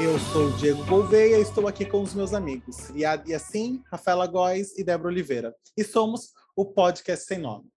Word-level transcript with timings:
Eu 0.00 0.18
sou 0.32 0.48
o 0.48 0.56
Diego 0.56 0.84
Gouveia 0.86 1.38
e 1.38 1.42
estou 1.42 1.68
aqui 1.68 1.84
com 1.84 2.00
os 2.00 2.14
meus 2.14 2.32
amigos, 2.32 2.88
Riad 2.88 3.28
Yassin, 3.28 3.82
Rafaela 3.90 4.26
Góes 4.26 4.78
e 4.78 4.84
Débora 4.84 5.08
Oliveira. 5.08 5.54
E 5.76 5.84
somos 5.84 6.32
o 6.54 6.64
Podcast 6.64 7.26
Sem 7.26 7.38
Nome. 7.38 7.68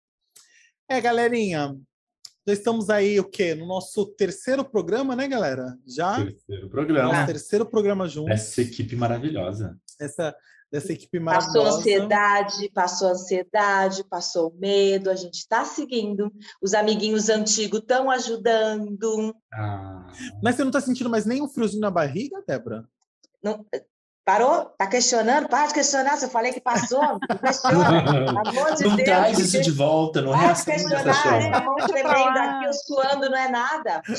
É, 0.87 1.01
galerinha, 1.01 1.75
já 2.47 2.53
estamos 2.53 2.89
aí, 2.89 3.19
o 3.19 3.23
quê? 3.23 3.53
No 3.53 3.67
nosso 3.67 4.05
terceiro 4.15 4.63
programa, 4.63 5.15
né, 5.15 5.27
galera? 5.27 5.77
Já? 5.85 6.23
Terceiro 6.23 6.69
programa. 6.69 7.13
Nosso 7.13 7.25
terceiro 7.27 7.65
programa 7.65 8.07
juntos. 8.07 8.31
Essa 8.31 8.61
equipe 8.61 8.95
maravilhosa. 8.95 9.77
Essa, 9.99 10.35
dessa 10.71 10.91
equipe 10.93 11.19
Passou 11.23 11.53
maravilhosa. 11.63 11.77
ansiedade, 11.79 12.69
passou 12.73 13.07
ansiedade, 13.09 14.03
passou 14.03 14.53
medo, 14.59 15.09
a 15.09 15.15
gente 15.15 15.35
está 15.39 15.63
seguindo. 15.65 16.31
Os 16.61 16.73
amiguinhos 16.73 17.29
antigos 17.29 17.79
estão 17.79 18.09
ajudando. 18.11 19.35
Ah, 19.53 20.07
Mas 20.43 20.55
você 20.55 20.61
não 20.63 20.69
está 20.69 20.81
sentindo 20.81 21.09
mais 21.09 21.25
nem 21.25 21.41
um 21.41 21.49
friozinho 21.49 21.81
na 21.81 21.91
barriga, 21.91 22.43
Débora? 22.47 22.85
Não- 23.43 23.65
Parou? 24.25 24.65
Tá 24.77 24.85
questionando? 24.85 25.49
Para 25.49 25.65
de 25.65 25.73
questionar. 25.73 26.15
Se 26.17 26.25
eu 26.25 26.29
falei 26.29 26.53
que 26.53 26.61
passou, 26.61 27.01
não 27.01 27.19
questiona. 27.41 28.03
Pelo 28.03 28.29
amor 28.29 28.75
de 28.75 28.83
não 28.83 28.95
Deus. 28.95 29.03
traz 29.09 29.39
isso 29.39 29.59
de 29.59 29.71
volta, 29.71 30.21
não 30.21 30.33
Para 30.33 30.39
de 30.41 30.45
reacende 30.45 30.93
essa 30.93 31.03
questionar. 31.03 31.41
chama. 31.41 31.59
Bom 31.61 31.75
Deixa 31.77 31.93
pra 31.93 32.13
tremendo 32.13 32.35
lá. 32.35 32.57
aqui, 32.59 32.65
eu 32.67 32.73
suando, 32.73 33.27
não 33.29 33.37
é 33.37 33.49
nada. 33.49 34.01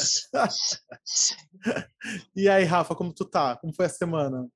E 2.35 2.49
aí, 2.49 2.65
Rafa, 2.65 2.95
como 2.95 3.13
tu 3.13 3.25
tá? 3.25 3.57
Como 3.57 3.73
foi 3.75 3.87
a 3.87 3.91
semana? 3.91 4.47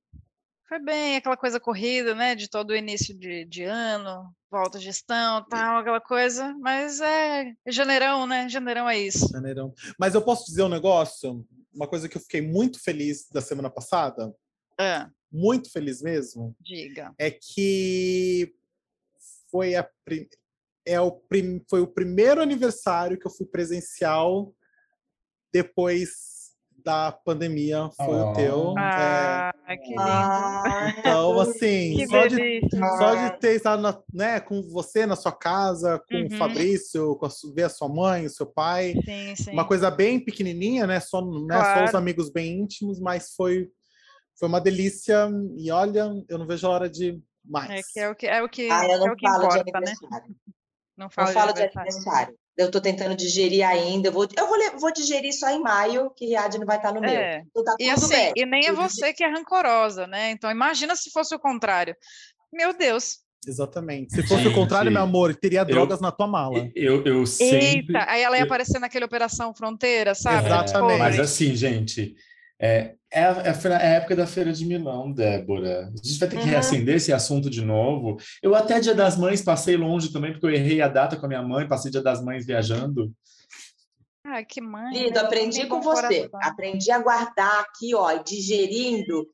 Foi 0.68 0.78
bem, 0.78 1.16
aquela 1.16 1.36
coisa 1.36 1.60
corrida, 1.60 2.14
né? 2.14 2.34
De 2.34 2.48
todo 2.48 2.70
o 2.70 2.76
início 2.76 3.14
de, 3.16 3.44
de 3.44 3.64
ano, 3.64 4.34
volta 4.50 4.78
gestão, 4.80 5.44
tal, 5.48 5.78
aquela 5.78 6.00
coisa. 6.00 6.54
Mas 6.58 7.00
é 7.00 7.52
janeirão, 7.66 8.26
né? 8.26 8.48
Janeirão 8.48 8.88
é 8.88 8.98
isso. 8.98 9.28
Janeirão. 9.30 9.74
Mas 9.98 10.14
eu 10.14 10.22
posso 10.22 10.46
dizer 10.46 10.62
um 10.62 10.68
negócio? 10.68 11.46
Uma 11.72 11.86
coisa 11.86 12.08
que 12.08 12.16
eu 12.16 12.20
fiquei 12.20 12.40
muito 12.40 12.82
feliz 12.82 13.28
da 13.30 13.40
semana 13.40 13.68
passada, 13.68 14.34
Ah, 14.78 15.10
muito 15.30 15.70
feliz 15.70 16.00
mesmo, 16.00 16.54
diga. 16.60 17.12
é 17.18 17.28
que 17.30 18.54
foi 19.50 19.74
a 19.74 19.82
prim... 20.04 20.28
é 20.86 21.00
o 21.00 21.10
prim... 21.10 21.60
foi 21.68 21.80
o 21.80 21.86
primeiro 21.88 22.40
aniversário 22.40 23.18
que 23.18 23.26
eu 23.26 23.30
fui 23.30 23.44
presencial 23.46 24.54
depois 25.52 26.33
da 26.84 27.10
pandemia, 27.12 27.88
foi 27.96 28.06
o 28.20 28.30
Oh. 28.30 28.32
teu. 28.34 28.74
É, 28.78 29.50
Ah, 29.66 29.76
que 29.76 29.88
lindo. 29.88 30.00
Ah, 30.02 30.94
Então, 30.98 31.40
assim, 31.40 31.94
que 31.96 32.06
só 32.06 32.26
de, 32.26 32.60
só 32.98 33.14
de 33.14 33.38
ter 33.40 33.56
estado 33.56 33.80
na- 33.80 34.02
né, 34.12 34.40
com 34.40 34.60
você 34.70 35.06
na 35.06 35.16
sua 35.16 35.32
casa, 35.32 35.98
com 36.10 36.18
o 36.18 36.22
Uhum. 36.22 36.30
Fabrício, 36.30 37.16
com 37.16 37.24
a, 37.26 37.30
ver 37.54 37.62
a 37.64 37.68
sua 37.70 37.88
mãe, 37.88 38.26
o 38.26 38.30
seu 38.30 38.46
pai, 38.46 38.94
Sim, 39.04 39.34
sim. 39.36 39.52
uma 39.52 39.66
coisa 39.66 39.90
bem 39.90 40.22
pequenininha, 40.22 40.86
né? 40.86 41.00
Só, 41.00 41.22
né, 41.22 41.54
só 41.64 41.84
os 41.84 41.90
Claro. 41.90 41.96
amigos 41.96 42.30
bem 42.30 42.60
íntimos, 42.60 43.00
mas 43.00 43.32
foi, 43.34 43.70
foi 44.38 44.48
uma 44.48 44.60
delícia. 44.60 45.30
E 45.56 45.70
olha, 45.70 46.10
eu 46.28 46.36
não 46.38 46.46
vejo 46.46 46.66
a 46.66 46.70
hora 46.70 46.90
de 46.90 47.18
mais. 47.42 47.70
É 47.70 47.82
que 47.92 48.00
é 48.00 48.10
o 48.10 48.14
que, 48.14 48.26
é 48.26 48.42
o 48.42 48.48
que, 48.48 48.68
Ah, 48.70 48.84
eu 48.86 48.90
é 48.92 48.98
não 48.98 49.12
o 49.12 49.16
que 49.16 49.26
falo 49.26 49.38
de 49.38 49.58
importa, 49.58 49.80
né? 49.80 49.86
aniversário. 49.86 50.36
Não 50.96 51.04
Não 51.06 51.10
fala 51.10 51.32
falo 51.32 51.52
de 51.54 51.60
aniversário. 51.62 51.90
aniversário. 51.90 52.38
Eu 52.56 52.70
tô 52.70 52.80
tentando 52.80 53.16
digerir 53.16 53.66
ainda. 53.66 54.08
Eu 54.08 54.12
vou, 54.12 54.28
eu 54.36 54.46
vou, 54.46 54.58
vou 54.78 54.92
digerir 54.92 55.32
só 55.32 55.50
em 55.50 55.60
maio, 55.60 56.10
que 56.16 56.26
Riad 56.26 56.56
não 56.58 56.66
vai 56.66 56.76
estar 56.76 56.92
no 56.92 57.00
meu. 57.00 57.10
É. 57.10 57.42
Então 57.50 57.64
tá 57.64 57.74
E 57.80 57.92
tudo 57.92 58.04
assim, 58.04 58.14
bem. 58.14 58.32
e 58.36 58.46
nem 58.46 58.66
é 58.66 58.72
você 58.72 59.12
que 59.12 59.24
é 59.24 59.28
rancorosa, 59.28 60.06
né? 60.06 60.30
Então 60.30 60.50
imagina 60.50 60.94
se 60.94 61.10
fosse 61.10 61.34
o 61.34 61.38
contrário. 61.38 61.96
Meu 62.52 62.72
Deus. 62.72 63.18
Exatamente. 63.46 64.14
Se 64.14 64.22
fosse 64.26 64.46
o 64.48 64.54
contrário, 64.54 64.86
Gente, 64.88 64.94
meu 64.94 65.02
amor, 65.02 65.34
teria 65.34 65.64
drogas 65.64 66.00
na 66.00 66.10
tua 66.10 66.26
mala. 66.26 66.70
Eu, 66.74 67.04
eu 67.04 67.26
sempre. 67.26 67.58
Eita, 67.58 68.06
aí 68.08 68.22
ela 68.22 68.38
ia 68.38 68.44
aparecer 68.44 68.78
naquele 68.78 69.04
Operação 69.04 69.54
Fronteira, 69.54 70.14
sabe? 70.14 70.46
Exatamente. 70.46 70.98
Mas 70.98 71.20
assim, 71.20 71.54
gente, 71.54 72.14
é, 72.60 72.94
é, 73.10 73.24
a, 73.24 73.30
é 73.42 73.50
a 73.50 73.68
é 73.68 73.76
a 73.76 73.94
época 73.96 74.16
da 74.16 74.26
Feira 74.26 74.52
de 74.52 74.64
Milão, 74.64 75.12
Débora. 75.12 75.88
A 75.92 76.06
gente 76.06 76.18
vai 76.18 76.28
ter 76.28 76.36
que 76.36 76.42
Uhum. 76.42 76.48
reacender 76.50 76.96
esse 76.96 77.12
assunto 77.12 77.50
de 77.50 77.64
novo. 77.64 78.16
Eu 78.42 78.54
até 78.54 78.80
Dia 78.80 78.94
das 78.94 79.16
Mães 79.16 79.42
passei 79.42 79.76
longe 79.76 80.12
também, 80.12 80.32
porque 80.32 80.46
eu 80.46 80.50
errei 80.50 80.80
a 80.80 80.88
data 80.88 81.16
com 81.16 81.26
a 81.26 81.28
minha 81.28 81.42
mãe, 81.42 81.68
passei 81.68 81.90
Dia 81.90 82.02
das 82.02 82.22
Mães 82.22 82.46
viajando. 82.46 83.12
Ah, 84.26 84.42
que 84.42 84.60
mãe. 84.60 84.92
Lindo, 84.92 85.14
né? 85.14 85.20
aprendi 85.20 85.66
com 85.66 85.80
você. 85.82 86.30
Aprendi 86.42 86.90
a 86.90 86.98
guardar 86.98 87.60
aqui, 87.60 87.94
ó, 87.94 88.14
digerindo 88.22 89.28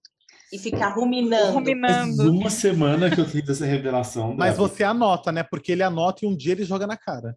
e 0.52 0.58
ficar 0.58 0.88
ruminando. 0.88 1.52
Faz 1.52 1.54
Ruminando. 1.54 2.30
uma 2.32 2.50
semana 2.50 3.08
que 3.08 3.20
eu 3.20 3.24
fiz 3.24 3.48
essa 3.48 3.64
revelação. 3.64 4.34
Mas 4.36 4.56
você 4.56 4.82
anota, 4.82 5.30
né? 5.30 5.44
Porque 5.44 5.70
ele 5.70 5.82
anota 5.84 6.24
e 6.24 6.28
um 6.28 6.36
dia 6.36 6.52
ele 6.52 6.64
joga 6.64 6.86
na 6.88 6.96
cara. 6.96 7.36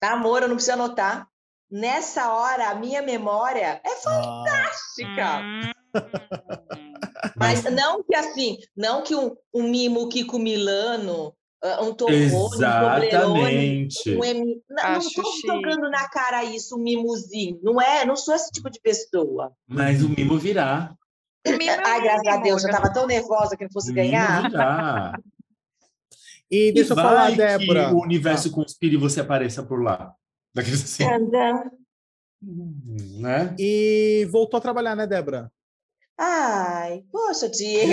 Tá, 0.00 0.12
amor, 0.12 0.42
eu 0.42 0.48
não 0.48 0.54
preciso 0.54 0.74
anotar. 0.74 1.26
Nessa 1.70 2.32
hora, 2.32 2.70
a 2.70 2.74
minha 2.74 3.02
memória 3.02 3.80
é 3.84 3.90
Ah, 3.92 3.96
fantástica. 4.02 5.40
Hum. 5.42 5.72
Mas 7.36 7.64
não 7.64 8.02
que 8.02 8.14
assim, 8.14 8.58
não 8.76 9.02
que 9.02 9.14
um, 9.14 9.34
um 9.52 9.64
mimo 9.68 10.08
Kiko 10.08 10.38
Milano, 10.38 11.34
ah, 11.62 11.82
um 11.82 11.92
Tom 11.92 12.06
Rose, 12.06 12.34
um 12.34 12.40
Toblerone, 12.60 13.06
Exatamente. 13.06 14.10
um 14.16 14.24
M... 14.24 14.62
Não, 14.70 15.00
chique. 15.00 15.46
jogando 15.46 15.90
na 15.90 16.08
cara 16.08 16.44
isso, 16.44 16.76
um 16.76 16.82
mimozinho. 16.82 17.58
Não 17.62 17.80
é, 17.80 18.04
não 18.06 18.16
sou 18.16 18.34
esse 18.34 18.50
tipo 18.50 18.70
de 18.70 18.80
pessoa. 18.80 19.52
Mas 19.66 20.02
o 20.02 20.08
mimo 20.08 20.38
virá. 20.38 20.94
Mimo 21.46 21.62
é 21.62 21.82
Ai, 21.84 22.00
graças 22.02 22.26
a 22.26 22.32
mimo, 22.32 22.44
Deus, 22.44 22.62
eu 22.64 22.70
já- 22.70 22.76
estava 22.78 22.92
tão 22.94 23.06
nervosa 23.06 23.56
que 23.56 23.64
não 23.64 23.70
fosse 23.72 23.90
O 23.90 23.94
ganhar. 23.94 24.48
virá. 24.50 25.18
E 26.50 26.72
deixa 26.72 26.92
eu 26.92 26.96
vai 26.96 27.04
falar, 27.04 27.30
que 27.30 27.36
Débora. 27.36 27.92
o 27.92 28.00
universo 28.02 28.50
conspire 28.50 28.94
e 28.94 28.98
você 28.98 29.20
apareça 29.20 29.62
por 29.62 29.82
lá. 29.82 30.14
Daqueles 30.54 30.82
assim, 30.84 31.04
Tandam. 31.04 31.70
né? 33.20 33.54
E 33.58 34.26
voltou 34.30 34.58
a 34.58 34.60
trabalhar, 34.60 34.94
né, 34.96 35.06
Débora? 35.06 35.50
Ai, 36.16 37.04
poxa, 37.12 37.48
Diego. 37.48 37.86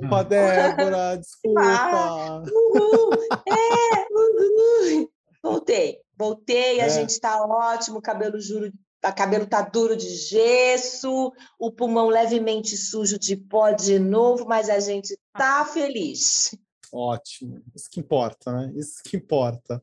Desculpa, 0.00 0.24
Débora, 0.24 1.16
desculpa. 1.20 2.42
Uhul, 2.50 3.12
é, 3.46 4.06
uhul. 4.10 5.10
Voltei, 5.42 5.98
voltei, 6.16 6.80
a 6.80 6.86
É. 6.86 6.88
gente 6.88 7.10
está 7.10 7.42
ótimo, 7.44 8.00
cabelo 8.00 8.40
juro, 8.40 8.72
a 9.02 9.12
cabelo 9.12 9.46
tá 9.46 9.60
duro 9.62 9.96
de 9.96 10.08
gesso, 10.08 11.32
o 11.58 11.70
pulmão 11.70 12.08
levemente 12.08 12.76
sujo 12.76 13.18
de 13.18 13.36
pó 13.36 13.70
de 13.70 13.98
novo, 13.98 14.46
mas 14.46 14.68
a 14.70 14.80
gente 14.80 15.16
tá 15.34 15.64
feliz. 15.66 16.54
Ótimo. 16.92 17.62
Isso 17.74 17.88
que 17.90 18.00
importa, 18.00 18.50
né? 18.50 18.72
Isso 18.74 19.02
que 19.04 19.16
importa. 19.18 19.82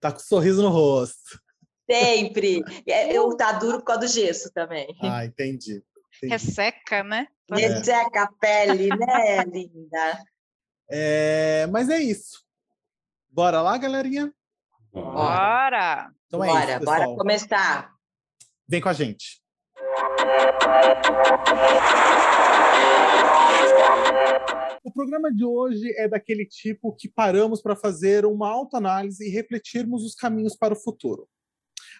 Tá 0.00 0.12
com 0.12 0.18
um 0.18 0.22
sorriso 0.22 0.62
no 0.62 0.68
rosto. 0.70 1.40
Sempre. 1.90 2.62
É, 2.86 3.16
Eu 3.16 3.36
tá 3.36 3.52
duro 3.52 3.78
por 3.78 3.84
causa 3.84 4.00
do 4.00 4.08
gesso 4.08 4.52
também. 4.52 4.88
Ah, 5.02 5.24
entendi. 5.24 5.82
entendi. 6.16 6.32
Resseca, 6.32 7.02
né? 7.04 7.28
Resseca 7.50 8.22
a 8.24 8.32
pele, 8.32 8.88
né, 8.88 9.44
linda? 9.44 10.24
É, 10.90 11.66
mas 11.68 11.88
é 11.88 11.98
isso. 11.98 12.44
Bora 13.30 13.60
lá, 13.60 13.76
galerinha? 13.78 14.32
Bora! 14.92 16.10
Então 16.26 16.42
é 16.42 16.48
bora, 16.48 16.76
isso, 16.76 16.84
bora 16.84 17.04
começar. 17.16 17.92
Vem 18.68 18.80
com 18.80 18.88
a 18.88 18.92
gente. 18.92 19.40
O 24.82 24.90
programa 24.92 25.32
de 25.32 25.44
hoje 25.44 25.92
é 25.96 26.08
daquele 26.08 26.46
tipo 26.46 26.94
que 26.94 27.08
paramos 27.08 27.60
para 27.60 27.76
fazer 27.76 28.24
uma 28.24 28.48
autoanálise 28.48 29.24
e 29.24 29.30
refletirmos 29.30 30.02
os 30.02 30.14
caminhos 30.14 30.56
para 30.56 30.74
o 30.74 30.80
futuro. 30.80 31.28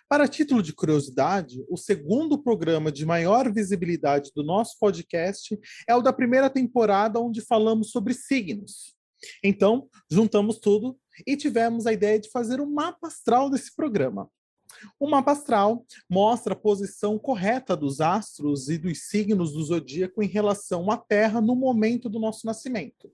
Para 0.09 0.29
título 0.29 0.63
de 0.63 0.73
curiosidade, 0.73 1.65
o 1.69 1.77
segundo 1.77 2.39
programa 2.39 2.93
de 2.93 3.05
maior 3.05 3.53
visibilidade 3.53 4.31
do 4.35 4.45
nosso 4.45 4.79
podcast 4.79 5.59
é 5.89 5.97
o 5.97 6.03
da 6.03 6.13
primeira 6.13 6.49
temporada, 6.49 7.19
onde 7.19 7.41
falamos 7.41 7.91
sobre 7.91 8.15
signos. 8.15 8.95
Então, 9.43 9.89
juntamos 10.09 10.59
tudo 10.59 10.97
e 11.27 11.37
tivemos 11.37 11.87
a 11.87 11.93
ideia 11.93 12.21
de 12.21 12.31
fazer 12.31 12.61
um 12.61 12.73
mapa 12.73 13.09
astral 13.09 13.51
desse 13.51 13.75
programa. 13.75 14.31
O 14.99 15.09
mapa 15.09 15.33
astral 15.33 15.85
mostra 16.09 16.53
a 16.53 16.57
posição 16.57 17.19
correta 17.19 17.77
dos 17.77 18.01
astros 18.01 18.69
e 18.69 18.79
dos 18.79 19.09
signos 19.09 19.53
do 19.53 19.63
zodíaco 19.63 20.23
em 20.23 20.27
relação 20.27 20.91
à 20.91 20.97
Terra 20.97 21.41
no 21.41 21.55
momento 21.55 22.09
do 22.09 22.19
nosso 22.19 22.47
nascimento. 22.47 23.11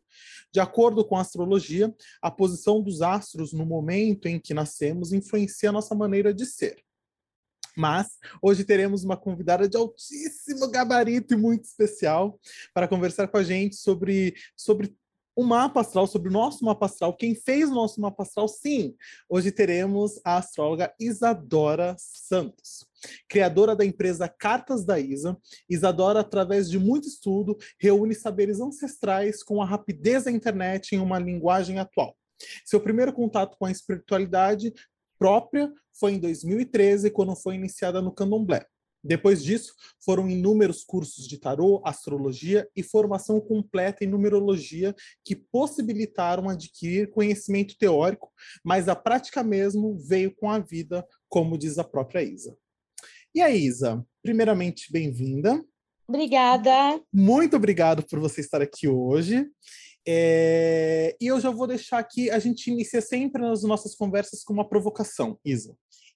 De 0.53 0.61
acordo 0.61 1.05
com 1.05 1.17
a 1.17 1.21
astrologia, 1.21 1.95
a 2.21 2.31
posição 2.31 2.83
dos 2.83 3.03
astros 3.03 3.53
no 3.53 3.65
momento 3.65 4.27
em 4.27 4.39
que 4.39 4.55
nascemos 4.55 5.13
influencia 5.13 5.71
a 5.71 5.73
nossa 5.73 5.95
maneira 5.95 6.33
de 6.33 6.47
ser. 6.47 6.83
Mas 7.77 8.19
hoje 8.43 8.65
teremos 8.65 9.03
uma 9.03 9.17
convidada 9.17 9.69
de 9.69 9.77
altíssimo 9.77 10.69
gabarito 10.69 11.33
e 11.35 11.37
muito 11.37 11.65
especial 11.65 12.39
para 12.75 12.87
conversar 12.87 13.29
com 13.29 13.39
a 13.39 13.43
gente 13.43 13.77
sobre, 13.77 14.35
sobre 14.57 14.95
o 15.35 15.43
mapa 15.43 15.81
astral, 15.81 16.07
sobre 16.07 16.29
o 16.29 16.33
nosso 16.33 16.65
mapa 16.65 16.87
astral, 16.87 17.17
quem 17.17 17.35
fez 17.35 17.71
o 17.71 17.75
nosso 17.75 18.01
mapa 18.01 18.23
astral, 18.23 18.47
sim. 18.49 18.95
Hoje 19.29 19.51
teremos 19.51 20.21
a 20.25 20.37
astróloga 20.37 20.93
Isadora 21.01 21.95
Santos. 21.99 22.87
Criadora 23.29 23.75
da 23.75 23.85
empresa 23.85 24.29
Cartas 24.29 24.85
da 24.85 24.99
Isa, 24.99 25.37
Isadora, 25.69 26.21
através 26.21 26.71
de 26.71 26.79
muito 26.79 27.09
estudo, 27.09 27.57
reúne 27.79 28.15
saberes 28.15 28.61
ancestrais 28.61 29.43
com 29.43 29.61
a 29.63 29.67
rapidez 29.67 30.25
da 30.25 30.31
internet 30.31 30.95
em 30.95 31.01
uma 31.01 31.19
linguagem 31.19 31.79
atual. 31.79 32.17
Seu 32.65 32.81
primeiro 32.81 33.13
contato 33.13 33.57
com 33.59 33.65
a 33.65 33.71
espiritualidade 33.71 34.73
própria 35.19 35.73
foi 35.99 36.13
em 36.13 36.19
2013, 36.19 37.11
quando 37.11 37.35
foi 37.35 37.55
iniciada 37.55 38.01
no 38.01 38.13
Candomblé. 38.13 38.67
Depois 39.03 39.43
disso, 39.43 39.75
foram 40.05 40.29
inúmeros 40.29 40.85
cursos 40.85 41.27
de 41.27 41.39
tarô, 41.39 41.83
astrologia 41.85 42.69
e 42.77 42.83
formação 42.83 43.41
completa 43.41 44.05
em 44.05 44.09
numerologia 44.09 44.95
que 45.25 45.35
possibilitaram 45.35 46.49
adquirir 46.49 47.11
conhecimento 47.11 47.77
teórico, 47.77 48.31
mas 48.65 48.89
a 48.89 48.95
prática 48.95 49.43
mesmo 49.43 49.99
veio 49.99 50.33
com 50.35 50.49
a 50.49 50.59
vida, 50.59 51.05
como 51.29 51.59
diz 51.59 51.79
a 51.79 51.85
própria 51.85 52.23
Isa. 52.23 52.57
E 53.35 53.41
aí, 53.41 53.65
Isa, 53.65 54.05
primeiramente, 54.23 54.93
bem-vinda. 54.93 55.65
Obrigada. 56.07 57.01
Muito 57.13 57.57
obrigado 57.57 58.03
por 58.07 58.21
você 58.21 58.41
estar 58.41 58.61
aqui 58.61 58.87
hoje. 58.87 59.49
É... 60.07 61.17
E 61.21 61.27
eu 61.27 61.41
já 61.41 61.51
vou 61.51 61.67
deixar 61.67 61.99
aqui, 61.99 62.31
a 62.31 62.39
gente 62.39 62.71
inicia 62.71 63.01
sempre 63.01 63.41
nas 63.41 63.63
nossas 63.63 63.95
conversas 63.95 64.45
com 64.45 64.53
uma 64.53 64.69
provocação, 64.69 65.39
Isa. 65.45 65.75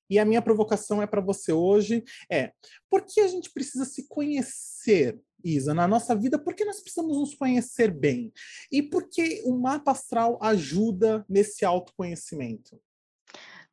E 0.08 0.19
a 0.19 0.25
minha 0.25 0.43
provocação 0.43 1.03
é 1.03 1.06
para 1.06 1.20
você 1.20 1.53
hoje 1.53 2.05
é: 2.31 2.53
por 2.88 3.03
que 3.03 3.20
a 3.20 3.29
gente 3.29 3.50
precisa 3.50 3.85
se 3.85 4.06
conhecer, 4.08 5.20
Isa, 5.44 5.75
na 5.75 5.87
nossa 5.87 6.14
vida? 6.14 6.38
Por 6.38 6.55
que 6.55 6.64
nós 6.64 6.81
precisamos 6.81 7.17
nos 7.17 7.35
conhecer 7.35 7.91
bem? 7.91 8.32
E 8.70 8.82
por 8.82 9.08
que 9.08 9.43
o 9.44 9.58
mapa 9.58 9.93
astral 9.93 10.38
ajuda 10.41 11.25
nesse 11.29 11.64
autoconhecimento? 11.64 12.81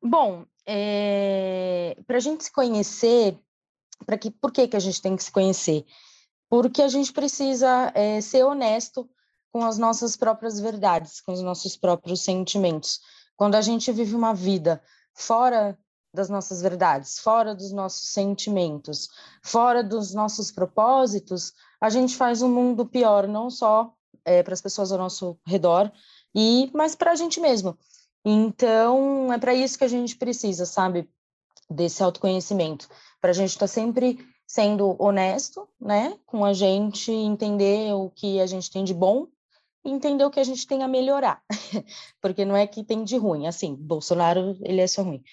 Bom, 0.01 0.45
é... 0.65 1.97
para 2.05 2.17
a 2.17 2.21
gente 2.21 2.43
se 2.43 2.51
conhecer, 2.51 3.37
para 4.05 4.17
que 4.17 4.29
por 4.31 4.51
que 4.51 4.67
que 4.67 4.75
a 4.75 4.79
gente 4.79 5.01
tem 5.01 5.15
que 5.15 5.23
se 5.23 5.31
conhecer? 5.31 5.85
Porque 6.49 6.81
a 6.81 6.87
gente 6.87 7.11
precisa 7.11 7.91
é, 7.95 8.21
ser 8.21 8.43
honesto 8.43 9.09
com 9.51 9.63
as 9.63 9.77
nossas 9.77 10.15
próprias 10.15 10.59
verdades, 10.59 11.21
com 11.21 11.31
os 11.31 11.41
nossos 11.41 11.77
próprios 11.77 12.21
sentimentos. 12.21 12.99
Quando 13.35 13.55
a 13.55 13.61
gente 13.61 13.91
vive 13.91 14.15
uma 14.15 14.33
vida 14.33 14.83
fora 15.13 15.77
das 16.13 16.29
nossas 16.29 16.61
verdades, 16.61 17.17
fora 17.17 17.55
dos 17.55 17.71
nossos 17.71 18.09
sentimentos, 18.09 19.09
fora 19.41 19.83
dos 19.83 20.13
nossos 20.13 20.51
propósitos, 20.51 21.53
a 21.81 21.89
gente 21.89 22.15
faz 22.15 22.41
um 22.41 22.49
mundo 22.49 22.85
pior, 22.85 23.27
não 23.27 23.49
só 23.49 23.91
é, 24.23 24.43
para 24.43 24.53
as 24.53 24.61
pessoas 24.61 24.91
ao 24.91 24.97
nosso 24.97 25.37
redor, 25.45 25.91
e 26.35 26.69
mas 26.73 26.95
para 26.95 27.11
a 27.11 27.15
gente 27.15 27.39
mesmo. 27.39 27.77
Então, 28.23 29.33
é 29.33 29.37
para 29.37 29.53
isso 29.53 29.77
que 29.77 29.83
a 29.83 29.89
gente 29.89 30.15
precisa, 30.15 30.65
sabe, 30.65 31.09
desse 31.69 32.03
autoconhecimento, 32.03 32.87
para 33.19 33.31
a 33.31 33.33
gente 33.33 33.49
estar 33.49 33.61
tá 33.61 33.67
sempre 33.67 34.19
sendo 34.47 34.95
honesto, 35.01 35.67
né, 35.81 36.17
com 36.25 36.45
a 36.45 36.53
gente, 36.53 37.11
entender 37.11 37.93
o 37.93 38.09
que 38.11 38.39
a 38.39 38.45
gente 38.45 38.69
tem 38.69 38.83
de 38.83 38.93
bom 38.93 39.27
e 39.83 39.89
entender 39.89 40.23
o 40.23 40.29
que 40.29 40.39
a 40.39 40.43
gente 40.43 40.67
tem 40.67 40.83
a 40.83 40.87
melhorar, 40.87 41.41
porque 42.21 42.45
não 42.45 42.55
é 42.55 42.67
que 42.67 42.83
tem 42.83 43.03
de 43.03 43.17
ruim, 43.17 43.47
assim, 43.47 43.75
Bolsonaro, 43.75 44.57
ele 44.61 44.79
é 44.79 44.87
só 44.87 45.01
ruim, 45.01 45.23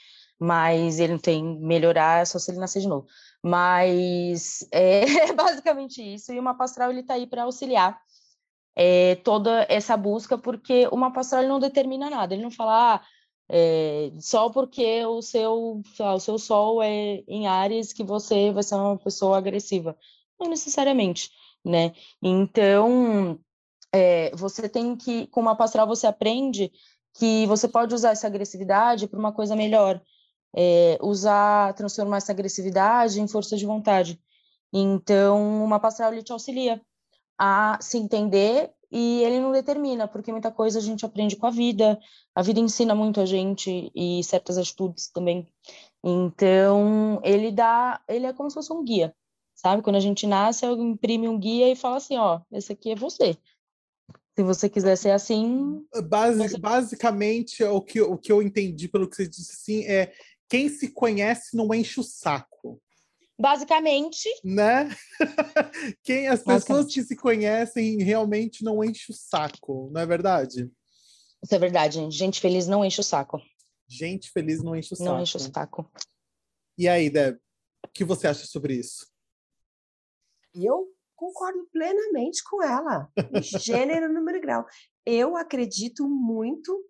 mas 0.41 0.99
ele 0.99 1.13
não 1.13 1.21
tem 1.21 1.45
melhorar 1.61 2.27
só 2.27 2.39
se 2.39 2.51
ele 2.51 2.59
nascer 2.59 2.81
de 2.81 2.89
novo. 2.89 3.07
Mas 3.43 4.67
é 4.73 5.05
basicamente 5.35 6.03
isso, 6.03 6.33
e 6.33 6.39
o 6.39 6.43
mapa 6.43 6.65
astral 6.65 6.91
ele 6.91 7.01
está 7.01 7.15
aí 7.15 7.27
para 7.27 7.43
auxiliar 7.43 8.01
é, 8.75 9.17
toda 9.17 9.67
essa 9.69 9.97
busca, 9.97 10.39
porque 10.39 10.89
o 10.91 10.97
mapa 10.97 11.21
astral 11.21 11.43
não 11.45 11.61
determina 11.61 12.09
nada, 12.09 12.35
ele 12.35 12.43
não 12.43 12.51
fala 12.51 12.95
ah, 12.95 13.01
é, 13.49 14.13
só 14.19 14.49
porque 14.49 15.05
o 15.05 15.21
seu, 15.21 15.83
o 15.99 16.21
seu 16.21 16.39
sol 16.39 16.83
é 16.83 17.23
em 17.29 17.47
Ares 17.47 17.93
que 17.93 18.05
você 18.05 18.53
vai 18.53 18.63
ser 18.63 18.77
uma 18.77 18.97
pessoa 18.97 19.37
agressiva. 19.37 19.97
Não 20.39 20.49
necessariamente, 20.49 21.31
né? 21.65 21.93
Então, 22.23 23.39
é, 23.93 24.31
você 24.35 24.69
tem 24.69 24.97
que, 24.97 25.27
com 25.27 25.41
o 25.41 25.45
mapa 25.45 25.65
astral, 25.65 25.87
você 25.87 26.07
aprende 26.07 26.73
que 27.15 27.47
você 27.47 27.69
pode 27.69 27.95
usar 27.95 28.13
essa 28.13 28.27
agressividade 28.27 29.09
para 29.09 29.19
uma 29.19 29.33
coisa 29.33 29.57
melhor, 29.57 30.01
é, 30.55 30.99
usar, 31.01 31.75
transformar 31.75 32.19
essa 32.19 32.33
agressividade 32.33 33.21
em 33.21 33.29
força 33.29 33.57
de 33.57 33.67
vontade. 33.67 34.21
Então, 34.73 35.65
uma 35.65 35.81
pastoral 35.81 36.23
te 36.23 36.33
auxilia 36.33 36.81
a 37.39 37.79
se 37.81 37.99
entender 37.99 38.71
e 38.91 39.23
ele 39.23 39.41
não 39.41 39.53
determina, 39.53 40.09
porque 40.09 40.33
muita 40.33 40.51
coisa 40.51 40.79
a 40.79 40.83
gente 40.83 41.07
aprende 41.07 41.37
com 41.37 41.47
a 41.47 41.51
vida, 41.51 41.99
a 42.35 42.43
vida 42.43 42.59
ensina 42.59 42.95
muito 42.95 43.21
a 43.21 43.27
gente 43.27 43.91
e 43.95 44.23
certas 44.25 44.59
atitudes 44.59 45.09
também. 45.09 45.49
Então, 46.03 47.21
ele 47.23 47.53
dá, 47.53 48.01
ele 48.09 48.27
é 48.27 48.33
como 48.33 48.51
se 48.51 48.55
fosse 48.55 48.73
um 48.73 48.85
guia, 48.85 49.15
sabe? 49.55 49.83
Quando 49.83 49.97
a 49.97 50.01
gente 50.01 50.27
nasce, 50.27 50.65
eu 50.65 50.77
imprime 50.77 51.29
um 51.29 51.39
guia 51.39 51.71
e 51.71 51.77
fala 51.77 51.99
assim, 51.99 52.17
ó, 52.17 52.41
esse 52.51 52.73
aqui 52.73 52.91
é 52.91 52.97
você. 52.97 53.37
Se 54.37 54.43
você 54.43 54.69
quiser 54.69 54.97
ser 54.97 55.11
assim. 55.11 55.85
Basic, 56.09 56.51
você... 56.51 56.59
Basicamente, 56.59 57.63
o 57.65 57.81
que, 57.81 58.01
o 58.01 58.17
que 58.17 58.33
eu 58.33 58.43
entendi 58.43 58.89
pelo 58.89 59.09
que 59.09 59.17
você 59.17 59.29
disse 59.29 59.53
assim 59.53 59.85
é 59.85 60.13
quem 60.51 60.69
se 60.69 60.93
conhece 60.93 61.57
não 61.57 61.73
enche 61.73 62.01
o 62.01 62.03
saco. 62.03 62.83
Basicamente. 63.39 64.29
Né? 64.45 64.89
quem 66.03 66.27
as 66.27 66.43
pessoas 66.43 66.93
que 66.93 67.03
se 67.05 67.17
conhecem 67.17 68.03
realmente 68.03 68.65
não 68.65 68.85
enche 68.85 69.13
o 69.13 69.15
saco, 69.15 69.89
não 69.93 70.01
é 70.01 70.05
verdade? 70.05 70.71
Isso 71.43 71.55
é 71.55 71.59
verdade. 71.59 72.11
Gente 72.11 72.41
feliz 72.41 72.67
não 72.67 72.85
enche 72.85 73.01
o 73.01 73.05
saco. 73.05 73.41
Gente 73.89 74.31
feliz 74.31 74.63
não 74.63 74.77
enche 74.77 74.93
o 74.93 74.97
saco. 74.97 75.11
Não 75.11 75.23
enche 75.23 75.37
o 75.37 75.41
saco. 75.41 75.91
E 76.77 76.89
aí, 76.89 77.09
Deb, 77.09 77.39
o 77.87 77.89
que 77.89 78.05
você 78.05 78.27
acha 78.27 78.45
sobre 78.45 78.75
isso? 78.75 79.07
Eu 80.55 80.89
concordo 81.15 81.67
plenamente 81.73 82.43
com 82.45 82.63
ela. 82.63 83.09
Gênero, 83.41 84.13
número 84.13 84.37
e 84.37 84.41
grau. 84.41 84.67
Eu 85.07 85.37
acredito 85.37 86.09
muito 86.09 86.90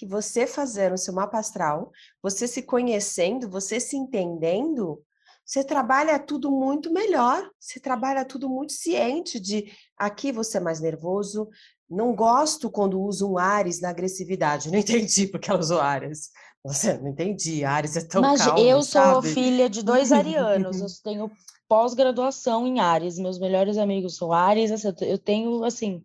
que 0.00 0.06
você 0.06 0.46
fazendo 0.46 0.94
o 0.94 0.98
seu 0.98 1.12
mapa 1.12 1.38
astral, 1.38 1.92
você 2.22 2.48
se 2.48 2.62
conhecendo, 2.62 3.50
você 3.50 3.78
se 3.78 3.98
entendendo, 3.98 4.98
você 5.44 5.62
trabalha 5.62 6.18
tudo 6.18 6.50
muito 6.50 6.90
melhor, 6.90 7.46
você 7.60 7.78
trabalha 7.78 8.24
tudo 8.24 8.48
muito 8.48 8.72
ciente 8.72 9.38
de 9.38 9.70
aqui 9.98 10.32
você 10.32 10.56
é 10.56 10.60
mais 10.60 10.80
nervoso, 10.80 11.50
não 11.86 12.14
gosto 12.14 12.70
quando 12.70 12.98
uso 12.98 13.30
um 13.30 13.36
Ares 13.36 13.82
na 13.82 13.90
agressividade, 13.90 14.70
não 14.72 14.78
entendi 14.78 15.26
porque 15.26 15.50
ela 15.50 15.60
usou 15.60 15.80
Ares. 15.80 16.30
Você 16.64 16.96
não 16.96 17.08
entendi, 17.08 17.62
Ares 17.62 17.94
é 17.94 18.00
tão 18.00 18.22
Mas 18.22 18.40
calmo, 18.40 18.58
eu 18.58 18.82
sabe? 18.82 19.12
sou 19.12 19.34
filha 19.34 19.68
de 19.68 19.82
dois 19.82 20.12
arianos, 20.12 20.80
eu 20.80 20.86
tenho 21.04 21.30
pós-graduação 21.68 22.66
em 22.66 22.80
Ares, 22.80 23.18
meus 23.18 23.38
melhores 23.38 23.76
amigos 23.76 24.16
são 24.16 24.32
Ares, 24.32 24.82
eu 24.82 25.18
tenho 25.18 25.62
assim 25.62 26.02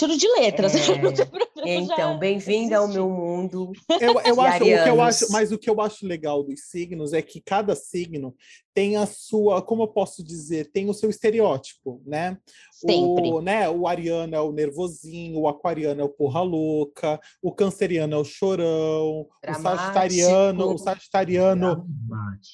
tiro 0.00 0.16
de 0.16 0.28
letras. 0.28 0.74
É, 0.74 0.80
então, 1.76 2.18
bem-vinda 2.18 2.78
ao 2.78 2.88
meu 2.88 3.08
mundo. 3.08 3.72
Eu, 4.00 4.20
eu 4.20 4.40
acho, 4.40 4.64
o 4.64 4.66
que 4.66 4.88
eu 4.88 5.02
acho, 5.02 5.32
mas 5.32 5.52
o 5.52 5.58
que 5.58 5.68
eu 5.68 5.80
acho 5.80 6.06
legal 6.06 6.42
dos 6.42 6.60
signos 6.70 7.12
é 7.12 7.20
que 7.20 7.40
cada 7.40 7.74
signo 7.74 8.34
tem 8.72 8.96
a 8.96 9.04
sua, 9.04 9.60
como 9.60 9.82
eu 9.82 9.88
posso 9.88 10.24
dizer, 10.24 10.70
tem 10.72 10.88
o 10.88 10.94
seu 10.94 11.10
estereótipo, 11.10 12.00
né? 12.06 12.38
Sempre. 12.72 13.30
O, 13.30 13.42
né, 13.42 13.68
o 13.68 13.86
ariano 13.86 14.34
é 14.34 14.40
o 14.40 14.52
nervosinho, 14.52 15.40
o 15.40 15.48
aquariano 15.48 16.00
é 16.00 16.04
o 16.04 16.08
porra 16.08 16.40
louca, 16.40 17.20
o 17.42 17.52
canceriano 17.52 18.14
é 18.14 18.18
o 18.18 18.24
chorão, 18.24 19.26
Dramático. 19.42 19.68
o 19.68 19.76
sagitariano, 19.76 20.74
o 20.74 20.78
sagitariano 20.78 21.86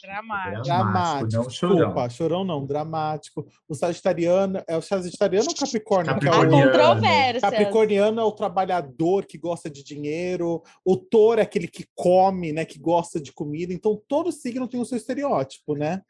dramático. 0.02 0.62
Dramático. 0.64 1.42
Não, 1.42 1.50
chorão. 1.50 1.76
Desculpa, 1.76 2.08
chorão 2.08 2.44
não, 2.44 2.66
dramático. 2.66 3.46
O 3.68 3.74
sagitariano 3.74 4.62
é 4.66 4.76
o 4.76 4.82
sagitariano 4.82 5.46
ou 5.46 5.52
o 5.52 5.56
capricórnio? 5.56 6.14
Capricorniano. 6.14 6.72
Que 6.72 6.78
é 6.78 7.35
o... 7.35 7.35
Capricorniano 7.40 8.20
é 8.20 8.24
o 8.24 8.32
trabalhador 8.32 9.26
que 9.26 9.38
gosta 9.38 9.70
de 9.70 9.82
dinheiro, 9.82 10.62
o 10.84 10.96
touro 10.96 11.40
é 11.40 11.42
aquele 11.42 11.68
que 11.68 11.86
come, 11.94 12.52
né, 12.52 12.64
que 12.64 12.78
gosta 12.78 13.20
de 13.20 13.32
comida. 13.32 13.72
Então 13.72 14.00
todo 14.08 14.32
signo 14.32 14.68
tem 14.68 14.80
o 14.80 14.84
seu 14.84 14.96
estereótipo, 14.96 15.74
né? 15.74 16.02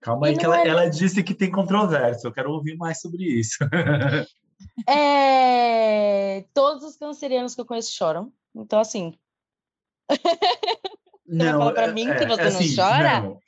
Calma 0.00 0.26
aí, 0.26 0.36
que 0.36 0.44
ela, 0.44 0.60
é... 0.60 0.68
ela, 0.68 0.90
disse 0.90 1.22
que 1.22 1.32
tem 1.32 1.50
controvérsia. 1.50 2.26
Eu 2.26 2.32
quero 2.32 2.50
ouvir 2.50 2.76
mais 2.76 3.00
sobre 3.00 3.22
isso. 3.22 3.56
é... 4.88 6.44
Todos 6.52 6.82
os 6.82 6.96
cancerianos 6.96 7.54
que 7.54 7.60
eu 7.60 7.64
conheço 7.64 7.92
choram. 7.92 8.32
Então, 8.54 8.80
assim. 8.80 9.14
não, 11.24 11.58
fala 11.58 11.72
para 11.72 11.92
mim 11.92 12.12
que 12.14 12.26
você 12.26 12.42
assim, 12.42 12.74
não 12.74 12.84
chora? 12.84 13.20
Não. 13.20 13.38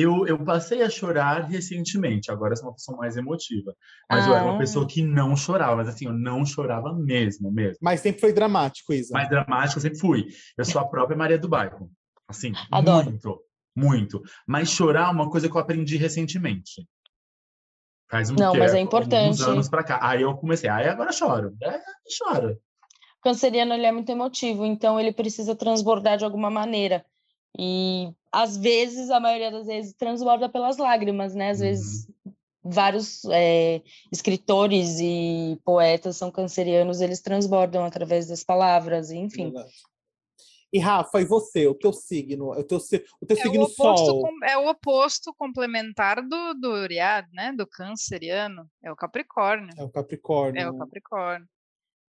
Eu, 0.00 0.26
eu 0.26 0.42
passei 0.44 0.82
a 0.82 0.90
chorar 0.90 1.44
recentemente, 1.44 2.30
agora 2.30 2.52
eu 2.52 2.56
sou 2.56 2.68
uma 2.68 2.74
pessoa 2.74 2.98
mais 2.98 3.16
emotiva. 3.16 3.74
Mas 4.10 4.24
ah. 4.24 4.28
eu 4.28 4.34
era 4.34 4.44
uma 4.44 4.58
pessoa 4.58 4.86
que 4.86 5.02
não 5.02 5.36
chorava, 5.36 5.76
mas 5.76 5.88
assim, 5.88 6.06
eu 6.06 6.12
não 6.12 6.44
chorava 6.44 6.92
mesmo, 6.94 7.50
mesmo. 7.50 7.78
Mas 7.80 8.00
sempre 8.00 8.20
foi 8.20 8.32
dramático, 8.32 8.92
Isa. 8.92 9.12
Mais 9.12 9.28
dramático, 9.28 9.78
eu 9.78 9.82
sempre 9.82 9.98
fui. 9.98 10.26
Eu 10.56 10.64
sou 10.64 10.80
a 10.80 10.86
própria 10.86 11.16
Maria 11.16 11.38
do 11.38 11.48
Bairro. 11.48 11.90
Assim, 12.28 12.52
Adoro. 12.70 13.10
muito 13.10 13.48
muito. 13.78 14.22
Mas 14.46 14.70
chorar 14.70 15.08
é 15.08 15.12
uma 15.12 15.30
coisa 15.30 15.48
que 15.48 15.56
eu 15.56 15.60
aprendi 15.60 15.96
recentemente. 15.96 16.86
Faz 18.10 18.30
um 18.30 18.34
Não, 18.34 18.54
mas 18.54 18.74
é 18.74 18.80
importante. 18.80 19.42
anos 19.42 19.68
para 19.68 19.84
cá. 19.84 19.98
Aí 20.02 20.22
eu 20.22 20.34
comecei, 20.36 20.68
aí 20.68 20.88
agora 20.88 21.12
choro. 21.12 21.54
É, 21.62 21.80
choro. 22.10 22.58
O 23.18 23.22
canceriano 23.22 23.74
ele 23.74 23.86
é 23.86 23.92
muito 23.92 24.10
emotivo, 24.10 24.64
então 24.64 24.98
ele 24.98 25.12
precisa 25.12 25.54
transbordar 25.54 26.16
de 26.16 26.24
alguma 26.24 26.50
maneira. 26.50 27.04
E 27.58 28.12
às 28.32 28.56
vezes, 28.56 29.10
a 29.10 29.20
maioria 29.20 29.50
das 29.50 29.66
vezes, 29.66 29.94
transborda 29.94 30.48
pelas 30.48 30.76
lágrimas, 30.76 31.34
né? 31.34 31.50
Às 31.50 31.58
uhum. 31.58 31.64
vezes, 31.64 32.08
vários 32.62 33.24
é, 33.26 33.82
escritores 34.12 34.98
e 35.00 35.58
poetas 35.64 36.16
são 36.16 36.30
cancerianos, 36.30 37.00
eles 37.00 37.20
transbordam 37.20 37.84
através 37.84 38.26
das 38.28 38.44
palavras, 38.44 39.10
enfim. 39.10 39.44
Verdade. 39.44 39.72
E 40.70 40.78
Rafa, 40.78 41.20
e 41.20 41.24
você, 41.24 41.66
o 41.66 41.74
teu 41.74 41.94
signo, 41.94 42.50
o 42.50 42.62
teu, 42.62 42.76
o 42.76 43.26
teu 43.26 43.36
é 43.38 43.40
signo 43.40 43.64
o 43.64 43.68
sol? 43.68 44.20
com- 44.20 44.44
É 44.44 44.58
o 44.58 44.68
oposto 44.68 45.32
complementar 45.34 46.20
do, 46.20 46.52
do 46.54 46.70
Uriad, 46.72 47.26
né? 47.32 47.52
Do 47.52 47.66
canceriano. 47.66 48.68
É 48.82 48.92
o 48.92 48.96
Capricórnio. 48.96 49.72
É 49.78 49.82
o 49.82 49.88
Capricórnio. 49.88 50.60
É 50.60 50.68
o 50.68 50.76
Capricórnio. 50.76 51.48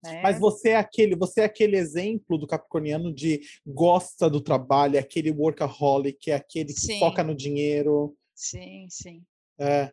Né? 0.04 0.22
Mas 0.22 0.40
você 0.40 0.70
é 0.70 0.76
aquele, 0.78 1.16
você 1.16 1.42
é 1.42 1.46
aquele 1.46 1.78
exemplo 1.78 2.38
do 2.38 2.48
capricorniano 2.48 3.14
de 3.14 3.42
gosta 3.66 4.30
do 4.30 4.40
trabalho, 4.42 4.96
é 4.96 5.00
aquele 5.00 5.32
workaholic, 5.32 6.30
é 6.32 6.36
aquele 6.36 6.74
que 6.74 6.80
Sim. 6.80 7.00
foca 7.00 7.24
no 7.24 7.36
dinheiro. 7.36 8.16
Sim, 8.36 8.88
sim. 8.90 9.24
É, 9.60 9.92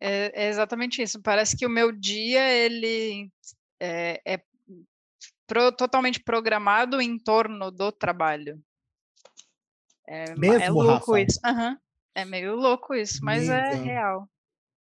É, 0.00 0.44
é 0.44 0.48
exatamente 0.48 1.02
isso. 1.02 1.20
Parece 1.20 1.56
que 1.56 1.66
o 1.66 1.70
meu 1.70 1.90
dia 1.92 2.48
ele 2.50 3.30
é, 3.80 4.20
é 4.24 4.42
pro- 5.46 5.72
totalmente 5.72 6.20
programado 6.22 7.00
em 7.00 7.18
torno 7.18 7.70
do 7.70 7.90
trabalho. 7.92 8.62
É, 10.06 10.30
é 10.30 10.36
Mesmo, 10.36 10.80
louco 10.80 11.12
Rafa? 11.12 11.20
isso. 11.20 11.38
Aham. 11.44 11.78
É 12.14 12.24
meio 12.24 12.56
louco 12.56 12.94
isso, 12.94 13.24
mas 13.24 13.48
é 13.48 13.76
real. 13.76 14.28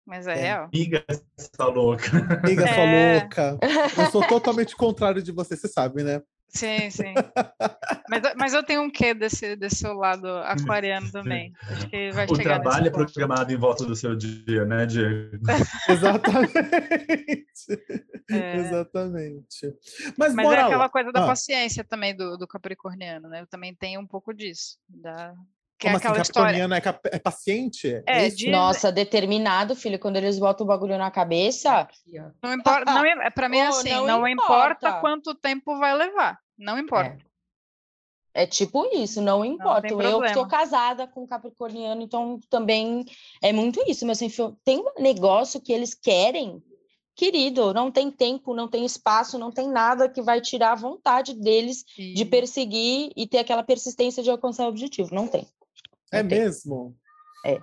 Mas 0.05 0.27
é, 0.27 0.33
É. 0.33 0.35
real. 0.41 0.65
Amiga, 0.73 1.03
essa 1.37 1.65
louca. 1.65 2.05
amiga 2.43 2.67
sua 2.67 2.83
É. 2.83 3.19
louca. 3.21 3.57
Eu 3.97 4.11
sou 4.11 4.27
totalmente 4.27 4.75
contrário 4.75 5.21
de 5.23 5.31
você, 5.31 5.55
você 5.55 5.67
sabe, 5.67 6.03
né? 6.03 6.21
Sim, 6.49 6.87
sim. 6.91 7.13
mas, 8.07 8.23
eu- 8.23 8.33
mas 8.37 8.53
eu 8.53 8.61
tenho 8.61 8.83
um 8.83 8.89
quê 8.91 9.13
desse, 9.15 9.55
desse 9.55 9.77
seu 9.77 9.93
lado 9.93 10.27
aquariano 10.27 11.11
também. 11.11 11.51
Acho 11.67 11.87
que 11.89 12.11
vai 12.11 12.25
O 12.25 12.35
chegar 12.35 12.59
trabalho 12.59 12.87
é 12.87 12.89
ponto. 12.91 13.05
programado 13.05 13.51
em 13.51 13.57
volta 13.57 13.85
do 13.85 13.95
seu 13.95 14.15
dia, 14.15 14.63
né, 14.63 14.85
Diego? 14.85 15.31
Exatamente. 15.89 17.53
É. 18.29 18.55
Exatamente. 18.57 19.73
Mas, 20.17 20.33
Mas 20.35 20.51
é 20.51 20.59
aquela 20.61 20.89
coisa 20.89 21.11
da 21.11 21.23
Ah. 21.23 21.27
paciência 21.27 21.83
também 21.83 22.15
do, 22.15 22.37
do 22.37 22.47
capricorniano, 22.47 23.27
né? 23.29 23.41
Eu 23.41 23.47
também 23.47 23.73
tenho 23.73 23.99
um 23.99 24.07
pouco 24.07 24.31
disso. 24.33 24.77
Da... 24.87 25.33
Que 25.79 25.87
Como 25.87 25.95
é 25.95 25.97
assim, 25.97 26.21
história. 26.21 26.23
capricorniano 26.23 26.73
é, 26.75 26.81
cap- 26.81 27.09
é 27.11 27.19
paciente? 27.19 28.01
É, 28.05 28.29
de- 28.29 28.49
Nossa, 28.49 28.91
determinado, 28.91 29.75
filho, 29.75 29.99
quando 29.99 30.15
eles 30.17 30.39
botam 30.39 30.63
o 30.65 30.67
bagulho 30.67 30.97
na 30.97 31.11
cabeça. 31.11 31.87
Não 32.41 32.53
importa, 32.53 32.85
não, 33.03 33.05
é 33.05 33.29
para 33.29 33.49
mim 33.49 33.57
é 33.57 33.65
Oh, 33.69 33.73
assim, 33.73 33.89
não 33.89 34.05
não, 34.07 34.27
importa. 34.27 34.87
importa. 34.87 34.99
quanto 35.01 35.35
tempo 35.35 35.77
vai 35.77 35.93
levar, 35.95 36.39
não 36.57 36.77
importa. 36.79 37.17
é 38.33 38.45
tipo 38.47 38.85
isso, 38.95 39.21
não 39.21 39.43
importa. 39.43 39.81
tem 39.81 39.91
eu 39.91 39.97
problema. 39.97 40.47
casada 40.47 41.05
com 41.07 41.23
um 41.23 41.27
capricorniano, 41.27 42.01
então 42.01 42.39
também 42.49 43.03
é 43.41 43.51
muito 43.51 43.83
isso. 43.87 44.05
Mas 44.05 44.21
assim, 44.21 44.55
tem 44.63 44.79
um 44.79 45.01
negócio 45.01 45.59
que 45.59 45.73
eles 45.73 45.93
querem, 45.93 46.63
querido, 47.15 47.73
não 47.73 47.91
tem 47.91 48.09
tempo, 48.09 48.53
não 48.55 48.67
tem 48.67 48.85
espaço, 48.85 49.37
não 49.37 49.51
tem 49.51 49.67
nada 49.69 50.07
que 50.07 50.21
vai 50.21 50.39
tirar 50.39 50.71
a 50.71 50.75
vontade 50.75 51.33
deles 51.33 51.83
de 51.97 52.21
E- 52.21 52.25
perseguir 52.25 53.11
e 53.15 53.27
ter 53.27 53.39
aquela 53.39 53.63
persistência 53.63 54.23
de 54.23 54.29
alcançar 54.31 54.65
o 54.65 54.69
objetivo. 54.69 55.13
Não 55.13 55.27
tem. 55.27 55.45
É 56.13 56.23
tem. 56.23 56.39
mesmo? 56.39 56.95
É. 57.45 57.59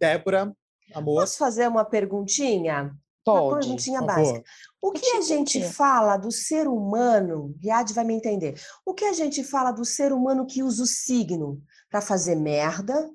Débora, 0.00 0.54
amor, 0.94 1.20
Posso 1.20 1.38
fazer 1.38 1.68
uma 1.68 1.84
perguntinha? 1.84 2.94
Uma 3.26 3.40
Pode. 3.40 3.60
perguntinha 3.66 3.98
por 4.00 4.06
básica. 4.06 4.42
O 4.80 4.92
que 4.92 5.06
a 5.10 5.20
gente 5.20 5.28
Perguntinha. 5.58 5.72
fala 5.72 6.16
do 6.16 6.30
ser 6.30 6.66
humano, 6.66 7.54
Riad 7.60 7.92
vai 7.92 8.04
me 8.04 8.14
entender. 8.14 8.58
O 8.86 8.94
que 8.94 9.04
a 9.04 9.12
gente 9.12 9.42
fala 9.44 9.70
do 9.72 9.84
ser 9.84 10.12
humano 10.12 10.46
que 10.46 10.62
usa 10.62 10.82
o 10.82 10.86
signo 10.86 11.60
para 11.90 12.00
fazer 12.00 12.36
merda, 12.36 13.10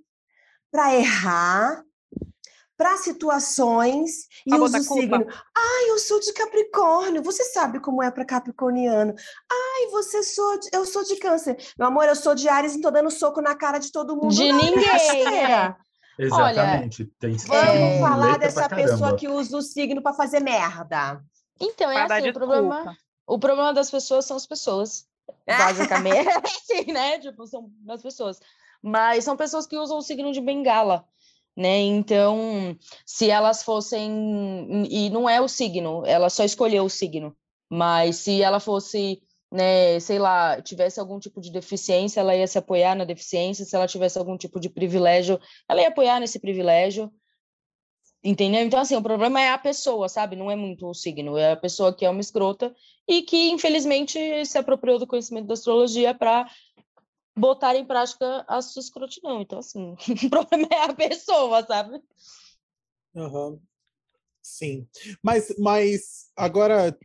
para 0.70 0.94
errar, 0.94 1.84
para 2.84 2.98
situações 2.98 4.28
e 4.46 4.50
Pra 4.50 4.60
usa 4.60 4.78
o 4.82 4.86
culpa. 4.86 5.02
signo. 5.02 5.26
Ai, 5.56 5.90
eu 5.90 5.98
sou 5.98 6.20
de 6.20 6.34
Capricórnio. 6.34 7.24
Você 7.24 7.42
sabe 7.46 7.80
como 7.80 8.04
é 8.04 8.12
para 8.12 8.26
Capricorniano. 8.26 9.16
Ai, 9.50 9.88
você 9.90 10.22
sou 10.22 10.60
de... 10.60 10.68
eu 10.74 10.86
sou 10.86 11.02
de 11.06 11.16
Câncer. 11.16 11.56
Meu 11.80 11.88
amor, 11.88 12.04
eu 12.04 12.16
sou 12.16 12.36
de 12.36 12.50
Ares 12.50 12.76
e 12.76 12.82
tô 12.82 12.92
dando 12.92 13.10
soco 13.10 13.42
na 13.42 13.56
cara 13.56 13.78
de 13.78 13.90
todo 13.90 14.18
mundo. 14.18 14.36
De 14.36 14.52
Não, 14.52 14.58
ninguém, 14.58 15.24
né? 15.24 15.76
Exatamente. 16.20 17.06
Tem 17.20 17.38
Vamos 17.38 17.56
É, 17.56 18.00
falar 18.02 18.38
dessa 18.38 18.68
pessoa 18.68 19.16
que 19.16 19.30
usa 19.30 19.58
o 19.58 19.62
signo 19.62 20.02
para 20.02 20.14
fazer 20.14 20.42
merda. 20.42 21.24
Então, 21.62 21.90
é 21.90 22.06
dar 22.06 22.18
assim, 22.20 22.32
o 22.32 22.34
problema, 22.34 22.98
o 23.26 23.40
problema 23.40 23.74
das 23.74 23.90
pessoas 23.90 24.26
são 24.26 24.36
as 24.36 24.46
pessoas. 24.46 25.06
Basicamente, 25.48 26.28
assim, 26.44 26.92
né? 26.92 27.18
Tipo, 27.20 27.48
são 27.48 27.72
as 27.90 28.02
pessoas. 28.02 28.40
Mas 28.82 29.24
são 29.24 29.38
pessoas 29.38 29.66
que 29.66 29.78
usam 29.78 29.98
o 29.98 30.02
signo 30.02 30.34
de 30.34 30.42
bengala, 30.42 31.06
né? 31.56 31.80
Então, 31.82 32.78
se 33.06 33.30
elas 33.30 33.64
fossem. 33.64 34.88
E 34.90 35.10
não 35.10 35.30
é 35.30 35.40
o 35.42 35.48
signo, 35.48 36.04
ela 36.06 36.30
só 36.30 36.44
escolheu 36.44 36.86
o 36.86 36.90
signo. 36.90 37.36
Mas 37.70 38.18
se 38.18 38.42
ela 38.42 38.60
fosse, 38.60 39.22
né, 39.52 40.00
sei 40.00 40.20
lá, 40.20 40.62
tivesse 40.62 41.00
algum 41.00 41.20
tipo 41.20 41.42
de 41.42 41.52
deficiência, 41.52 42.20
ela 42.20 42.36
ia 42.36 42.48
se 42.48 42.58
apoiar 42.58 42.96
na 42.96 43.06
deficiência. 43.06 43.66
Se 43.66 43.76
ela 43.76 43.88
tivesse 43.88 44.18
algum 44.18 44.38
tipo 44.38 44.60
de 44.60 44.70
privilégio, 44.70 45.40
ela 45.68 45.82
ia 45.82 45.88
apoiar 45.90 46.20
nesse 46.20 46.40
privilégio. 46.40 47.12
Entendeu? 48.24 48.62
Então, 48.62 48.80
assim, 48.80 48.96
o 48.96 49.02
problema 49.02 49.42
é 49.42 49.50
a 49.50 49.58
pessoa, 49.58 50.08
sabe? 50.08 50.38
Não 50.38 50.50
é 50.50 50.56
muito 50.56 50.88
o 50.88 50.94
signo, 50.94 51.38
é 51.38 51.52
a 51.52 51.58
pessoa 51.58 51.94
que 51.94 52.06
é 52.06 52.10
uma 52.10 52.22
escrota 52.22 52.74
e 53.06 53.22
que, 53.22 53.50
infelizmente, 53.50 54.46
se 54.46 54.58
apropriou 54.58 54.98
do 54.98 55.06
conhecimento 55.06 55.48
da 55.48 55.56
astrologia 55.56 56.14
para 56.14 56.48
botar 57.36 57.76
em 57.76 57.86
prática 57.86 58.46
a 58.48 58.62
sua 58.62 58.82
escrotidão. 58.82 59.42
Então, 59.42 59.60
assim, 59.60 59.96
o 60.26 60.30
problema 60.30 60.68
é 60.72 60.84
a 60.84 60.94
pessoa, 60.94 61.64
sabe? 61.66 62.02
Aham. 63.16 63.60
Sim. 64.42 64.88
Mas, 65.24 65.56
mas 65.58 66.30
agora, 66.36 66.98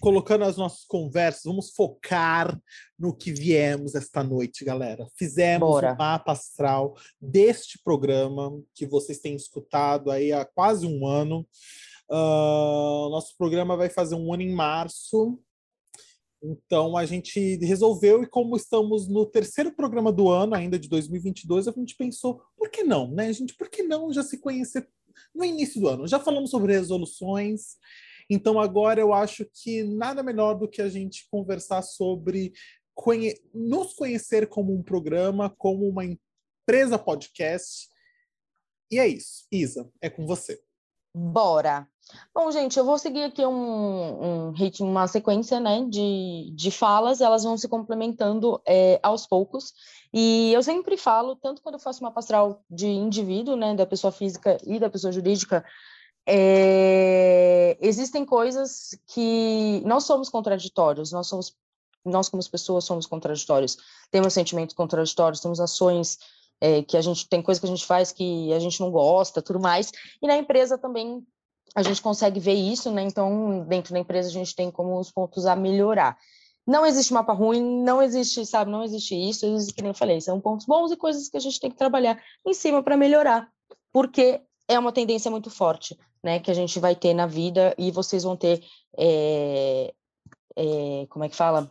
colocando 0.00 0.44
as 0.44 0.56
nossas 0.56 0.84
conversas, 0.84 1.44
vamos 1.44 1.70
focar 1.70 2.60
no 2.98 3.14
que 3.14 3.32
viemos 3.32 3.94
esta 3.94 4.24
noite, 4.24 4.64
galera. 4.64 5.06
Fizemos 5.16 5.60
Bora. 5.60 5.92
o 5.92 5.96
mapa 5.96 6.32
astral 6.32 6.96
deste 7.20 7.78
programa 7.82 8.60
que 8.74 8.86
vocês 8.86 9.18
têm 9.20 9.36
escutado 9.36 10.10
aí 10.10 10.32
há 10.32 10.44
quase 10.44 10.86
um 10.86 11.06
ano. 11.06 11.46
Ah, 12.10 13.08
nosso 13.10 13.36
programa 13.36 13.76
vai 13.76 13.88
fazer 13.88 14.14
um 14.14 14.32
ano 14.32 14.42
em 14.42 14.52
março. 14.52 15.38
Então 16.42 16.96
a 16.96 17.04
gente 17.04 17.56
resolveu, 17.56 18.22
e 18.22 18.26
como 18.26 18.56
estamos 18.56 19.08
no 19.08 19.26
terceiro 19.26 19.72
programa 19.74 20.12
do 20.12 20.28
ano, 20.30 20.54
ainda 20.54 20.78
de 20.78 20.88
2022, 20.88 21.66
a 21.68 21.72
gente 21.72 21.96
pensou, 21.96 22.42
por 22.56 22.70
que 22.70 22.84
não, 22.84 23.10
né, 23.10 23.32
gente? 23.32 23.56
Por 23.56 23.68
que 23.68 23.82
não 23.82 24.12
já 24.12 24.22
se 24.22 24.38
conhecer 24.38 24.88
no 25.34 25.44
início 25.44 25.80
do 25.80 25.88
ano? 25.88 26.06
Já 26.06 26.20
falamos 26.20 26.50
sobre 26.50 26.72
resoluções, 26.72 27.76
então 28.30 28.60
agora 28.60 29.00
eu 29.00 29.12
acho 29.12 29.44
que 29.52 29.82
nada 29.82 30.22
melhor 30.22 30.54
do 30.54 30.68
que 30.68 30.80
a 30.80 30.88
gente 30.88 31.26
conversar 31.30 31.82
sobre 31.82 32.52
conhe- 32.94 33.40
nos 33.52 33.94
conhecer 33.94 34.48
como 34.48 34.72
um 34.72 34.82
programa, 34.82 35.50
como 35.50 35.88
uma 35.88 36.04
empresa 36.04 36.98
podcast. 36.98 37.88
E 38.90 38.98
é 38.98 39.06
isso. 39.06 39.46
Isa, 39.50 39.90
é 40.00 40.08
com 40.08 40.26
você. 40.26 40.60
Bora! 41.14 41.88
Bom, 42.34 42.50
gente, 42.50 42.78
eu 42.78 42.84
vou 42.84 42.98
seguir 42.98 43.24
aqui 43.24 43.44
um, 43.44 44.48
um 44.48 44.50
ritmo, 44.52 44.88
uma 44.88 45.06
sequência, 45.06 45.60
né, 45.60 45.84
de, 45.88 46.50
de 46.54 46.70
falas, 46.70 47.20
elas 47.20 47.44
vão 47.44 47.56
se 47.56 47.68
complementando 47.68 48.60
é, 48.66 48.98
aos 49.02 49.26
poucos. 49.26 49.74
E 50.12 50.52
eu 50.52 50.62
sempre 50.62 50.96
falo, 50.96 51.36
tanto 51.36 51.60
quando 51.60 51.74
eu 51.74 51.80
faço 51.80 52.00
uma 52.00 52.10
pastral 52.10 52.62
de 52.70 52.86
indivíduo, 52.86 53.56
né, 53.56 53.74
da 53.74 53.86
pessoa 53.86 54.10
física 54.10 54.58
e 54.64 54.78
da 54.78 54.88
pessoa 54.88 55.12
jurídica, 55.12 55.64
é, 56.26 57.76
existem 57.80 58.24
coisas 58.24 58.90
que 59.06 59.82
nós 59.84 60.04
somos 60.04 60.28
contraditórios, 60.28 61.12
nós 61.12 61.26
somos, 61.26 61.56
nós 62.04 62.28
como 62.28 62.46
pessoas 62.50 62.84
somos 62.84 63.06
contraditórios, 63.06 63.76
temos 64.10 64.32
sentimentos 64.32 64.74
contraditórios, 64.74 65.40
temos 65.40 65.60
ações 65.60 66.18
é, 66.60 66.82
que 66.82 66.96
a 66.96 67.00
gente 67.00 67.28
tem 67.28 67.42
coisa 67.42 67.60
que 67.60 67.66
a 67.66 67.70
gente 67.70 67.86
faz 67.86 68.12
que 68.12 68.52
a 68.52 68.58
gente 68.58 68.80
não 68.80 68.90
gosta, 68.90 69.42
tudo 69.42 69.60
mais. 69.60 69.92
E 70.20 70.26
na 70.26 70.36
empresa 70.36 70.76
também 70.76 71.26
a 71.74 71.82
gente 71.82 72.02
consegue 72.02 72.40
ver 72.40 72.54
isso, 72.54 72.90
né? 72.90 73.02
Então, 73.02 73.64
dentro 73.66 73.92
da 73.92 73.98
empresa 73.98 74.28
a 74.28 74.32
gente 74.32 74.54
tem 74.54 74.70
como 74.70 74.98
os 74.98 75.10
pontos 75.10 75.46
a 75.46 75.54
melhorar. 75.54 76.16
Não 76.66 76.84
existe 76.84 77.14
mapa 77.14 77.32
ruim, 77.32 77.82
não 77.82 78.02
existe, 78.02 78.44
sabe, 78.44 78.70
não 78.70 78.82
existe 78.82 79.14
isso, 79.14 79.46
existe, 79.46 79.72
que 79.72 79.80
nem 79.80 79.90
eu 79.90 79.94
falei, 79.94 80.20
são 80.20 80.38
pontos 80.38 80.66
bons 80.66 80.92
e 80.92 80.96
coisas 80.96 81.28
que 81.28 81.36
a 81.36 81.40
gente 81.40 81.58
tem 81.58 81.70
que 81.70 81.78
trabalhar 81.78 82.22
em 82.46 82.52
cima 82.52 82.82
para 82.82 82.94
melhorar, 82.94 83.48
porque 83.90 84.42
é 84.68 84.78
uma 84.78 84.92
tendência 84.92 85.30
muito 85.30 85.50
forte, 85.50 85.98
né, 86.22 86.38
que 86.38 86.50
a 86.50 86.54
gente 86.54 86.78
vai 86.78 86.94
ter 86.94 87.14
na 87.14 87.26
vida 87.26 87.74
e 87.78 87.90
vocês 87.90 88.22
vão 88.22 88.36
ter, 88.36 88.62
é, 88.98 89.94
é, 90.56 91.06
como 91.08 91.24
é 91.24 91.30
que 91.30 91.36
fala? 91.36 91.70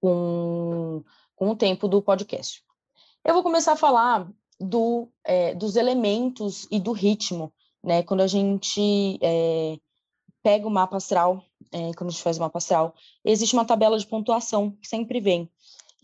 Com, 0.00 1.04
com 1.34 1.50
o 1.50 1.56
tempo 1.56 1.86
do 1.86 2.00
podcast. 2.00 2.64
Eu 3.22 3.34
vou 3.34 3.42
começar 3.42 3.72
a 3.72 3.76
falar 3.76 4.26
do, 4.58 5.10
é, 5.24 5.54
dos 5.54 5.76
elementos 5.76 6.66
e 6.70 6.80
do 6.80 6.92
ritmo, 6.92 7.52
né? 7.86 8.02
Quando 8.02 8.20
a 8.22 8.26
gente 8.26 9.16
é, 9.22 9.78
pega 10.42 10.66
o 10.66 10.70
mapa 10.70 10.96
astral, 10.96 11.44
é, 11.70 11.92
quando 11.94 12.10
a 12.10 12.12
gente 12.12 12.22
faz 12.22 12.36
o 12.36 12.40
mapa 12.40 12.58
astral, 12.58 12.92
existe 13.24 13.54
uma 13.54 13.64
tabela 13.64 13.96
de 13.96 14.06
pontuação 14.06 14.72
que 14.72 14.88
sempre 14.88 15.20
vem. 15.20 15.48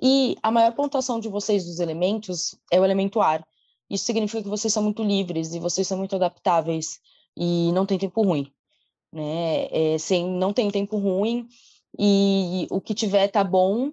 E 0.01 0.37
a 0.43 0.51
maior 0.51 0.73
pontuação 0.75 1.19
de 1.19 1.29
vocês 1.29 1.67
dos 1.67 1.81
elementos 1.81 2.55
é 2.71 2.81
o 2.81 2.85
elemento 2.85 3.21
ar. 3.21 3.45
Isso 3.91 4.05
significa 4.05 4.45
que 4.45 4.49
vocês 4.49 4.73
são 4.73 4.83
muito 4.83 5.03
livres 5.03 5.53
e 5.55 5.59
vocês 5.59 5.87
são 5.87 5.99
muito 5.99 6.15
adaptáveis 6.17 7.01
e 7.37 7.71
não 7.73 7.85
tem 7.85 7.99
tempo 7.99 8.23
ruim, 8.23 8.51
né? 9.13 9.67
É, 9.71 9.99
sem, 9.99 10.25
não 10.27 10.53
tem 10.53 10.71
tempo 10.71 10.97
ruim 10.97 11.49
e 11.99 12.67
o 12.71 12.81
que 12.81 12.95
tiver 12.95 13.29
tá 13.29 13.45
bom 13.45 13.91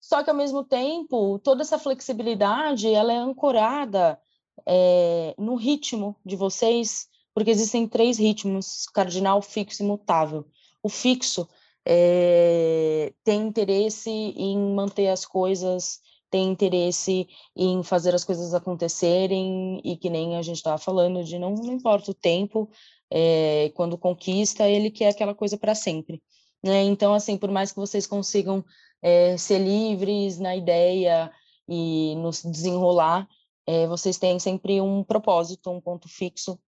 Só 0.00 0.22
que, 0.22 0.30
ao 0.30 0.36
mesmo 0.36 0.64
tempo, 0.64 1.38
toda 1.38 1.62
essa 1.62 1.78
flexibilidade, 1.78 2.92
ela 2.92 3.12
é 3.12 3.16
ancorada 3.16 4.20
é, 4.66 5.34
no 5.38 5.54
ritmo 5.54 6.16
de 6.26 6.36
vocês, 6.36 7.08
porque 7.34 7.50
existem 7.50 7.86
três 7.86 8.18
ritmos, 8.18 8.86
cardinal, 8.92 9.40
fixo 9.42 9.82
e 9.82 9.86
mutável. 9.86 10.44
O 10.82 10.88
fixo 10.88 11.48
é, 11.84 13.12
tem 13.24 13.42
interesse 13.42 14.10
em 14.10 14.58
manter 14.74 15.08
as 15.08 15.24
coisas, 15.24 16.00
tem 16.30 16.50
interesse 16.50 17.28
em 17.54 17.82
fazer 17.82 18.14
as 18.14 18.24
coisas 18.24 18.54
acontecerem, 18.54 19.80
e 19.84 19.96
que 19.96 20.08
nem 20.08 20.36
a 20.36 20.42
gente 20.42 20.56
estava 20.56 20.78
falando, 20.78 21.22
de 21.22 21.38
não, 21.38 21.54
não 21.54 21.74
importa 21.74 22.10
o 22.10 22.14
tempo, 22.14 22.70
é, 23.10 23.70
quando 23.74 23.98
conquista, 23.98 24.68
ele 24.68 24.90
quer 24.90 25.08
aquela 25.10 25.34
coisa 25.34 25.58
para 25.58 25.74
sempre. 25.74 26.22
Né? 26.64 26.82
Então, 26.84 27.12
assim, 27.12 27.36
por 27.36 27.50
mais 27.50 27.72
que 27.72 27.78
vocês 27.78 28.06
consigam 28.06 28.64
é, 29.02 29.36
ser 29.36 29.58
livres 29.58 30.38
na 30.38 30.56
ideia 30.56 31.30
e 31.68 32.14
nos 32.16 32.42
desenrolar, 32.42 33.28
é, 33.66 33.86
vocês 33.86 34.18
têm 34.18 34.38
sempre 34.38 34.80
um 34.80 35.04
propósito, 35.04 35.70
um 35.70 35.80
ponto 35.80 36.08
fixo. 36.08 36.58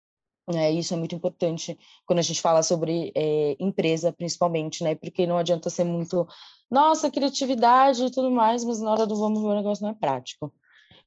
Né? 0.47 0.71
Isso 0.73 0.93
é 0.93 0.97
muito 0.97 1.15
importante 1.15 1.79
quando 2.05 2.19
a 2.19 2.23
gente 2.23 2.41
fala 2.41 2.63
sobre 2.63 3.11
é, 3.15 3.57
empresa, 3.59 4.13
principalmente, 4.13 4.85
né? 4.85 4.95
Porque 4.95 5.27
não 5.27 5.39
adianta 5.39 5.71
ser 5.71 5.85
muito, 5.85 6.29
nossa, 6.71 7.11
criatividade 7.11 8.05
e 8.05 8.11
tudo 8.11 8.31
mais, 8.31 8.63
mas 8.63 8.81
na 8.81 8.91
hora 8.91 9.07
do 9.07 9.17
vamos 9.17 9.41
ver 9.41 9.49
o 9.49 9.55
negócio 9.55 9.83
não 9.83 9.93
é 9.93 9.95
prático. 9.95 10.53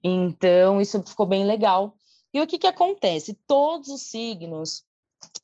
Então, 0.03 0.81
isso 0.81 1.03
ficou 1.05 1.25
bem 1.25 1.45
legal. 1.45 1.95
E 2.33 2.41
o 2.41 2.47
que, 2.47 2.57
que 2.57 2.67
acontece? 2.67 3.37
Todos 3.45 3.89
os 3.89 4.01
signos, 4.01 4.83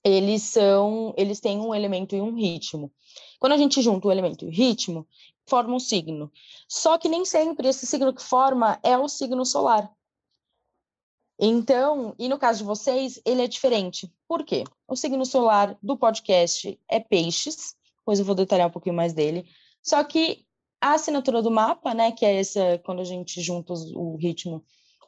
eles 0.03 0.43
são, 0.43 1.13
eles 1.17 1.39
têm 1.39 1.59
um 1.59 1.73
elemento 1.73 2.15
e 2.15 2.21
um 2.21 2.35
ritmo. 2.35 2.91
Quando 3.39 3.53
a 3.53 3.57
gente 3.57 3.81
junta 3.81 4.07
o 4.07 4.11
elemento 4.11 4.45
e 4.45 4.47
o 4.47 4.51
ritmo, 4.51 5.07
forma 5.47 5.75
um 5.75 5.79
signo. 5.79 6.31
Só 6.67 6.97
que 6.97 7.09
nem 7.09 7.25
sempre 7.25 7.67
esse 7.67 7.85
signo 7.85 8.13
que 8.13 8.23
forma 8.23 8.79
é 8.83 8.97
o 8.97 9.07
signo 9.07 9.45
solar. 9.45 9.91
Então, 11.39 12.15
e 12.19 12.29
no 12.29 12.37
caso 12.37 12.59
de 12.59 12.65
vocês, 12.65 13.19
ele 13.25 13.43
é 13.43 13.47
diferente. 13.47 14.11
Por 14.27 14.43
quê? 14.43 14.63
O 14.87 14.95
signo 14.95 15.25
solar 15.25 15.77
do 15.81 15.97
podcast 15.97 16.79
é 16.87 16.99
peixes, 16.99 17.75
depois 17.99 18.19
eu 18.19 18.25
vou 18.25 18.35
detalhar 18.35 18.67
um 18.67 18.71
pouquinho 18.71 18.95
mais 18.95 19.13
dele. 19.13 19.45
Só 19.81 20.03
que 20.03 20.45
a 20.79 20.93
assinatura 20.93 21.41
do 21.41 21.49
mapa, 21.49 21.93
né, 21.93 22.11
que 22.11 22.25
é 22.25 22.39
essa 22.39 22.79
quando 22.85 23.01
a 23.01 23.05
gente 23.05 23.41
junta 23.41 23.73
o 23.95 24.15
ritmo 24.17 24.63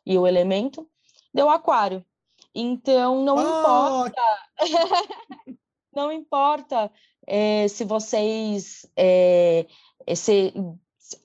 e 0.05 0.17
o 0.17 0.25
elemento, 0.25 0.89
deu 1.34 1.50
aquário. 1.50 2.03
Então, 2.53 3.24
não 3.24 3.36
oh! 3.36 3.41
importa. 3.41 4.22
não 5.94 6.12
importa 6.12 6.91
é, 7.27 7.67
se 7.67 7.84
vocês 7.84 8.86
é, 8.96 9.65
se, 10.15 10.53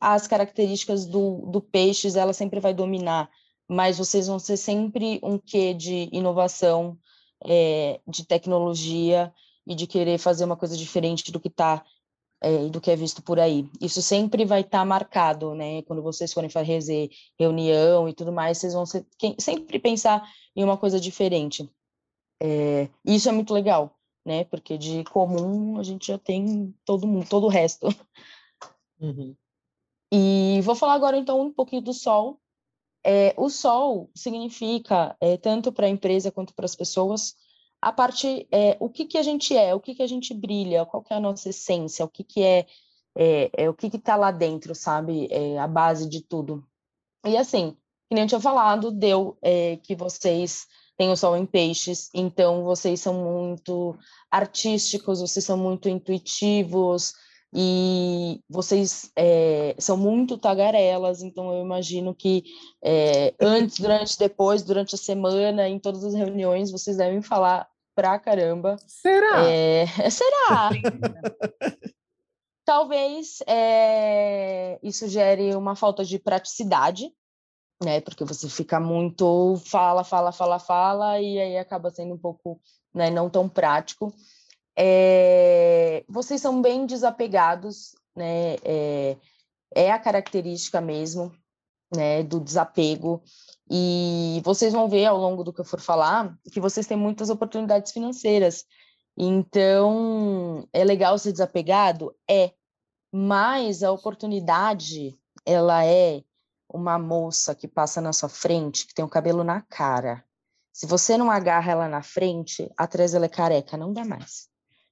as 0.00 0.26
características 0.26 1.06
do, 1.06 1.46
do 1.46 1.60
peixes 1.60 2.16
ela 2.16 2.32
sempre 2.32 2.60
vai 2.60 2.74
dominar, 2.74 3.30
mas 3.70 3.98
vocês 3.98 4.26
vão 4.26 4.40
ser 4.40 4.56
sempre 4.56 5.20
um 5.22 5.38
quê 5.38 5.72
de 5.72 6.08
inovação, 6.10 6.98
é, 7.46 8.00
de 8.04 8.26
tecnologia 8.26 9.32
e 9.64 9.76
de 9.76 9.86
querer 9.86 10.18
fazer 10.18 10.44
uma 10.44 10.56
coisa 10.56 10.76
diferente 10.76 11.30
do 11.30 11.38
que 11.38 11.46
está 11.46 11.84
é, 12.40 12.66
do 12.68 12.80
que 12.80 12.90
é 12.90 12.96
visto 12.96 13.22
por 13.22 13.38
aí. 13.38 13.68
Isso 13.80 14.02
sempre 14.02 14.44
vai 14.44 14.62
estar 14.62 14.80
tá 14.80 14.84
marcado, 14.84 15.54
né? 15.54 15.82
Quando 15.82 16.02
vocês 16.02 16.32
forem 16.32 16.50
fazer 16.50 17.10
reunião 17.38 18.08
e 18.08 18.12
tudo 18.12 18.32
mais, 18.32 18.58
vocês 18.58 18.72
vão 18.72 18.84
ser, 18.84 19.06
quem, 19.16 19.36
sempre 19.38 19.78
pensar 19.78 20.28
em 20.56 20.64
uma 20.64 20.76
coisa 20.76 20.98
diferente. 20.98 21.70
É, 22.42 22.88
isso 23.04 23.28
é 23.28 23.32
muito 23.32 23.54
legal, 23.54 23.96
né? 24.26 24.42
Porque 24.46 24.76
de 24.76 25.04
comum 25.04 25.78
a 25.78 25.84
gente 25.84 26.08
já 26.08 26.18
tem 26.18 26.74
todo 26.84 27.06
mundo, 27.06 27.28
todo 27.28 27.44
o 27.44 27.50
resto. 27.50 27.86
Uhum. 28.98 29.36
E 30.12 30.60
vou 30.62 30.74
falar 30.74 30.94
agora 30.94 31.16
então 31.16 31.40
um 31.40 31.52
pouquinho 31.52 31.82
do 31.82 31.92
sol. 31.92 32.40
É, 33.04 33.34
o 33.36 33.48
sol 33.48 34.10
significa, 34.14 35.16
é, 35.20 35.36
tanto 35.36 35.72
para 35.72 35.86
a 35.86 35.90
empresa 35.90 36.30
quanto 36.30 36.54
para 36.54 36.66
as 36.66 36.74
pessoas, 36.74 37.34
a 37.80 37.92
parte, 37.92 38.46
é, 38.52 38.76
o 38.78 38.90
que, 38.90 39.06
que 39.06 39.16
a 39.16 39.22
gente 39.22 39.56
é, 39.56 39.74
o 39.74 39.80
que, 39.80 39.94
que 39.94 40.02
a 40.02 40.06
gente 40.06 40.34
brilha, 40.34 40.84
qual 40.84 41.02
que 41.02 41.12
é 41.12 41.16
a 41.16 41.20
nossa 41.20 41.48
essência, 41.48 42.04
o 42.04 42.08
que, 42.08 42.22
que 42.22 42.42
é, 42.42 42.66
é, 43.16 43.50
é 43.54 43.70
o 43.70 43.74
que 43.74 43.86
está 43.86 44.16
lá 44.16 44.30
dentro, 44.30 44.74
sabe? 44.74 45.28
É 45.30 45.58
a 45.58 45.66
base 45.66 46.08
de 46.08 46.20
tudo. 46.20 46.66
E 47.24 47.36
assim, 47.36 47.72
que 48.08 48.14
nem 48.14 48.24
eu 48.24 48.28
tinha 48.28 48.40
falado, 48.40 48.90
deu 48.90 49.38
é, 49.40 49.76
que 49.76 49.94
vocês 49.94 50.66
têm 50.96 51.10
o 51.10 51.16
sol 51.16 51.36
em 51.36 51.46
peixes, 51.46 52.10
então 52.12 52.62
vocês 52.64 53.00
são 53.00 53.14
muito 53.14 53.96
artísticos, 54.30 55.20
vocês 55.20 55.44
são 55.44 55.56
muito 55.56 55.88
intuitivos, 55.88 57.14
e 57.52 58.40
vocês 58.48 59.10
é, 59.16 59.74
são 59.78 59.96
muito 59.96 60.38
tagarelas, 60.38 61.20
então 61.20 61.52
eu 61.52 61.64
imagino 61.64 62.14
que 62.14 62.44
é, 62.82 63.34
antes, 63.40 63.78
durante, 63.80 64.18
depois, 64.18 64.62
durante 64.62 64.94
a 64.94 64.98
semana, 64.98 65.68
em 65.68 65.78
todas 65.78 66.04
as 66.04 66.14
reuniões, 66.14 66.70
vocês 66.70 66.96
devem 66.96 67.20
falar 67.20 67.68
pra 67.94 68.18
caramba. 68.20 68.76
Será? 68.86 69.44
É, 69.44 69.86
será? 70.10 70.70
Talvez 72.64 73.38
isso 74.80 75.08
gere 75.08 75.56
uma 75.56 75.74
falta 75.74 76.04
de 76.04 76.20
praticidade, 76.20 77.12
né? 77.82 78.00
Porque 78.00 78.24
você 78.24 78.48
fica 78.48 78.78
muito 78.78 79.60
fala, 79.66 80.04
fala, 80.04 80.30
fala, 80.30 80.60
fala, 80.60 81.20
e 81.20 81.40
aí 81.40 81.58
acaba 81.58 81.90
sendo 81.90 82.14
um 82.14 82.18
pouco 82.18 82.60
né, 82.94 83.10
não 83.10 83.28
tão 83.28 83.48
prático 83.48 84.14
é, 84.82 86.04
vocês 86.08 86.40
são 86.40 86.62
bem 86.62 86.86
desapegados, 86.86 87.94
né? 88.16 88.54
É, 88.64 89.16
é, 89.74 89.92
a 89.92 89.98
característica 89.98 90.80
mesmo, 90.80 91.36
né, 91.94 92.22
do 92.22 92.40
desapego. 92.40 93.22
E 93.70 94.40
vocês 94.42 94.72
vão 94.72 94.88
ver 94.88 95.04
ao 95.04 95.18
longo 95.18 95.44
do 95.44 95.52
que 95.52 95.60
eu 95.60 95.64
for 95.66 95.80
falar 95.80 96.34
que 96.50 96.60
vocês 96.60 96.86
têm 96.86 96.96
muitas 96.96 97.28
oportunidades 97.28 97.92
financeiras. 97.92 98.64
Então, 99.18 100.66
é 100.72 100.82
legal 100.82 101.18
ser 101.18 101.32
desapegado? 101.32 102.16
É. 102.28 102.52
Mas 103.12 103.82
a 103.82 103.92
oportunidade, 103.92 105.18
ela 105.44 105.84
é 105.84 106.22
uma 106.72 106.98
moça 106.98 107.54
que 107.54 107.68
passa 107.68 108.00
na 108.00 108.14
sua 108.14 108.30
frente, 108.30 108.86
que 108.86 108.94
tem 108.94 109.04
o 109.04 109.08
cabelo 109.08 109.44
na 109.44 109.60
cara. 109.60 110.24
Se 110.72 110.86
você 110.86 111.18
não 111.18 111.30
agarra 111.30 111.72
ela 111.72 111.88
na 111.88 112.02
frente, 112.02 112.70
atrás 112.78 113.12
ela 113.12 113.26
é 113.26 113.28
careca, 113.28 113.76
não 113.76 113.92
dá 113.92 114.04
mais. 114.04 114.49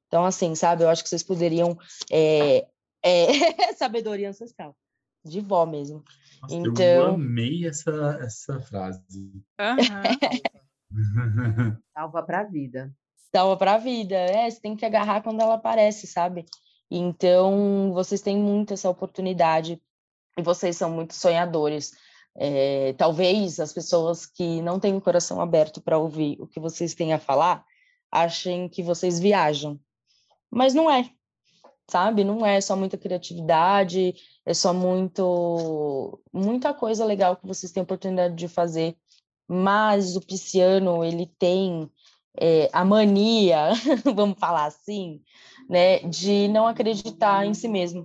Então, 0.09 0.25
assim, 0.25 0.55
sabe, 0.55 0.83
eu 0.83 0.89
acho 0.89 1.03
que 1.03 1.09
vocês 1.09 1.23
poderiam. 1.23 1.79
É, 2.11 2.67
é, 3.05 3.27
sabedoria 3.77 4.31
ancestral, 4.31 4.75
de 5.25 5.41
vó 5.41 5.65
mesmo. 5.65 6.03
Nossa, 6.43 6.55
então... 6.55 6.85
Eu 6.85 7.15
amei 7.15 7.67
essa, 7.67 8.19
essa 8.21 8.61
frase. 8.61 9.31
Uhum. 9.61 9.77
Salva 11.95 12.23
para 12.23 12.41
a 12.41 12.45
vida. 12.45 12.93
Salva 13.35 13.57
para 13.57 13.75
a 13.75 13.79
vida, 13.79 14.17
é, 14.17 14.51
você 14.51 14.59
tem 14.61 14.75
que 14.75 14.87
agarrar 14.87 15.23
quando 15.23 15.41
ela 15.41 15.55
aparece, 15.55 16.07
sabe? 16.07 16.47
Então, 16.91 17.93
vocês 17.93 18.23
têm 18.23 18.39
muito 18.39 18.73
essa 18.73 18.89
oportunidade 18.89 19.81
e 20.39 20.43
vocês 20.43 20.77
são 20.77 20.91
muito 20.91 21.15
sonhadores. 21.15 21.93
É, 22.35 22.95
talvez 22.95 23.61
as 23.61 23.73
pessoas 23.73 24.25
que 24.25 24.63
não 24.63 24.81
têm 24.81 24.97
o 24.97 25.01
coração 25.01 25.41
aberto 25.41 25.83
para 25.83 25.99
ouvir 25.99 26.41
o 26.41 26.47
que 26.47 26.59
vocês 26.61 26.95
têm 26.95 27.13
a 27.13 27.19
falar 27.19 27.65
achem 28.11 28.69
que 28.69 28.83
vocês 28.83 29.19
viajam, 29.19 29.79
mas 30.51 30.75
não 30.75 30.91
é, 30.91 31.11
sabe? 31.89 32.25
Não 32.25 32.45
é 32.45 32.61
só 32.61 32.77
muita 32.77 32.99
criatividade, 32.99 34.15
é 34.45 34.55
só 34.55 34.73
muito 34.73 36.21
muita 36.33 36.75
coisa 36.75 37.05
legal 37.05 37.37
que 37.37 37.47
vocês 37.47 37.73
têm 37.73 37.83
oportunidade 37.83 38.35
de 38.35 38.49
fazer. 38.49 38.97
Mas 39.49 40.17
o 40.17 40.21
pisciano, 40.21 41.03
ele 41.05 41.27
tem 41.39 41.91
é, 42.41 42.69
a 42.73 42.85
mania, 42.85 43.71
vamos 44.15 44.39
falar 44.39 44.67
assim, 44.67 45.23
né, 45.69 46.01
de 46.01 46.49
não 46.49 46.67
acreditar 46.67 47.47
em 47.47 47.55
si 47.55 47.69
mesmo. 47.69 48.05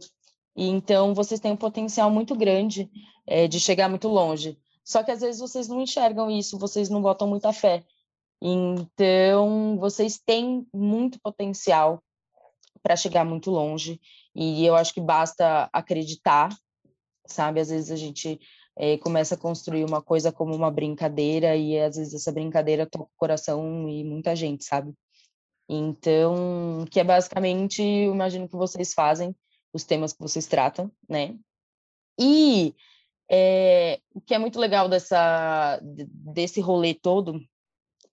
E 0.56 0.68
então 0.68 1.14
vocês 1.14 1.40
têm 1.40 1.52
um 1.52 1.58
potencial 1.58 2.10
muito 2.12 2.36
grande 2.36 2.90
é, 3.28 3.48
de 3.48 3.60
chegar 3.60 3.90
muito 3.90 4.08
longe. 4.08 4.58
Só 4.84 5.04
que 5.04 5.12
às 5.12 5.22
vezes 5.22 5.40
vocês 5.40 5.68
não 5.68 5.82
enxergam 5.82 6.30
isso, 6.30 6.60
vocês 6.60 6.90
não 6.90 7.02
botam 7.02 7.28
muita 7.28 7.54
fé. 7.54 7.84
Então 8.42 9.78
vocês 9.80 10.20
têm 10.20 10.68
muito 10.74 11.20
potencial 11.22 12.04
para 12.84 12.96
chegar 12.96 13.24
muito 13.24 13.50
longe. 13.50 14.00
E 14.36 14.66
eu 14.66 14.76
acho 14.76 14.94
que 14.94 15.02
basta 15.02 15.70
acreditar, 15.72 16.50
sabe? 17.26 17.62
Às 17.62 17.70
vezes 17.70 17.90
a 17.90 17.96
gente 17.96 18.40
é, 18.76 18.98
começa 18.98 19.36
a 19.36 19.38
construir 19.38 19.86
uma 19.86 20.02
coisa 20.02 20.32
como 20.32 20.54
uma 20.56 20.70
brincadeira 20.70 21.56
e 21.56 21.80
às 21.80 21.96
vezes 21.96 22.14
essa 22.14 22.32
brincadeira 22.32 22.86
toca 22.86 23.06
o 23.06 23.18
coração 23.18 23.88
e 23.90 24.04
muita 24.04 24.36
gente, 24.36 24.66
sabe? 24.66 24.94
Então, 25.70 26.86
que 26.92 27.00
é 27.00 27.04
basicamente, 27.04 27.82
eu 27.82 28.14
imagino 28.14 28.50
que 28.50 28.56
vocês 28.56 28.94
fazem, 28.94 29.36
os 29.72 29.84
temas 29.84 30.14
que 30.14 30.20
vocês 30.20 30.46
tratam, 30.46 30.92
né? 31.10 31.36
E 32.20 32.76
é, 33.32 34.00
o 34.14 34.22
que 34.22 34.34
é 34.34 34.38
muito 34.38 34.60
legal 34.60 34.90
dessa, 34.90 35.80
desse 35.82 36.60
rolê 36.60 36.94
todo 36.94 37.42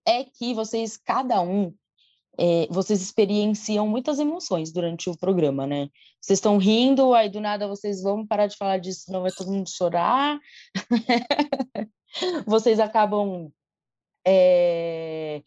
é 0.07 0.23
que 0.23 0.53
vocês, 0.53 0.97
cada 0.97 1.41
um, 1.41 1.73
é, 2.37 2.67
vocês 2.69 3.01
experienciam 3.01 3.87
muitas 3.87 4.19
emoções 4.19 4.71
durante 4.71 5.09
o 5.09 5.17
programa, 5.17 5.67
né? 5.67 5.89
Vocês 6.19 6.37
estão 6.37 6.57
rindo, 6.57 7.13
aí 7.13 7.29
do 7.29 7.39
nada 7.39 7.67
vocês 7.67 8.01
vão 8.01 8.25
parar 8.25 8.47
de 8.47 8.57
falar 8.57 8.77
disso, 8.77 9.11
não 9.11 9.21
vai 9.21 9.31
todo 9.31 9.51
mundo 9.51 9.69
chorar. 9.69 10.39
vocês 12.45 12.79
acabam 12.79 13.51
é, 14.25 15.41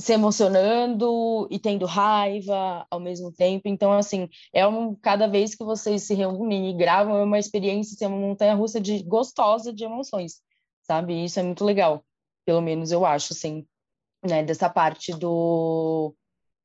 se 0.00 0.12
emocionando 0.12 1.48
e 1.50 1.58
tendo 1.58 1.86
raiva 1.86 2.86
ao 2.90 3.00
mesmo 3.00 3.32
tempo. 3.32 3.68
Então, 3.68 3.92
assim, 3.92 4.28
é 4.52 4.66
um, 4.66 4.94
cada 4.94 5.26
vez 5.26 5.54
que 5.54 5.64
vocês 5.64 6.02
se 6.04 6.14
reúnem 6.14 6.70
e 6.70 6.74
gravam, 6.74 7.16
é 7.18 7.22
uma 7.24 7.38
experiência, 7.38 7.94
assim, 7.94 8.04
é 8.04 8.08
uma 8.08 8.18
montanha-russa 8.18 8.80
de 8.80 9.02
gostosa 9.02 9.72
de 9.72 9.84
emoções, 9.84 10.40
sabe? 10.82 11.24
Isso 11.24 11.40
é 11.40 11.42
muito 11.42 11.64
legal, 11.64 12.04
pelo 12.44 12.60
menos 12.60 12.92
eu 12.92 13.04
acho, 13.04 13.32
assim, 13.32 13.66
né? 14.28 14.42
Dessa 14.42 14.68
parte 14.68 15.12
do, 15.12 16.14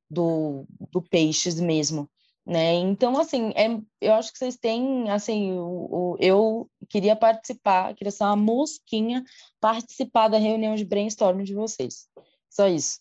do, 0.09 0.65
do 0.91 1.01
peixes 1.01 1.59
mesmo. 1.59 2.09
Né? 2.45 2.73
Então, 2.73 3.17
assim, 3.17 3.51
é, 3.55 3.79
eu 4.01 4.13
acho 4.13 4.31
que 4.33 4.37
vocês 4.37 4.57
têm, 4.57 5.09
assim, 5.09 5.53
o, 5.53 5.87
o, 5.89 6.17
eu 6.19 6.69
queria 6.89 7.15
participar, 7.15 7.95
queria 7.95 8.11
ser 8.11 8.25
uma 8.25 8.35
mosquinha, 8.35 9.23
participar 9.61 10.27
da 10.27 10.37
reunião 10.37 10.75
de 10.75 10.83
brainstorming 10.83 11.45
de 11.45 11.53
vocês. 11.53 12.07
Só 12.49 12.67
isso 12.67 12.99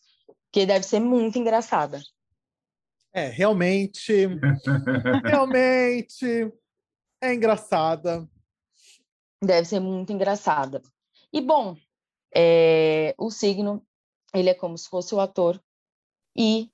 que 0.53 0.67
deve 0.67 0.85
ser 0.85 1.01
muito 1.01 1.39
engraçada. 1.39 2.01
É, 3.13 3.29
realmente. 3.29 4.27
realmente 5.25 6.53
é 7.21 7.35
engraçada. 7.35 8.29
Deve 9.43 9.67
ser 9.67 9.81
muito 9.81 10.13
engraçada. 10.13 10.83
E 11.33 11.41
bom, 11.41 11.77
é, 12.35 13.15
o 13.19 13.31
signo 13.31 13.85
ele 14.35 14.51
é 14.51 14.55
como 14.55 14.77
se 14.77 14.89
fosse 14.89 15.15
o 15.15 15.21
ator 15.21 15.63
e 16.37 16.71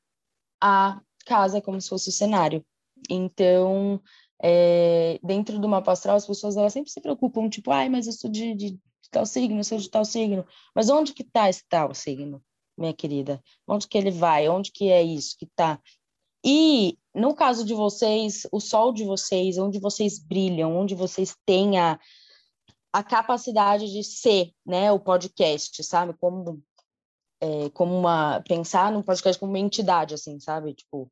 a 0.60 1.00
casa 1.26 1.58
é 1.58 1.60
como 1.60 1.80
se 1.80 1.88
fosse 1.88 2.08
o 2.08 2.12
cenário. 2.12 2.64
Então, 3.10 4.00
é, 4.42 5.18
dentro 5.22 5.58
do 5.58 5.68
mapa 5.68 5.92
astral, 5.92 6.16
as 6.16 6.26
pessoas 6.26 6.56
elas 6.56 6.72
sempre 6.72 6.90
se 6.90 7.00
preocupam, 7.00 7.48
tipo, 7.48 7.70
ai, 7.70 7.88
mas 7.88 8.06
eu 8.06 8.12
sou 8.12 8.30
de, 8.30 8.54
de, 8.54 8.70
de 8.70 9.10
tal 9.10 9.26
signo, 9.26 9.60
eu 9.60 9.64
sou 9.64 9.78
de 9.78 9.90
tal 9.90 10.04
signo. 10.04 10.46
Mas 10.74 10.88
onde 10.88 11.12
que 11.12 11.22
está 11.22 11.48
esse 11.48 11.64
tal 11.68 11.94
signo? 11.94 12.42
minha 12.78 12.94
querida? 12.94 13.42
Onde 13.66 13.88
que 13.88 13.98
ele 13.98 14.10
vai? 14.10 14.48
Onde 14.48 14.70
que 14.70 14.90
é 14.90 15.02
isso 15.02 15.36
que 15.36 15.44
está? 15.44 15.80
E 16.44 16.96
no 17.14 17.34
caso 17.34 17.64
de 17.64 17.74
vocês, 17.74 18.46
o 18.52 18.60
sol 18.60 18.92
de 18.92 19.04
vocês, 19.04 19.58
onde 19.58 19.80
vocês 19.80 20.18
brilham, 20.18 20.76
onde 20.76 20.94
vocês 20.94 21.36
têm 21.44 21.78
a, 21.78 21.98
a 22.92 23.02
capacidade 23.02 23.90
de 23.90 24.04
ser, 24.04 24.52
né, 24.64 24.92
o 24.92 25.00
podcast, 25.00 25.82
sabe? 25.82 26.14
Como 26.20 26.62
é, 27.40 27.70
como 27.70 27.96
uma 27.96 28.40
pensar 28.46 28.92
no 28.92 29.02
podcast 29.02 29.38
como 29.38 29.52
uma 29.52 29.58
entidade 29.58 30.14
assim, 30.14 30.38
sabe? 30.40 30.74
Tipo, 30.74 31.10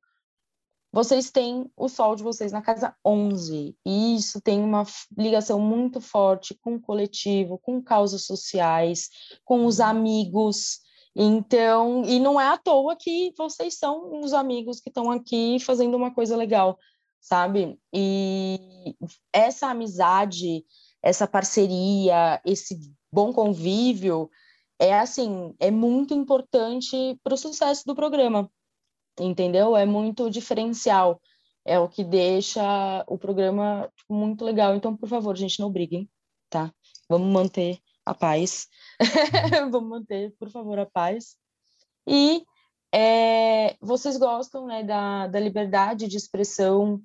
vocês 0.92 1.30
têm 1.30 1.70
o 1.76 1.88
sol 1.88 2.16
de 2.16 2.22
vocês 2.22 2.52
na 2.52 2.62
casa 2.62 2.96
11, 3.04 3.76
e 3.84 4.16
isso 4.16 4.40
tem 4.40 4.60
uma 4.60 4.84
ligação 5.16 5.60
muito 5.60 6.00
forte 6.00 6.54
com 6.54 6.76
o 6.76 6.80
coletivo, 6.80 7.58
com 7.58 7.82
causas 7.82 8.24
sociais, 8.24 9.10
com 9.44 9.66
os 9.66 9.78
amigos, 9.78 10.80
então, 11.14 12.04
e 12.04 12.18
não 12.20 12.38
é 12.40 12.46
à 12.46 12.58
toa 12.58 12.94
que 12.94 13.32
vocês 13.38 13.78
são 13.78 14.20
os 14.20 14.34
amigos 14.34 14.80
que 14.80 14.90
estão 14.90 15.10
aqui 15.10 15.58
fazendo 15.60 15.96
uma 15.96 16.14
coisa 16.14 16.36
legal, 16.36 16.78
sabe? 17.20 17.78
E 17.92 18.94
essa 19.32 19.68
amizade, 19.68 20.62
essa 21.02 21.26
parceria, 21.26 22.40
esse 22.44 22.78
bom 23.10 23.32
convívio 23.32 24.30
é 24.78 24.98
assim, 24.98 25.54
é 25.58 25.70
muito 25.70 26.14
importante 26.14 27.18
para 27.22 27.34
o 27.34 27.38
sucesso 27.38 27.84
do 27.86 27.94
programa. 27.94 28.50
Entendeu? 29.18 29.76
É 29.76 29.86
muito 29.86 30.30
diferencial. 30.30 31.20
É 31.64 31.78
o 31.78 31.88
que 31.88 32.04
deixa 32.04 32.62
o 33.06 33.18
programa 33.18 33.90
tipo, 33.96 34.14
muito 34.14 34.44
legal. 34.44 34.74
Então, 34.74 34.96
por 34.96 35.08
favor, 35.08 35.36
gente, 35.36 35.58
não 35.58 35.72
briguem, 35.72 36.08
tá? 36.50 36.72
Vamos 37.08 37.32
manter 37.32 37.78
a 38.04 38.14
paz. 38.14 38.68
Vamos 39.70 39.88
manter, 39.88 40.34
por 40.38 40.50
favor, 40.50 40.78
a 40.78 40.86
paz. 40.86 41.36
E 42.06 42.44
é, 42.94 43.76
vocês 43.80 44.16
gostam 44.16 44.66
né, 44.66 44.84
da, 44.84 45.26
da 45.26 45.40
liberdade 45.40 46.06
de 46.06 46.16
expressão 46.16 47.02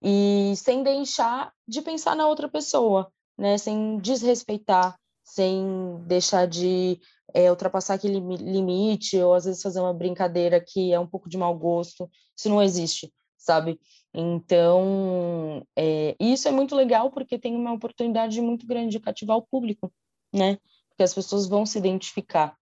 e 0.00 0.54
sem 0.56 0.82
deixar 0.82 1.52
de 1.66 1.82
pensar 1.82 2.14
na 2.14 2.26
outra 2.28 2.48
pessoa, 2.48 3.10
né, 3.36 3.58
sem 3.58 3.98
desrespeitar, 3.98 4.96
sem 5.24 5.98
deixar 6.06 6.46
de 6.46 7.00
é, 7.32 7.50
ultrapassar 7.50 7.94
aquele 7.94 8.20
limite 8.20 9.18
ou 9.18 9.34
às 9.34 9.44
vezes 9.44 9.62
fazer 9.62 9.80
uma 9.80 9.94
brincadeira 9.94 10.60
que 10.60 10.92
é 10.92 10.98
um 10.98 11.06
pouco 11.06 11.28
de 11.28 11.38
mau 11.38 11.56
gosto. 11.56 12.10
Isso 12.36 12.48
não 12.48 12.62
existe, 12.62 13.12
sabe? 13.36 13.80
Então, 14.12 15.66
é, 15.76 16.14
isso 16.20 16.46
é 16.46 16.50
muito 16.50 16.74
legal 16.74 17.10
porque 17.10 17.38
tem 17.38 17.54
uma 17.54 17.72
oportunidade 17.72 18.40
muito 18.40 18.66
grande 18.66 18.90
de 18.90 19.00
cativar 19.00 19.36
o 19.36 19.42
público, 19.42 19.92
né? 20.32 20.58
Porque 20.88 21.02
as 21.02 21.14
pessoas 21.14 21.48
vão 21.48 21.66
se 21.66 21.78
identificar. 21.78 22.56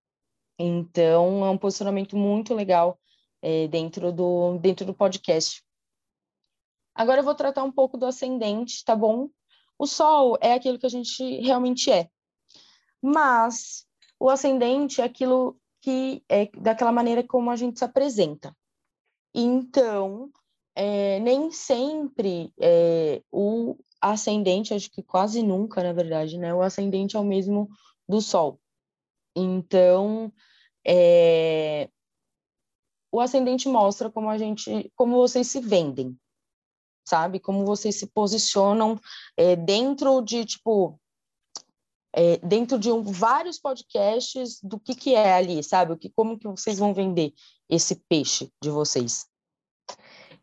Então, 0.59 1.45
é 1.45 1.51
um 1.51 1.59
posicionamento 1.59 2.17
muito 2.17 2.55
legal 2.55 2.99
é, 3.43 3.69
dentro, 3.69 4.13
do, 4.13 4.59
dentro 4.59 4.87
do 4.87 4.95
podcast. 4.95 5.63
Agora 6.95 7.21
eu 7.21 7.25
vou 7.25 7.35
tratar 7.35 7.65
um 7.65 7.73
pouco 7.73 7.99
do 7.99 8.07
ascendente, 8.07 8.85
tá 8.85 8.95
bom? 8.95 9.29
O 9.79 9.87
Sol 9.87 10.39
é 10.41 10.53
aquilo 10.53 10.79
que 10.79 10.87
a 10.87 10.91
gente 10.91 11.23
realmente 11.41 11.91
é. 11.91 12.09
Mas 13.03 13.87
o 14.23 14.31
ascendente 14.31 15.01
é 15.01 15.05
aquilo 15.05 15.59
que 15.81 16.23
é 16.29 16.47
daquela 16.57 16.93
maneira 16.93 17.27
como 17.27 17.51
a 17.51 17.57
gente 17.57 17.81
se 17.81 17.85
apresenta. 17.85 18.57
Então, 19.35 20.31
é, 20.77 21.19
nem 21.19 21.51
sempre 21.51 22.55
é, 22.61 23.21
o 23.33 23.77
ascendente, 24.01 24.73
acho 24.73 24.89
que 24.93 25.03
quase 25.03 25.43
nunca, 25.43 25.83
na 25.83 25.93
verdade, 25.93 26.39
né? 26.39 26.55
O 26.55 26.63
ascendente 26.63 27.17
é 27.17 27.19
o 27.19 27.25
mesmo 27.25 27.69
do 28.09 28.21
Sol. 28.21 28.61
Então, 29.35 30.33
é... 30.87 31.91
o 33.11 33.19
ascendente 33.19 33.69
mostra 33.69 34.09
como 34.09 34.31
a 34.31 34.39
gente, 34.39 34.89
como 34.95 35.17
vocês 35.17 35.49
se 35.49 35.59
vendem, 35.61 36.17
sabe? 37.05 37.41
Como 37.41 37.67
vocês 37.67 37.97
se 37.97 38.07
posicionam 38.07 39.01
é, 39.37 39.57
dentro 39.57 40.21
de, 40.21 40.45
tipo, 40.45 41.02
é, 42.15 42.37
dentro 42.39 42.79
de 42.79 42.91
um, 42.91 43.03
vários 43.03 43.59
podcasts 43.59 44.61
do 44.63 44.79
que 44.79 44.95
que 44.95 45.15
é 45.15 45.35
ali, 45.35 45.63
sabe? 45.63 45.93
O 45.93 45.97
que, 45.97 46.11
como 46.11 46.39
que 46.39 46.49
vocês 46.49 46.79
vão 46.79 46.93
vender 46.93 47.33
esse 47.69 47.95
peixe 47.95 48.53
de 48.63 48.69
vocês. 48.69 49.27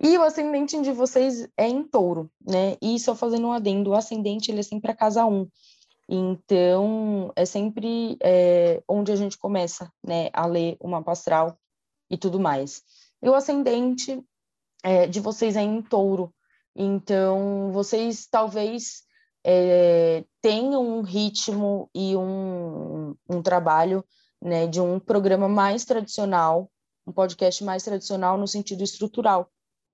E 0.01 0.17
o 0.17 0.23
ascendente 0.23 0.81
de 0.81 0.91
vocês 0.91 1.47
é 1.55 1.67
em 1.67 1.83
touro, 1.83 2.31
né? 2.41 2.75
E 2.81 2.97
só 2.99 3.13
fazendo 3.13 3.47
um 3.47 3.51
adendo, 3.51 3.91
o 3.91 3.95
ascendente 3.95 4.49
ele 4.49 4.61
é 4.61 4.63
sempre 4.63 4.91
a 4.91 4.95
casa 4.95 5.25
1. 5.25 5.47
Então, 6.07 7.31
é 7.35 7.45
sempre 7.45 8.17
é, 8.23 8.81
onde 8.87 9.11
a 9.11 9.15
gente 9.15 9.37
começa, 9.37 9.91
né, 10.03 10.29
a 10.33 10.47
ler 10.47 10.75
o 10.79 10.87
mapa 10.87 11.11
astral 11.11 11.55
e 12.09 12.17
tudo 12.17 12.39
mais. 12.39 12.81
E 13.21 13.29
o 13.29 13.35
ascendente 13.35 14.19
é, 14.83 15.05
de 15.05 15.19
vocês 15.19 15.55
é 15.55 15.61
em 15.61 15.83
touro. 15.83 16.33
Então, 16.75 17.71
vocês 17.71 18.25
talvez 18.25 19.03
é, 19.45 20.23
tenham 20.41 20.81
um 20.81 21.01
ritmo 21.01 21.89
e 21.93 22.15
um, 22.15 23.15
um 23.29 23.41
trabalho 23.41 24.03
né, 24.41 24.67
de 24.67 24.79
um 24.79 24.99
programa 24.99 25.47
mais 25.49 25.85
tradicional, 25.85 26.71
um 27.05 27.11
podcast 27.11 27.63
mais 27.63 27.83
tradicional 27.83 28.37
no 28.37 28.47
sentido 28.47 28.83
estrutural 28.83 29.51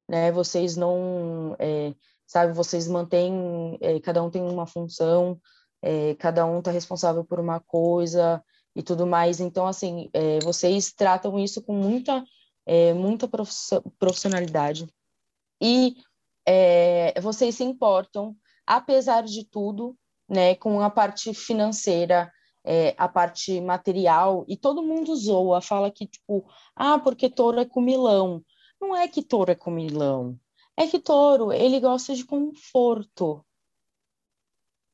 né? 0.08 0.32
Vocês 0.32 0.76
não, 0.76 1.56
é, 1.60 1.94
sabe, 2.26 2.54
vocês 2.54 2.88
mantêm, 2.88 3.78
é, 3.82 4.00
cada 4.00 4.24
um 4.24 4.30
tem 4.30 4.42
uma 4.42 4.68
função, 4.68 5.40
é, 5.82 6.16
cada 6.16 6.46
um 6.46 6.60
está 6.60 6.72
responsável 6.72 7.24
por 7.24 7.40
uma 7.40 7.60
coisa 7.60 8.44
e 8.76 8.84
tudo 8.84 9.06
mais. 9.06 9.40
Então, 9.40 9.66
assim, 9.68 10.10
é, 10.14 10.40
vocês 10.40 10.94
tratam 10.94 11.40
isso 11.40 11.62
com 11.62 11.74
muita, 11.74 12.24
é, 12.66 12.94
muita 12.94 13.28
profissionalidade 14.00 14.88
e 15.62 15.96
é, 16.48 17.20
vocês 17.22 17.56
se 17.56 17.64
importam, 17.64 18.36
apesar 18.66 19.24
de 19.24 19.44
tudo, 19.46 19.98
né, 20.28 20.56
com 20.56 20.82
a 20.82 20.90
parte 20.90 21.34
financeira, 21.34 22.32
é, 22.64 22.96
a 22.98 23.08
parte 23.08 23.62
material, 23.62 24.44
e 24.48 24.58
todo 24.58 24.84
mundo 24.84 25.16
zoa, 25.16 25.62
fala 25.62 25.92
que, 25.92 26.08
tipo, 26.08 26.46
ah, 26.76 27.00
porque 27.00 27.30
touro 27.30 27.60
é 27.60 27.66
comilão. 27.66 28.44
Não 28.82 28.96
é 28.96 29.08
que 29.08 29.24
touro 29.24 29.52
é 29.52 29.56
comilão. 29.56 30.40
É 30.78 30.88
que 30.88 31.00
touro, 31.00 31.54
ele 31.54 31.80
gosta 31.80 32.14
de 32.14 32.26
conforto. 32.26 33.46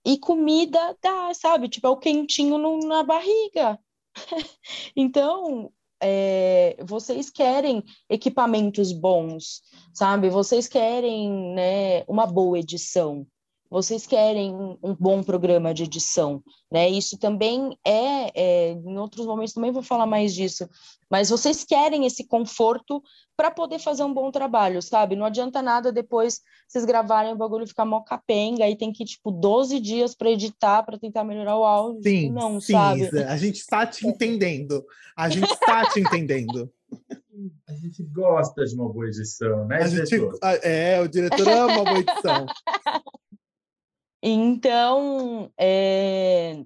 E 0.06 0.18
comida 0.18 0.98
dá, 1.02 1.34
sabe? 1.34 1.70
Tipo, 1.70 1.88
é 1.88 1.90
o 1.90 1.98
quentinho 1.98 2.58
no, 2.58 2.80
na 2.80 3.04
barriga. 3.04 3.80
então, 4.96 5.72
é, 6.02 6.76
vocês 6.84 7.30
querem 7.30 7.84
equipamentos 8.10 8.92
bons, 8.92 9.62
sabe? 9.94 10.30
Vocês 10.30 10.68
querem 10.68 11.54
né, 11.54 12.04
uma 12.08 12.26
boa 12.26 12.60
edição. 12.60 13.26
Vocês 13.72 14.06
querem 14.06 14.54
um 14.84 14.94
bom 15.00 15.24
programa 15.24 15.74
de 15.74 15.84
edição, 15.84 16.44
né? 16.70 16.90
Isso 16.90 17.18
também 17.18 17.78
é, 17.88 18.30
é, 18.36 18.72
em 18.74 18.98
outros 18.98 19.26
momentos 19.26 19.54
também 19.54 19.72
vou 19.72 19.82
falar 19.82 20.06
mais 20.06 20.36
disso, 20.36 20.70
mas 21.10 21.30
vocês 21.30 21.64
querem 21.64 22.06
esse 22.06 22.28
conforto 22.28 23.02
para 23.38 23.50
poder 23.50 23.80
fazer 23.80 24.04
um 24.04 24.14
bom 24.14 24.30
trabalho, 24.30 24.82
sabe? 24.82 25.16
Não 25.16 25.26
adianta 25.26 25.62
nada 25.62 25.90
depois 25.90 26.42
vocês 26.68 26.84
gravarem 26.84 27.32
o 27.32 27.38
bagulho 27.38 27.66
ficar 27.66 27.86
mó 27.86 28.02
capenga 28.02 28.70
e 28.70 28.76
tem 28.76 28.92
que 28.92 29.06
tipo 29.06 29.32
12 29.32 29.80
dias 29.80 30.14
para 30.14 30.30
editar 30.30 30.84
para 30.84 31.00
tentar 31.00 31.24
melhorar 31.24 31.58
o 31.58 31.64
áudio. 31.64 32.04
Sim, 32.04 32.30
não, 32.30 32.60
sim, 32.60 32.74
sabe? 32.74 33.02
Isa, 33.04 33.26
a 33.30 33.38
gente 33.38 33.60
está 33.62 33.88
te 33.88 34.06
entendendo. 34.06 34.86
A 35.16 35.30
gente 35.30 35.50
está 35.50 35.90
te 35.90 36.02
entendendo. 36.02 36.70
A 37.68 37.74
gente 37.74 38.04
gosta 38.04 38.66
de 38.66 38.76
uma 38.76 38.92
boa 38.92 39.08
edição, 39.08 39.66
né, 39.66 39.78
A 39.78 39.88
gente, 39.88 40.14
é, 40.62 41.00
o 41.02 41.08
diretor 41.08 41.48
ama 41.48 41.74
uma 41.74 41.86
boa 41.86 42.00
edição. 42.00 42.46
Então, 44.22 45.52
é, 45.58 46.64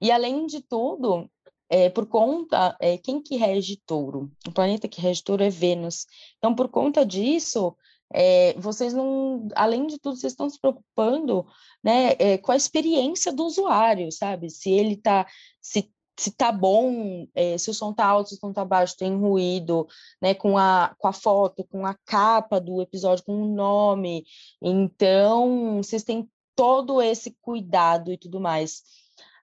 e 0.00 0.10
além 0.10 0.46
de 0.46 0.62
tudo, 0.62 1.30
é, 1.68 1.90
por 1.90 2.06
conta, 2.06 2.76
é, 2.80 2.96
quem 2.98 3.22
que 3.22 3.36
rege 3.36 3.80
touro? 3.86 4.30
O 4.46 4.52
planeta 4.52 4.88
que 4.88 5.00
rege 5.00 5.22
touro 5.22 5.42
é 5.42 5.50
Vênus. 5.50 6.06
Então, 6.38 6.54
por 6.54 6.68
conta 6.68 7.04
disso, 7.04 7.76
é, 8.12 8.54
vocês 8.54 8.94
não, 8.94 9.48
além 9.54 9.86
de 9.86 9.98
tudo, 9.98 10.16
vocês 10.16 10.32
estão 10.32 10.48
se 10.48 10.58
preocupando, 10.60 11.46
né, 11.82 12.38
com 12.38 12.52
a 12.52 12.56
experiência 12.56 13.32
do 13.32 13.44
usuário, 13.44 14.10
sabe? 14.12 14.50
Se 14.50 14.70
ele 14.70 14.96
tá, 14.96 15.26
se 15.60 15.90
se 16.16 16.30
tá 16.30 16.52
bom, 16.52 17.26
se 17.58 17.70
o 17.70 17.74
som 17.74 17.92
tá 17.92 18.06
alto, 18.06 18.28
se 18.28 18.36
o 18.36 18.38
som 18.38 18.52
tá 18.52 18.64
baixo, 18.64 18.96
tem 18.96 19.16
ruído, 19.16 19.86
né, 20.22 20.32
com 20.32 20.56
a, 20.56 20.94
com 20.96 21.08
a 21.08 21.12
foto, 21.12 21.64
com 21.64 21.84
a 21.84 21.94
capa 22.04 22.60
do 22.60 22.80
episódio, 22.80 23.24
com 23.24 23.42
o 23.42 23.52
nome. 23.52 24.24
Então, 24.62 25.78
vocês 25.82 26.04
têm 26.04 26.28
todo 26.54 27.02
esse 27.02 27.36
cuidado 27.40 28.12
e 28.12 28.18
tudo 28.18 28.40
mais. 28.40 28.82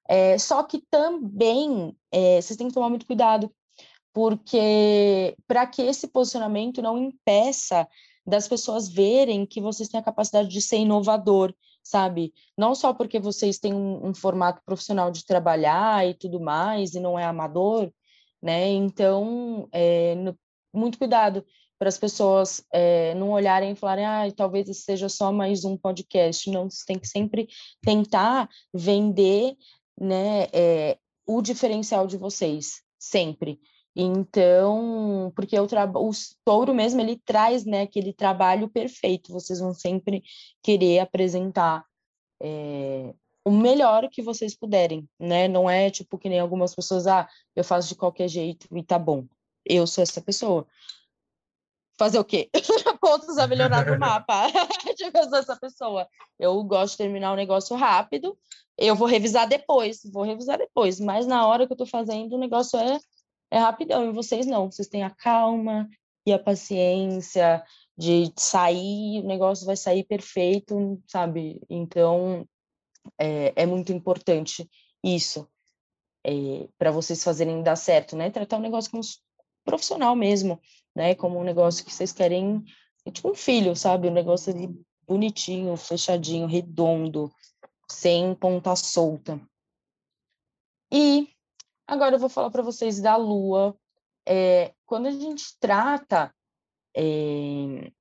É, 0.07 0.37
só 0.37 0.63
que 0.63 0.83
também 0.89 1.95
é, 2.11 2.41
vocês 2.41 2.57
têm 2.57 2.67
que 2.67 2.73
tomar 2.73 2.89
muito 2.89 3.05
cuidado, 3.05 3.53
porque 4.13 5.35
para 5.47 5.65
que 5.65 5.81
esse 5.81 6.07
posicionamento 6.07 6.81
não 6.81 6.97
impeça 6.97 7.87
das 8.25 8.47
pessoas 8.47 8.89
verem 8.89 9.45
que 9.45 9.61
vocês 9.61 9.89
têm 9.89 9.99
a 9.99 10.03
capacidade 10.03 10.49
de 10.49 10.61
ser 10.61 10.77
inovador, 10.77 11.53
sabe? 11.83 12.33
Não 12.57 12.75
só 12.75 12.93
porque 12.93 13.19
vocês 13.19 13.57
têm 13.59 13.73
um, 13.73 14.07
um 14.09 14.13
formato 14.13 14.61
profissional 14.65 15.11
de 15.11 15.25
trabalhar 15.25 16.07
e 16.07 16.13
tudo 16.13 16.39
mais, 16.39 16.93
e 16.93 16.99
não 16.99 17.17
é 17.17 17.23
amador, 17.25 17.91
né? 18.41 18.69
Então, 18.69 19.67
é, 19.71 20.15
no, 20.15 20.37
muito 20.73 20.97
cuidado 20.97 21.45
para 21.81 21.89
as 21.89 21.97
pessoas 21.97 22.63
é, 22.71 23.15
não 23.15 23.31
olharem 23.31 23.71
e 23.71 23.75
falarem, 23.75 24.05
ah, 24.05 24.31
talvez 24.37 24.69
esse 24.69 24.81
seja 24.81 25.09
só 25.09 25.31
mais 25.31 25.65
um 25.65 25.75
podcast. 25.75 26.47
Não, 26.51 26.69
você 26.69 26.85
tem 26.85 26.99
que 26.99 27.07
sempre 27.07 27.49
tentar 27.81 28.47
vender 28.71 29.57
né, 29.99 30.43
é, 30.53 30.99
o 31.25 31.41
diferencial 31.41 32.05
de 32.05 32.17
vocês, 32.17 32.83
sempre. 32.99 33.59
Então, 33.95 35.33
porque 35.35 35.59
o, 35.59 35.65
o 35.65 36.11
touro 36.45 36.71
mesmo, 36.71 37.01
ele 37.01 37.19
traz 37.25 37.65
né, 37.65 37.81
aquele 37.81 38.13
trabalho 38.13 38.69
perfeito, 38.69 39.33
vocês 39.33 39.59
vão 39.59 39.73
sempre 39.73 40.21
querer 40.61 40.99
apresentar 40.99 41.83
é, 42.39 43.11
o 43.43 43.49
melhor 43.49 44.07
que 44.07 44.21
vocês 44.21 44.55
puderem, 44.55 45.09
né? 45.19 45.47
Não 45.47 45.67
é 45.67 45.89
tipo 45.89 46.19
que 46.19 46.29
nem 46.29 46.39
algumas 46.39 46.75
pessoas, 46.75 47.07
ah, 47.07 47.27
eu 47.55 47.63
faço 47.63 47.89
de 47.89 47.95
qualquer 47.95 48.27
jeito 48.27 48.67
e 48.71 48.83
tá 48.83 48.99
bom. 48.99 49.25
Eu 49.65 49.87
sou 49.87 50.03
essa 50.03 50.21
pessoa. 50.21 50.67
Fazer 51.97 52.19
o 52.19 52.25
quê? 52.25 52.49
Pontos 53.01 53.37
a 53.37 53.47
melhorar 53.47 53.85
no 53.85 53.97
mapa. 53.99 54.47
tipo, 54.95 55.17
eu 55.17 55.29
sou 55.29 55.37
essa 55.39 55.55
pessoa. 55.55 56.07
Eu 56.39 56.63
gosto 56.63 56.91
de 56.93 56.97
terminar 56.97 57.33
o 57.33 57.35
negócio 57.35 57.75
rápido, 57.75 58.37
eu 58.77 58.95
vou 58.95 59.07
revisar 59.07 59.47
depois, 59.47 60.01
vou 60.11 60.23
revisar 60.23 60.57
depois, 60.57 60.99
mas 60.99 61.27
na 61.27 61.45
hora 61.45 61.67
que 61.67 61.73
eu 61.73 61.77
tô 61.77 61.85
fazendo, 61.85 62.35
o 62.35 62.39
negócio 62.39 62.79
é 62.79 62.99
é 63.51 63.59
rapidão, 63.59 64.09
e 64.09 64.13
vocês 64.13 64.47
não, 64.47 64.71
vocês 64.71 64.87
têm 64.87 65.03
a 65.03 65.09
calma 65.09 65.89
e 66.25 66.31
a 66.31 66.39
paciência 66.39 67.61
de 67.97 68.31
sair, 68.37 69.21
o 69.21 69.27
negócio 69.27 69.65
vai 69.65 69.75
sair 69.75 70.05
perfeito, 70.05 71.03
sabe? 71.05 71.61
Então, 71.69 72.47
é, 73.19 73.51
é 73.63 73.65
muito 73.65 73.91
importante 73.91 74.69
isso, 75.03 75.45
é, 76.25 76.69
para 76.77 76.91
vocês 76.91 77.21
fazerem 77.23 77.61
dar 77.61 77.75
certo, 77.75 78.15
né? 78.15 78.29
Tratar 78.29 78.57
o 78.57 78.61
negócio 78.61 78.89
como 78.89 79.03
profissional 79.65 80.15
mesmo, 80.15 80.59
né? 80.95 81.15
Como 81.15 81.39
um 81.39 81.43
negócio 81.43 81.85
que 81.85 81.93
vocês 81.93 82.11
querem, 82.11 82.63
é 83.05 83.11
tipo 83.11 83.29
um 83.29 83.35
filho, 83.35 83.75
sabe? 83.75 84.07
Um 84.07 84.13
negócio 84.13 84.53
ali 84.53 84.69
bonitinho, 85.07 85.75
fechadinho, 85.77 86.47
redondo, 86.47 87.31
sem 87.89 88.33
ponta 88.35 88.75
solta. 88.75 89.39
E 90.91 91.27
Agora 91.91 92.15
eu 92.15 92.19
vou 92.19 92.29
falar 92.29 92.49
para 92.49 92.63
vocês 92.63 93.01
da 93.01 93.17
Lua. 93.17 93.75
É, 94.25 94.73
quando 94.85 95.07
a 95.07 95.11
gente 95.11 95.59
trata 95.59 96.33
é, 96.95 97.91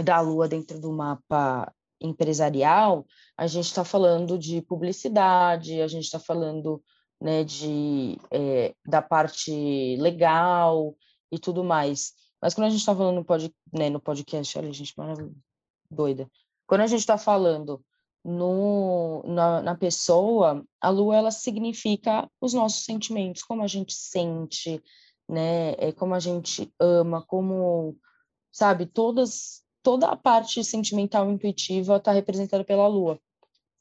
da 0.00 0.20
Lua 0.20 0.46
dentro 0.46 0.78
do 0.78 0.92
mapa 0.92 1.74
empresarial, 2.00 3.04
a 3.36 3.48
gente 3.48 3.64
está 3.64 3.84
falando 3.84 4.38
de 4.38 4.62
publicidade, 4.62 5.82
a 5.82 5.88
gente 5.88 6.04
está 6.04 6.20
falando 6.20 6.80
né, 7.20 7.42
de, 7.42 8.16
é, 8.30 8.72
da 8.86 9.02
parte 9.02 9.96
legal 9.96 10.94
e 11.30 11.38
tudo 11.38 11.64
mais. 11.64 12.14
Mas 12.40 12.54
quando 12.54 12.66
a 12.66 12.70
gente 12.70 12.80
está 12.80 12.94
falando 12.94 13.16
no, 13.16 13.24
pod, 13.24 13.52
né, 13.72 13.90
no 13.90 14.00
podcast, 14.00 14.58
olha, 14.58 14.72
gente, 14.72 14.94
doida. 15.90 16.30
Quando 16.66 16.82
a 16.82 16.86
gente 16.86 17.00
está 17.00 17.18
falando 17.18 17.82
no, 18.24 19.22
na, 19.26 19.62
na, 19.62 19.74
pessoa, 19.74 20.64
a 20.80 20.90
lua 20.90 21.16
ela 21.16 21.30
significa 21.30 22.30
os 22.40 22.52
nossos 22.52 22.84
sentimentos, 22.84 23.42
como 23.42 23.62
a 23.62 23.66
gente 23.66 23.92
sente, 23.94 24.82
né? 25.28 25.72
É 25.78 25.92
como 25.92 26.14
a 26.14 26.20
gente 26.20 26.72
ama, 26.78 27.24
como 27.26 27.96
sabe, 28.52 28.86
todas 28.86 29.62
toda 29.82 30.08
a 30.08 30.16
parte 30.16 30.62
sentimental 30.62 31.30
intuitiva 31.30 31.96
está 31.96 32.12
representada 32.12 32.64
pela 32.64 32.86
lua. 32.86 33.18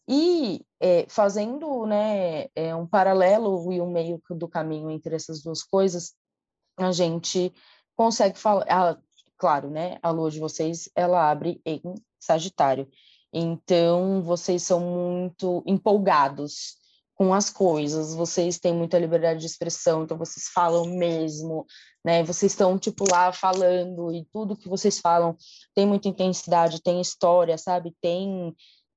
E 0.08 0.62
é, 0.80 1.06
fazendo 1.10 1.86
né, 1.86 2.48
é, 2.56 2.74
um 2.74 2.88
paralelo 2.88 3.74
e 3.74 3.82
um 3.82 3.92
meio 3.92 4.22
do 4.30 4.48
caminho 4.48 4.90
entre 4.90 5.16
essas 5.16 5.44
duas 5.44 5.64
coisas, 5.64 6.16
a 6.78 6.92
gente 6.92 7.54
consegue 7.96 8.38
falar, 8.38 8.66
ah, 8.70 8.98
claro, 9.38 9.70
né? 9.70 9.98
A 10.02 10.12
lua 10.12 10.32
de 10.32 10.40
vocês 10.40 10.90
ela 10.96 11.30
abre 11.30 11.62
em 11.66 11.82
Sagitário. 12.20 12.88
Então, 13.34 14.22
vocês 14.22 14.64
são 14.64 14.80
muito 14.80 15.64
empolgados 15.66 16.78
com 17.18 17.34
as 17.34 17.50
coisas, 17.50 18.14
vocês 18.14 18.60
têm 18.60 18.74
muita 18.74 19.00
liberdade 19.00 19.40
de 19.40 19.48
expressão, 19.48 20.04
então 20.04 20.16
vocês 20.18 20.50
falam 20.54 20.86
mesmo, 20.86 21.66
né? 22.06 22.24
Vocês 22.24 22.52
estão, 22.52 22.78
tipo, 22.78 23.06
lá 23.10 23.34
falando 23.34 24.14
e 24.14 24.24
tudo 24.32 24.56
que 24.56 24.70
vocês 24.70 25.00
falam 25.00 25.36
tem 25.74 25.86
muita 25.88 26.08
intensidade, 26.08 26.82
tem 26.82 27.02
história, 27.02 27.58
sabe? 27.58 27.96
Tem, 28.00 28.56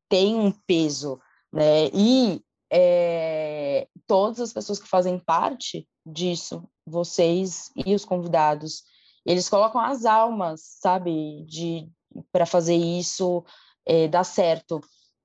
tem 0.08 0.36
um 0.36 0.52
peso, 0.66 1.18
né? 1.50 1.86
E 1.94 2.42
é, 2.70 3.88
todas 4.06 4.40
as 4.40 4.52
pessoas 4.52 4.78
que 4.78 4.86
fazem 4.86 5.18
parte 5.18 5.88
disso, 6.04 6.68
vocês 6.90 7.70
e 7.74 7.94
os 7.94 8.04
convidados, 8.04 8.84
eles 9.24 9.48
colocam 9.48 9.80
as 9.80 10.04
almas, 10.04 10.60
sabe? 10.80 11.44
De 11.44 11.88
para 12.32 12.44
fazer 12.44 12.74
isso 12.74 13.44
é, 13.86 14.08
dar 14.08 14.24
certo. 14.24 14.80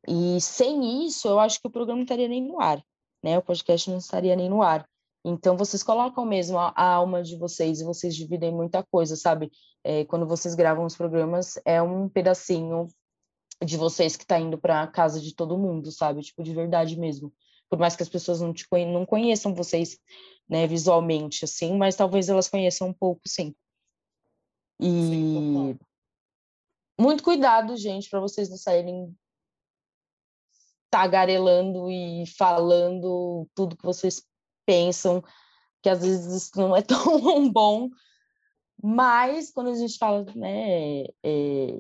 E 0.07 0.39
sem 0.39 1.05
isso, 1.05 1.27
eu 1.27 1.39
acho 1.39 1.59
que 1.59 1.67
o 1.67 1.71
programa 1.71 1.97
não 1.97 2.03
estaria 2.03 2.27
nem 2.27 2.41
no 2.41 2.61
ar, 2.61 2.83
né? 3.23 3.37
O 3.37 3.41
podcast 3.41 3.89
não 3.89 3.97
estaria 3.97 4.35
nem 4.35 4.49
no 4.49 4.61
ar. 4.61 4.87
Então, 5.27 5.57
vocês 5.57 5.81
colocam 5.81 6.23
mesmo 6.23 6.59
a, 6.59 6.71
a 6.75 6.93
alma 6.93 7.23
de 7.23 7.35
vocês 7.35 7.81
e 7.81 7.83
vocês 7.83 8.15
dividem 8.15 8.53
muita 8.53 8.83
coisa, 8.83 9.15
sabe? 9.15 9.51
É, 9.83 10.05
quando 10.05 10.27
vocês 10.27 10.53
gravam 10.53 10.85
os 10.85 10.95
programas, 10.95 11.59
é 11.65 11.81
um 11.81 12.07
pedacinho 12.07 12.87
de 13.63 13.77
vocês 13.77 14.15
que 14.15 14.23
está 14.23 14.39
indo 14.39 14.57
para 14.57 14.85
casa 14.87 15.19
de 15.19 15.33
todo 15.33 15.57
mundo, 15.57 15.91
sabe? 15.91 16.21
Tipo, 16.21 16.43
de 16.43 16.53
verdade 16.53 16.99
mesmo. 16.99 17.33
Por 17.69 17.79
mais 17.79 17.95
que 17.95 18.03
as 18.03 18.09
pessoas 18.09 18.41
não, 18.41 18.53
te 18.53 18.67
conhe 18.67 18.85
não 18.85 19.05
conheçam 19.05 19.53
vocês 19.53 19.97
né, 20.47 20.67
visualmente, 20.67 21.45
assim, 21.45 21.75
mas 21.75 21.95
talvez 21.95 22.29
elas 22.29 22.47
conheçam 22.47 22.89
um 22.89 22.93
pouco, 22.93 23.21
sim. 23.27 23.53
E 24.79 24.85
sim, 24.85 25.77
muito 26.99 27.23
cuidado, 27.23 27.75
gente, 27.75 28.09
para 28.09 28.19
vocês 28.19 28.49
não 28.49 28.57
saírem 28.57 29.13
tagarelando 30.89 31.91
e 31.91 32.25
falando 32.37 33.47
tudo 33.53 33.75
que 33.75 33.83
vocês 33.83 34.25
pensam, 34.65 35.21
que 35.81 35.89
às 35.89 36.01
vezes 36.01 36.51
não 36.55 36.75
é 36.75 36.81
tão 36.83 37.51
bom. 37.51 37.89
Mas 38.81 39.51
quando 39.51 39.71
a 39.71 39.75
gente 39.75 39.97
fala, 39.97 40.25
né, 40.35 41.03
é, 41.23 41.79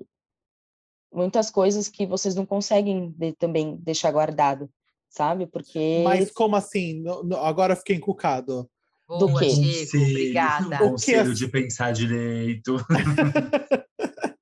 muitas 1.11 1.49
coisas 1.49 1.87
que 1.87 2.05
vocês 2.05 2.35
não 2.35 2.45
conseguem 2.45 3.11
de, 3.11 3.33
também 3.33 3.77
deixar 3.77 4.11
guardado, 4.11 4.69
sabe? 5.15 5.47
Porque. 5.47 6.01
Mas 6.03 6.31
como 6.31 6.55
assim? 6.55 7.03
Agora 7.41 7.73
eu 7.73 7.77
fiquei 7.77 7.95
encucado. 7.95 8.69
Do 9.07 9.27
Boa, 9.27 9.39
quê? 9.39 9.49
Chico, 9.51 9.97
obrigada. 9.97 10.75
O 10.83 10.89
conselho 10.89 11.33
de 11.33 11.47
pensar 11.47 11.93
direito. 11.93 12.77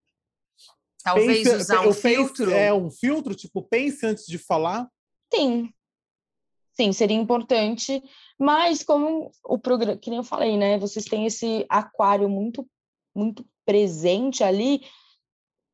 Talvez 1.03 1.43
pense, 1.43 1.55
usar 1.55 1.81
um 1.81 1.93
pense- 1.93 2.01
filtro. 2.01 2.51
é 2.51 2.73
um 2.73 2.89
filtro, 2.89 3.35
tipo, 3.35 3.61
pense 3.61 4.05
antes 4.05 4.25
de 4.25 4.37
falar. 4.37 4.87
Sim. 5.33 5.69
Sim, 6.75 6.93
seria 6.93 7.17
importante, 7.17 8.01
mas 8.39 8.83
como 8.83 9.31
o 9.43 9.59
programa, 9.59 9.97
que 9.97 10.09
nem 10.09 10.17
eu 10.17 10.23
falei, 10.23 10.57
né? 10.57 10.79
Vocês 10.79 11.05
têm 11.05 11.25
esse 11.25 11.65
aquário 11.69 12.27
muito, 12.29 12.65
muito 13.13 13.45
presente 13.65 14.43
ali. 14.43 14.81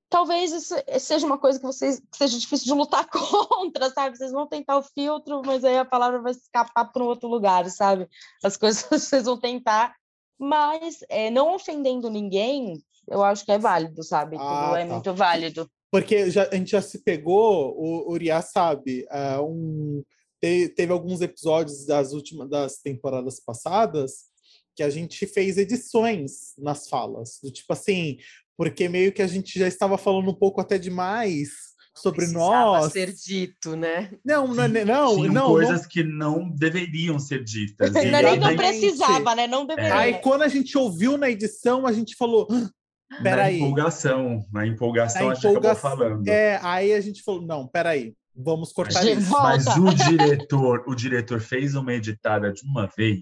Talvez 0.09 0.51
isso 0.51 0.75
seja 0.99 1.25
uma 1.25 1.37
coisa 1.37 1.59
que 1.59 1.65
vocês 1.65 1.99
que 1.99 2.17
seja 2.17 2.39
difícil 2.39 2.65
de 2.65 2.73
lutar 2.73 3.07
contra, 3.09 3.89
sabe? 3.91 4.17
Vocês 4.17 4.31
vão 4.31 4.47
tentar 4.47 4.77
o 4.77 4.83
filtro, 4.83 5.41
mas 5.45 5.63
aí 5.63 5.77
a 5.77 5.85
palavra 5.85 6.19
vai 6.19 6.31
escapar 6.31 6.85
para 6.85 7.03
um 7.03 7.07
outro 7.07 7.29
lugar, 7.29 7.69
sabe? 7.69 8.07
As 8.43 8.57
coisas 8.57 8.83
vocês 8.89 9.25
vão 9.25 9.37
tentar, 9.39 9.95
mas 10.37 10.99
é, 11.09 11.29
não 11.29 11.53
ofendendo 11.53 12.09
ninguém, 12.09 12.83
eu 13.07 13.23
acho 13.23 13.45
que 13.45 13.51
é 13.51 13.59
válido, 13.59 14.03
sabe? 14.03 14.37
Ah, 14.39 14.73
é 14.77 14.85
tá. 14.85 14.93
muito 14.93 15.13
válido. 15.13 15.69
Porque 15.91 16.29
já, 16.29 16.47
a 16.47 16.55
gente 16.55 16.71
já 16.71 16.81
se 16.81 17.03
pegou, 17.03 17.75
o 17.75 18.11
Uriah 18.11 18.41
sabe, 18.41 19.07
é, 19.09 19.39
um, 19.39 20.03
te- 20.39 20.69
teve 20.69 20.91
alguns 20.91 21.21
episódios 21.21 21.85
das 21.85 22.13
últimas 22.13 22.49
das 22.49 22.77
temporadas 22.77 23.39
passadas 23.39 24.28
que 24.75 24.83
a 24.83 24.89
gente 24.89 25.25
fez 25.27 25.57
edições 25.57 26.53
nas 26.57 26.87
falas, 26.89 27.39
do 27.43 27.51
tipo 27.51 27.71
assim, 27.73 28.17
porque 28.57 28.87
meio 28.89 29.11
que 29.11 29.21
a 29.21 29.27
gente 29.27 29.57
já 29.59 29.67
estava 29.67 29.97
falando 29.97 30.29
um 30.29 30.35
pouco 30.35 30.61
até 30.61 30.77
demais 30.77 31.49
sobre 31.95 32.19
Precisava 32.19 32.79
nós. 32.79 32.93
ser 32.93 33.11
dito, 33.13 33.75
né? 33.75 34.11
Não, 34.23 34.47
não, 34.47 34.67
não, 34.67 34.85
não, 34.85 35.15
Tinham 35.15 35.33
não, 35.33 35.47
coisas 35.47 35.85
que 35.85 36.03
não 36.03 36.49
deveriam 36.49 37.19
ser 37.19 37.43
ditas. 37.43 37.91
Não 37.91 38.01
E 38.01 38.05
é 38.07 38.11
nem 38.11 38.21
Exatamente. 38.35 38.57
precisava, 38.57 39.35
né? 39.35 39.47
Não 39.47 39.65
deveria. 39.65 39.95
Aí 39.97 40.13
quando 40.21 40.43
a 40.43 40.47
gente 40.47 40.77
ouviu 40.77 41.17
na 41.17 41.29
edição, 41.29 41.85
a 41.85 41.91
gente 41.91 42.15
falou, 42.15 42.47
"Ah, 42.49 42.69
na 43.11 43.21
peraí, 43.23 43.57
empolgação, 43.57 44.45
na 44.53 44.65
empolgação 44.67 45.25
Na 45.25 45.31
a 45.31 45.35
gente 45.35 45.47
acabou 45.47 45.75
falando. 45.75 46.27
é, 46.27 46.59
aí 46.63 46.93
a 46.93 47.01
gente 47.01 47.21
falou, 47.23 47.41
não, 47.41 47.67
peraí, 47.67 48.13
vamos 48.35 48.71
cortar 48.71 49.01
De 49.01 49.11
isso. 49.13 49.31
Mas 49.31 49.65
o 49.67 49.93
diretor, 49.93 50.83
o 50.87 50.95
diretor 50.95 51.41
fez 51.41 51.75
uma 51.75 51.93
editada 51.93 52.53
de 52.53 52.61
uma 52.63 52.87
vez 52.95 53.19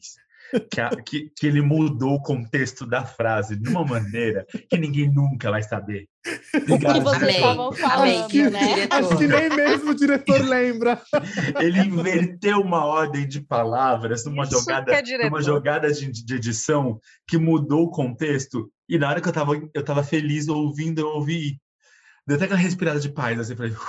que, 0.71 0.81
a- 0.81 0.89
que, 1.05 1.31
que 1.35 1.47
ele 1.47 1.61
mudou 1.61 2.15
o 2.15 2.21
contexto 2.21 2.85
da 2.85 3.03
frase 3.05 3.55
de 3.55 3.69
uma 3.69 3.83
maneira 3.85 4.45
que 4.69 4.77
ninguém 4.77 5.11
nunca 5.11 5.49
vai 5.51 5.61
saber. 5.63 6.07
O 6.27 6.29
que 6.65 6.73
Obrigado, 6.73 7.03
vocês 7.03 7.35
estavam 7.35 7.71
Amém. 7.91 8.27
Que 8.27 8.49
né? 8.49 8.87
Acho 8.89 9.17
que 9.17 9.27
nem 9.27 9.49
mesmo 9.49 9.91
o 9.91 9.95
diretor 9.95 10.41
lembra. 10.41 11.01
Ele 11.59 11.79
inverteu 11.79 12.59
uma 12.59 12.85
ordem 12.85 13.27
de 13.27 13.39
palavras 13.41 14.25
numa 14.25 14.43
Isso 14.43 14.59
jogada, 14.59 14.91
é 14.93 15.25
numa 15.29 15.41
jogada 15.41 15.91
de, 15.91 16.11
de 16.11 16.35
edição 16.35 16.99
que 17.27 17.37
mudou 17.37 17.83
o 17.83 17.89
contexto. 17.91 18.69
E 18.89 18.97
na 18.97 19.09
hora 19.09 19.21
que 19.21 19.27
eu 19.27 19.33
tava, 19.33 19.53
eu 19.73 19.83
tava 19.83 20.03
feliz 20.03 20.47
ouvindo, 20.47 20.99
eu 20.99 21.07
ouvi. 21.07 21.59
Deu 22.25 22.35
até 22.35 22.45
aquela 22.45 22.59
respirada 22.59 22.99
de 22.99 23.09
paz, 23.09 23.39
assim, 23.39 23.55
falei, 23.55 23.71
"Uf, 23.71 23.79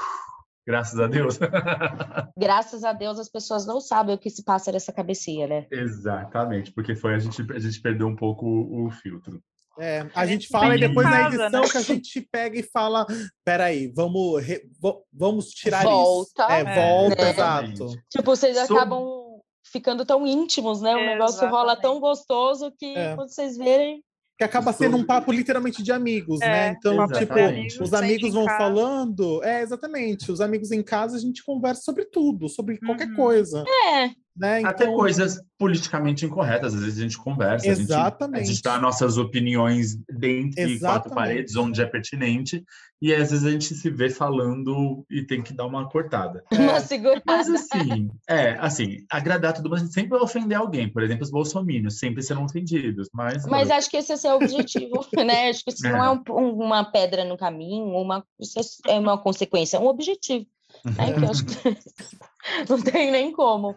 graças 0.69 1.01
a 1.01 1.07
Deus. 1.07 1.39
Graças 2.37 2.85
a 2.85 2.93
Deus 2.93 3.19
as 3.19 3.29
pessoas 3.29 3.67
não 3.67 3.81
sabem 3.81 4.15
o 4.15 4.19
que 4.19 4.29
se 4.31 4.45
passa 4.45 4.71
nessa 4.71 4.93
cabecinha, 4.93 5.47
né? 5.47 5.67
Exatamente, 5.71 6.71
porque 6.73 6.95
foi 6.95 7.15
a 7.15 7.19
gente, 7.19 7.41
a 7.53 7.59
gente 7.59 7.81
perdeu 7.81 8.07
um 8.07 8.15
pouco 8.15 8.47
o, 8.47 8.87
o 8.87 8.91
filtro. 8.91 9.43
É, 9.81 10.07
a 10.15 10.27
gente 10.27 10.49
fala 10.49 10.75
e 10.77 10.81
depois 10.81 11.07
na 11.09 11.13
casa, 11.31 11.43
edição 11.45 11.63
né? 11.63 11.69
que 11.69 11.77
a 11.79 11.81
gente 11.83 12.21
pega 12.33 12.59
e 12.59 12.63
fala, 12.65 13.07
peraí, 13.45 13.87
vamos, 13.95 14.43
re- 14.43 14.65
vamos 15.13 15.51
tirar 15.51 15.85
Volta. 15.85 16.43
isso. 16.43 16.53
É, 16.53 16.61
É. 16.61 16.75
volta, 16.75 17.23
Né? 17.25 17.31
exato. 17.31 17.87
Tipo, 18.11 18.25
vocês 18.37 18.57
acabam 18.59 19.39
ficando 19.73 20.05
tão 20.05 20.27
íntimos, 20.27 20.81
né? 20.81 20.95
O 20.97 21.07
negócio 21.07 21.41
rola 21.49 21.75
Exatamente. 21.75 21.83
tão 21.83 22.01
gostoso 22.01 22.73
que 22.77 22.87
É. 22.97 23.15
quando 23.15 23.29
vocês 23.31 23.57
verem. 23.57 24.03
Que 24.39 24.45
acaba 24.45 24.73
sendo 24.73 24.97
um 24.97 25.05
papo 25.05 25.33
literalmente 25.33 25.83
de 25.83 25.91
amigos, 25.91 26.41
É, 26.41 26.49
né? 26.49 26.69
Então, 26.79 27.05
de 27.09 27.19
tipo, 27.19 27.35
os 27.83 27.93
amigos 27.93 28.33
vão 28.33 28.47
falando. 28.47 29.43
É, 29.43 29.63
exatamente. 29.63 30.31
Os 30.31 30.41
amigos 30.41 30.71
em 30.71 30.81
casa 30.81 31.17
a 31.17 31.21
gente 31.21 31.43
conversa 31.45 31.83
sobre 31.83 32.05
tudo, 32.05 32.49
sobre 32.49 32.79
qualquer 32.79 33.09
Uhum. 33.09 33.17
coisa. 33.17 33.65
É, 33.67 34.11
Né? 34.39 34.63
Até 34.65 34.85
Então, 34.85 34.95
coisas 34.97 35.41
politicamente 35.59 36.25
incorretas, 36.25 36.73
às 36.75 36.81
vezes 36.81 36.99
a 36.99 37.03
gente 37.03 37.19
conversa, 37.19 37.67
a 37.71 37.75
gente, 37.75 37.93
a 37.93 37.97
Exatamente. 37.97 38.47
gente 38.47 38.63
dá 38.63 38.79
nossas 38.79 39.19
opiniões 39.19 39.97
dentro 40.09 40.51
de 40.67 40.79
quatro 40.79 41.09
Exatamente. 41.09 41.15
paredes, 41.15 41.57
onde 41.57 41.83
é 41.83 41.87
pertinente, 41.87 42.63
e 43.03 43.13
às 43.13 43.31
vezes 43.31 43.45
a 43.45 43.51
gente 43.51 43.75
se 43.75 43.91
vê 43.91 44.09
falando 44.11 45.05
e 45.11 45.23
tem 45.25 45.43
que 45.43 45.53
dar 45.53 45.67
uma 45.67 45.89
cortada. 45.89 46.45
uma 46.53 46.77
É. 46.77 46.81
segurada. 46.81 47.23
Mas 47.27 47.49
assim, 47.49 48.09
é, 48.29 48.51
assim, 48.61 48.99
agradar 49.11 49.53
todo 49.55 49.65
mundo, 49.65 49.75
a 49.77 49.79
gente 49.81 49.93
sempre 49.93 50.11
vai 50.11 50.21
ofender 50.21 50.57
alguém. 50.57 50.89
Por 50.93 51.03
exemplo, 51.03 51.25
os 51.25 51.31
bolsominions 51.31 51.99
sempre 51.99 52.23
serão 52.23 52.45
ofendidos, 52.45 53.09
mas... 53.13 53.45
Mas 53.47 53.71
acho 53.71 53.91
que 53.91 53.97
esse 53.97 54.13
é 54.13 54.15
o 54.15 54.19
seu 54.19 54.37
objetivo, 54.37 55.05
né? 55.27 55.49
Acho 55.51 55.65
que 55.65 55.71
isso 55.73 55.83
não 55.83 56.05
é 56.05 56.11
um- 56.11 56.23
um- 56.31 56.63
uma 56.65 56.85
pedra 56.85 57.25
no 57.25 57.37
caminho, 57.37 57.87
uma, 57.97 58.25
isso 58.41 58.61
é 58.87 58.99
uma 58.99 59.19
consequência, 59.19 59.77
é 59.77 59.81
um 59.81 59.89
objetivo. 59.89 60.47
né? 60.85 61.13
Que 61.13 61.25
eu 61.25 61.31
acho 61.31 61.45
que 61.45 61.55
não 62.69 62.81
tem 62.81 63.11
nem 63.11 63.33
como. 63.33 63.75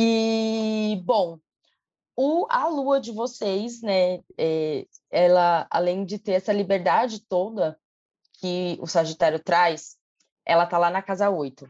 E, 0.00 1.02
bom, 1.04 1.40
o, 2.16 2.46
a 2.48 2.68
lua 2.68 3.00
de 3.00 3.10
vocês, 3.10 3.82
né? 3.82 4.20
é, 4.38 4.86
ela, 5.10 5.66
além 5.68 6.04
de 6.04 6.20
ter 6.20 6.32
essa 6.32 6.52
liberdade 6.52 7.26
toda 7.28 7.76
que 8.34 8.78
o 8.80 8.86
Sagitário 8.86 9.42
traz, 9.42 9.96
ela 10.46 10.66
tá 10.66 10.78
lá 10.78 10.88
na 10.88 11.02
casa 11.02 11.28
8. 11.28 11.68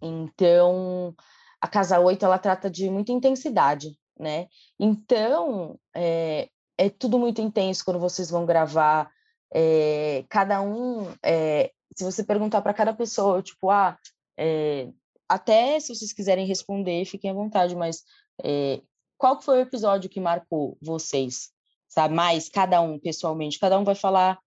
Então, 0.00 1.12
a 1.60 1.66
casa 1.66 1.98
8, 1.98 2.24
ela 2.24 2.38
trata 2.38 2.70
de 2.70 2.88
muita 2.88 3.10
intensidade, 3.10 3.98
né? 4.16 4.46
Então, 4.78 5.76
é, 5.92 6.48
é 6.76 6.88
tudo 6.88 7.18
muito 7.18 7.40
intenso 7.40 7.84
quando 7.84 7.98
vocês 7.98 8.30
vão 8.30 8.46
gravar. 8.46 9.10
é, 9.52 10.24
cada 10.28 10.60
um, 10.62 11.12
é, 11.24 11.72
se 11.96 12.04
você 12.04 12.22
perguntar 12.22 12.62
para 12.62 12.74
cada 12.74 12.94
pessoa, 12.94 13.42
tipo, 13.42 13.68
ah, 13.68 13.98
é, 14.36 14.92
até 15.28 15.78
se 15.80 15.94
vocês 15.94 16.12
quiserem 16.12 16.46
responder, 16.46 17.04
fiquem 17.04 17.30
à 17.30 17.34
vontade, 17.34 17.74
mas 17.76 18.02
é, 18.42 18.80
qual 19.16 19.40
foi 19.40 19.58
o 19.58 19.62
episódio 19.62 20.08
que 20.10 20.20
marcou 20.20 20.78
vocês? 20.80 21.50
Sabe? 21.88 22.14
Mais 22.14 22.48
cada 22.48 22.80
um, 22.80 22.98
pessoalmente. 22.98 23.58
Cada 23.58 23.78
um 23.78 23.84
vai 23.84 23.94
falar 23.94 24.38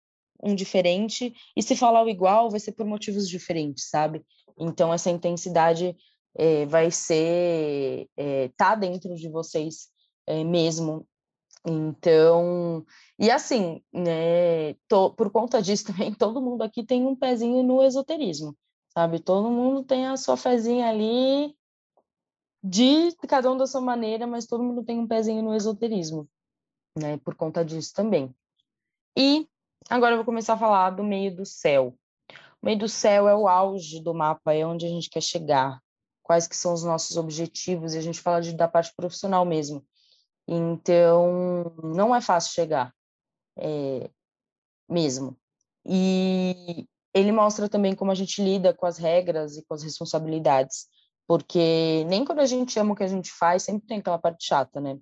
um 0.44 0.56
diferente, 0.56 1.34
e 1.56 1.62
se 1.62 1.76
falar 1.76 2.04
o 2.04 2.10
igual, 2.10 2.50
vai 2.50 2.60
ser 2.60 2.72
por 2.72 2.86
motivos 2.86 3.30
diferentes, 3.30 3.90
sabe? 3.90 4.26
Então, 4.58 4.92
essa 4.94 5.12
intensidade 5.12 5.96
é, 6.36 6.66
vai 6.66 6.90
ser. 6.90 8.08
É, 8.18 8.50
tá 8.58 8.74
dentro 8.76 9.14
de 9.16 9.30
vocês 9.30 9.90
é, 10.26 10.44
mesmo. 10.44 11.06
Então, 11.66 12.84
e 13.20 13.30
assim, 13.30 13.84
né, 13.94 14.74
to- 14.88 15.14
por 15.14 15.30
conta 15.32 15.62
disso 15.62 15.86
também, 15.94 16.14
todo 16.14 16.42
mundo 16.42 16.64
aqui 16.64 16.84
tem 16.84 17.06
um 17.06 17.16
pezinho 17.16 17.62
no 17.62 17.84
esoterismo, 17.84 18.56
sabe? 18.94 19.20
Todo 19.20 19.50
mundo 19.50 19.84
tem 19.84 20.08
a 20.08 20.18
sua 20.18 20.38
fezinha 20.38 20.90
ali, 20.90 21.56
de 22.64 23.12
cada 23.28 23.52
um 23.52 23.58
da 23.58 23.66
sua 23.66 23.82
maneira, 23.82 24.28
mas 24.28 24.46
todo 24.46 24.64
mundo 24.64 24.84
tem 24.84 25.00
um 25.00 25.08
pezinho 25.08 25.42
no 25.42 25.56
esoterismo, 25.56 26.30
né? 26.98 27.18
Por 27.18 27.36
conta 27.36 27.66
disso 27.66 27.94
também. 27.94 28.34
E 29.18 29.48
agora 29.90 30.14
eu 30.14 30.18
vou 30.18 30.26
começar 30.26 30.54
a 30.54 30.58
falar 30.58 30.92
do 30.92 31.04
meio 31.04 31.36
do 31.36 31.46
céu. 31.46 31.96
O 32.62 32.66
meio 32.66 32.78
do 32.78 32.88
céu 32.88 33.28
é 33.28 33.36
o 33.36 33.48
auge 33.48 34.02
do 34.02 34.14
mapa, 34.14 34.54
é 34.54 34.66
onde 34.66 34.86
a 34.86 34.90
gente 34.90 35.10
quer 35.10 35.22
chegar, 35.22 35.82
quais 36.22 36.48
que 36.48 36.56
são 36.56 36.74
os 36.74 36.84
nossos 36.84 37.18
objetivos, 37.18 37.94
e 37.94 37.98
a 37.98 38.02
gente 38.02 38.22
fala 38.22 38.42
de, 38.42 38.54
da 38.54 38.68
parte 38.68 38.94
profissional 38.96 39.44
mesmo. 39.44 39.84
Então, 40.48 41.74
não 41.84 42.16
é 42.16 42.22
fácil 42.22 42.54
chegar, 42.54 42.94
é, 43.58 44.10
mesmo. 44.88 45.36
E 45.84 46.88
ele 47.14 47.32
mostra 47.32 47.68
também 47.68 47.96
como 47.96 48.12
a 48.12 48.16
gente 48.16 48.42
lida 48.42 48.74
com 48.74 48.86
as 48.86 48.98
regras 48.98 49.58
e 49.58 49.64
com 49.64 49.74
as 49.74 49.84
responsabilidades, 49.84 50.88
porque 51.28 52.04
nem 52.08 52.26
quando 52.26 52.40
a 52.40 52.46
gente 52.46 52.78
ama 52.80 52.94
o 52.94 52.96
que 52.96 53.04
a 53.04 53.08
gente 53.08 53.32
faz, 53.32 53.64
sempre 53.64 53.88
tem 53.88 54.00
aquela 54.00 54.20
parte 54.20 54.46
chata, 54.46 54.80
né? 54.80 54.98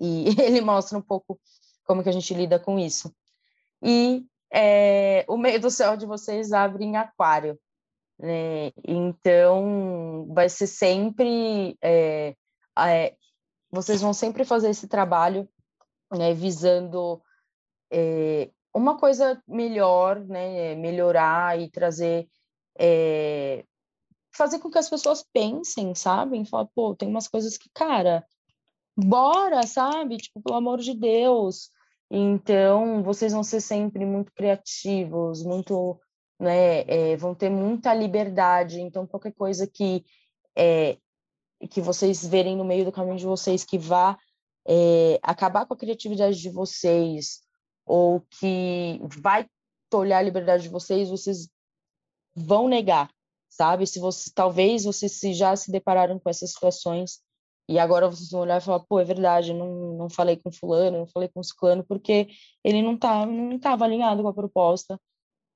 E 0.00 0.26
ele 0.40 0.60
mostra 0.60 0.96
um 0.96 1.02
pouco 1.02 1.40
como 1.84 2.02
que 2.02 2.08
a 2.08 2.12
gente 2.12 2.32
lida 2.34 2.58
com 2.58 2.78
isso. 2.78 3.14
E 3.82 4.24
é, 4.52 5.24
o 5.28 5.36
meio 5.36 5.60
do 5.60 5.70
céu 5.70 5.96
de 5.96 6.06
vocês 6.06 6.52
abre 6.52 6.84
em 6.84 6.96
aquário, 6.96 7.58
né? 8.18 8.70
Então, 8.86 10.26
vai 10.32 10.48
ser 10.48 10.66
sempre... 10.66 11.76
É, 11.82 12.34
é, 12.78 13.16
vocês 13.70 14.00
vão 14.02 14.12
sempre 14.12 14.44
fazer 14.44 14.70
esse 14.70 14.86
trabalho, 14.86 15.48
né, 16.10 16.34
visando 16.34 17.22
é, 17.90 18.50
uma 18.74 18.96
coisa 18.98 19.42
melhor, 19.46 20.20
né, 20.20 20.74
melhorar 20.74 21.60
e 21.60 21.70
trazer, 21.70 22.28
é, 22.78 23.64
fazer 24.34 24.58
com 24.58 24.70
que 24.70 24.78
as 24.78 24.88
pessoas 24.88 25.24
pensem, 25.32 25.94
sabe? 25.94 26.44
Falar, 26.46 26.66
pô, 26.74 26.94
tem 26.94 27.08
umas 27.08 27.28
coisas 27.28 27.58
que, 27.58 27.68
cara, 27.74 28.24
bora, 28.96 29.66
sabe? 29.66 30.16
Tipo, 30.16 30.42
pelo 30.42 30.56
amor 30.56 30.78
de 30.78 30.94
Deus. 30.94 31.70
Então, 32.10 33.02
vocês 33.02 33.32
vão 33.32 33.42
ser 33.42 33.60
sempre 33.60 34.04
muito 34.04 34.32
criativos, 34.32 35.42
muito, 35.42 35.98
né, 36.40 36.80
é, 36.82 37.16
vão 37.16 37.34
ter 37.34 37.50
muita 37.50 37.94
liberdade. 37.94 38.80
Então, 38.80 39.06
qualquer 39.06 39.32
coisa 39.32 39.66
que 39.66 40.04
é, 40.56 40.98
que 41.70 41.80
vocês 41.80 42.26
verem 42.26 42.56
no 42.56 42.64
meio 42.64 42.84
do 42.84 42.92
caminho 42.92 43.16
de 43.16 43.24
vocês 43.24 43.64
que 43.64 43.78
vá 43.78 44.18
é, 44.66 45.18
acabar 45.22 45.66
com 45.66 45.74
a 45.74 45.76
criatividade 45.76 46.38
de 46.38 46.50
vocês 46.50 47.41
ou 47.86 48.20
que 48.20 49.00
vai 49.20 49.46
tolhar 49.90 50.20
a 50.20 50.22
liberdade 50.22 50.64
de 50.64 50.68
vocês, 50.68 51.10
vocês 51.10 51.48
vão 52.34 52.68
negar, 52.68 53.10
sabe? 53.48 53.86
Se 53.86 53.98
você 53.98 54.30
talvez 54.34 54.84
vocês 54.84 55.12
se 55.12 55.34
já 55.34 55.54
se 55.54 55.70
depararam 55.70 56.18
com 56.18 56.30
essas 56.30 56.52
situações 56.52 57.20
e 57.68 57.78
agora 57.78 58.08
vocês 58.08 58.30
vão 58.30 58.40
olhar 58.42 58.60
e 58.60 58.64
falar, 58.64 58.80
pô, 58.80 58.98
é 59.00 59.04
verdade, 59.04 59.54
não, 59.54 59.96
não 59.96 60.10
falei 60.10 60.36
com 60.36 60.50
fulano, 60.50 60.98
não 60.98 61.06
falei 61.06 61.28
com 61.28 61.42
ciclano, 61.42 61.84
porque 61.84 62.28
ele 62.64 62.82
não 62.82 62.96
tá, 62.96 63.24
não 63.24 63.52
estava 63.52 63.84
alinhado 63.84 64.22
com 64.22 64.28
a 64.28 64.34
proposta. 64.34 65.00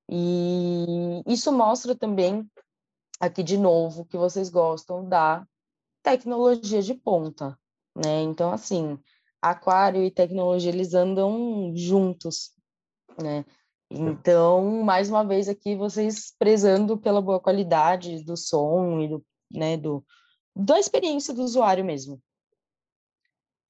E 0.08 1.22
isso 1.26 1.52
mostra 1.52 1.94
também 1.96 2.48
aqui 3.20 3.42
de 3.42 3.56
novo 3.56 4.04
que 4.04 4.16
vocês 4.16 4.48
gostam 4.50 5.08
da 5.08 5.46
tecnologia 6.02 6.80
de 6.80 6.94
ponta, 6.94 7.58
né? 7.96 8.22
Então 8.22 8.52
assim, 8.52 8.98
aquário 9.40 10.02
e 10.02 10.10
tecnologia 10.10 10.70
eles 10.70 10.94
andam 10.94 11.72
juntos, 11.74 12.52
né? 13.20 13.44
Então, 13.90 14.82
mais 14.82 15.08
uma 15.08 15.24
vez 15.24 15.48
aqui 15.48 15.76
vocês 15.76 16.34
prezando 16.36 16.98
pela 16.98 17.22
boa 17.22 17.38
qualidade 17.38 18.24
do 18.24 18.36
som 18.36 19.00
e 19.00 19.08
do, 19.08 19.24
né, 19.50 19.76
do, 19.76 20.04
da 20.54 20.78
experiência 20.78 21.32
do 21.32 21.42
usuário 21.42 21.84
mesmo. 21.84 22.20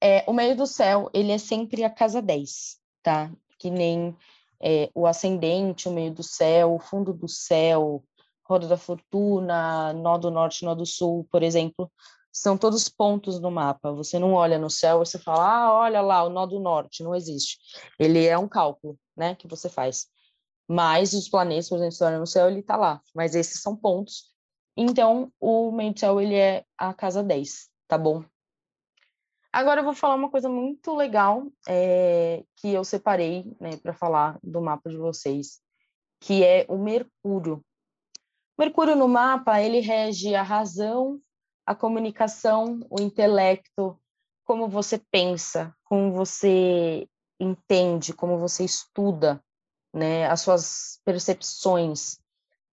É, 0.01 0.23
o 0.27 0.33
meio 0.33 0.55
do 0.55 0.65
céu, 0.65 1.09
ele 1.13 1.31
é 1.31 1.37
sempre 1.37 1.83
a 1.83 1.89
casa 1.89 2.21
10, 2.21 2.77
tá? 3.03 3.31
Que 3.59 3.69
nem 3.69 4.15
é, 4.59 4.89
o 4.93 5.05
ascendente, 5.05 5.87
o 5.87 5.91
meio 5.91 6.11
do 6.11 6.23
céu, 6.23 6.73
o 6.73 6.79
fundo 6.79 7.13
do 7.13 7.27
céu, 7.27 8.03
roda 8.43 8.67
da 8.67 8.77
fortuna, 8.77 9.93
nó 9.93 10.17
do 10.17 10.31
norte, 10.31 10.65
nó 10.65 10.73
do 10.73 10.85
sul, 10.85 11.27
por 11.31 11.43
exemplo, 11.43 11.91
são 12.37 12.57
todos 12.57 12.87
pontos 12.87 13.39
no 13.39 13.49
mapa. 13.49 13.91
Você 13.93 14.19
não 14.19 14.33
olha 14.33 14.59
no 14.59 14.69
céu 14.69 14.97
e 14.97 15.05
você 15.05 15.17
fala, 15.17 15.47
ah, 15.49 15.73
olha 15.73 16.01
lá, 16.01 16.23
o 16.23 16.29
nó 16.29 16.45
do 16.45 16.59
norte, 16.59 17.03
não 17.03 17.15
existe. 17.15 17.57
Ele 17.97 18.25
é 18.25 18.37
um 18.37 18.47
cálculo, 18.47 18.97
né, 19.15 19.35
que 19.35 19.47
você 19.47 19.67
faz. 19.67 20.07
Mas 20.67 21.13
os 21.13 21.27
planetas, 21.27 21.67
por 21.67 21.77
exemplo, 21.77 21.93
se 21.93 22.03
olha 22.03 22.19
no 22.19 22.27
céu, 22.27 22.47
ele 22.47 22.59
está 22.59 22.75
lá. 22.75 23.01
Mas 23.15 23.33
esses 23.33 23.61
são 23.61 23.75
pontos. 23.75 24.31
Então, 24.75 25.31
o 25.39 25.71
céu, 25.95 26.21
ele 26.21 26.35
é 26.35 26.63
a 26.77 26.93
casa 26.93 27.23
10, 27.23 27.69
tá 27.87 27.97
bom? 27.97 28.23
Agora 29.51 29.81
eu 29.81 29.85
vou 29.85 29.95
falar 29.95 30.13
uma 30.13 30.29
coisa 30.29 30.47
muito 30.47 30.95
legal 30.95 31.47
é, 31.67 32.43
que 32.57 32.71
eu 32.71 32.83
separei 32.83 33.51
né, 33.59 33.77
para 33.77 33.93
falar 33.93 34.37
do 34.43 34.61
mapa 34.61 34.89
de 34.89 34.97
vocês, 34.97 35.59
que 36.19 36.43
é 36.43 36.67
o 36.69 36.77
Mercúrio. 36.77 37.65
Mercúrio 38.55 38.95
no 38.95 39.07
mapa, 39.07 39.59
ele 39.59 39.79
rege 39.79 40.35
a 40.35 40.43
razão, 40.43 41.19
a 41.67 41.75
comunicação, 41.75 42.79
o 42.89 43.01
intelecto, 43.01 43.99
como 44.45 44.69
você 44.69 44.97
pensa, 45.11 45.75
como 45.83 46.13
você 46.13 47.05
entende, 47.37 48.13
como 48.13 48.37
você 48.37 48.63
estuda, 48.63 49.43
né, 49.93 50.25
as 50.27 50.39
suas 50.39 51.01
percepções. 51.03 52.19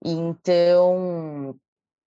Então, 0.06 1.60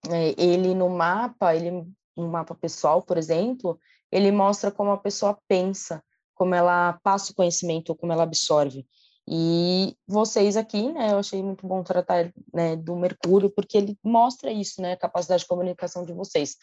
é, 0.08 0.40
ele 0.40 0.76
no 0.76 0.88
mapa, 0.88 1.56
ele 1.56 1.72
no 2.16 2.28
mapa 2.28 2.54
pessoal, 2.54 3.02
por 3.02 3.18
exemplo, 3.18 3.80
ele 4.12 4.30
mostra 4.30 4.70
como 4.70 4.92
a 4.92 4.98
pessoa 4.98 5.36
pensa, 5.48 6.00
como 6.36 6.54
ela 6.54 7.00
passa 7.02 7.32
o 7.32 7.34
conhecimento, 7.34 7.96
como 7.96 8.12
ela 8.12 8.22
absorve. 8.22 8.86
E 9.28 9.96
vocês 10.06 10.56
aqui, 10.56 10.92
né, 10.92 11.10
eu 11.10 11.18
achei 11.18 11.42
muito 11.42 11.66
bom 11.66 11.82
tratar 11.82 12.32
né, 12.54 12.76
do 12.76 12.94
Mercúrio, 12.94 13.50
porque 13.50 13.76
ele 13.76 13.98
mostra 14.04 14.52
isso, 14.52 14.80
né, 14.80 14.92
a 14.92 14.96
capacidade 14.96 15.42
de 15.42 15.48
comunicação 15.48 16.04
de 16.04 16.12
vocês. 16.12 16.56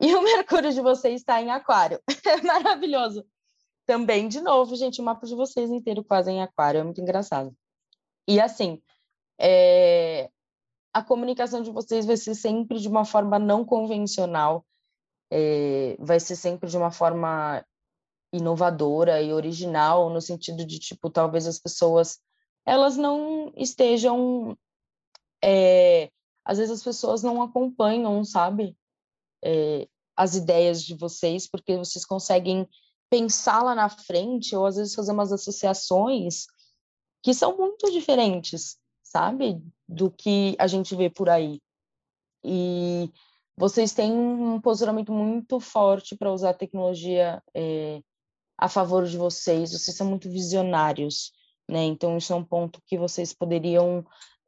E 0.00 0.14
o 0.14 0.22
Mercúrio 0.22 0.72
de 0.72 0.80
vocês 0.80 1.20
está 1.20 1.42
em 1.42 1.50
Aquário. 1.50 2.00
É 2.28 2.40
maravilhoso. 2.42 3.26
Também, 3.84 4.28
de 4.28 4.40
novo, 4.40 4.76
gente, 4.76 5.00
o 5.00 5.04
mapa 5.04 5.26
de 5.26 5.34
vocês 5.34 5.70
inteiro 5.70 6.04
quase 6.04 6.30
em 6.30 6.42
Aquário, 6.42 6.80
é 6.80 6.84
muito 6.84 7.00
engraçado. 7.00 7.52
E 8.28 8.38
assim, 8.38 8.80
é... 9.40 10.30
a 10.92 11.02
comunicação 11.02 11.62
de 11.62 11.70
vocês 11.70 12.06
vai 12.06 12.16
ser 12.16 12.34
sempre 12.34 12.78
de 12.78 12.86
uma 12.86 13.04
forma 13.04 13.38
não 13.38 13.64
convencional, 13.64 14.64
é... 15.30 15.96
vai 15.98 16.20
ser 16.20 16.36
sempre 16.36 16.68
de 16.70 16.76
uma 16.76 16.92
forma 16.92 17.64
inovadora 18.32 19.22
e 19.22 19.32
original, 19.32 20.10
no 20.10 20.20
sentido 20.20 20.64
de, 20.64 20.78
tipo, 20.78 21.10
talvez 21.10 21.46
as 21.46 21.58
pessoas, 21.58 22.18
elas 22.66 22.96
não 22.96 23.52
estejam, 23.56 24.56
é, 25.42 26.10
às 26.44 26.58
vezes 26.58 26.78
as 26.78 26.82
pessoas 26.82 27.22
não 27.22 27.42
acompanham, 27.42 28.22
sabe, 28.24 28.76
é, 29.42 29.88
as 30.16 30.34
ideias 30.34 30.82
de 30.82 30.94
vocês, 30.94 31.48
porque 31.48 31.76
vocês 31.76 32.04
conseguem 32.04 32.68
pensar 33.10 33.62
lá 33.62 33.74
na 33.74 33.88
frente, 33.88 34.54
ou 34.54 34.66
às 34.66 34.76
vezes 34.76 34.94
fazer 34.94 35.12
umas 35.12 35.32
associações 35.32 36.46
que 37.22 37.32
são 37.32 37.56
muito 37.56 37.90
diferentes, 37.90 38.78
sabe, 39.02 39.62
do 39.88 40.10
que 40.10 40.54
a 40.58 40.66
gente 40.66 40.94
vê 40.94 41.08
por 41.08 41.28
aí. 41.28 41.60
E 42.44 43.10
vocês 43.56 43.92
têm 43.92 44.12
um 44.12 44.60
posicionamento 44.60 45.12
muito 45.12 45.58
forte 45.58 46.16
para 46.16 46.32
usar 46.32 46.50
a 46.50 46.54
tecnologia 46.54 47.42
é, 47.54 48.00
a 48.58 48.68
favor 48.68 49.06
de 49.06 49.16
vocês, 49.16 49.72
vocês 49.72 49.96
são 49.96 50.06
muito 50.06 50.28
visionários, 50.28 51.32
né? 51.68 51.84
Então, 51.84 52.16
isso 52.18 52.32
é 52.32 52.36
um 52.36 52.44
ponto 52.44 52.82
que 52.86 52.98
vocês 52.98 53.32
poderiam 53.32 54.04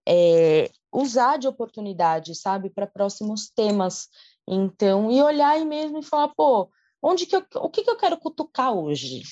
é, 0.06 0.70
usar 0.92 1.38
de 1.38 1.46
oportunidade, 1.46 2.34
sabe, 2.34 2.70
para 2.70 2.86
próximos 2.86 3.48
temas. 3.48 4.08
Então, 4.48 5.10
e 5.10 5.22
olhar 5.22 5.50
aí 5.50 5.64
mesmo 5.64 5.98
e 5.98 6.02
falar, 6.02 6.28
pô, 6.36 6.68
onde 7.00 7.24
que 7.26 7.36
eu, 7.36 7.46
o 7.56 7.70
que, 7.70 7.84
que 7.84 7.90
eu 7.90 7.96
quero 7.96 8.18
cutucar 8.18 8.72
hoje? 8.72 9.22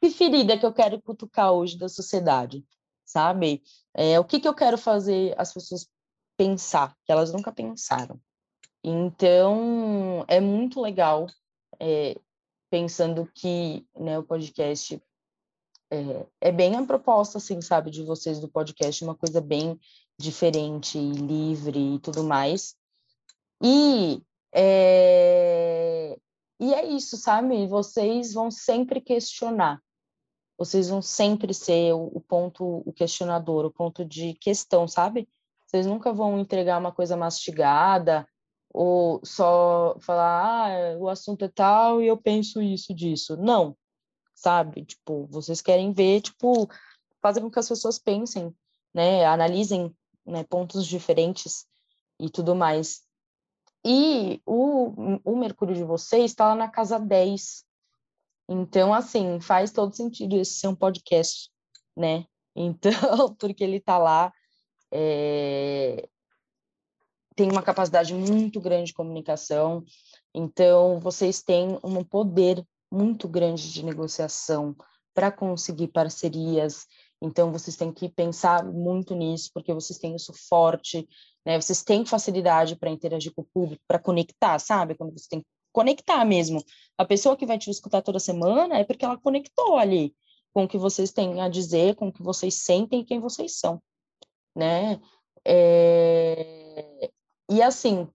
Que 0.00 0.10
ferida 0.10 0.58
que 0.58 0.66
eu 0.66 0.72
quero 0.72 1.00
cutucar 1.00 1.52
hoje 1.52 1.78
da 1.78 1.88
sociedade, 1.88 2.64
sabe? 3.04 3.62
É, 3.94 4.18
o 4.18 4.24
que, 4.24 4.40
que 4.40 4.48
eu 4.48 4.54
quero 4.54 4.76
fazer 4.76 5.34
as 5.38 5.54
pessoas 5.54 5.88
pensar, 6.36 6.96
que 7.04 7.12
elas 7.12 7.32
nunca 7.32 7.52
pensaram. 7.52 8.18
Então, 8.82 10.24
é 10.26 10.40
muito 10.40 10.80
legal 10.80 11.26
é, 11.78 12.18
pensando 12.70 13.28
que 13.34 13.86
né, 13.98 14.18
o 14.18 14.22
podcast 14.22 15.02
é, 15.90 16.26
é, 16.40 16.52
bem 16.52 16.76
a 16.76 16.86
proposta, 16.86 17.38
assim, 17.38 17.60
sabe, 17.60 17.90
de 17.90 18.04
vocês 18.04 18.38
do 18.38 18.48
podcast, 18.48 19.02
uma 19.02 19.16
coisa 19.16 19.40
bem 19.40 19.78
diferente, 20.16 20.98
livre 20.98 21.96
e 21.96 21.98
tudo 21.98 22.22
mais. 22.22 22.76
E 23.62 24.22
é, 24.54 26.16
e 26.60 26.74
é 26.74 26.86
isso, 26.86 27.16
sabe? 27.16 27.66
Vocês 27.66 28.34
vão 28.34 28.50
sempre 28.50 29.00
questionar. 29.00 29.82
Vocês 30.58 30.90
vão 30.90 31.00
sempre 31.00 31.54
ser 31.54 31.94
o, 31.94 32.10
o 32.14 32.20
ponto, 32.20 32.82
o 32.86 32.92
questionador, 32.92 33.64
o 33.64 33.72
ponto 33.72 34.04
de 34.04 34.34
questão, 34.34 34.86
sabe? 34.86 35.28
Vocês 35.66 35.86
nunca 35.86 36.12
vão 36.12 36.38
entregar 36.38 36.78
uma 36.78 36.92
coisa 36.92 37.16
mastigada, 37.16 38.28
ou 38.72 39.20
só 39.24 39.96
falar, 40.00 40.70
ah, 40.70 40.98
o 40.98 41.08
assunto 41.08 41.44
é 41.44 41.48
tal 41.48 42.00
e 42.00 42.06
eu 42.06 42.16
penso 42.16 42.62
isso 42.62 42.94
disso. 42.94 43.36
Não, 43.36 43.76
sabe? 44.34 44.84
Tipo, 44.84 45.26
vocês 45.26 45.60
querem 45.60 45.92
ver, 45.92 46.22
tipo, 46.22 46.68
fazer 47.20 47.40
com 47.40 47.50
que 47.50 47.58
as 47.58 47.68
pessoas 47.68 47.98
pensem, 47.98 48.54
né? 48.94 49.24
Analisem 49.26 49.94
né, 50.24 50.44
pontos 50.44 50.86
diferentes 50.86 51.66
e 52.18 52.30
tudo 52.30 52.54
mais. 52.54 53.02
E 53.84 54.40
o, 54.46 55.20
o 55.24 55.36
Mercúrio 55.36 55.74
de 55.74 55.84
vocês 55.84 56.30
está 56.30 56.48
lá 56.48 56.54
na 56.54 56.68
casa 56.68 56.98
10. 56.98 57.64
Então, 58.48 58.92
assim, 58.92 59.40
faz 59.40 59.70
todo 59.72 59.94
sentido 59.94 60.36
esse 60.36 60.54
ser 60.54 60.68
um 60.68 60.74
podcast, 60.74 61.50
né? 61.96 62.24
Então, 62.54 62.90
porque 63.38 63.64
ele 63.64 63.76
está 63.76 63.96
lá, 63.96 64.32
é, 64.90 66.08
tem 67.40 67.50
uma 67.50 67.62
capacidade 67.62 68.12
muito 68.12 68.60
grande 68.60 68.88
de 68.88 68.92
comunicação, 68.92 69.82
então 70.34 71.00
vocês 71.00 71.40
têm 71.40 71.78
um 71.82 72.04
poder 72.04 72.62
muito 72.92 73.26
grande 73.26 73.72
de 73.72 73.82
negociação 73.82 74.76
para 75.14 75.32
conseguir 75.32 75.88
parcerias. 75.88 76.86
Então 77.18 77.50
vocês 77.50 77.76
têm 77.76 77.90
que 77.90 78.10
pensar 78.10 78.62
muito 78.62 79.14
nisso, 79.14 79.50
porque 79.54 79.72
vocês 79.72 79.98
têm 79.98 80.14
isso 80.14 80.34
forte, 80.50 81.08
né? 81.46 81.58
Vocês 81.58 81.82
têm 81.82 82.04
facilidade 82.04 82.76
para 82.76 82.90
interagir 82.90 83.32
com 83.34 83.40
o 83.40 83.48
público, 83.54 83.82
para 83.88 83.98
conectar, 83.98 84.58
sabe? 84.58 84.94
Quando 84.94 85.18
você 85.18 85.26
tem 85.30 85.40
que 85.40 85.46
conectar 85.72 86.22
mesmo. 86.26 86.62
A 86.98 87.06
pessoa 87.06 87.38
que 87.38 87.46
vai 87.46 87.56
te 87.56 87.70
escutar 87.70 88.02
toda 88.02 88.18
semana 88.18 88.76
é 88.76 88.84
porque 88.84 89.02
ela 89.02 89.16
conectou 89.16 89.78
ali 89.78 90.14
com 90.52 90.64
o 90.64 90.68
que 90.68 90.76
vocês 90.76 91.10
têm 91.10 91.40
a 91.40 91.48
dizer, 91.48 91.94
com 91.94 92.08
o 92.08 92.12
que 92.12 92.22
vocês 92.22 92.62
sentem 92.62 93.00
e 93.00 93.04
quem 93.04 93.18
vocês 93.18 93.58
são, 93.58 93.82
né? 94.54 95.00
É... 95.42 97.10
E 97.50 97.60
assim, 97.60 98.08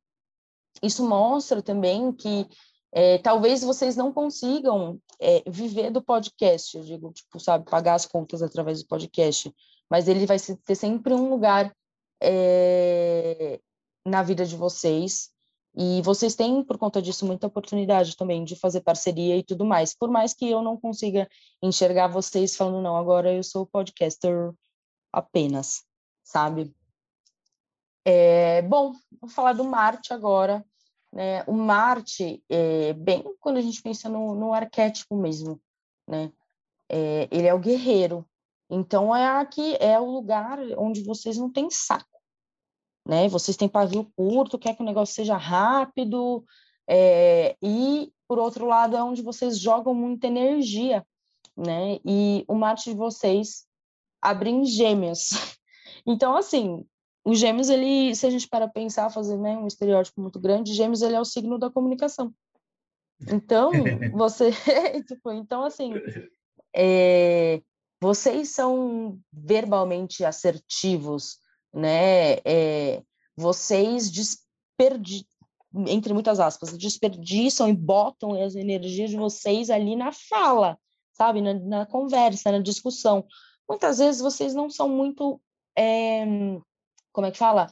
isso 0.82 1.08
mostra 1.08 1.62
também 1.62 2.12
que 2.14 2.48
é, 2.92 3.18
talvez 3.18 3.62
vocês 3.62 3.98
não 3.98 4.14
consigam 4.14 4.98
é, 5.20 5.44
viver 5.46 5.92
do 5.92 6.02
podcast, 6.02 6.78
eu 6.78 6.84
digo, 6.84 7.12
tipo, 7.12 7.38
sabe, 7.40 7.70
pagar 7.70 7.96
as 7.96 8.06
contas 8.06 8.42
através 8.42 8.82
do 8.82 8.88
podcast, 8.88 9.54
mas 9.90 10.08
ele 10.08 10.26
vai 10.26 10.38
ter 10.40 10.76
sempre 10.76 11.14
um 11.14 11.30
lugar 11.30 11.76
é, 12.24 13.60
na 14.06 14.24
vida 14.24 14.46
de 14.46 14.56
vocês. 14.56 15.30
E 15.78 16.02
vocês 16.04 16.36
têm, 16.36 16.64
por 16.64 16.78
conta 16.78 17.02
disso, 17.02 17.26
muita 17.26 17.48
oportunidade 17.48 18.16
também 18.16 18.46
de 18.46 18.56
fazer 18.56 18.80
parceria 18.80 19.36
e 19.36 19.44
tudo 19.44 19.66
mais. 19.66 19.94
Por 19.94 20.10
mais 20.10 20.34
que 20.34 20.50
eu 20.50 20.62
não 20.62 20.78
consiga 20.78 21.28
enxergar 21.62 22.08
vocês 22.08 22.56
falando, 22.56 22.82
não, 22.82 22.96
agora 22.96 23.34
eu 23.34 23.44
sou 23.44 23.66
podcaster 23.66 24.54
apenas, 25.12 25.84
sabe? 26.24 26.74
É, 28.06 28.62
bom, 28.62 28.94
vou 29.20 29.30
falar 29.30 29.54
do 29.54 29.64
Marte 29.64 30.14
agora. 30.14 30.64
Né? 31.12 31.44
O 31.48 31.54
Marte, 31.54 32.44
é, 32.50 32.94
bem 32.94 33.24
quando 33.40 33.58
a 33.58 33.62
gente 33.62 33.82
pensa 33.82 34.08
no, 34.08 34.36
no 34.36 34.54
arquétipo 34.54 35.18
mesmo, 35.18 35.60
né? 36.08 36.32
É, 36.88 37.28
ele 37.32 37.48
é 37.48 37.54
o 37.54 37.60
guerreiro. 37.60 38.26
Então 38.70 39.16
é 39.16 39.28
aqui 39.28 39.76
é 39.80 40.00
o 40.00 40.06
lugar 40.06 40.60
onde 40.78 41.04
vocês 41.04 41.38
não 41.38 41.52
têm 41.52 41.70
saco 41.70 42.16
né? 43.06 43.30
Vocês 43.30 43.56
têm 43.56 43.70
pavio 43.70 44.12
curto, 44.16 44.58
quer 44.58 44.76
que 44.76 44.82
o 44.82 44.86
negócio 44.86 45.14
seja 45.14 45.38
rápido, 45.38 46.44
é, 46.88 47.56
e 47.62 48.12
por 48.28 48.40
outro 48.40 48.66
lado 48.66 48.96
é 48.96 49.04
onde 49.04 49.22
vocês 49.22 49.60
jogam 49.60 49.94
muita 49.94 50.28
energia, 50.28 51.06
né? 51.56 52.00
E 52.04 52.44
o 52.48 52.56
mate 52.56 52.90
de 52.90 52.96
vocês 52.96 53.68
abre 54.22 54.50
em 54.50 54.66
gêmeos. 54.66 55.30
Então, 56.08 56.36
assim, 56.36 56.86
os 57.26 57.40
gêmeos, 57.40 57.70
ele, 57.70 58.16
se 58.16 58.26
a 58.26 58.30
gente 58.30 58.48
para 58.48 58.68
pensar, 58.68 59.10
fazer 59.10 59.38
né, 59.38 59.58
um 59.58 59.66
estereótipo 59.66 60.22
muito 60.22 60.40
grande, 60.40 60.74
gêmeos 60.74 61.02
ele 61.02 61.16
é 61.16 61.20
o 61.20 61.26
signo 61.26 61.58
da 61.58 61.72
comunicação. 61.72 62.32
Então, 63.32 63.72
você, 64.14 64.52
tipo, 65.08 65.32
então 65.32 65.64
assim, 65.64 65.94
é, 66.76 67.62
vocês 68.00 68.50
são 68.50 69.20
verbalmente 69.34 70.24
assertivos, 70.24 71.40
né? 71.74 72.36
É, 72.46 73.02
vocês 73.36 74.12
desperdi 74.12 75.26
entre 75.88 76.14
muitas 76.14 76.40
aspas, 76.40 76.78
desperdiçam 76.78 77.68
e 77.68 77.74
botam 77.74 78.42
as 78.42 78.56
energias 78.56 79.10
de 79.10 79.18
vocês 79.18 79.70
ali 79.70 79.96
na 79.96 80.12
fala, 80.12 80.78
sabe, 81.12 81.42
na, 81.42 81.54
na 81.54 81.86
conversa, 81.86 82.52
na 82.52 82.60
discussão. 82.60 83.26
Muitas 83.68 83.98
vezes 83.98 84.22
vocês 84.22 84.54
não 84.54 84.70
são 84.70 84.88
muito, 84.88 85.42
é, 85.78 86.24
como 87.16 87.28
é 87.28 87.32
que 87.32 87.38
fala, 87.38 87.72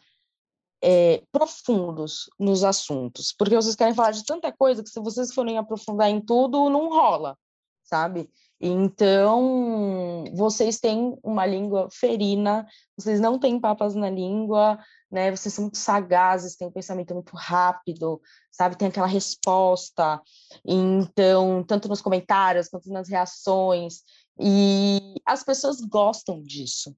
é, 0.81 1.21
profundos 1.31 2.29
nos 2.39 2.63
assuntos, 2.63 3.33
porque 3.37 3.55
vocês 3.55 3.75
querem 3.75 3.93
falar 3.93 4.11
de 4.11 4.25
tanta 4.25 4.51
coisa 4.53 4.81
que 4.81 4.89
se 4.89 5.01
vocês 5.01 5.33
forem 5.33 5.57
aprofundar 5.57 6.09
em 6.09 6.21
tudo, 6.21 6.69
não 6.69 6.89
rola, 6.89 7.37
sabe? 7.83 8.29
Então, 8.59 10.23
vocês 10.33 10.79
têm 10.79 11.17
uma 11.21 11.45
língua 11.45 11.89
ferina, 11.91 12.65
vocês 12.97 13.19
não 13.19 13.37
têm 13.37 13.59
papas 13.59 13.93
na 13.93 14.09
língua, 14.09 14.79
né? 15.11 15.29
Vocês 15.31 15.53
são 15.53 15.65
muito 15.65 15.77
sagazes, 15.77 16.55
têm 16.55 16.69
um 16.69 16.71
pensamento 16.71 17.13
muito 17.13 17.35
rápido, 17.35 18.21
sabe? 18.49 18.77
Tem 18.77 18.87
aquela 18.87 19.07
resposta. 19.07 20.21
Então, 20.65 21.61
tanto 21.67 21.89
nos 21.89 22.01
comentários 22.01 22.69
quanto 22.69 22.89
nas 22.89 23.09
reações. 23.09 24.03
E 24.39 25.15
as 25.25 25.43
pessoas 25.43 25.81
gostam 25.81 26.41
disso. 26.41 26.95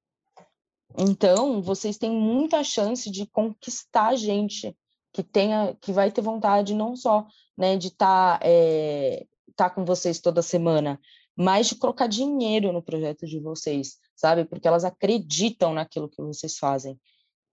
Então, 0.98 1.62
vocês 1.62 1.98
têm 1.98 2.12
muita 2.12 2.64
chance 2.64 3.10
de 3.12 3.26
conquistar 3.28 4.16
gente 4.16 4.76
que 5.12 5.24
tenha, 5.24 5.76
que 5.82 5.92
vai 5.92 6.12
ter 6.12 6.22
vontade 6.22 6.74
não 6.74 6.96
só, 6.96 7.26
né, 7.58 7.78
de 7.78 7.88
estar 7.88 8.40
tá, 8.40 8.46
é, 8.46 9.26
tá 9.56 9.70
com 9.70 9.86
vocês 9.86 10.20
toda 10.20 10.42
semana, 10.42 11.00
mas 11.36 11.68
de 11.68 11.76
colocar 11.76 12.08
dinheiro 12.08 12.72
no 12.72 12.82
projeto 12.82 13.26
de 13.26 13.40
vocês, 13.40 13.98
sabe? 14.16 14.46
Porque 14.46 14.68
elas 14.68 14.86
acreditam 14.86 15.74
naquilo 15.74 16.10
que 16.10 16.22
vocês 16.22 16.58
fazem. 16.58 17.00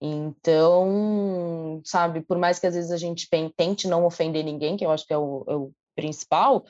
Então, 0.01 1.81
sabe, 1.85 2.23
por 2.23 2.37
mais 2.37 2.59
que 2.59 2.67
às 2.67 2.75
vezes 2.75 2.91
a 2.91 2.97
gente 2.97 3.29
tente 3.57 3.87
não 3.87 4.05
ofender 4.05 4.45
ninguém, 4.45 4.77
que 4.77 4.85
eu 4.85 4.91
acho 4.91 5.07
que 5.07 5.13
é 5.13 5.19
o, 5.19 5.45
é 5.47 5.55
o 5.55 5.73
principal, 5.95 6.65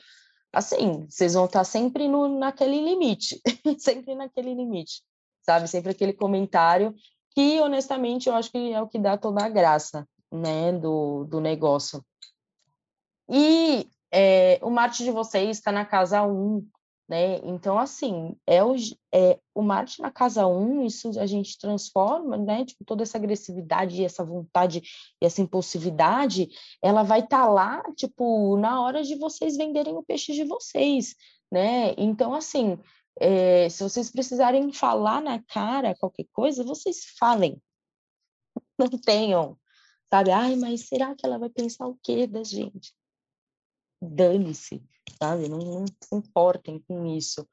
assim, 0.51 1.07
vocês 1.09 1.33
vão 1.33 1.45
estar 1.45 1.63
sempre 1.63 2.07
no, 2.07 2.37
naquele 2.37 2.79
limite, 2.79 3.41
sempre 3.79 4.13
naquele 4.13 4.53
limite, 4.53 5.01
sabe? 5.43 5.67
Sempre 5.67 5.91
aquele 5.91 6.13
comentário 6.13 6.93
que, 7.35 7.59
honestamente, 7.59 8.29
eu 8.29 8.35
acho 8.35 8.51
que 8.51 8.71
é 8.71 8.81
o 8.81 8.87
que 8.87 8.99
dá 8.99 9.17
toda 9.17 9.43
a 9.43 9.49
graça, 9.49 10.07
né, 10.31 10.71
do, 10.71 11.25
do 11.25 11.39
negócio. 11.39 12.03
E 13.29 13.87
é, 14.11 14.59
o 14.61 14.69
Marte 14.69 15.03
de 15.03 15.11
vocês 15.11 15.57
está 15.57 15.71
na 15.71 15.85
casa 15.85 16.21
1, 16.23 16.67
né? 17.09 17.37
Então, 17.43 17.77
assim, 17.79 18.35
é 18.45 18.63
o, 18.63 18.75
é, 19.13 19.39
o 19.53 19.61
Marte 19.61 20.01
na 20.01 20.11
casa 20.11 20.45
1, 20.45 20.85
isso 20.85 21.19
a 21.19 21.25
gente 21.25 21.57
transforma, 21.57 22.37
né? 22.37 22.65
Tipo, 22.65 22.85
toda 22.85 23.03
essa 23.03 23.17
agressividade, 23.17 24.03
essa 24.03 24.23
vontade 24.23 24.83
e 25.21 25.25
essa 25.25 25.41
impulsividade, 25.41 26.49
ela 26.81 27.03
vai 27.03 27.19
estar 27.21 27.43
tá 27.43 27.47
lá, 27.47 27.83
tipo, 27.95 28.57
na 28.57 28.81
hora 28.81 29.03
de 29.03 29.15
vocês 29.15 29.57
venderem 29.57 29.95
o 29.95 30.03
peixe 30.03 30.33
de 30.33 30.43
vocês, 30.43 31.15
né? 31.51 31.93
Então, 31.97 32.33
assim, 32.33 32.77
é, 33.19 33.69
se 33.69 33.83
vocês 33.83 34.11
precisarem 34.11 34.71
falar 34.73 35.21
na 35.21 35.41
cara 35.43 35.95
qualquer 35.95 36.25
coisa, 36.33 36.63
vocês 36.63 37.05
falem. 37.17 37.61
Não 38.77 38.89
tenham, 38.89 39.57
sabe? 40.09 40.31
Ai, 40.31 40.55
mas 40.55 40.87
será 40.87 41.15
que 41.15 41.25
ela 41.25 41.37
vai 41.37 41.49
pensar 41.49 41.87
o 41.87 41.97
quê 42.01 42.27
da 42.27 42.43
gente? 42.43 42.93
Dane-se 44.01 44.83
sabe? 45.23 45.47
Não, 45.47 45.59
não 45.59 45.85
se 45.87 46.15
importem 46.15 46.79
com 46.79 47.05
isso, 47.05 47.47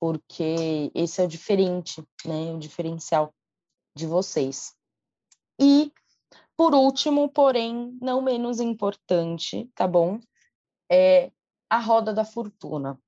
porque 0.00 0.90
esse 0.94 1.20
é 1.20 1.24
o 1.24 1.28
diferente, 1.28 2.02
né? 2.24 2.52
O 2.52 2.58
diferencial 2.58 3.34
de 3.96 4.06
vocês. 4.06 4.74
E, 5.60 5.92
por 6.56 6.74
último, 6.74 7.28
porém, 7.28 7.96
não 8.00 8.20
menos 8.20 8.60
importante, 8.60 9.70
tá 9.74 9.86
bom? 9.86 10.20
É 10.90 11.30
a 11.70 11.78
roda 11.78 12.12
da 12.12 12.24
fortuna. 12.24 12.98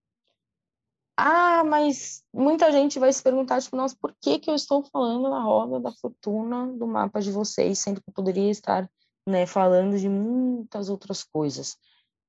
Ah, 1.17 1.63
mas 1.65 2.25
muita 2.33 2.73
gente 2.73 2.99
vai 2.99 3.13
se 3.13 3.23
perguntar, 3.23 3.61
tipo, 3.63 3.77
nossa, 3.77 3.97
por 4.01 4.15
que, 4.21 4.39
que 4.39 4.51
eu 4.51 4.55
estou 4.55 4.83
falando 4.83 5.31
na 5.31 5.41
roda 5.43 5.79
da 5.79 5.93
fortuna 5.93 6.67
do 6.67 6.87
mapa 6.89 7.21
de 7.21 7.31
vocês, 7.31 7.79
sendo 7.79 8.01
que 8.03 8.09
eu 8.11 8.15
poderia 8.15 8.51
estar 8.51 8.91
né, 9.27 9.47
falando 9.47 9.97
de 9.99 10.09
muitas 10.09 10.89
outras 10.89 11.23
coisas? 11.23 11.77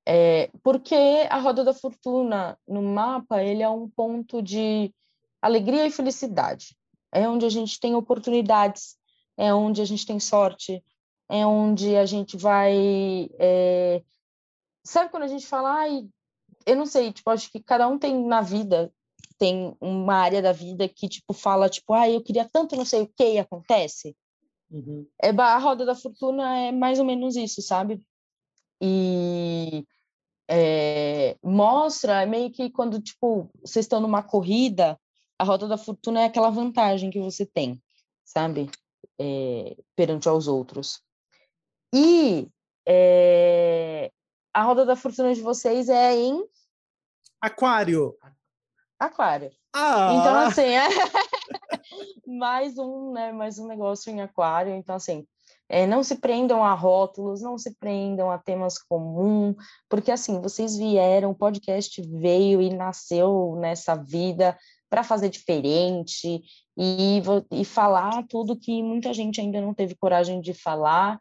É, 0.08 0.52
porque 0.62 0.96
a 1.32 1.40
roda 1.40 1.64
da 1.64 1.74
fortuna 1.74 2.58
no 2.68 2.84
mapa 2.84 3.42
ele 3.42 3.64
é 3.64 3.70
um 3.70 3.90
ponto 3.90 4.40
de 4.42 4.94
alegria 5.42 5.88
e 5.88 5.92
felicidade. 5.92 6.78
É 7.12 7.28
onde 7.28 7.46
a 7.46 7.50
gente 7.50 7.80
tem 7.80 7.96
oportunidades, 7.96 8.98
é 9.36 9.54
onde 9.54 9.82
a 9.82 9.86
gente 9.86 10.06
tem 10.06 10.20
sorte, 10.20 10.84
é 11.30 11.46
onde 11.46 11.96
a 11.96 12.06
gente 12.06 12.38
vai. 12.38 13.30
É... 13.40 14.04
Sabe 14.84 15.10
quando 15.10 15.24
a 15.24 15.28
gente 15.28 15.48
fala, 15.48 15.74
ai, 15.74 16.08
eu 16.66 16.76
não 16.76 16.86
sei, 16.86 17.12
tipo, 17.12 17.30
acho 17.30 17.52
que 17.52 17.62
cada 17.62 17.88
um 17.88 17.98
tem 17.98 18.26
na 18.26 18.42
vida 18.42 18.92
tem 19.38 19.76
uma 19.82 20.16
área 20.16 20.42
da 20.42 20.52
vida 20.52 20.88
que 20.88 21.08
tipo 21.08 21.34
fala 21.34 21.70
tipo, 21.70 21.94
ai, 21.94 22.16
eu 22.16 22.24
queria 22.24 22.48
tanto 22.52 22.76
não 22.76 22.86
sei 22.86 23.02
o 23.02 23.08
que 23.08 23.34
e 23.34 23.40
acontece. 23.40 24.16
Uhum. 24.70 25.06
É 25.22 25.30
a 25.30 25.58
roda 25.58 25.86
da 25.86 25.96
fortuna 25.96 26.58
é 26.58 26.72
mais 26.72 27.00
ou 27.00 27.06
menos 27.06 27.36
isso, 27.36 27.62
sabe? 27.62 28.02
E 28.82 29.86
é, 30.50 31.38
mostra 31.44 32.26
meio 32.26 32.52
que 32.52 32.70
quando, 32.70 33.02
tipo, 33.02 33.50
vocês 33.62 33.86
estão 33.86 34.00
numa 34.00 34.24
corrida, 34.24 35.00
a 35.38 35.44
roda 35.44 35.68
da 35.68 35.78
fortuna 35.78 36.22
é 36.22 36.26
aquela 36.26 36.50
vantagem 36.50 37.10
que 37.10 37.20
você 37.20 37.46
tem, 37.46 37.82
sabe? 38.24 38.70
É, 39.20 39.76
perante 39.96 40.28
aos 40.28 40.48
outros. 40.48 41.02
E 41.94 42.48
é, 42.88 44.12
a 44.56 44.64
roda 44.64 44.86
da 44.86 44.96
fortuna 44.96 45.36
de 45.36 45.42
vocês 45.42 45.90
é 45.90 46.16
em... 46.16 46.42
Aquário. 47.42 48.16
Aquário. 48.98 49.52
Ah. 49.74 50.14
Então, 50.14 50.36
assim, 50.38 50.62
é 50.62 50.88
mais 52.26 52.78
um, 52.78 53.12
né, 53.12 53.34
mais 53.34 53.60
um 53.60 53.68
negócio 53.68 54.10
em 54.10 54.22
aquário. 54.22 54.74
Então, 54.74 54.96
assim, 54.96 55.28
é, 55.68 55.86
não 55.86 56.02
se 56.02 56.16
prendam 56.16 56.64
a 56.64 56.74
rótulos, 56.74 57.42
não 57.42 57.58
se 57.58 57.76
prendam 57.76 58.32
a 58.32 58.38
temas 58.38 58.78
comuns, 58.78 59.58
porque 59.90 60.10
assim, 60.10 60.40
vocês 60.40 60.78
vieram, 60.78 61.32
o 61.32 61.36
podcast 61.36 62.02
veio 62.02 62.62
e 62.62 62.74
nasceu 62.74 63.58
nessa 63.60 63.94
vida 63.94 64.58
para 64.90 65.04
fazer 65.04 65.28
diferente 65.28 66.42
e, 66.78 67.22
e 67.52 67.66
falar 67.66 68.24
tudo 68.30 68.58
que 68.58 68.82
muita 68.82 69.14
gente 69.14 69.42
ainda 69.42 69.60
não 69.60 69.74
teve 69.74 69.96
coragem 69.96 70.40
de 70.40 70.54
falar, 70.54 71.20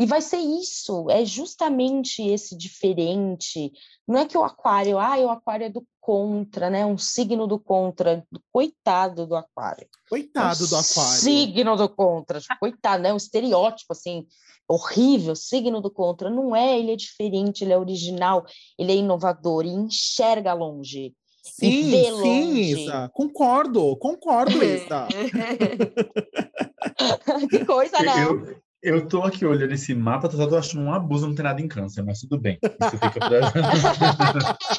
e 0.00 0.06
vai 0.06 0.22
ser 0.22 0.38
isso, 0.38 1.10
é 1.10 1.26
justamente 1.26 2.26
esse 2.26 2.56
diferente. 2.56 3.70
Não 4.08 4.18
é 4.18 4.24
que 4.24 4.38
o 4.38 4.42
aquário, 4.42 4.98
ah, 4.98 5.18
o 5.18 5.28
aquário 5.28 5.66
é 5.66 5.68
do 5.68 5.86
contra, 6.00 6.70
né? 6.70 6.86
Um 6.86 6.96
signo 6.96 7.46
do 7.46 7.58
contra. 7.58 8.26
Coitado 8.50 9.26
do 9.26 9.36
aquário. 9.36 9.86
Coitado 10.08 10.62
é 10.62 10.64
um 10.64 10.68
do 10.70 10.76
aquário. 10.76 11.20
Signo 11.20 11.76
do 11.76 11.86
contra. 11.86 12.40
Coitado, 12.58 13.02
né? 13.02 13.12
Um 13.12 13.18
estereótipo, 13.18 13.92
assim, 13.92 14.26
horrível. 14.66 15.36
Signo 15.36 15.82
do 15.82 15.90
contra. 15.90 16.30
Não 16.30 16.56
é, 16.56 16.78
ele 16.78 16.92
é 16.92 16.96
diferente, 16.96 17.62
ele 17.62 17.74
é 17.74 17.78
original, 17.78 18.46
ele 18.78 18.92
é 18.92 18.96
inovador 18.96 19.66
e 19.66 19.68
enxerga 19.68 20.54
longe. 20.54 21.14
Sim, 21.42 21.90
sim, 21.90 22.10
longe. 22.10 22.84
Isa. 22.84 23.10
Concordo, 23.12 23.94
concordo, 23.98 24.64
Isa. 24.64 25.08
que 27.50 27.66
coisa, 27.66 27.98
né? 27.98 28.24
Eu, 28.24 28.58
Eu 28.82 29.06
tô 29.06 29.22
aqui 29.22 29.44
olhando 29.44 29.72
esse 29.74 29.94
mapa, 29.94 30.28
tô 30.28 30.36
só 30.36 30.58
achando 30.58 30.82
um 30.82 30.92
abuso, 30.92 31.26
não 31.26 31.34
tem 31.34 31.44
nada 31.44 31.60
em 31.60 31.68
câncer, 31.68 32.02
mas 32.02 32.20
tudo 32.20 32.38
bem. 32.38 32.58
Isso 32.62 32.98
fica 32.98 33.20
pra... 33.20 34.58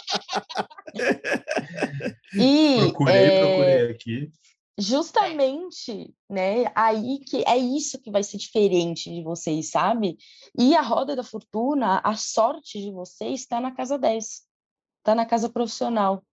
E 2.33 2.77
procurei, 2.79 3.15
é, 3.15 3.45
procurei 3.45 3.91
aqui. 3.91 4.31
justamente, 4.77 6.13
né, 6.29 6.71
aí 6.73 7.19
que 7.19 7.43
é 7.45 7.57
isso 7.57 8.01
que 8.01 8.09
vai 8.09 8.23
ser 8.23 8.37
diferente 8.37 9.13
de 9.13 9.21
vocês, 9.21 9.69
sabe? 9.69 10.17
E 10.57 10.75
a 10.75 10.81
roda 10.81 11.15
da 11.15 11.23
fortuna, 11.23 11.99
a 12.03 12.15
sorte 12.15 12.79
de 12.81 12.91
vocês 12.91 13.41
está 13.41 13.59
na 13.59 13.71
casa 13.71 13.97
10, 13.97 14.41
está 14.99 15.13
na 15.13 15.25
casa 15.25 15.49
profissional. 15.49 16.23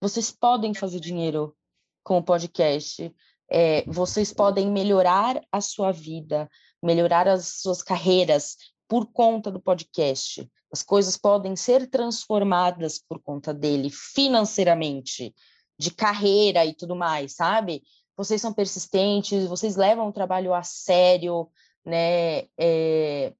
Vocês 0.00 0.30
podem 0.30 0.74
fazer 0.74 1.00
dinheiro 1.00 1.56
com 2.04 2.18
o 2.18 2.22
podcast, 2.22 3.12
é, 3.50 3.84
vocês 3.86 4.32
podem 4.32 4.70
melhorar 4.70 5.40
a 5.50 5.60
sua 5.60 5.92
vida, 5.92 6.48
melhorar 6.82 7.28
as 7.28 7.60
suas 7.60 7.82
carreiras 7.82 8.56
por 8.88 9.06
conta 9.06 9.50
do 9.50 9.60
podcast. 9.60 10.48
As 10.72 10.82
coisas 10.82 11.16
podem 11.16 11.56
ser 11.56 11.88
transformadas 11.88 12.98
por 12.98 13.20
conta 13.20 13.54
dele 13.54 13.90
financeiramente, 13.90 15.34
de 15.78 15.90
carreira 15.90 16.64
e 16.64 16.74
tudo 16.74 16.96
mais, 16.96 17.34
sabe? 17.34 17.82
Vocês 18.16 18.40
são 18.40 18.52
persistentes, 18.52 19.46
vocês 19.46 19.76
levam 19.76 20.08
o 20.08 20.12
trabalho 20.12 20.54
a 20.54 20.62
sério, 20.62 21.48
né? 21.84 22.46
É, 22.58 23.32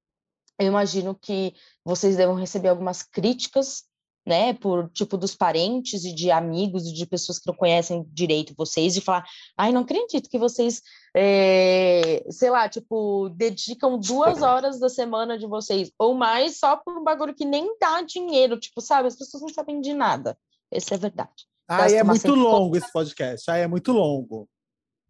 eu 0.59 0.67
imagino 0.67 1.15
que 1.15 1.55
vocês 1.85 2.17
devam 2.17 2.35
receber 2.35 2.69
algumas 2.69 3.03
críticas, 3.03 3.85
né, 4.27 4.53
por 4.55 4.91
tipo 4.91 5.17
dos 5.17 5.37
parentes 5.37 6.05
e 6.05 6.13
de 6.13 6.31
amigos 6.33 6.87
e 6.89 6.93
de 6.93 7.07
pessoas 7.07 7.39
que 7.39 7.47
não 7.47 7.55
conhecem 7.55 8.05
direito 8.13 8.55
vocês, 8.59 8.97
e 8.97 9.01
falar, 9.01 9.25
ai, 9.57 9.71
não 9.71 9.83
acredito 9.83 10.29
que 10.29 10.39
vocês, 10.39 10.83
é, 11.17 12.25
sei 12.29 12.51
lá, 12.51 12.69
tipo, 12.69 13.29
dedicam 13.31 13.99
duas 13.99 14.43
horas 14.43 14.81
da 14.81 14.89
semana 14.89 15.39
de 15.39 15.47
vocês, 15.47 15.93
ou 15.99 16.13
mais, 16.15 16.59
só 16.59 16.77
por 16.77 16.99
um 16.99 17.05
bagulho 17.05 17.35
que 17.35 17.45
nem 17.45 17.77
dá 17.79 18.03
dinheiro, 18.03 18.59
tipo, 18.59 18.81
sabe, 18.81 19.07
as 19.09 19.17
pessoas 19.17 19.43
não 19.43 19.49
sabem 19.49 19.81
de 19.81 19.95
nada. 19.95 20.37
Essa 20.71 20.95
é 20.95 20.97
a 20.97 21.01
verdade. 21.01 21.47
Ai, 21.69 21.95
é 21.95 22.03
muito 22.03 22.35
longo 22.35 22.77
esse 22.77 22.93
podcast. 22.93 23.51
Ai, 23.51 23.63
é 23.63 23.67
muito 23.69 23.93
longo. 23.93 24.49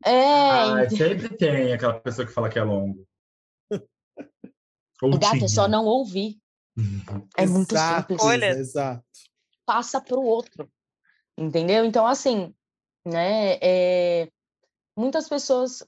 É, 0.04 0.10
Ah, 0.12 0.84
ent- 0.84 0.96
sempre 0.96 1.28
tem 1.36 1.72
aquela 1.72 1.98
pessoa 2.00 2.26
que 2.26 2.32
fala 2.32 2.50
que 2.50 2.58
é 2.58 2.62
longo. 2.62 3.06
Ou 5.02 5.18
gato, 5.18 5.44
é 5.44 5.48
só 5.48 5.66
não 5.68 5.84
ouvir. 5.86 6.38
É 7.36 7.46
muito 7.46 7.74
Exato, 7.74 8.12
simples. 8.12 8.22
Olha. 8.28 8.46
Exato. 8.50 9.04
passa 9.64 10.00
para 10.00 10.16
o 10.18 10.24
outro, 10.24 10.70
entendeu? 11.36 11.84
Então, 11.84 12.06
assim, 12.06 12.54
né, 13.04 13.58
é, 13.60 14.28
muitas 14.96 15.28
pessoas, 15.28 15.82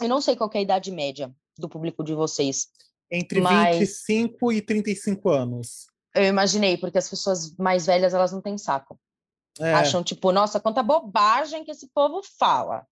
eu 0.00 0.08
não 0.08 0.20
sei 0.20 0.34
qual 0.36 0.48
que 0.48 0.56
é 0.56 0.60
a 0.60 0.62
idade 0.62 0.90
média 0.90 1.30
do 1.58 1.68
público 1.68 2.02
de 2.04 2.14
vocês, 2.14 2.68
Entre 3.10 3.40
Mas- 3.40 3.78
25 3.78 4.52
e 4.52 4.60
35 4.62 5.30
anos. 5.30 5.86
eu 6.14 6.24
imaginei, 6.24 6.76
porque 6.76 6.98
as 6.98 7.08
pessoas 7.08 7.54
mais 7.56 7.86
velhas, 7.86 8.12
elas 8.14 8.32
não 8.32 8.40
têm 8.42 8.56
saco, 8.58 8.98
É. 9.58 9.72
acham, 9.74 10.02
tipo, 10.04 10.30
nossa, 10.32 10.60
quanta 10.60 10.82
bobagem 10.82 11.64
que 11.64 11.70
esse 11.70 11.88
povo 11.88 12.22
fala, 12.38 12.86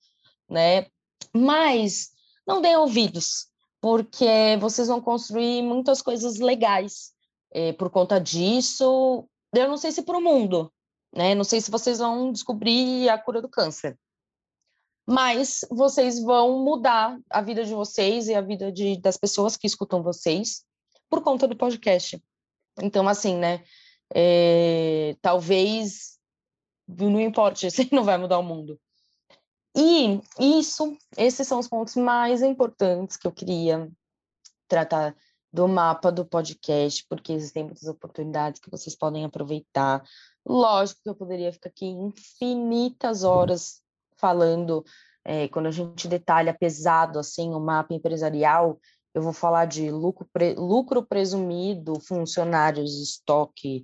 né? 0.49 0.87
Mas 1.35 2.11
não 2.47 2.61
deem 2.63 2.77
ouvidos, 2.77 3.49
porque 3.81 4.57
vocês 4.61 4.89
vão 4.89 5.01
construir 5.01 5.63
muitas 5.63 6.01
coisas 6.03 6.37
legais 6.39 7.13
eh, 7.57 7.73
por 7.73 7.91
conta 7.91 8.21
disso. 8.21 9.27
Eu 9.55 9.69
não 9.69 9.77
sei 9.79 9.91
se 9.93 10.03
para 10.03 10.19
o 10.19 10.23
mundo, 10.23 10.71
né? 11.15 11.35
Não 11.35 11.45
sei 11.45 11.61
se 11.61 11.71
vocês 11.71 11.99
vão 11.99 12.31
descobrir 12.31 13.09
a 13.09 13.19
cura 13.19 13.41
do 13.41 13.49
câncer, 13.49 13.99
mas 15.07 15.65
vocês 15.71 16.21
vão 16.23 16.63
mudar 16.65 17.19
a 17.31 17.41
vida 17.41 17.65
de 17.65 17.73
vocês 17.73 18.29
e 18.29 18.35
a 18.35 18.41
vida 18.41 18.71
de, 18.71 19.01
das 19.01 19.17
pessoas 19.17 19.57
que 19.57 19.67
escutam 19.67 20.03
vocês 20.03 20.65
por 21.09 21.23
conta 21.23 21.49
do 21.49 21.57
podcast. 21.57 22.23
Então, 22.83 23.09
assim, 23.09 23.37
né? 23.37 23.65
eh, 24.15 25.17
talvez 25.21 26.19
não 26.87 27.21
importe, 27.21 27.69
você 27.71 27.89
não 27.93 28.05
vai 28.05 28.19
mudar 28.19 28.39
o 28.39 28.43
mundo. 28.43 28.79
E 29.75 30.21
isso, 30.39 30.97
esses 31.17 31.47
são 31.47 31.59
os 31.59 31.69
pontos 31.69 31.97
mais 31.97 32.43
importantes 32.43 33.17
que 33.17 33.27
eu 33.27 33.33
queria 33.33 33.91
tratar 34.69 35.15
do 35.57 35.67
mapa 35.67 36.13
do 36.13 36.23
podcast, 36.23 37.03
porque 37.09 37.33
existem 37.33 37.65
muitas 37.65 37.89
oportunidades 37.89 38.61
que 38.61 38.71
vocês 38.71 38.95
podem 38.95 39.25
aproveitar. 39.25 40.05
Lógico 40.45 41.01
que 41.03 41.09
eu 41.09 41.15
poderia 41.15 41.51
ficar 41.51 41.71
aqui 41.71 41.87
infinitas 41.87 43.25
horas 43.25 43.81
falando, 44.19 44.85
eh, 45.25 45.49
quando 45.49 45.67
a 45.67 45.71
gente 45.71 46.07
detalha 46.07 46.53
pesado 46.53 47.19
assim 47.19 47.55
o 47.55 47.59
mapa 47.59 47.95
empresarial, 47.95 48.79
eu 49.15 49.23
vou 49.23 49.33
falar 49.33 49.65
de 49.65 49.91
lucro, 49.91 50.29
pre- 50.31 50.55
lucro 50.57 51.03
presumido, 51.03 51.99
funcionários, 52.01 53.01
estoque, 53.01 53.83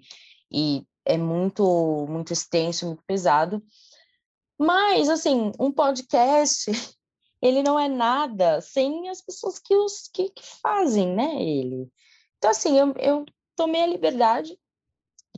e 0.53 0.85
é 1.07 1.17
muito, 1.17 2.07
muito 2.07 2.35
extenso, 2.35 2.85
muito 2.85 3.03
pesado. 3.07 3.63
Mas, 4.59 5.09
assim, 5.09 5.51
um 5.59 5.73
podcast, 5.73 6.71
ele 7.43 7.63
não 7.63 7.79
é 7.79 7.89
nada 7.89 8.61
sem 8.61 9.09
as 9.09 9.21
pessoas 9.21 9.59
que, 9.59 9.75
os, 9.75 10.09
que, 10.15 10.31
que 10.31 10.43
fazem, 10.63 11.15
né, 11.15 11.43
ele. 11.43 11.91
Então, 12.39 12.51
assim, 12.51 12.79
eu, 12.79 12.95
eu 12.99 13.27
tomei 13.57 13.83
a 13.83 13.87
liberdade 13.87 14.57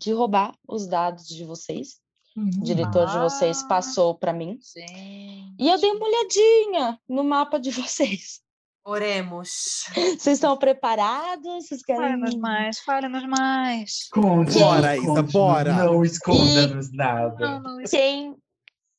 de 0.00 0.12
roubar 0.12 0.54
os 0.68 0.86
dados 0.86 1.26
de 1.26 1.44
vocês. 1.44 1.98
O 2.36 2.62
diretor 2.62 3.06
de 3.06 3.18
vocês 3.18 3.62
Ah. 3.62 3.68
passou 3.68 4.14
para 4.16 4.32
mim. 4.32 4.58
Sim. 4.60 5.54
E 5.58 5.68
eu 5.68 5.80
dei 5.80 5.90
uma 5.92 6.04
olhadinha 6.04 6.98
no 7.08 7.22
mapa 7.22 7.58
de 7.60 7.70
vocês. 7.70 8.40
Oremos. 8.84 9.84
Vocês 9.94 10.26
estão 10.26 10.56
preparados? 10.58 11.66
Vocês 11.66 11.82
querem... 11.82 12.02
Fale-nos 12.02 12.34
mais, 12.34 12.78
fale-nos 12.80 13.26
mais. 13.26 14.08
Conte, 14.12 14.58
Bora, 14.58 14.96
Isa, 14.96 15.22
bora. 15.22 15.72
Não 15.72 16.04
esconda-nos 16.04 16.92
nada. 16.92 17.38
Não, 17.38 17.60
não, 17.62 17.80
isso 17.80 17.96
Quem, 17.96 18.36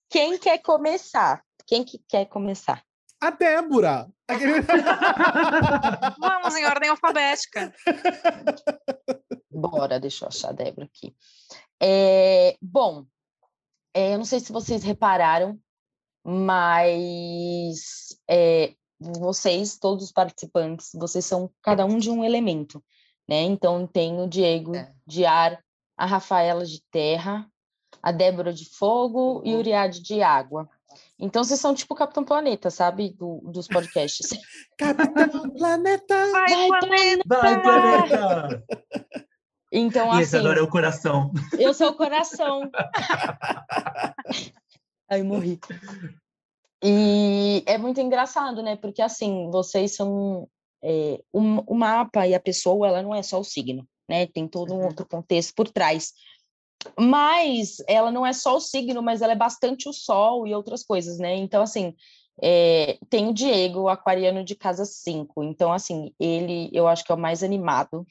quem 0.10 0.38
quer 0.40 0.58
começar? 0.60 1.44
Quem 1.68 1.84
que 1.84 2.00
quer 2.08 2.26
começar? 2.26 2.84
A 3.26 3.30
Débora. 3.32 4.08
Aquele- 4.28 4.62
Vamos 6.20 6.56
em 6.56 6.66
ordem 6.66 6.90
alfabética. 6.90 7.74
Bora, 9.52 10.00
deixa 10.00 10.26
eu 10.26 10.30
achar 10.30 10.50
a 10.50 10.54
Débora 10.54 10.86
aqui. 10.86 11.16
É, 11.82 12.56
bom, 12.62 13.06
é, 13.94 14.14
eu 14.14 14.18
não 14.18 14.26
sei 14.26 14.40
se 14.40 14.52
vocês 14.52 14.84
repararam, 14.84 15.60
mas 16.24 18.16
é, 18.30 18.74
vocês, 19.00 19.78
todos 19.78 20.06
os 20.06 20.12
participantes, 20.12 20.92
vocês 20.96 21.26
são 21.26 21.50
cada 21.62 21.86
um 21.86 21.98
de 21.98 22.10
um 22.10 22.24
elemento, 22.24 22.84
né? 23.28 23.42
Então 23.42 23.88
tem 23.88 24.20
o 24.22 24.28
Diego 24.28 24.76
É. 24.76 24.94
de 25.06 25.26
ar, 25.26 25.60
a 25.98 26.06
Rafaela 26.06 26.66
de 26.66 26.82
terra, 26.92 27.48
a 28.04 28.12
Débora 28.12 28.54
de 28.54 28.66
fogo 28.70 29.42
e 29.44 29.50
o 29.50 29.54
Uhum. 29.54 29.60
Uriade 29.60 30.02
de 30.02 30.22
água. 30.22 30.70
Então 31.20 31.44
vocês 31.44 31.60
são 31.60 31.74
tipo 31.74 31.94
o 31.94 31.98
Capitão 31.98 32.24
Planeta, 32.26 32.70
sabe? 32.70 33.10
Do- 33.12 33.42
dos 33.46 33.68
podcasts. 33.68 34.28
Capitão 34.78 35.50
Planeta. 35.52 36.32
Vai, 36.32 36.70
Vai, 36.70 36.80
planeta! 36.80 37.24
Vai, 37.28 37.62
planeta! 37.62 38.64
Então, 39.72 40.08
E 40.18 40.22
esse 40.22 40.36
assim, 40.36 40.46
agora 40.46 40.60
é 40.60 40.64
o 40.64 40.70
coração. 40.70 41.32
Eu 41.58 41.74
sou 41.74 41.90
o 41.90 41.96
coração. 41.96 42.70
Aí 45.10 45.24
morri. 45.24 45.60
E 46.84 47.64
é 47.66 47.78
muito 47.78 48.00
engraçado, 48.00 48.62
né? 48.62 48.76
Porque 48.76 49.02
assim, 49.02 49.50
vocês 49.52 49.96
são. 49.96 50.48
é, 50.84 51.20
o, 51.34 51.40
o 51.74 51.76
mapa 51.76 52.28
e 52.28 52.36
a 52.36 52.40
pessoa, 52.40 52.88
ela 52.88 53.02
não 53.02 53.14
é 53.16 53.24
só 53.24 53.40
o 53.40 53.44
signo, 53.44 53.88
né? 54.08 54.28
Tem 54.28 54.48
todo 54.48 54.74
um 54.74 54.80
Uhum. 54.80 54.86
outro 54.88 55.06
contexto 55.08 55.54
por 55.56 55.70
trás. 55.70 56.14
Mas 57.00 57.78
ela 57.88 58.12
não 58.12 58.26
é 58.26 58.34
só 58.34 58.58
o 58.58 58.62
signo, 58.62 59.02
mas 59.02 59.22
ela 59.22 59.34
é 59.34 59.36
bastante 59.36 59.88
o 59.90 59.94
sol 59.94 60.46
e 60.48 60.54
outras 60.54 60.84
coisas, 60.84 61.18
né? 61.18 61.36
Então, 61.36 61.62
assim, 61.62 61.96
é, 62.42 62.98
tem 63.10 63.28
o 63.28 63.34
Diego, 63.34 63.82
o 63.82 63.90
aquariano 63.90 64.44
de 64.44 64.56
casa 64.56 64.86
5. 64.86 65.44
Então, 65.44 65.72
assim, 65.72 66.14
ele 66.20 66.70
eu 66.74 66.88
acho 66.88 67.04
que 67.04 67.12
é 67.12 67.16
o 67.16 67.18
mais 67.18 67.44
animado, 67.44 68.06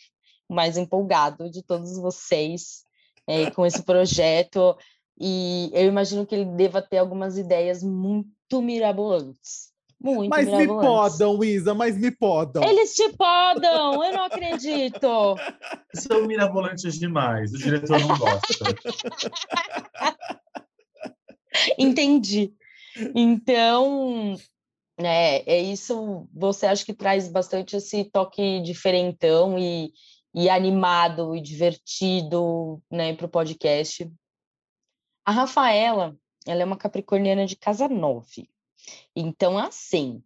o 0.48 0.54
mais 0.54 0.76
empolgado 0.76 1.50
de 1.50 1.62
todos 1.62 1.96
vocês 1.98 2.84
é, 3.26 3.50
com 3.50 3.66
esse 3.66 3.82
projeto. 3.84 4.76
E 5.18 5.70
eu 5.72 5.86
imagino 5.86 6.26
que 6.26 6.34
ele 6.34 6.44
deva 6.44 6.82
ter 6.82 6.98
algumas 6.98 7.38
ideias 7.38 7.82
muito 7.82 8.60
mirabolantes. 8.60 9.73
Muito 10.00 10.30
Mas 10.30 10.46
me 10.46 10.66
podam, 10.66 11.42
Isa, 11.42 11.74
mas 11.74 11.96
me 11.96 12.10
podam. 12.10 12.62
Eles 12.62 12.94
te 12.94 13.10
podam, 13.14 14.04
eu 14.04 14.12
não 14.12 14.24
acredito. 14.24 15.36
São 15.94 16.26
mirabolantes 16.26 16.98
demais. 16.98 17.52
O 17.52 17.58
diretor 17.58 17.98
não 18.00 18.18
gosta. 18.18 18.64
Entendi. 21.78 22.52
Então, 23.14 24.36
né, 24.98 25.38
é 25.46 25.58
isso. 25.58 26.28
Você 26.32 26.66
acha 26.66 26.84
que 26.84 26.94
traz 26.94 27.28
bastante 27.28 27.76
esse 27.76 28.04
toque 28.04 28.60
diferentão 28.60 29.58
e, 29.58 29.92
e 30.34 30.48
animado 30.48 31.34
e 31.34 31.40
divertido, 31.40 32.82
né, 32.90 33.14
para 33.14 33.26
o 33.26 33.30
podcast. 33.30 34.10
A 35.24 35.32
Rafaela, 35.32 36.16
ela 36.46 36.62
é 36.62 36.64
uma 36.64 36.76
capricorniana 36.76 37.46
de 37.46 37.56
casa 37.56 37.88
9. 37.88 38.48
Então, 39.14 39.58
assim, 39.58 40.22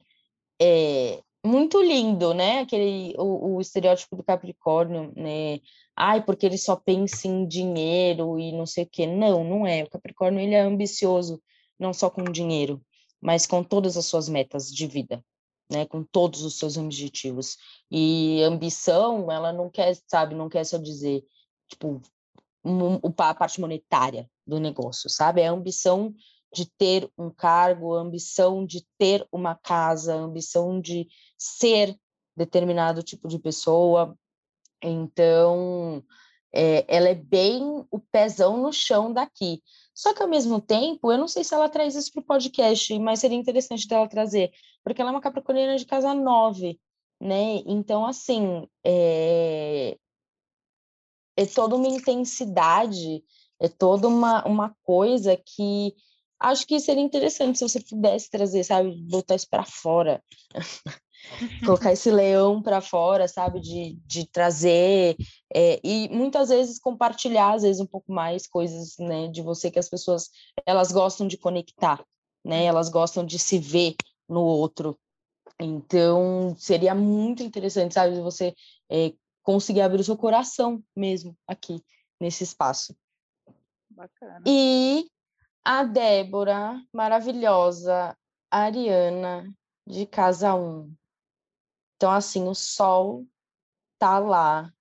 é, 0.61 1.23
muito 1.45 1.81
lindo, 1.83 2.35
né? 2.35 2.61
Aquele 2.61 3.15
o, 3.19 3.57
o, 3.57 3.61
estereótipo 3.61 4.17
do 4.17 4.23
Capricórnio, 4.23 5.13
né? 5.17 5.61
Ai, 5.97 6.25
porque 6.25 6.47
ele 6.47 6.59
só 6.59 6.77
pensa 6.77 7.29
em 7.29 7.47
dinheiro 7.47 8.39
e 8.39 8.53
não 8.53 8.67
sei 8.67 8.85
o 8.85 8.89
quê. 8.91 9.07
Não, 9.07 9.45
não 9.45 9.67
é. 9.67 9.85
O 9.85 9.91
Capricórnio 9.91 10.41
ele 10.41 10.55
é 10.55 10.61
ambicioso, 10.61 11.43
não 11.79 11.93
só 11.93 12.11
com 12.11 12.25
dinheiro, 12.25 12.81
mas 13.21 13.47
com 13.47 13.63
todas 13.63 13.97
as 13.97 14.07
suas 14.07 14.29
metas 14.29 14.69
de 14.73 14.87
vida, 14.87 15.25
né? 15.71 15.87
Com 15.87 16.03
todos 16.05 16.43
os 16.43 16.59
seus 16.59 16.77
objetivos. 16.77 17.57
E 17.91 18.43
ambição, 18.43 19.31
ela 19.31 19.53
não 19.53 19.71
quer, 19.71 19.97
sabe, 20.07 20.35
não 20.35 20.49
quer 20.49 20.65
só 20.65 20.79
dizer, 20.79 21.25
tipo, 21.69 22.01
a 23.19 23.35
parte 23.35 23.61
monetária 23.61 24.29
do 24.47 24.59
negócio, 24.59 25.09
sabe? 25.09 25.41
É 25.41 25.49
a 25.49 25.53
ambição 25.53 26.15
de 26.53 26.67
ter 26.79 27.11
um 27.17 27.31
cargo, 27.31 27.95
ambição 27.95 28.65
de 28.65 28.87
ter 28.97 29.27
uma 29.31 29.55
casa, 29.55 30.15
ambição 30.15 30.81
de 30.81 31.09
ser 31.37 31.97
determinado 32.37 33.03
tipo 33.03 33.29
de 33.29 33.39
pessoa. 33.39 34.17
Então, 34.83 36.03
é, 36.53 36.85
ela 36.89 37.09
é 37.09 37.15
bem 37.15 37.63
o 37.91 37.99
pezão 37.99 38.57
no 38.57 38.73
chão 38.73 39.13
daqui. 39.13 39.63
Só 39.95 40.15
que, 40.15 40.23
ao 40.23 40.29
mesmo 40.29 40.61
tempo, 40.61 41.11
eu 41.11 41.19
não 41.19 41.29
sei 41.29 41.43
se 41.45 41.55
ela 41.55 41.69
traz 41.69 41.95
isso 41.95 42.13
para 42.13 42.21
o 42.21 42.25
podcast, 42.25 42.99
mas 42.99 43.21
seria 43.21 43.37
interessante 43.37 43.87
dela 43.87 44.09
trazer, 44.09 44.53
porque 44.85 45.01
ela 45.01 45.11
é 45.11 45.15
uma 45.15 45.21
capricorniana 45.21 45.77
de 45.77 45.85
casa 45.85 46.15
nove, 46.15 46.81
né? 47.21 47.63
Então, 47.67 48.07
assim, 48.07 48.67
é, 48.85 49.99
é 51.37 51.47
toda 51.47 51.75
uma 51.77 51.89
intensidade, 51.89 53.25
é 53.61 53.69
toda 53.69 54.07
uma, 54.09 54.47
uma 54.47 54.75
coisa 54.83 55.37
que 55.37 55.95
acho 56.41 56.67
que 56.67 56.79
seria 56.81 57.03
interessante 57.03 57.59
se 57.59 57.69
você 57.69 57.81
pudesse 57.81 58.31
trazer, 58.31 58.65
sabe, 58.65 58.95
botar 59.09 59.35
isso 59.35 59.49
para 59.49 59.65
fora. 59.65 60.23
colocar 61.65 61.93
esse 61.93 62.11
leão 62.11 62.63
para 62.63 62.81
fora, 62.81 63.27
sabe, 63.29 63.61
de, 63.61 63.99
de 64.07 64.27
trazer 64.27 65.17
é, 65.55 65.81
e 65.83 66.09
muitas 66.11 66.49
vezes 66.49 66.79
compartilhar, 66.79 67.55
às 67.55 67.63
vezes 67.63 67.81
um 67.81 67.87
pouco 67.87 68.13
mais 68.13 68.47
coisas, 68.47 68.97
né, 68.99 69.29
de 69.29 69.43
você 69.43 69.71
que 69.71 69.79
as 69.79 69.89
pessoas 69.89 70.31
elas 70.65 70.93
gostam 70.93 71.27
de 71.27 71.37
conectar, 71.37 72.05
né, 72.45 72.65
elas 72.65 72.89
gostam 72.89 73.25
de 73.25 73.39
se 73.39 73.59
ver 73.59 73.97
no 74.29 74.43
outro. 74.43 74.99
Então 75.61 76.55
seria 76.57 76.95
muito 76.95 77.43
interessante, 77.43 77.95
sabe, 77.95 78.21
você 78.21 78.55
é, 78.91 79.13
conseguir 79.43 79.81
abrir 79.81 80.01
o 80.01 80.05
seu 80.05 80.17
coração 80.17 80.83
mesmo 80.95 81.37
aqui 81.47 81.83
nesse 82.21 82.45
espaço. 82.45 82.95
Bacana. 83.91 84.43
E 84.47 85.09
a 85.69 85.85
Débora, 85.85 86.83
maravilhosa, 86.91 88.17
Ariana, 88.51 89.55
de 89.87 90.07
Casa 90.07 90.55
1. 90.55 90.91
Então, 91.95 92.11
assim, 92.11 92.49
o 92.49 92.55
sol 92.55 93.27
tá 93.99 94.19
lá, 94.19 94.73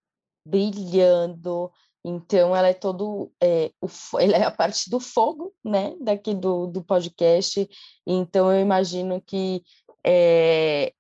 brilhando. 0.46 1.70
Então, 2.06 2.56
ela 2.56 2.70
é 2.70 2.74
todo. 2.74 3.30
É, 3.44 3.70
o, 3.82 3.88
ela 4.18 4.38
é 4.38 4.44
a 4.46 4.52
parte 4.52 4.90
do 4.90 4.98
fogo, 4.98 5.54
né? 5.62 5.94
Daqui 6.00 6.34
do, 6.34 6.68
do 6.68 6.82
podcast. 6.82 7.68
Então, 8.06 8.50
eu 8.50 8.62
imagino 8.62 9.22
que 9.22 9.62
é, 10.06 10.94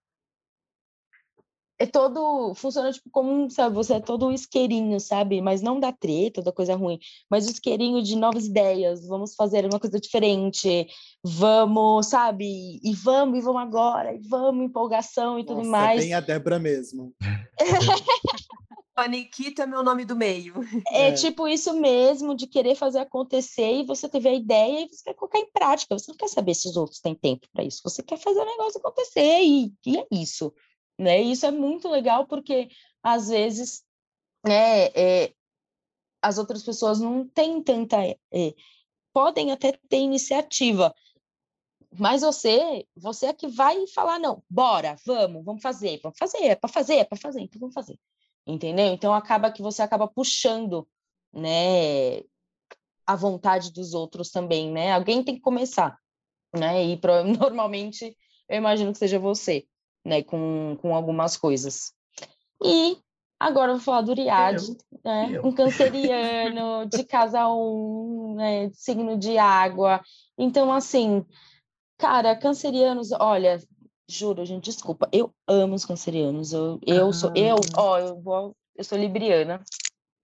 é 1.79 1.85
todo, 1.85 2.53
funciona 2.55 2.91
tipo 2.91 3.09
como, 3.11 3.49
sabe, 3.51 3.75
você 3.75 3.95
é 3.95 3.99
todo 3.99 4.27
um 4.27 4.31
isqueirinho, 4.31 4.99
sabe? 4.99 5.41
Mas 5.41 5.61
não 5.61 5.79
da 5.79 5.91
treta, 5.91 6.41
da 6.41 6.51
coisa 6.51 6.75
ruim, 6.75 6.99
mas 7.29 7.45
o 7.45 7.51
isqueirinho 7.51 8.01
de 8.01 8.15
novas 8.15 8.45
ideias, 8.47 9.05
vamos 9.07 9.35
fazer 9.35 9.65
uma 9.65 9.79
coisa 9.79 9.99
diferente, 9.99 10.87
vamos, 11.23 12.07
sabe? 12.07 12.79
E 12.83 12.93
vamos, 12.93 13.37
e 13.37 13.41
vamos 13.41 13.61
agora, 13.61 14.13
e 14.13 14.19
vamos, 14.27 14.65
empolgação 14.65 15.37
e 15.37 15.43
Nossa, 15.43 15.55
tudo 15.55 15.67
é 15.67 15.69
mais. 15.69 15.99
É 15.99 16.03
bem 16.03 16.13
a 16.13 16.19
Débora 16.19 16.57
mesmo. 16.57 17.13
Paniquita 18.95 19.61
é 19.61 19.67
meu 19.67 19.83
nome 19.83 20.03
do 20.05 20.15
meio. 20.15 20.55
É, 20.91 21.09
é, 21.09 21.11
tipo 21.11 21.47
isso 21.47 21.71
mesmo, 21.79 22.33
de 22.33 22.47
querer 22.47 22.73
fazer 22.73 22.97
acontecer 22.97 23.81
e 23.81 23.85
você 23.85 24.09
teve 24.09 24.27
a 24.27 24.33
ideia 24.33 24.83
e 24.83 24.87
você 24.89 25.03
quer 25.03 25.13
colocar 25.13 25.37
em 25.37 25.51
prática. 25.51 25.95
Você 25.95 26.09
não 26.09 26.17
quer 26.17 26.27
saber 26.27 26.55
se 26.55 26.67
os 26.67 26.75
outros 26.75 26.99
têm 26.99 27.13
tempo 27.13 27.47
para 27.53 27.63
isso. 27.63 27.79
Você 27.83 28.01
quer 28.01 28.17
fazer 28.17 28.39
o 28.39 28.45
negócio 28.45 28.79
acontecer 28.79 29.43
e, 29.43 29.71
e 29.85 29.99
é 29.99 30.07
isso 30.11 30.51
né? 30.97 31.21
E 31.21 31.31
isso 31.31 31.45
é 31.45 31.51
muito 31.51 31.89
legal 31.89 32.25
porque 32.27 32.69
às 33.03 33.29
vezes 33.29 33.83
né, 34.45 34.87
é, 34.87 35.33
as 36.21 36.37
outras 36.37 36.63
pessoas 36.63 36.99
não 36.99 37.27
têm 37.27 37.61
tanta 37.61 37.97
é, 38.03 38.17
podem 39.13 39.51
até 39.51 39.71
ter 39.89 39.97
iniciativa, 39.97 40.93
mas 41.97 42.21
você, 42.21 42.85
você 42.95 43.27
é 43.27 43.33
que 43.33 43.47
vai 43.47 43.87
falar 43.87 44.19
não, 44.19 44.43
bora, 44.49 44.95
vamos, 45.05 45.43
vamos 45.43 45.61
fazer, 45.61 45.99
vamos 46.03 46.17
fazer, 46.19 46.43
é 46.43 46.55
para 46.55 46.69
fazer, 46.69 46.95
é 46.97 47.03
para 47.03 47.17
fazer, 47.17 47.41
então 47.41 47.59
vamos 47.59 47.73
fazer, 47.73 47.97
entendeu? 48.45 48.87
Então 48.87 49.13
acaba 49.13 49.51
que 49.51 49.61
você 49.61 49.81
acaba 49.81 50.07
puxando, 50.07 50.87
né, 51.33 52.19
a 53.07 53.15
vontade 53.15 53.71
dos 53.71 53.93
outros 53.93 54.29
também, 54.29 54.71
né? 54.71 54.91
Alguém 54.91 55.23
tem 55.23 55.35
que 55.35 55.41
começar, 55.41 55.97
né? 56.55 56.85
E 56.85 56.99
normalmente 57.39 58.15
eu 58.49 58.57
imagino 58.57 58.91
que 58.91 58.99
seja 58.99 59.17
você 59.17 59.65
né, 60.07 60.23
com, 60.23 60.77
com 60.81 60.95
algumas 60.95 61.35
coisas. 61.35 61.93
E 62.63 62.97
agora 63.37 63.71
eu 63.71 63.75
vou 63.75 63.83
falar 63.83 64.01
do 64.01 64.13
Riad, 64.13 64.57
né, 65.03 65.39
um 65.43 65.51
canceriano, 65.51 66.85
de 66.87 67.03
casa 67.03 67.47
um, 67.49 68.35
né, 68.35 68.69
signo 68.73 69.17
de 69.17 69.37
água. 69.37 70.01
Então, 70.37 70.71
assim, 70.71 71.25
cara, 71.97 72.35
cancerianos, 72.35 73.11
olha, 73.11 73.59
juro, 74.09 74.45
gente, 74.45 74.63
desculpa, 74.63 75.09
eu 75.11 75.31
amo 75.45 75.75
os 75.75 75.85
cancerianos. 75.85 76.53
Eu, 76.53 76.79
eu 76.87 77.09
ah. 77.09 77.13
sou, 77.13 77.31
eu, 77.35 77.57
ó, 77.75 77.99
eu 77.99 78.21
vou, 78.21 78.55
eu 78.77 78.83
sou 78.85 78.97
libriana, 78.97 79.61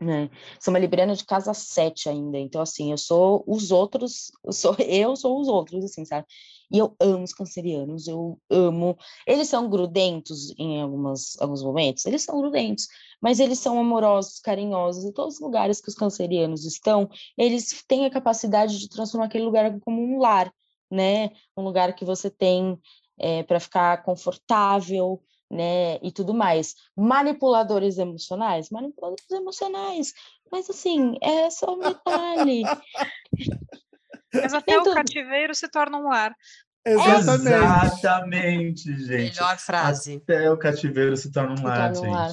né? 0.02 0.30
Sou 0.60 0.74
uma 0.74 0.80
libriana 0.80 1.14
de 1.14 1.26
casa 1.26 1.54
7 1.54 2.08
ainda, 2.08 2.40
então 2.40 2.62
assim, 2.62 2.92
eu 2.92 2.98
sou 2.98 3.44
os 3.46 3.70
outros, 3.70 4.32
eu 4.46 4.54
sou 4.54 4.76
eu 4.80 5.16
sou 5.18 5.42
os 5.42 5.50
outros, 5.50 5.84
assim, 5.84 6.06
sabe? 6.06 6.26
E 6.74 6.80
eu 6.80 6.96
amo 7.00 7.24
os 7.24 7.34
cancerianos, 7.34 8.08
eu 8.08 8.40
amo. 8.50 8.98
Eles 9.28 9.48
são 9.48 9.70
grudentos 9.70 10.52
em 10.58 10.82
algumas, 10.82 11.40
alguns 11.40 11.64
momentos, 11.64 12.06
eles 12.08 12.24
são 12.24 12.42
grudentos, 12.42 12.88
mas 13.22 13.40
eles 13.40 13.60
são 13.60 13.80
amorosos, 13.80 14.40
carinhosos. 14.40 15.06
Em 15.06 15.14
todos 15.14 15.36
os 15.36 15.40
lugares 15.40 15.80
que 15.80 15.90
os 15.90 15.96
cancerianos 15.96 16.66
estão, 16.66 17.08
eles 17.38 17.84
têm 17.88 18.06
a 18.06 18.10
capacidade 18.10 18.80
de 18.80 18.90
transformar 18.90 19.28
aquele 19.28 19.46
lugar 19.46 19.80
como 19.82 20.02
um 20.02 20.20
lar, 20.20 20.52
né? 20.90 21.30
Um 21.56 21.64
lugar 21.64 21.96
que 21.96 22.04
você 22.04 22.30
tem 22.32 22.80
é, 23.20 23.44
para 23.44 23.60
ficar 23.60 24.04
confortável, 24.04 25.22
né, 25.52 26.00
e 26.02 26.12
tudo 26.12 26.34
mais. 26.34 26.74
Manipuladores 26.98 28.00
emocionais, 28.00 28.72
manipuladores 28.72 29.30
emocionais, 29.30 30.14
mas 30.52 30.68
assim, 30.70 31.16
é 31.22 31.50
só 31.52 31.76
um 31.76 31.80
detalhe. 31.80 32.64
Mas 34.34 34.54
até 34.54 34.80
o 34.80 34.94
cativeiro 34.94 35.54
se 35.54 35.70
torna 35.70 35.98
um 35.98 36.10
lar. 36.10 36.36
Exatamente. 36.86 37.86
Exatamente, 37.86 38.98
gente. 38.98 39.36
Melhor 39.36 39.58
frase. 39.58 40.22
Até 40.22 40.52
o 40.52 40.58
cativeiro 40.58 41.16
se 41.16 41.32
torna 41.32 41.60
um 41.60 41.64
lar, 41.64 41.96
gente. 41.96 42.08
Lar. 42.10 42.32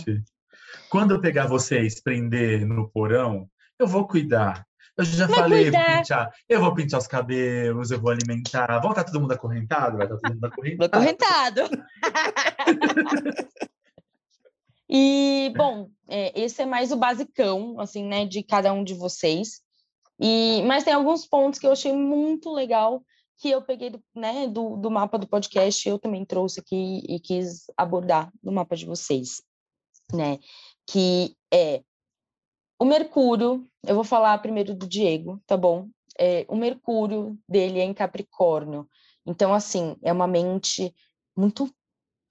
Quando 0.89 1.15
eu 1.15 1.21
pegar 1.21 1.47
vocês, 1.47 2.01
prender 2.01 2.67
no 2.67 2.91
porão, 2.91 3.49
eu 3.79 3.87
vou 3.87 4.09
cuidar. 4.09 4.67
Eu 4.97 5.05
já 5.05 5.27
Vai 5.27 5.39
falei, 5.39 5.69
eu 5.69 5.73
vou, 5.73 5.81
pintar, 5.81 6.31
eu 6.49 6.61
vou 6.61 6.75
pintar 6.75 7.01
os 7.01 7.07
cabelos, 7.07 7.91
eu 7.91 8.01
vou 8.01 8.11
alimentar. 8.11 8.67
Vai 8.67 8.91
estar 8.91 9.05
todo 9.05 9.21
mundo 9.21 9.33
acorrentado? 9.33 9.97
Vai 9.97 10.07
estar 10.07 10.19
todo 10.19 10.35
mundo 10.35 10.45
acorrentado. 10.45 10.95
Acorrentado. 10.95 11.71
e, 14.91 15.53
bom, 15.57 15.89
é, 16.09 16.39
esse 16.39 16.61
é 16.61 16.67
mais 16.67 16.93
o 16.93 16.97
basicão, 16.97 17.81
assim, 17.81 18.05
né, 18.05 18.27
de 18.27 18.43
cada 18.43 18.73
um 18.73 18.85
de 18.85 18.95
vocês. 18.95 19.63
E, 20.21 20.63
mas 20.63 20.85
tem 20.85 20.93
alguns 20.93 21.27
pontos 21.27 21.59
que 21.59 21.67
eu 21.67 21.73
achei 21.73 21.93
muito 21.93 22.53
legal 22.53 23.03
que 23.39 23.51
eu 23.51 23.63
peguei 23.63 23.89
do, 23.89 24.03
né, 24.15 24.47
do, 24.47 24.77
do 24.77 24.91
mapa 24.91 25.17
do 25.17 25.27
podcast, 25.27 25.89
eu 25.89 25.99
também 25.99 26.27
trouxe 26.27 26.61
aqui 26.61 27.03
e 27.09 27.19
quis 27.19 27.65
abordar 27.75 28.31
no 28.43 28.53
mapa 28.53 28.77
de 28.77 28.85
vocês, 28.85 29.43
né? 30.13 30.39
Que 30.87 31.35
é 31.53 31.83
o 32.79 32.85
Mercúrio, 32.85 33.67
eu 33.87 33.95
vou 33.95 34.05
falar 34.05 34.37
primeiro 34.39 34.75
do 34.75 34.87
Diego, 34.87 35.41
tá 35.47 35.57
bom? 35.57 35.89
É, 36.19 36.45
o 36.49 36.57
Mercúrio 36.57 37.39
dele 37.49 37.79
é 37.79 37.85
em 37.85 37.95
Capricórnio, 37.95 38.87
então, 39.27 39.55
assim, 39.55 39.97
é 40.03 40.13
uma 40.13 40.27
mente 40.27 40.95
muito 41.37 41.73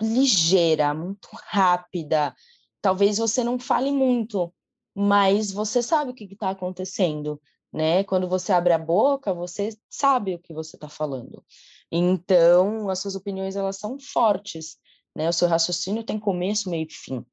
ligeira, 0.01 0.93
muito 0.93 1.29
rápida. 1.45 2.35
Talvez 2.81 3.17
você 3.17 3.43
não 3.43 3.59
fale 3.59 3.91
muito, 3.91 4.53
mas 4.95 5.51
você 5.51 5.81
sabe 5.81 6.11
o 6.11 6.13
que 6.13 6.25
está 6.25 6.49
acontecendo 6.49 7.41
né? 7.71 8.03
Quando 8.03 8.27
você 8.27 8.51
abre 8.51 8.73
a 8.73 8.77
boca, 8.77 9.33
você 9.33 9.69
sabe 9.89 10.35
o 10.35 10.39
que 10.39 10.53
você 10.53 10.75
está 10.75 10.89
falando. 10.89 11.43
Então, 11.91 12.89
as 12.89 12.99
suas 12.99 13.15
opiniões 13.15 13.55
elas 13.55 13.77
são 13.77 13.99
fortes, 13.99 14.77
né? 15.15 15.29
O 15.29 15.33
seu 15.33 15.47
raciocínio 15.47 16.03
tem 16.03 16.19
começo, 16.19 16.69
meio 16.69 16.87
e 16.87 16.93
fim. 16.93 17.25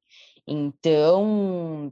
Então, 0.47 1.91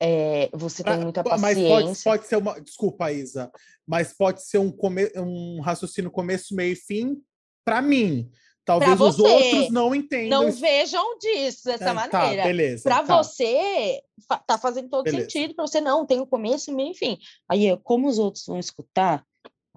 é, 0.00 0.48
você 0.52 0.82
tem 0.82 0.98
muita 0.98 1.22
paciência. 1.22 1.78
Mas 1.78 2.02
pode, 2.02 2.04
pode 2.04 2.26
ser 2.26 2.36
uma. 2.36 2.60
Desculpa, 2.60 3.12
Isa, 3.12 3.50
mas 3.86 4.12
pode 4.12 4.42
ser 4.42 4.58
um, 4.58 4.70
come, 4.70 5.10
um 5.16 5.60
raciocínio 5.60 6.10
começo, 6.10 6.54
meio 6.54 6.72
e 6.72 6.76
fim 6.76 7.22
para 7.64 7.80
mim. 7.80 8.30
Talvez 8.64 8.98
os 8.98 9.18
outros 9.18 9.70
não 9.70 9.94
entendam. 9.94 10.44
Não 10.44 10.52
vejam 10.52 11.18
disso 11.18 11.64
dessa 11.64 11.84
é, 11.84 11.86
tá, 11.86 11.94
maneira. 11.94 12.42
Tá, 12.42 12.48
beleza. 12.48 12.82
Para 12.82 13.02
tá. 13.02 13.22
você, 13.22 14.02
tá 14.46 14.56
fazendo 14.56 14.88
todo 14.88 15.04
beleza. 15.04 15.28
sentido. 15.28 15.54
Para 15.54 15.66
você, 15.66 15.80
não, 15.80 16.06
tem 16.06 16.20
o 16.20 16.26
começo, 16.26 16.72
meio, 16.72 16.90
enfim. 16.90 17.18
Aí, 17.48 17.76
como 17.82 18.08
os 18.08 18.18
outros 18.18 18.46
vão 18.46 18.58
escutar, 18.58 19.22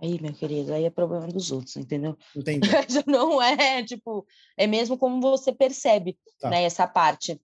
aí, 0.02 0.22
meu 0.22 0.34
querido, 0.34 0.74
aí 0.74 0.86
é 0.86 0.90
problema 0.90 1.28
dos 1.28 1.52
outros, 1.52 1.76
entendeu? 1.76 2.18
Entendi. 2.36 2.70
não 3.06 3.42
é, 3.42 3.84
tipo, 3.84 4.26
é 4.56 4.66
mesmo 4.66 4.98
como 4.98 5.20
você 5.20 5.52
percebe, 5.52 6.18
tá. 6.40 6.50
né, 6.50 6.64
essa 6.64 6.88
parte. 6.88 7.40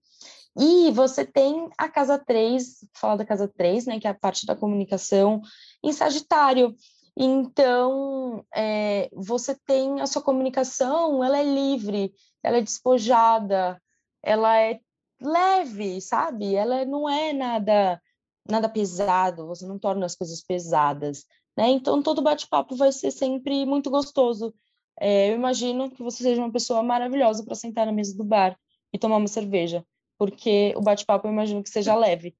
E 0.58 0.92
você 0.92 1.26
tem 1.26 1.68
a 1.78 1.90
casa 1.90 2.18
3, 2.18 2.86
falar 2.94 3.16
da 3.16 3.26
casa 3.26 3.48
3, 3.48 3.88
né, 3.88 4.00
que 4.00 4.08
é 4.08 4.12
a 4.12 4.14
parte 4.14 4.46
da 4.46 4.56
comunicação 4.56 5.42
em 5.84 5.92
Sagitário. 5.92 6.76
Então, 7.16 8.44
é, 8.56 9.10
você 9.14 9.56
tem 9.66 10.02
a 10.02 10.08
sua 10.08 10.22
comunicação, 10.22 11.24
ela 11.24 11.38
é 11.38 11.44
livre, 11.44 12.14
ela 12.42 12.58
é 12.58 12.62
despojada, 12.62 13.82
ela 14.24 14.60
é 14.60 14.80
leve, 15.22 16.02
sabe? 16.02 16.56
Ela 16.56 16.86
não 16.86 17.08
é 17.10 17.34
nada 17.34 18.02
nada 18.50 18.68
pesado, 18.68 19.48
você 19.48 19.66
não 19.66 19.80
torna 19.80 20.06
as 20.06 20.16
coisas 20.16 20.42
pesadas, 20.44 21.26
né? 21.58 21.70
Então, 21.70 22.04
todo 22.04 22.22
bate-papo 22.22 22.76
vai 22.76 22.92
ser 22.92 23.12
sempre 23.12 23.66
muito 23.66 23.90
gostoso. 23.90 24.54
É, 25.00 25.30
eu 25.32 25.36
imagino 25.36 25.90
que 25.90 26.04
você 26.04 26.24
seja 26.24 26.42
uma 26.42 26.52
pessoa 26.52 26.84
maravilhosa 26.84 27.44
para 27.44 27.56
sentar 27.56 27.86
na 27.86 27.92
mesa 27.92 28.16
do 28.18 28.24
bar 28.24 28.58
e 28.92 29.00
tomar 29.00 29.18
uma 29.18 29.28
cerveja, 29.28 29.86
porque 30.18 30.74
o 30.76 30.82
bate-papo 30.82 31.28
eu 31.28 31.32
imagino 31.32 31.64
que 31.64 31.70
seja 31.70 31.96
leve, 31.96 32.36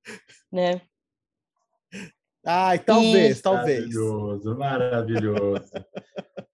né? 0.52 0.82
Ai, 2.46 2.80
talvez, 2.80 3.40
e... 3.40 3.42
talvez. 3.42 3.80
Maravilhoso, 3.80 4.58
maravilhoso. 4.58 5.72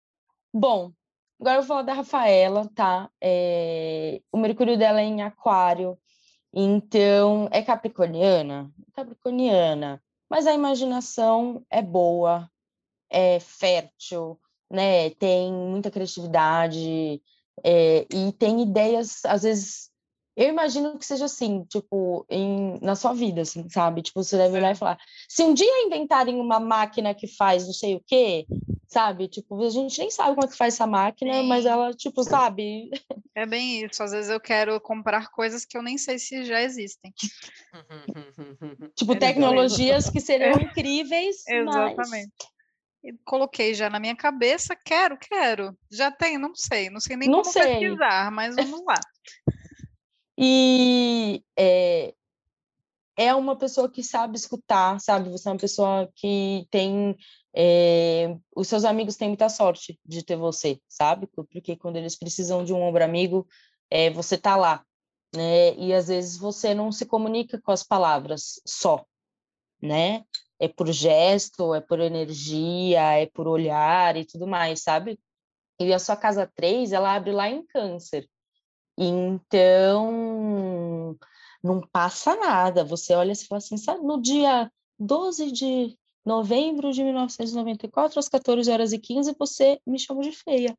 Bom, 0.54 0.92
agora 1.40 1.58
eu 1.58 1.62
vou 1.62 1.68
falar 1.68 1.82
da 1.82 1.94
Rafaela, 1.94 2.70
tá? 2.76 3.10
É... 3.22 4.22
O 4.32 4.38
Mercúrio 4.38 4.78
dela 4.78 5.02
é 5.02 5.06
em 5.06 5.24
Aquário, 5.24 5.98
então 6.54 7.50
é 7.52 7.62
capricorniana? 7.64 8.72
Capricorniana, 8.94 10.02
mas 10.30 10.46
a 10.46 10.54
imaginação 10.54 11.66
é 11.70 11.82
boa, 11.82 12.50
é 13.10 13.40
fértil, 13.40 14.40
né? 14.70 15.10
Tem 15.12 15.52
muita 15.52 15.90
criatividade 15.90 17.20
é... 17.64 18.06
e 18.14 18.32
tem 18.34 18.62
ideias, 18.62 19.26
às 19.26 19.42
vezes 19.42 19.90
eu 20.40 20.48
imagino 20.48 20.98
que 20.98 21.06
seja 21.06 21.26
assim, 21.26 21.66
tipo, 21.66 22.26
em, 22.30 22.80
na 22.82 22.96
sua 22.96 23.14
vida, 23.14 23.42
assim, 23.42 23.68
sabe? 23.70 24.02
Tipo, 24.02 24.24
você 24.24 24.38
deve 24.38 24.56
olhar 24.56 24.72
e 24.72 24.76
falar, 24.76 24.98
se 25.28 25.44
um 25.44 25.54
dia 25.54 25.86
inventarem 25.86 26.40
uma 26.40 26.62
máquina 26.62 27.14
que 27.14 27.28
faz 27.28 27.66
não 27.66 27.74
sei 27.74 27.96
o 27.96 28.04
quê, 28.08 28.48
sabe? 28.88 29.28
Tipo, 29.28 29.62
a 29.62 29.70
gente 29.70 30.00
nem 30.00 30.10
sabe 30.10 30.36
como 30.36 30.46
é 30.46 30.48
que 30.50 30.56
faz 30.56 30.76
essa 30.76 30.88
máquina, 30.88 31.34
Sim. 31.34 31.48
mas 31.50 31.66
ela, 31.66 31.94
tipo, 31.94 32.24
sabe? 32.24 32.90
É 33.36 33.46
bem 33.46 33.84
isso. 33.84 34.02
Às 34.02 34.12
vezes 34.12 34.32
eu 34.32 34.40
quero 34.40 34.80
comprar 34.80 35.30
coisas 35.30 35.66
que 35.66 35.78
eu 35.78 35.84
nem 35.84 35.98
sei 35.98 36.18
se 36.18 36.46
já 36.46 36.62
existem. 36.62 37.14
tipo, 38.96 39.20
tecnologias 39.20 40.10
que 40.10 40.22
seriam 40.24 40.58
é. 40.58 40.64
incríveis. 40.64 41.46
Exatamente. 41.50 42.32
Mas... 43.04 43.16
Coloquei 43.26 43.74
já 43.74 43.90
na 43.90 44.00
minha 44.00 44.16
cabeça, 44.16 44.74
quero, 44.74 45.18
quero. 45.18 45.78
Já 45.92 46.10
tem, 46.12 46.38
não 46.38 46.56
sei, 46.56 46.90
não 46.90 47.02
sei 47.02 47.18
nem 47.18 47.28
não 47.28 47.42
como 47.42 47.52
sei. 47.52 47.80
pesquisar, 47.80 48.32
mas 48.32 48.56
vamos 48.56 48.86
lá. 48.86 49.00
E 50.42 51.44
é, 51.58 52.14
é 53.18 53.36
uma 53.36 53.58
pessoa 53.58 53.92
que 53.92 54.02
sabe 54.02 54.38
escutar, 54.38 54.98
sabe? 55.02 55.30
Você 55.30 55.50
é 55.50 55.52
uma 55.52 55.58
pessoa 55.58 56.10
que 56.16 56.66
tem. 56.72 57.18
É, 57.54 58.38
os 58.56 58.70
seus 58.70 58.86
amigos 58.86 59.18
têm 59.18 59.28
muita 59.28 59.50
sorte 59.50 60.00
de 60.06 60.24
ter 60.24 60.38
você, 60.38 60.80
sabe? 60.88 61.28
Porque 61.28 61.76
quando 61.76 61.98
eles 61.98 62.18
precisam 62.18 62.64
de 62.64 62.72
um 62.74 62.82
ombro 62.82 63.04
amigo, 63.04 63.46
é, 63.90 64.10
você 64.12 64.38
tá 64.38 64.56
lá, 64.56 64.86
né? 65.36 65.76
E 65.76 65.94
às 65.94 66.08
vezes 66.08 66.38
você 66.38 66.74
não 66.74 66.90
se 66.90 67.06
comunica 67.06 67.60
com 67.62 67.74
as 67.74 67.84
palavras 67.84 68.62
só, 68.66 69.06
né? 69.82 70.24
É 70.58 70.70
por 70.70 70.90
gesto, 70.90 71.76
é 71.76 71.82
por 71.82 72.00
energia, 72.00 73.02
é 73.20 73.26
por 73.26 73.46
olhar 73.46 74.16
e 74.16 74.24
tudo 74.26 74.48
mais, 74.48 74.84
sabe? 74.84 75.20
E 75.80 75.94
a 75.94 76.00
sua 76.00 76.16
casa 76.16 76.50
3, 76.56 76.94
ela 76.94 77.14
abre 77.14 77.34
lá 77.34 77.50
em 77.50 77.66
câncer. 77.66 78.30
Então, 79.02 80.08
não 81.64 81.80
passa 81.80 82.36
nada. 82.36 82.84
Você 82.84 83.14
olha 83.14 83.32
e 83.32 83.36
fala 83.48 83.60
assim, 83.60 83.78
sabe, 83.78 84.04
no 84.04 84.22
dia 84.22 84.70
12 85.00 85.54
de 85.54 85.98
novembro 86.26 86.92
de 86.92 87.02
1994, 87.02 88.20
às 88.20 88.28
14 88.28 88.70
horas 88.70 88.92
e 88.92 89.00
15, 89.00 89.34
você 89.40 89.80
me 89.88 89.98
chamou 89.98 90.22
de 90.22 90.34
feia. 90.34 90.78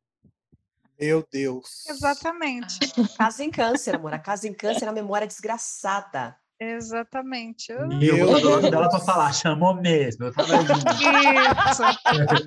Meu 0.99 1.25
Deus. 1.31 1.87
Exatamente. 1.87 2.77
casa 3.17 3.43
em 3.43 3.49
câncer, 3.49 3.95
amor. 3.95 4.13
A 4.13 4.19
casa 4.19 4.47
em 4.47 4.53
câncer 4.53 4.85
é 4.85 4.89
a 4.89 4.93
memória 4.93 5.25
desgraçada. 5.25 6.37
Exatamente. 6.63 7.73
E 7.99 8.05
eu 8.05 8.27
vou 8.27 8.61
dela 8.61 8.87
para 8.87 8.99
falar, 8.99 9.33
chamou 9.33 9.73
mesmo. 9.73 10.25
Eu 10.25 10.33
tava 10.33 10.61
Isso. 10.61 11.81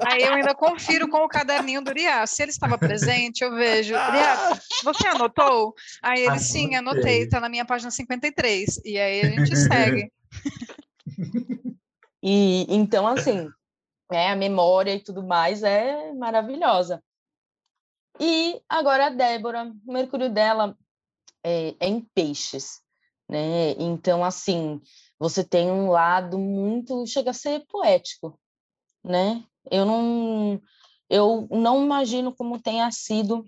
Aí 0.06 0.22
eu 0.22 0.34
ainda 0.34 0.54
confiro 0.54 1.08
com 1.08 1.24
o 1.24 1.28
caderninho 1.28 1.82
do 1.82 1.90
Uriá. 1.90 2.24
Se 2.24 2.44
ele 2.44 2.52
estava 2.52 2.78
presente, 2.78 3.42
eu 3.42 3.52
vejo. 3.56 3.92
Uriá, 3.92 4.56
você 4.84 5.08
anotou? 5.08 5.74
Aí 6.00 6.20
ele, 6.20 6.28
Anotei. 6.28 6.44
sim, 6.44 6.76
anotei, 6.76 7.22
está 7.22 7.40
na 7.40 7.48
minha 7.48 7.64
página 7.64 7.90
53. 7.90 8.82
E 8.84 8.96
aí 8.96 9.20
a 9.20 9.30
gente 9.30 9.56
segue. 9.56 10.12
E 12.26 12.64
então, 12.74 13.06
assim, 13.06 13.50
é, 14.10 14.30
a 14.30 14.36
memória 14.36 14.94
e 14.94 15.04
tudo 15.04 15.22
mais 15.22 15.62
é 15.62 16.10
maravilhosa. 16.14 17.04
E 18.18 18.62
agora 18.66 19.08
a 19.08 19.10
Débora, 19.10 19.70
o 19.86 19.92
Mercúrio 19.92 20.30
dela 20.30 20.74
é, 21.44 21.74
é 21.78 21.86
em 21.86 22.00
peixes 22.14 22.82
né? 23.28 23.72
Então, 23.72 24.24
assim, 24.24 24.80
você 25.18 25.44
tem 25.44 25.70
um 25.70 25.90
lado 25.90 26.38
muito, 26.38 27.06
chega 27.06 27.30
a 27.30 27.34
ser 27.34 27.64
poético, 27.66 28.38
né? 29.02 29.44
Eu 29.70 29.84
não, 29.84 30.60
eu 31.08 31.48
não 31.50 31.82
imagino 31.84 32.34
como 32.34 32.60
tenha 32.60 32.90
sido 32.90 33.44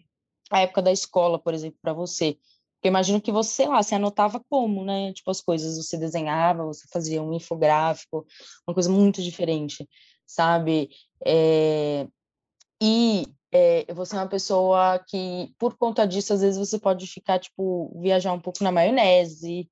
a 0.50 0.60
época 0.60 0.82
da 0.82 0.92
escola, 0.92 1.38
por 1.38 1.54
exemplo, 1.54 1.78
para 1.82 1.92
você. 1.92 2.38
Porque 2.74 2.88
imagino 2.88 3.20
que 3.20 3.32
você, 3.32 3.66
lá, 3.66 3.82
você 3.82 3.94
anotava 3.94 4.40
como, 4.48 4.84
né? 4.84 5.12
Tipo, 5.12 5.30
as 5.30 5.40
coisas, 5.40 5.76
você 5.76 5.96
desenhava, 5.96 6.64
você 6.64 6.86
fazia 6.92 7.22
um 7.22 7.32
infográfico, 7.32 8.26
uma 8.66 8.74
coisa 8.74 8.90
muito 8.90 9.22
diferente, 9.22 9.88
sabe? 10.26 10.90
É... 11.24 12.06
E 12.80 13.26
é, 13.56 13.94
você 13.94 14.14
é 14.14 14.18
uma 14.18 14.28
pessoa 14.28 14.98
que, 14.98 15.54
por 15.58 15.76
conta 15.76 16.06
disso, 16.06 16.32
às 16.32 16.42
vezes 16.42 16.58
você 16.58 16.78
pode 16.78 17.06
ficar, 17.06 17.38
tipo, 17.38 17.90
viajar 18.00 18.32
um 18.32 18.40
pouco 18.40 18.62
na 18.62 18.70
maionese, 18.70 19.70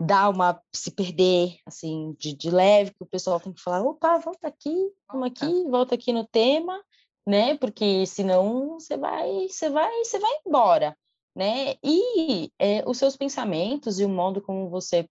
dar 0.00 0.30
uma, 0.30 0.60
se 0.72 0.90
perder, 0.90 1.58
assim, 1.66 2.14
de, 2.18 2.34
de 2.34 2.50
leve, 2.50 2.92
que 2.92 3.02
o 3.02 3.06
pessoal 3.06 3.38
tem 3.38 3.52
que 3.52 3.60
falar, 3.60 3.82
opa, 3.82 4.18
volta 4.18 4.48
aqui, 4.48 4.74
vamos 5.10 5.28
aqui, 5.28 5.64
volta. 5.64 5.94
aqui 5.94 6.12
no 6.12 6.26
tema, 6.26 6.82
né, 7.26 7.56
porque 7.58 8.06
senão 8.06 8.78
você 8.80 8.96
vai, 8.96 9.48
você 9.48 9.68
vai, 9.68 10.04
você 10.04 10.18
vai 10.18 10.32
embora, 10.46 10.96
né, 11.36 11.76
e 11.82 12.50
é, 12.58 12.88
os 12.88 12.98
seus 12.98 13.16
pensamentos 13.16 14.00
e 14.00 14.04
o 14.04 14.08
modo 14.08 14.40
como 14.40 14.68
você 14.70 15.08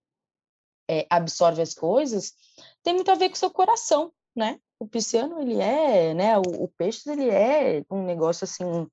é, 0.90 1.06
absorve 1.08 1.62
as 1.62 1.74
coisas 1.74 2.32
tem 2.82 2.94
muito 2.94 3.10
a 3.10 3.14
ver 3.14 3.28
com 3.28 3.34
o 3.36 3.38
seu 3.38 3.50
coração, 3.50 4.12
né, 4.34 4.60
o 4.82 4.88
pisciano, 4.88 5.40
ele 5.40 5.60
é, 5.60 6.12
né, 6.12 6.36
o, 6.38 6.64
o 6.64 6.68
peixe, 6.68 7.08
ele 7.08 7.30
é 7.30 7.84
um 7.88 8.04
negócio, 8.04 8.44
assim, 8.44 8.88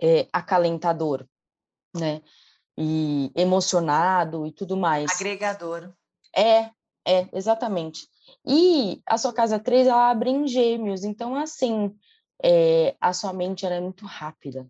é, 0.00 0.26
acalentador, 0.32 1.24
né, 1.94 2.20
e 2.76 3.30
emocionado 3.36 4.46
e 4.46 4.52
tudo 4.52 4.76
mais. 4.76 5.12
Agregador. 5.12 5.92
É, 6.36 6.70
é, 7.06 7.28
exatamente. 7.32 8.08
E 8.44 9.00
a 9.06 9.16
sua 9.16 9.32
casa 9.32 9.60
3, 9.60 9.86
ela 9.86 10.10
abre 10.10 10.30
em 10.30 10.46
gêmeos, 10.48 11.04
então, 11.04 11.36
assim, 11.36 11.96
é, 12.42 12.96
a 13.00 13.12
sua 13.12 13.32
mente 13.32 13.64
ela 13.64 13.76
é 13.76 13.80
muito 13.80 14.04
rápida. 14.04 14.68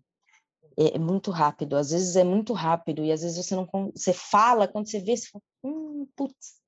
É, 0.77 0.95
é, 0.95 0.99
muito 0.99 1.31
rápido, 1.31 1.75
às 1.75 1.89
vezes 1.89 2.15
é 2.15 2.23
muito 2.23 2.53
rápido, 2.53 3.03
e 3.03 3.11
às 3.11 3.21
vezes 3.21 3.43
você 3.43 3.55
não 3.55 3.67
você 3.93 4.13
fala, 4.13 4.67
quando 4.67 4.87
você 4.87 4.99
vê, 4.99 5.17
você 5.17 5.27
fala, 5.27 5.43
hum, 5.63 6.07
putz, 6.15 6.61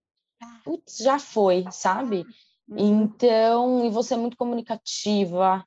putz, 0.64 0.98
já 0.98 1.20
foi, 1.20 1.66
sabe? 1.72 2.26
Uhum. 2.72 3.04
Então, 3.04 3.86
e 3.86 3.90
você 3.90 4.14
é 4.14 4.18
muito 4.18 4.38
comunicativa, 4.38 5.66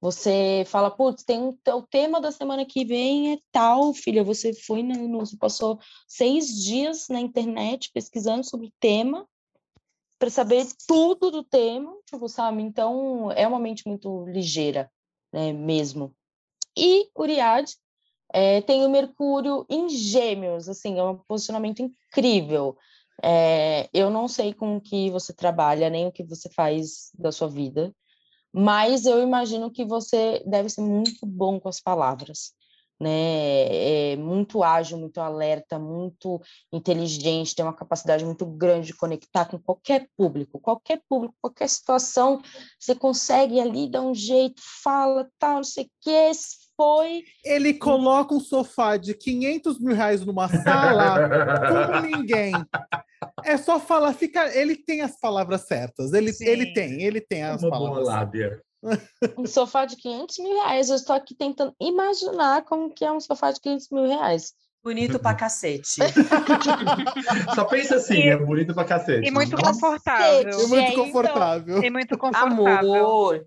você 0.00 0.64
fala, 0.66 0.90
putz, 0.90 1.24
tem 1.24 1.38
um, 1.38 1.56
o 1.68 1.82
tema 1.82 2.20
da 2.20 2.30
semana 2.30 2.64
que 2.64 2.84
vem 2.84 3.32
é 3.32 3.38
tal, 3.52 3.92
filha. 3.92 4.24
Você 4.24 4.52
foi, 4.52 4.82
no, 4.82 5.20
você 5.20 5.36
passou 5.36 5.78
seis 6.06 6.48
dias 6.62 7.08
na 7.08 7.20
internet 7.20 7.90
pesquisando 7.92 8.44
sobre 8.44 8.68
o 8.68 8.72
tema 8.80 9.26
para 10.18 10.30
saber 10.30 10.66
tudo 10.86 11.30
do 11.30 11.44
tema, 11.44 11.94
tipo, 12.06 12.28
sabe? 12.28 12.62
Então, 12.62 13.30
é 13.32 13.46
uma 13.46 13.58
mente 13.58 13.86
muito 13.86 14.24
ligeira, 14.26 14.90
né, 15.32 15.52
mesmo. 15.52 16.14
E 16.76 17.10
Uriad 17.16 17.70
é, 18.32 18.60
tem 18.62 18.84
o 18.84 18.90
Mercúrio 18.90 19.66
em 19.68 19.88
Gêmeos, 19.88 20.68
assim, 20.68 20.98
é 20.98 21.02
um 21.02 21.18
posicionamento 21.18 21.80
incrível. 21.80 22.76
É, 23.22 23.88
eu 23.92 24.10
não 24.10 24.28
sei 24.28 24.52
com 24.52 24.76
o 24.76 24.80
que 24.80 25.10
você 25.10 25.32
trabalha, 25.32 25.90
nem 25.90 26.06
o 26.06 26.12
que 26.12 26.22
você 26.22 26.50
faz 26.50 27.10
da 27.18 27.32
sua 27.32 27.48
vida, 27.48 27.94
mas 28.52 29.06
eu 29.06 29.22
imagino 29.22 29.70
que 29.70 29.84
você 29.84 30.42
deve 30.46 30.68
ser 30.68 30.82
muito 30.82 31.26
bom 31.26 31.60
com 31.60 31.68
as 31.68 31.80
palavras, 31.80 32.54
né? 33.00 34.12
É 34.12 34.16
muito 34.16 34.62
ágil, 34.62 34.98
muito 34.98 35.20
alerta, 35.20 35.78
muito 35.78 36.40
inteligente, 36.72 37.54
tem 37.54 37.64
uma 37.64 37.74
capacidade 37.74 38.24
muito 38.24 38.46
grande 38.46 38.88
de 38.88 38.96
conectar 38.96 39.44
com 39.46 39.58
qualquer 39.58 40.08
público, 40.16 40.58
qualquer 40.58 41.00
público, 41.08 41.34
qualquer 41.40 41.68
situação, 41.68 42.40
você 42.78 42.94
consegue 42.94 43.60
ali 43.60 43.88
dar 43.88 44.02
um 44.02 44.14
jeito, 44.14 44.60
fala, 44.82 45.28
tal, 45.38 45.56
não 45.56 45.64
sei 45.64 45.84
o 45.84 45.90
que, 46.00 46.32
foi. 46.76 47.24
Ele 47.44 47.74
coloca 47.74 48.34
um 48.34 48.40
sofá 48.40 48.96
de 48.96 49.14
500 49.14 49.80
mil 49.80 49.94
reais 49.94 50.24
numa 50.24 50.48
sala 50.48 51.28
com 51.68 52.00
ninguém. 52.02 52.52
É 53.44 53.56
só 53.56 53.80
falar, 53.80 54.12
fica. 54.12 54.54
Ele 54.54 54.76
tem 54.76 55.00
as 55.00 55.18
palavras 55.18 55.62
certas. 55.62 56.12
Ele, 56.12 56.30
ele 56.40 56.72
tem, 56.74 57.02
ele 57.02 57.20
tem 57.20 57.42
as 57.42 57.62
Uma 57.62 57.70
palavras. 57.70 58.04
Boa 58.04 58.14
lábia. 58.14 58.62
Um 59.36 59.46
sofá 59.46 59.84
de 59.84 59.96
500 59.96 60.38
mil 60.38 60.54
reais. 60.54 60.88
Eu 60.88 60.96
estou 60.96 61.14
aqui 61.16 61.34
tentando 61.34 61.74
imaginar 61.80 62.64
como 62.64 62.92
que 62.92 63.04
é 63.04 63.12
um 63.12 63.20
sofá 63.20 63.50
de 63.50 63.60
500 63.60 63.90
mil 63.90 64.06
reais. 64.06 64.52
Bonito 64.82 65.18
pra 65.18 65.34
cacete. 65.34 65.96
Só 67.56 67.64
pensa 67.64 67.96
assim, 67.96 68.18
e, 68.20 68.28
é 68.28 68.36
bonito 68.36 68.72
pra 68.72 68.84
cacete. 68.84 69.26
E 69.26 69.32
muito 69.32 69.56
confortável. 69.56 70.60
E 70.60 70.66
muito 70.68 70.94
confortável. 70.94 71.82
E 71.82 71.90
muito 71.90 72.16
confortável. 72.16 72.94
Amor, 72.94 73.44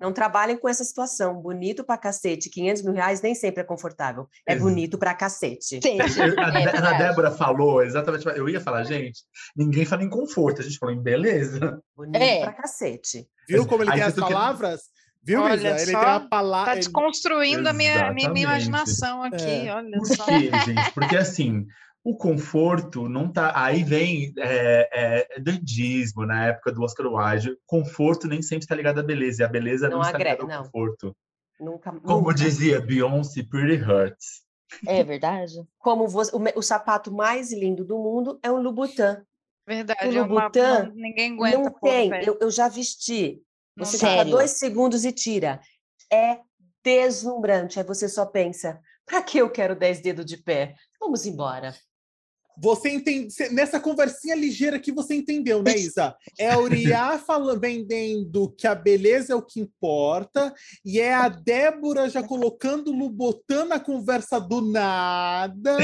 não 0.00 0.12
trabalhem 0.12 0.56
com 0.56 0.68
essa 0.68 0.82
situação. 0.82 1.40
Bonito 1.40 1.84
pra 1.84 1.98
cacete, 1.98 2.48
500 2.48 2.82
mil 2.82 2.94
reais 2.94 3.20
nem 3.20 3.34
sempre 3.34 3.60
é 3.60 3.64
confortável. 3.64 4.26
É 4.46 4.56
bonito 4.56 4.96
pra 4.96 5.14
cacete. 5.14 5.80
Sim. 5.82 5.98
a, 6.00 6.88
a, 6.88 6.92
Débora 6.98 7.30
falou 7.30 7.82
exatamente. 7.82 8.26
Eu 8.26 8.48
ia 8.48 8.60
falar, 8.60 8.84
gente, 8.84 9.20
ninguém 9.54 9.84
fala 9.84 10.02
em 10.02 10.08
conforto, 10.08 10.60
a 10.60 10.64
gente 10.64 10.78
falou 10.78 10.94
em 10.94 11.02
beleza. 11.02 11.80
Bonito 11.94 12.22
é. 12.22 12.40
pra 12.40 12.52
cacete. 12.54 13.28
Viu 13.46 13.66
como 13.66 13.82
ele 13.82 13.90
Aí 13.90 13.98
tem 13.98 14.06
as 14.06 14.14
palavras? 14.14 14.80
Que... 14.80 15.00
Viu, 15.22 15.42
olha 15.42 15.76
Ele 15.76 15.84
tem 15.84 15.94
a 15.94 16.20
palavra. 16.20 16.72
Tá 16.72 16.78
desconstruindo 16.78 17.60
ele... 17.60 17.68
a 17.68 17.72
minha, 17.74 18.12
minha, 18.12 18.30
minha 18.30 18.44
imaginação 18.44 19.22
aqui, 19.22 19.68
é. 19.68 19.74
olha 19.74 19.98
Por 19.98 20.16
só. 20.16 20.24
Quê, 20.24 20.50
gente? 20.64 20.92
Porque 20.94 21.16
assim, 21.16 21.66
o 22.02 22.16
conforto 22.16 23.08
não 23.08 23.30
tá. 23.30 23.52
Aí 23.54 23.84
vem 23.84 24.32
é, 24.38 24.88
é, 25.34 25.40
dandismo 25.40 26.24
na 26.24 26.46
época 26.46 26.72
do 26.72 26.82
Oscar 26.82 27.06
Wilde. 27.06 27.56
Conforto 27.66 28.26
nem 28.26 28.40
sempre 28.42 28.64
está 28.64 28.74
ligado 28.74 29.00
à 29.00 29.02
beleza, 29.02 29.42
e 29.42 29.44
a 29.44 29.48
beleza 29.48 29.88
não, 29.88 29.98
não 29.98 30.02
está 30.02 30.18
ligada 30.18 30.42
ao 30.42 30.48
não. 30.48 30.62
conforto. 30.62 31.16
Nunca, 31.58 31.92
Como 31.92 32.20
nunca. 32.22 32.34
dizia 32.34 32.80
Beyoncé, 32.80 33.42
Pretty 33.42 33.82
Hurts. 33.82 34.42
É 34.86 35.04
verdade. 35.04 35.52
Como 35.78 36.08
você, 36.08 36.34
o, 36.34 36.40
o, 36.58 36.62
sapato 36.62 37.12
mais 37.12 37.52
lindo 37.52 37.84
do 37.84 37.98
mundo 37.98 38.38
é 38.42 38.50
um 38.50 38.62
Louboutin. 38.62 39.18
Verdade, 39.66 40.08
o 40.08 40.20
Louboutin 40.20 40.58
é 40.58 40.82
uma, 40.82 40.92
ninguém 40.94 41.34
aguenta. 41.34 41.58
Não 41.58 41.72
tem, 41.72 42.24
eu, 42.24 42.38
eu, 42.40 42.50
já 42.50 42.68
vesti. 42.68 43.42
Você 43.76 43.98
fica 43.98 44.24
dois 44.24 44.52
segundos 44.52 45.04
e 45.04 45.12
tira. 45.12 45.60
É 46.10 46.38
deslumbrante. 46.82 47.78
Aí 47.78 47.84
você 47.84 48.08
só 48.08 48.24
pensa, 48.24 48.80
para 49.04 49.22
que 49.22 49.38
eu 49.38 49.50
quero 49.50 49.76
10 49.76 50.00
dedos 50.00 50.24
de 50.24 50.36
pé? 50.36 50.74
Vamos 50.98 51.26
embora. 51.26 51.74
Você 52.58 52.90
entende, 52.90 53.28
nessa 53.52 53.80
conversinha 53.80 54.34
ligeira 54.34 54.78
que 54.78 54.92
você 54.92 55.14
entendeu, 55.14 55.62
né, 55.62 55.76
Isa? 55.76 56.14
É 56.38 56.50
a 56.50 56.58
Uriá 56.58 57.18
falando, 57.18 57.60
vendendo 57.60 58.50
que 58.56 58.66
a 58.66 58.74
beleza 58.74 59.32
é 59.32 59.36
o 59.36 59.42
que 59.42 59.60
importa, 59.60 60.54
e 60.84 61.00
é 61.00 61.14
a 61.14 61.28
Débora 61.28 62.08
já 62.08 62.22
colocando 62.22 62.88
o 62.88 62.96
Lubotan 62.96 63.64
na 63.64 63.80
conversa 63.80 64.38
do 64.38 64.60
nada. 64.60 65.78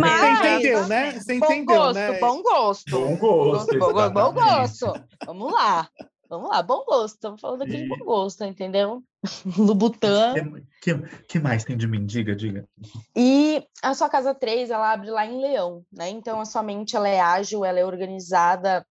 Mas, 0.00 0.38
você 0.38 0.48
entendeu, 0.48 0.86
né? 0.86 1.12
Você 1.12 1.38
bom 1.38 1.46
entendeu, 1.46 1.80
gosto, 1.82 1.94
né? 1.94 2.18
Bom 2.20 2.42
gosto. 2.42 2.90
Bom 2.90 3.16
gosto. 3.16 3.78
Bom, 3.78 3.92
bom, 3.92 4.10
bom 4.10 4.32
gosto. 4.32 4.92
Vamos 5.24 5.52
lá. 5.52 5.88
Vamos 6.28 6.50
lá, 6.50 6.62
bom 6.62 6.84
gosto. 6.84 7.14
Estamos 7.14 7.40
falando 7.40 7.62
aqui 7.62 7.72
e... 7.72 7.82
de 7.82 7.88
bom 7.88 8.04
gosto, 8.04 8.44
entendeu? 8.44 9.02
Lubutã. 9.56 10.34
Que, 10.82 10.94
que, 10.94 11.22
que, 11.26 11.38
mais 11.38 11.64
tem 11.64 11.76
de 11.76 11.86
mim? 11.86 12.04
Diga, 12.04 12.36
diga. 12.36 12.68
E 13.16 13.66
a 13.82 13.94
sua 13.94 14.10
casa 14.10 14.34
3, 14.34 14.68
ela 14.68 14.92
abre 14.92 15.10
lá 15.10 15.24
em 15.24 15.40
Leão, 15.40 15.84
né? 15.90 16.10
Então 16.10 16.38
a 16.38 16.44
sua 16.44 16.62
mente 16.62 16.94
ela 16.94 17.08
é 17.08 17.18
ágil, 17.18 17.64
ela 17.64 17.80
é 17.80 17.84
organizada. 17.84 18.86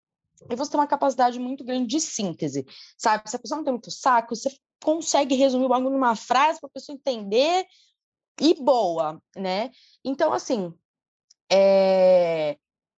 E 0.50 0.56
você 0.56 0.72
tem 0.72 0.80
uma 0.80 0.88
capacidade 0.88 1.40
muito 1.40 1.64
grande 1.64 1.88
de 1.88 2.02
síntese, 2.02 2.66
sabe? 2.98 3.30
Se 3.30 3.36
a 3.36 3.40
pessoa 3.40 3.58
não 3.58 3.64
tem 3.64 3.74
muito 3.74 3.92
saco, 3.92 4.36
você 4.36 4.50
consegue 4.84 5.36
resumir 5.36 5.66
o 5.66 5.70
bagulho 5.70 5.92
numa 5.92 6.16
frase 6.16 6.60
para 6.60 6.68
a 6.68 6.74
pessoa 6.74 6.96
entender 6.96 7.66
e 8.42 8.56
boa, 8.56 9.22
né? 9.36 9.72
Então, 10.04 10.34
assim, 10.34 10.74
é... 11.52 12.58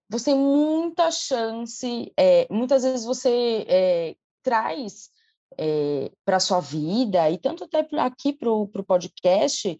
você 0.10 0.32
tem 0.32 0.36
muita 0.36 1.12
chance, 1.12 2.14
é... 2.18 2.48
muitas 2.50 2.84
vezes 2.84 3.06
você 3.06 3.66
é 3.68 4.16
traz 4.44 5.10
é, 5.58 6.06
eh, 6.06 6.12
para 6.26 6.38
a 6.38 6.40
sua 6.40 6.60
vida, 6.60 7.30
e 7.30 7.38
tanto 7.38 7.64
até 7.64 7.86
aqui 7.98 8.34
para 8.34 8.52
o 8.52 8.68
podcast, 8.68 9.78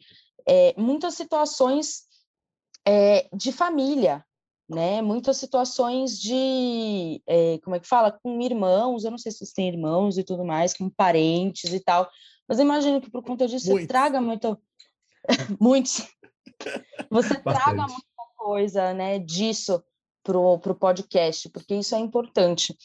é, 0.48 0.74
muitas 0.78 1.14
situações 1.14 2.04
é, 2.86 3.30
de 3.34 3.52
família, 3.52 4.26
né? 4.68 5.02
Muitas 5.02 5.38
situações 5.38 6.20
de, 6.20 7.22
como 7.64 7.76
é 7.76 7.80
que 7.80 7.88
fala? 7.88 8.12
Com 8.12 8.42
irmãos, 8.42 9.04
eu 9.04 9.12
não 9.12 9.18
sei 9.18 9.32
se 9.32 9.40
vocês 9.40 9.52
têm 9.52 9.68
irmãos 9.68 10.18
e 10.18 10.24
tudo 10.24 10.46
mais, 10.46 10.74
com 10.74 10.90
parentes 10.90 11.74
e 11.74 11.80
tal, 11.80 12.10
mas 12.48 12.60
imagino 12.60 13.02
que 13.02 13.10
por 13.10 13.24
conta 13.24 13.48
disso 13.48 13.68
Muitos. 13.72 13.82
você 13.82 13.88
traga 13.88 14.22
muito... 14.22 14.58
Muitos. 15.60 16.08
Você 17.10 17.38
Bastante. 17.40 17.44
traga 17.44 17.88
muita 17.88 18.10
coisa, 18.38 18.94
né, 18.94 19.20
disso 19.20 19.84
pro, 20.24 20.60
pro 20.60 20.76
podcast, 20.76 21.50
porque 21.50 21.76
isso 21.76 21.96
é 21.96 22.00
importante. 22.00 22.76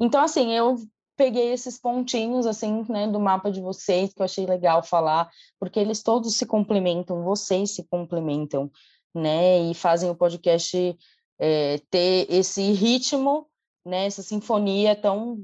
Então, 0.00 0.22
assim, 0.22 0.52
eu 0.52 0.76
peguei 1.16 1.52
esses 1.52 1.78
pontinhos 1.78 2.46
assim, 2.46 2.84
né, 2.88 3.06
do 3.08 3.20
mapa 3.20 3.50
de 3.50 3.60
vocês 3.60 4.12
que 4.12 4.20
eu 4.20 4.24
achei 4.24 4.46
legal 4.46 4.82
falar, 4.82 5.30
porque 5.58 5.78
eles 5.78 6.02
todos 6.02 6.36
se 6.36 6.46
complementam, 6.46 7.22
vocês 7.22 7.70
se 7.70 7.84
complementam, 7.84 8.70
né, 9.14 9.60
e 9.60 9.74
fazem 9.74 10.10
o 10.10 10.14
podcast 10.14 10.96
é, 11.38 11.80
ter 11.90 12.26
esse 12.28 12.72
ritmo, 12.72 13.46
né, 13.84 14.06
essa 14.06 14.22
sinfonia 14.22 14.96
tão 14.96 15.38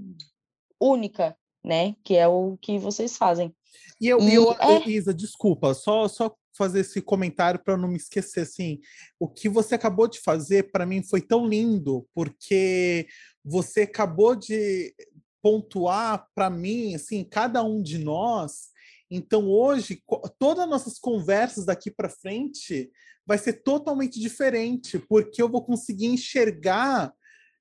única, 0.80 1.36
né, 1.64 1.94
que 2.02 2.16
é 2.16 2.26
o 2.26 2.56
que 2.60 2.78
vocês 2.78 3.16
fazem. 3.16 3.54
E 4.00 4.08
eu, 4.08 4.20
e 4.20 4.34
eu 4.34 4.52
é... 4.52 4.88
Isa, 4.88 5.12
desculpa, 5.12 5.74
só 5.74 6.08
só 6.08 6.34
fazer 6.56 6.80
esse 6.80 7.00
comentário 7.00 7.58
para 7.62 7.76
não 7.76 7.88
me 7.88 7.96
esquecer 7.96 8.40
assim, 8.40 8.80
o 9.18 9.26
que 9.26 9.48
você 9.48 9.76
acabou 9.76 10.06
de 10.06 10.20
fazer 10.20 10.70
para 10.70 10.84
mim 10.84 11.02
foi 11.02 11.22
tão 11.22 11.46
lindo, 11.46 12.06
porque 12.14 13.06
você 13.42 13.82
acabou 13.82 14.36
de 14.36 14.94
pontuar 15.42 16.26
para 16.34 16.50
mim, 16.50 16.94
assim, 16.94 17.24
cada 17.24 17.62
um 17.62 17.82
de 17.82 17.98
nós. 17.98 18.68
Então, 19.10 19.48
hoje, 19.48 20.02
todas 20.38 20.64
as 20.64 20.70
nossas 20.70 20.98
conversas 20.98 21.64
daqui 21.66 21.90
para 21.90 22.08
frente 22.08 22.90
vai 23.26 23.38
ser 23.38 23.62
totalmente 23.62 24.20
diferente, 24.20 24.98
porque 24.98 25.42
eu 25.42 25.48
vou 25.48 25.64
conseguir 25.64 26.06
enxergar 26.06 27.12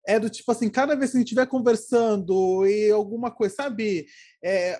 é 0.08 0.20
do 0.20 0.30
tipo 0.30 0.52
assim, 0.52 0.70
cada 0.70 0.96
vez 0.96 1.12
que 1.12 1.18
a 1.18 1.20
gente 1.20 1.28
estiver 1.28 1.46
conversando 1.46 2.66
e 2.66 2.90
alguma 2.90 3.30
coisa, 3.30 3.54
sabe, 3.54 4.08
é, 4.44 4.80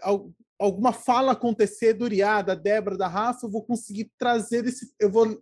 alguma 0.58 0.92
fala 0.92 1.34
acontecer 1.34 1.94
do 1.94 2.06
Uriá, 2.06 2.42
da 2.42 2.56
Débora, 2.56 2.98
da 2.98 3.08
Rafa, 3.08 3.46
eu 3.46 3.52
vou 3.52 3.64
conseguir 3.64 4.12
trazer 4.18 4.66
esse, 4.66 4.92
eu 5.00 5.12
vou 5.12 5.40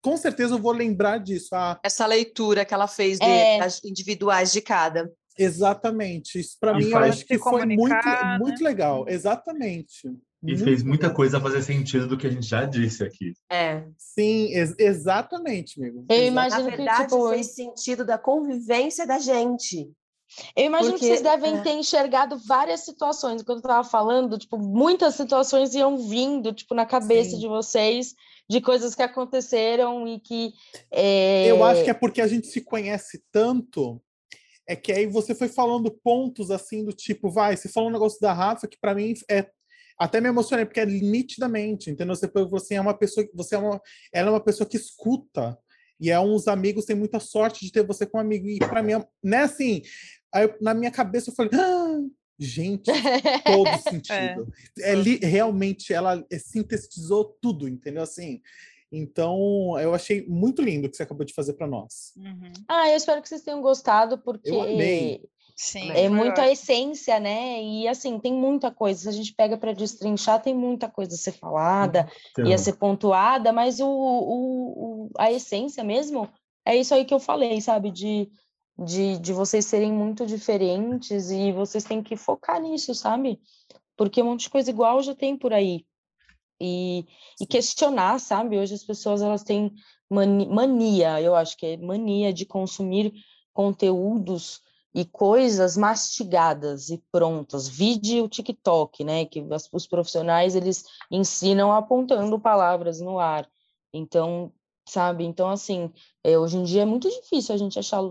com 0.00 0.16
certeza 0.16 0.54
eu 0.54 0.58
vou 0.58 0.72
lembrar 0.72 1.18
disso. 1.18 1.54
Ah, 1.54 1.78
Essa 1.84 2.06
leitura 2.06 2.64
que 2.64 2.72
ela 2.72 2.86
fez 2.86 3.18
de, 3.18 3.26
é... 3.26 3.58
das 3.58 3.82
individuais 3.84 4.52
de 4.52 4.60
cada. 4.60 5.12
Exatamente. 5.38 6.40
Isso 6.40 6.56
para 6.60 6.74
mim 6.74 6.90
eu 6.90 6.98
acho 6.98 7.24
que 7.24 7.38
foi 7.38 7.64
muito, 7.64 7.88
né? 7.88 8.38
muito 8.40 8.62
legal. 8.62 9.04
Exatamente. 9.08 10.08
E 10.42 10.52
muito 10.52 10.64
fez 10.64 10.82
muita 10.82 11.06
legal. 11.06 11.16
coisa 11.16 11.40
fazer 11.40 11.62
sentido 11.62 12.06
do 12.06 12.16
que 12.16 12.26
a 12.26 12.30
gente 12.30 12.46
já 12.46 12.64
disse 12.64 13.04
aqui. 13.04 13.32
É. 13.50 13.84
Sim, 13.96 14.52
ex 14.52 14.74
exatamente, 14.78 15.80
amigo. 15.80 16.04
Eu 16.08 16.26
imagino 16.26 16.64
Na 16.64 16.76
verdade, 16.76 16.98
que 16.98 17.02
tipo... 17.04 17.28
fez 17.30 17.54
sentido 17.54 18.04
da 18.04 18.18
convivência 18.18 19.06
da 19.06 19.18
gente. 19.18 19.90
Eu 20.54 20.66
imagino 20.66 20.92
Porque, 20.92 21.06
que 21.06 21.12
vocês 21.12 21.22
devem 21.22 21.56
é. 21.56 21.62
ter 21.62 21.72
enxergado 21.72 22.38
várias 22.46 22.80
situações. 22.80 23.42
Quando 23.42 23.58
eu 23.58 23.62
estava 23.62 23.88
falando, 23.88 24.38
tipo, 24.38 24.58
muitas 24.58 25.14
situações 25.14 25.74
iam 25.74 25.96
vindo, 25.96 26.52
tipo, 26.52 26.74
na 26.74 26.84
cabeça 26.84 27.30
Sim. 27.30 27.38
de 27.38 27.48
vocês, 27.48 28.14
de 28.48 28.60
coisas 28.60 28.94
que 28.94 29.02
aconteceram 29.02 30.06
e 30.06 30.20
que. 30.20 30.52
É... 30.90 31.46
Eu 31.46 31.64
acho 31.64 31.82
que 31.82 31.90
é 31.90 31.94
porque 31.94 32.20
a 32.20 32.26
gente 32.26 32.46
se 32.46 32.60
conhece 32.60 33.22
tanto 33.32 34.00
é 34.68 34.76
que 34.76 34.92
aí 34.92 35.06
você 35.06 35.34
foi 35.34 35.48
falando 35.48 35.90
pontos 35.90 36.50
assim 36.50 36.84
do 36.84 36.92
tipo, 36.92 37.30
vai, 37.30 37.56
você 37.56 37.70
falou 37.70 37.88
um 37.88 37.92
negócio 37.92 38.20
da 38.20 38.34
Rafa 38.34 38.68
que 38.68 38.78
para 38.78 38.94
mim 38.94 39.14
é 39.30 39.46
até 39.98 40.20
me 40.20 40.28
emocionei 40.28 40.64
porque 40.64 40.78
é 40.78 40.86
nitidamente, 40.86 41.90
entendeu? 41.90 42.14
Você 42.14 42.28
falou 42.28 42.54
assim, 42.54 42.74
é 42.74 42.80
uma 42.80 42.96
pessoa, 42.96 43.26
você 43.34 43.56
é 43.56 43.58
uma, 43.58 43.80
ela 44.12 44.28
é 44.28 44.30
uma 44.30 44.44
pessoa 44.44 44.68
que 44.68 44.76
escuta 44.76 45.58
e 45.98 46.10
é 46.10 46.20
uns 46.20 46.46
amigos 46.46 46.84
tem 46.84 46.94
muita 46.94 47.18
sorte 47.18 47.64
de 47.64 47.72
ter 47.72 47.84
você 47.84 48.06
como 48.06 48.20
amigo 48.20 48.46
e 48.46 48.58
para 48.58 48.80
mim, 48.80 48.92
né, 49.24 49.38
assim, 49.38 49.82
aí, 50.32 50.54
na 50.60 50.72
minha 50.72 50.92
cabeça 50.92 51.30
eu 51.30 51.34
falei, 51.34 51.50
ah, 51.54 51.98
gente, 52.38 52.84
todo 53.44 53.82
sentido. 53.90 54.52
é. 54.78 54.92
é 54.92 55.26
realmente 55.26 55.92
ela 55.92 56.24
sintetizou 56.38 57.36
tudo, 57.40 57.66
entendeu? 57.66 58.02
Assim, 58.02 58.40
então, 58.90 59.78
eu 59.78 59.94
achei 59.94 60.26
muito 60.26 60.62
lindo 60.62 60.86
o 60.86 60.90
que 60.90 60.96
você 60.96 61.02
acabou 61.02 61.24
de 61.24 61.34
fazer 61.34 61.52
para 61.52 61.66
nós. 61.66 62.12
Uhum. 62.16 62.52
Ah, 62.66 62.88
eu 62.90 62.96
espero 62.96 63.20
que 63.20 63.28
vocês 63.28 63.42
tenham 63.42 63.60
gostado, 63.60 64.18
porque. 64.18 64.50
Eu 64.50 64.62
amei. 64.62 65.22
Sim, 65.60 65.90
é 65.90 66.08
muito 66.08 66.40
a 66.40 66.48
essência, 66.48 67.18
né? 67.18 67.60
E 67.60 67.88
assim, 67.88 68.20
tem 68.20 68.32
muita 68.32 68.70
coisa. 68.70 69.00
Se 69.00 69.08
a 69.08 69.12
gente 69.12 69.34
pega 69.34 69.58
para 69.58 69.72
destrinchar, 69.72 70.40
tem 70.40 70.54
muita 70.54 70.88
coisa 70.88 71.16
a 71.16 71.18
ser 71.18 71.32
falada 71.32 72.08
então. 72.30 72.46
e 72.46 72.54
a 72.54 72.58
ser 72.58 72.74
pontuada, 72.74 73.52
mas 73.52 73.80
o, 73.80 73.88
o, 73.88 75.06
o, 75.06 75.10
a 75.18 75.32
essência 75.32 75.82
mesmo 75.82 76.30
é 76.64 76.76
isso 76.76 76.94
aí 76.94 77.04
que 77.04 77.12
eu 77.12 77.18
falei, 77.18 77.60
sabe? 77.60 77.90
De, 77.90 78.30
de, 78.78 79.18
de 79.18 79.32
vocês 79.32 79.66
serem 79.66 79.92
muito 79.92 80.24
diferentes 80.24 81.28
e 81.28 81.50
vocês 81.50 81.82
têm 81.82 82.04
que 82.04 82.16
focar 82.16 82.62
nisso, 82.62 82.94
sabe? 82.94 83.40
Porque 83.96 84.22
um 84.22 84.26
monte 84.26 84.42
de 84.42 84.50
coisa 84.50 84.70
igual 84.70 85.02
já 85.02 85.12
tem 85.12 85.36
por 85.36 85.52
aí. 85.52 85.84
E, 86.60 87.06
e 87.40 87.46
questionar, 87.46 88.18
sabe? 88.18 88.58
Hoje 88.58 88.74
as 88.74 88.84
pessoas 88.84 89.22
elas 89.22 89.44
têm 89.44 89.72
mania, 90.10 91.20
eu 91.20 91.34
acho 91.34 91.56
que 91.56 91.66
é 91.66 91.76
mania 91.76 92.32
de 92.32 92.44
consumir 92.44 93.12
conteúdos 93.52 94.62
e 94.94 95.04
coisas 95.04 95.76
mastigadas 95.76 96.88
e 96.88 97.02
prontas. 97.12 97.68
Vide 97.68 98.20
o 98.20 98.28
TikTok, 98.28 99.04
né? 99.04 99.24
Que 99.24 99.44
os 99.72 99.86
profissionais 99.86 100.56
eles 100.56 100.84
ensinam 101.10 101.72
apontando 101.72 102.38
palavras 102.40 103.00
no 103.00 103.18
ar. 103.18 103.48
Então, 103.92 104.52
sabe? 104.88 105.24
Então, 105.24 105.48
assim, 105.48 105.92
é, 106.24 106.38
hoje 106.38 106.56
em 106.56 106.64
dia 106.64 106.82
é 106.82 106.86
muito 106.86 107.08
difícil 107.08 107.54
a 107.54 107.58
gente 107.58 107.78
achar 107.78 108.02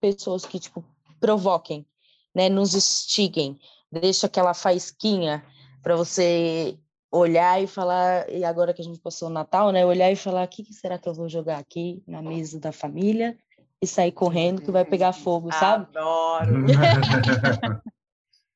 pessoas 0.00 0.44
que 0.44 0.58
tipo 0.58 0.84
provoquem, 1.20 1.86
né? 2.34 2.48
Nos 2.48 2.74
instiguem, 2.74 3.58
deixa 3.90 4.26
aquela 4.26 4.54
faísquinha 4.54 5.44
para 5.82 5.96
você 5.96 6.78
olhar 7.16 7.62
e 7.62 7.66
falar, 7.66 8.28
e 8.30 8.44
agora 8.44 8.74
que 8.74 8.82
a 8.82 8.84
gente 8.84 8.98
passou 8.98 9.28
o 9.28 9.32
Natal, 9.32 9.70
né? 9.70 9.84
Olhar 9.84 10.10
e 10.10 10.16
falar, 10.16 10.44
o 10.44 10.48
que, 10.48 10.64
que 10.64 10.72
será 10.72 10.98
que 10.98 11.08
eu 11.08 11.14
vou 11.14 11.28
jogar 11.28 11.58
aqui 11.58 12.02
na 12.06 12.20
mesa 12.20 12.58
da 12.58 12.72
família? 12.72 13.36
e 13.84 13.86
sair 13.86 14.12
correndo 14.12 14.62
que 14.62 14.70
vai 14.70 14.84
pegar 14.84 15.12
fogo, 15.12 15.52
sabe? 15.52 15.86
Adoro! 15.90 16.64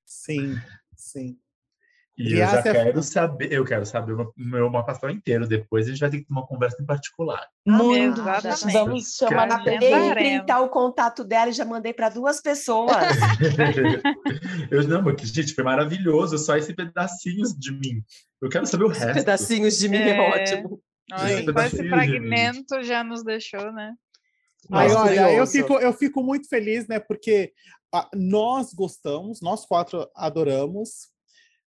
sim, 0.04 0.54
sim. 0.96 1.38
E, 2.18 2.32
eu 2.32 2.38
já 2.38 2.62
quero 2.62 3.00
saber, 3.00 3.52
eu 3.52 3.64
quero 3.64 3.86
saber 3.86 4.12
o 4.12 4.32
meu 4.36 4.68
mapa 4.68 4.90
astral 4.90 5.12
inteiro. 5.12 5.46
Depois 5.46 5.86
a 5.86 5.90
gente 5.90 6.00
vai 6.00 6.10
ter 6.10 6.18
que 6.18 6.24
ter 6.24 6.32
uma 6.32 6.44
conversa 6.44 6.82
em 6.82 6.84
particular. 6.84 7.46
Muito, 7.64 8.20
Exatamente. 8.20 8.72
vamos 8.72 9.14
chamar 9.14 9.46
na 9.46 9.62
printar 9.62 10.62
o 10.64 10.68
contato 10.68 11.22
dela 11.22 11.50
e 11.50 11.52
já 11.52 11.64
mandei 11.64 11.92
para 11.92 12.08
duas 12.08 12.40
pessoas. 12.40 12.90
eu 14.68 14.88
não, 14.88 15.04
porque, 15.04 15.24
gente, 15.26 15.54
foi 15.54 15.62
maravilhoso, 15.62 16.36
só 16.38 16.56
esse 16.56 16.74
pedacinhos 16.74 17.54
de 17.56 17.70
mim. 17.70 18.02
Eu 18.42 18.48
quero 18.48 18.66
saber 18.66 18.84
o 18.84 18.88
resto. 18.88 19.14
Pedacinhos 19.14 19.78
de 19.78 19.88
mim 19.88 19.98
é, 19.98 20.10
é 20.10 20.20
ótimo. 20.20 20.82
Ai, 21.12 21.44
esse 21.66 21.88
fragmento 21.88 22.82
já 22.82 23.04
nos 23.04 23.22
deixou, 23.22 23.72
né? 23.72 23.94
Mas 24.68 24.92
olha, 24.92 25.32
eu 25.32 25.46
fico, 25.46 25.74
eu 25.74 25.92
fico 25.92 26.20
muito 26.20 26.48
feliz, 26.48 26.88
né? 26.88 26.98
Porque 26.98 27.52
a, 27.94 28.08
nós 28.12 28.72
gostamos, 28.74 29.40
nós 29.40 29.64
quatro 29.64 30.08
adoramos. 30.16 31.16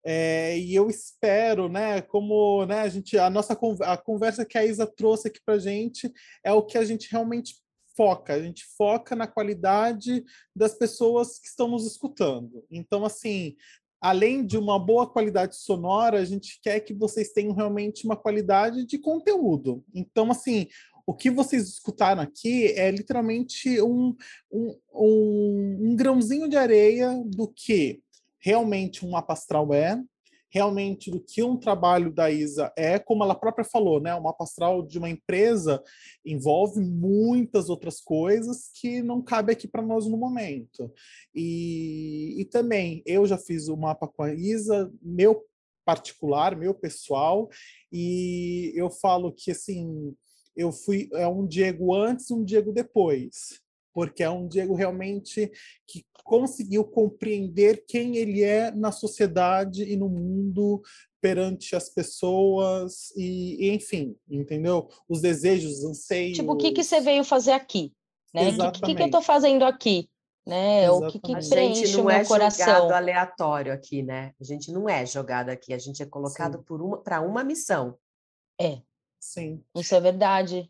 É, 0.05 0.57
e 0.57 0.73
eu 0.73 0.89
espero, 0.89 1.67
né, 1.67 2.01
como 2.01 2.65
né, 2.65 2.81
a 2.81 2.89
gente, 2.89 3.17
a 3.17 3.29
nossa 3.29 3.57
a 3.81 3.97
conversa 3.97 4.45
que 4.45 4.57
a 4.57 4.65
Isa 4.65 4.87
trouxe 4.87 5.27
aqui 5.27 5.39
para 5.45 5.59
gente 5.59 6.11
é 6.43 6.51
o 6.51 6.63
que 6.63 6.77
a 6.77 6.85
gente 6.85 7.11
realmente 7.11 7.55
foca. 7.95 8.33
A 8.33 8.41
gente 8.41 8.63
foca 8.77 9.15
na 9.15 9.27
qualidade 9.27 10.23
das 10.55 10.75
pessoas 10.75 11.39
que 11.39 11.47
estão 11.47 11.67
nos 11.67 11.85
escutando. 11.85 12.63
Então, 12.69 13.03
assim, 13.03 13.55
além 13.99 14.45
de 14.45 14.57
uma 14.57 14.79
boa 14.79 15.09
qualidade 15.09 15.57
sonora, 15.57 16.19
a 16.19 16.25
gente 16.25 16.59
quer 16.61 16.79
que 16.81 16.93
vocês 16.93 17.33
tenham 17.33 17.53
realmente 17.53 18.05
uma 18.05 18.15
qualidade 18.15 18.85
de 18.85 18.99
conteúdo. 18.99 19.83
Então, 19.93 20.29
assim, 20.31 20.67
o 21.05 21.13
que 21.13 21.31
vocês 21.31 21.67
escutaram 21.67 22.21
aqui 22.21 22.67
é 22.73 22.91
literalmente 22.91 23.81
um, 23.81 24.15
um, 24.51 24.77
um, 24.93 25.77
um 25.89 25.95
grãozinho 25.95 26.47
de 26.47 26.57
areia 26.57 27.23
do 27.25 27.47
que 27.47 28.01
realmente 28.47 29.05
um 29.05 29.09
mapa 29.09 29.33
astral 29.33 29.73
é, 29.73 30.01
realmente 30.49 31.11
do 31.11 31.19
que 31.19 31.43
um 31.43 31.57
trabalho 31.57 32.13
da 32.13 32.31
Isa 32.31 32.71
é, 32.77 32.97
como 32.97 33.21
ela 33.21 33.35
própria 33.35 33.65
falou, 33.65 33.99
né? 33.99 34.15
O 34.15 34.23
mapa 34.23 34.45
astral 34.45 34.81
de 34.81 34.97
uma 34.97 35.09
empresa 35.09 35.83
envolve 36.25 36.79
muitas 36.79 37.69
outras 37.69 37.99
coisas 37.99 38.69
que 38.73 39.01
não 39.01 39.21
cabe 39.21 39.51
aqui 39.51 39.67
para 39.67 39.81
nós 39.81 40.07
no 40.07 40.15
momento. 40.15 40.89
E, 41.35 42.39
e 42.39 42.45
também 42.45 43.03
eu 43.05 43.25
já 43.25 43.37
fiz 43.37 43.67
o 43.67 43.75
mapa 43.75 44.07
com 44.07 44.23
a 44.23 44.33
Isa, 44.33 44.89
meu 45.01 45.43
particular, 45.83 46.55
meu 46.55 46.73
pessoal, 46.73 47.49
e 47.91 48.71
eu 48.75 48.89
falo 48.89 49.33
que 49.33 49.51
assim 49.51 50.15
eu 50.55 50.71
fui 50.71 51.09
é 51.15 51.27
um 51.27 51.45
Diego 51.45 51.93
antes, 51.93 52.31
um 52.31 52.45
Diego 52.45 52.71
depois, 52.71 53.59
porque 53.93 54.23
é 54.23 54.29
um 54.29 54.47
Diego 54.47 54.73
realmente 54.73 55.51
que 55.85 56.05
conseguiu 56.27 56.83
compreender 56.83 57.85
quem 57.87 58.17
ele 58.17 58.43
é 58.43 58.69
na 58.69 58.91
sociedade 58.91 59.83
e 59.83 59.95
no 59.95 60.09
mundo 60.09 60.81
perante 61.21 61.73
as 61.73 61.89
pessoas 61.89 63.11
e, 63.15 63.65
e 63.65 63.71
enfim, 63.71 64.13
entendeu? 64.29 64.89
Os 65.07 65.21
desejos, 65.21 65.79
os 65.79 65.85
anseios. 65.85 66.35
Tipo, 66.35 66.51
o 66.51 66.57
que 66.57 66.73
que 66.73 66.83
você 66.83 66.99
veio 66.99 67.23
fazer 67.23 67.53
aqui, 67.53 67.93
né? 68.33 68.49
O 68.49 68.71
que, 68.73 68.81
que, 68.81 68.95
que 68.95 69.01
eu 69.01 69.05
estou 69.05 69.21
fazendo 69.21 69.63
aqui? 69.63 70.09
Né? 70.45 70.89
O 70.91 71.07
que, 71.07 71.19
que 71.19 71.49
preenche 71.49 71.95
o 71.95 72.05
meu 72.05 72.09
é 72.09 72.25
coração? 72.25 72.65
jogado 72.65 72.91
aleatório 72.91 73.73
aqui, 73.73 74.03
né? 74.03 74.33
A 74.39 74.43
gente 74.43 74.69
não 74.71 74.87
é 74.87 75.05
jogado 75.05 75.49
aqui, 75.49 75.73
a 75.73 75.77
gente 75.77 76.03
é 76.03 76.05
colocado 76.05 76.61
por 76.63 76.81
uma 76.81 76.97
para 77.01 77.21
uma 77.21 77.43
missão. 77.43 77.97
É. 78.59 78.81
Sim. 79.17 79.63
Isso 79.75 79.95
é 79.95 80.01
verdade. 80.01 80.69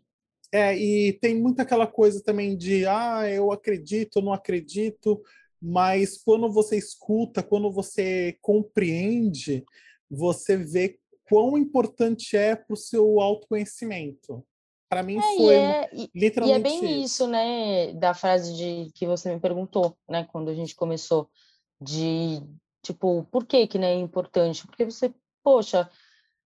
É, 0.51 0.75
e 0.77 1.13
tem 1.13 1.35
muita 1.35 1.63
aquela 1.63 1.85
coisa 1.85 2.23
também 2.23 2.55
de, 2.55 2.85
ah, 2.85 3.27
eu 3.29 3.51
acredito, 3.51 4.21
não 4.21 4.31
acredito, 4.31 5.21
mas 5.67 6.17
quando 6.17 6.49
você 6.49 6.77
escuta, 6.77 7.43
quando 7.43 7.69
você 7.69 8.37
compreende, 8.41 9.65
você 10.09 10.55
vê 10.55 10.97
quão 11.27 11.57
importante 11.57 12.37
é 12.37 12.55
para 12.55 12.73
o 12.73 12.77
seu 12.77 13.19
autoconhecimento. 13.19 14.45
Para 14.89 15.03
mim 15.03 15.17
é, 15.17 15.35
foi 15.35 15.55
é, 15.55 15.89
literalmente 16.15 16.57
E 16.57 16.59
é 16.59 16.59
bem 16.59 17.01
isso. 17.01 17.05
isso, 17.05 17.27
né, 17.27 17.91
da 17.93 18.13
frase 18.13 18.55
de 18.55 18.89
que 18.93 19.05
você 19.05 19.33
me 19.33 19.41
perguntou, 19.41 19.97
né, 20.09 20.25
quando 20.31 20.49
a 20.49 20.53
gente 20.53 20.73
começou, 20.73 21.29
de, 21.81 22.41
tipo, 22.81 23.27
por 23.29 23.45
que 23.45 23.67
que 23.67 23.77
né, 23.77 23.91
é 23.91 23.99
importante? 23.99 24.65
Porque 24.65 24.85
você, 24.85 25.13
poxa, 25.43 25.89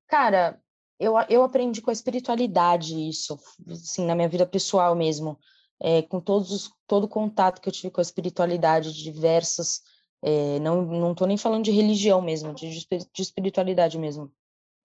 cara, 0.07 0.59
eu, 0.99 1.13
eu 1.29 1.43
aprendi 1.43 1.79
com 1.79 1.91
a 1.91 1.93
espiritualidade 1.93 3.07
isso, 3.07 3.39
assim, 3.69 4.03
na 4.03 4.15
minha 4.15 4.27
vida 4.27 4.47
pessoal 4.47 4.95
mesmo, 4.95 5.37
é, 5.81 6.01
com 6.03 6.19
todos 6.19 6.51
os, 6.51 6.71
todo 6.87 7.05
o 7.05 7.09
contato 7.09 7.59
que 7.59 7.67
eu 7.67 7.73
tive 7.73 7.91
com 7.91 7.99
a 7.99 8.03
espiritualidade 8.03 8.93
diversas, 8.93 9.81
é, 10.21 10.59
não 10.59 10.83
não 10.83 11.11
estou 11.13 11.27
nem 11.27 11.37
falando 11.37 11.63
de 11.63 11.71
religião 11.71 12.21
mesmo, 12.21 12.53
de, 12.53 12.69
de 12.69 13.21
espiritualidade 13.21 13.97
mesmo, 13.97 14.31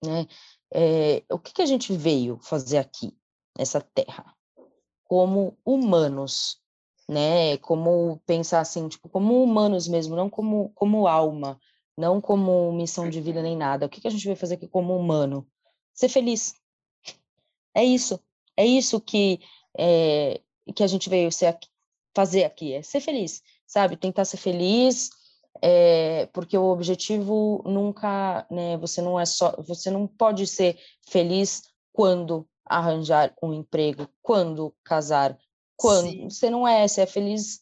né? 0.03 0.27
É, 0.73 1.23
o 1.31 1.39
que, 1.39 1.53
que 1.53 1.61
a 1.61 1.65
gente 1.65 1.93
veio 1.93 2.39
fazer 2.41 2.77
aqui 2.79 3.15
nessa 3.57 3.79
Terra, 3.79 4.33
como 5.05 5.57
humanos, 5.65 6.59
né? 7.07 7.57
Como 7.57 8.19
pensar 8.25 8.61
assim, 8.61 8.87
tipo, 8.89 9.07
como 9.09 9.43
humanos 9.43 9.87
mesmo, 9.87 10.15
não 10.15 10.29
como 10.29 10.71
como 10.75 11.07
alma, 11.07 11.59
não 11.97 12.19
como 12.19 12.71
missão 12.73 13.09
de 13.09 13.21
vida 13.21 13.41
nem 13.41 13.55
nada. 13.55 13.85
O 13.85 13.89
que, 13.89 14.01
que 14.01 14.07
a 14.07 14.11
gente 14.11 14.25
veio 14.25 14.35
fazer 14.35 14.55
aqui 14.55 14.67
como 14.67 14.97
humano? 14.97 15.47
ser 15.97 16.09
feliz. 16.09 16.53
É 17.73 17.83
isso. 17.83 18.19
É 18.55 18.65
isso 18.65 19.01
que, 19.01 19.39
é, 19.77 20.41
que 20.73 20.83
a 20.83 20.87
gente 20.87 21.09
veio 21.09 21.31
ser 21.31 21.47
aqui, 21.47 21.67
fazer 22.15 22.43
aqui, 22.43 22.73
é 22.73 22.81
ser 22.81 22.99
feliz, 22.99 23.41
sabe? 23.65 23.97
Tentar 23.97 24.25
ser 24.25 24.37
feliz, 24.37 25.09
é, 25.61 26.27
porque 26.33 26.57
o 26.57 26.65
objetivo 26.65 27.63
nunca, 27.65 28.45
né? 28.49 28.77
Você 28.77 29.01
não 29.01 29.19
é 29.19 29.25
só, 29.25 29.55
você 29.61 29.89
não 29.89 30.07
pode 30.07 30.45
ser 30.47 30.77
feliz 31.07 31.63
quando 31.93 32.47
arranjar 32.65 33.33
um 33.41 33.53
emprego, 33.53 34.07
quando 34.21 34.73
casar, 34.83 35.37
quando 35.75 36.09
Sim. 36.09 36.29
você 36.29 36.49
não 36.49 36.67
é, 36.67 36.87
você 36.87 37.01
é 37.01 37.05
feliz 37.05 37.61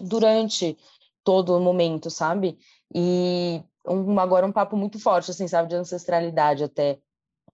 durante 0.00 0.76
todo 1.24 1.56
o 1.56 1.60
momento, 1.60 2.10
sabe? 2.10 2.58
E 2.94 3.62
um, 3.86 4.18
agora 4.18 4.46
um 4.46 4.52
papo 4.52 4.76
muito 4.76 4.98
forte, 4.98 5.30
assim, 5.30 5.48
sabe, 5.48 5.68
de 5.68 5.74
ancestralidade 5.74 6.62
até 6.64 6.98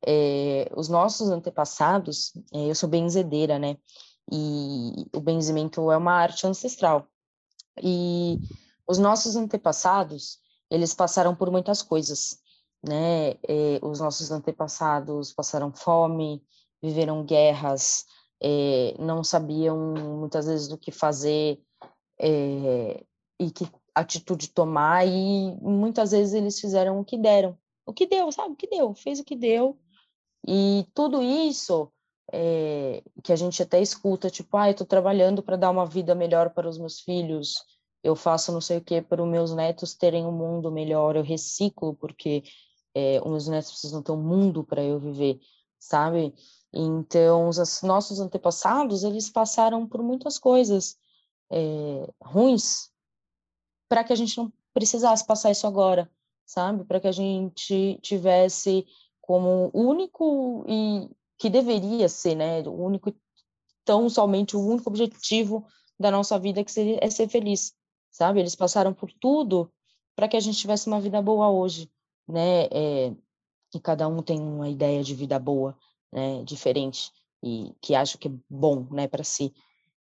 é, 0.07 0.71
os 0.77 0.89
nossos 0.89 1.31
antepassados, 1.31 2.33
é, 2.53 2.71
eu 2.71 2.75
sou 2.75 2.89
benzedeira, 2.89 3.59
né? 3.59 3.77
E 4.31 5.07
o 5.15 5.21
benzimento 5.21 5.91
é 5.91 5.97
uma 5.97 6.13
arte 6.13 6.47
ancestral. 6.47 7.07
E 7.83 8.39
os 8.87 8.99
nossos 8.99 9.37
antepassados, 9.37 10.39
eles 10.71 10.95
passaram 10.95 11.35
por 11.35 11.51
muitas 11.51 11.83
coisas, 11.83 12.39
né? 12.87 13.31
É, 13.49 13.79
os 13.83 14.01
nossos 14.01 14.31
antepassados 14.31 15.33
passaram 15.33 15.73
fome, 15.73 16.43
viveram 16.83 17.25
guerras, 17.25 18.05
é, 18.43 18.95
não 18.99 19.23
sabiam 19.23 19.95
muitas 19.95 20.47
vezes 20.47 20.69
do 20.69 20.77
que 20.77 20.91
fazer 20.91 21.63
é, 22.19 23.05
e 23.39 23.51
que 23.51 23.69
atitude 23.95 24.49
tomar, 24.49 25.07
e 25.07 25.55
muitas 25.61 26.13
vezes 26.13 26.35
eles 26.35 26.59
fizeram 26.59 26.99
o 26.99 27.05
que 27.05 27.19
deram. 27.19 27.57
O 27.87 27.93
que 27.93 28.07
deu, 28.07 28.31
sabe? 28.33 28.55
O 28.55 28.57
que 28.57 28.67
deu, 28.67 28.95
fez 28.95 29.21
o 29.21 29.25
que 29.25 29.37
deu, 29.37 29.79
e 30.47 30.87
tudo 30.95 31.23
isso 31.23 31.93
é, 32.31 33.03
que 33.23 33.33
a 33.33 33.37
gente 33.37 33.63
até 33.63 33.81
escuta, 33.81 34.31
tipo, 34.31 34.57
ah, 34.57 34.69
eu 34.69 34.73
estou 34.73 34.87
trabalhando 34.87 35.43
para 35.43 35.57
dar 35.57 35.71
uma 35.71 35.87
vida 35.87 36.15
melhor 36.15 36.51
para 36.51 36.69
os 36.69 36.79
meus 36.79 37.01
filhos. 37.01 37.65
eu 38.03 38.17
faço 38.17 38.53
não 38.53 38.61
sei 38.61 38.79
o 38.79 38.85
que 38.85 39.01
para 39.01 39.23
os 39.23 39.29
meus 39.29 39.55
netos 39.55 39.95
terem 39.95 40.27
um 40.27 40.33
mundo 40.33 40.71
melhor, 40.73 41.17
eu 41.17 41.23
reciclo 41.23 41.95
porque 41.95 42.43
é, 42.95 43.21
os 43.23 43.31
meus 43.31 43.49
netos 43.49 43.71
precisam 43.71 44.03
ter 44.03 44.13
um 44.13 44.23
mundo 44.23 44.65
para 44.65 44.83
eu 44.83 44.99
viver, 44.99 45.41
sabe? 45.79 46.35
Então, 46.73 47.49
os 47.49 47.83
nossos 47.83 48.19
antepassados, 48.21 49.05
eles 49.05 49.31
passaram 49.31 49.87
por 49.87 50.03
muitas 50.03 50.39
coisas 50.39 50.97
é, 51.51 52.09
ruins 52.21 52.91
para 53.89 54.03
que 54.03 54.13
a 54.13 54.17
gente 54.17 54.39
não 54.39 54.51
precisasse 54.73 55.27
passar 55.27 55.51
isso 55.51 55.67
agora, 55.67 56.11
sabe? 56.47 56.85
Para 56.85 56.99
que 56.99 57.09
a 57.09 57.13
gente 57.13 57.99
tivesse 58.01 58.87
como 59.21 59.71
único 59.75 60.65
e 60.67 61.11
que 61.43 61.51
deveria 61.51 62.09
ser, 62.09 62.37
né? 62.37 62.61
O 62.61 62.85
único, 62.85 63.13
tão 63.85 64.09
somente 64.09 64.57
o 64.57 64.65
único 64.65 64.89
objetivo 64.89 65.67
da 65.99 66.09
nossa 66.09 66.39
vida 66.39 66.63
que 66.63 66.71
seria, 66.71 67.01
é 67.03 67.11
ser 67.11 67.29
feliz, 67.29 67.75
sabe? 68.13 68.39
Eles 68.39 68.55
passaram 68.55 68.95
por 68.95 69.11
tudo 69.13 69.69
para 70.15 70.29
que 70.29 70.37
a 70.37 70.41
gente 70.41 70.57
tivesse 70.57 70.87
uma 70.87 71.01
vida 71.01 71.21
boa 71.21 71.51
hoje, 71.51 71.91
né? 72.29 72.67
É, 72.71 73.13
e 73.75 73.81
cada 73.81 74.07
um 74.07 74.23
tem 74.23 74.41
uma 74.41 74.69
ideia 74.69 75.03
de 75.03 75.17
vida 75.17 75.37
boa, 75.37 75.77
né? 76.13 76.45
Diferente 76.45 77.11
e 77.43 77.75
que 77.81 77.93
acho 77.93 78.19
que 78.19 78.29
é 78.29 78.33
bom, 78.49 78.87
né? 78.93 79.09
Para 79.09 79.25
si. 79.25 79.53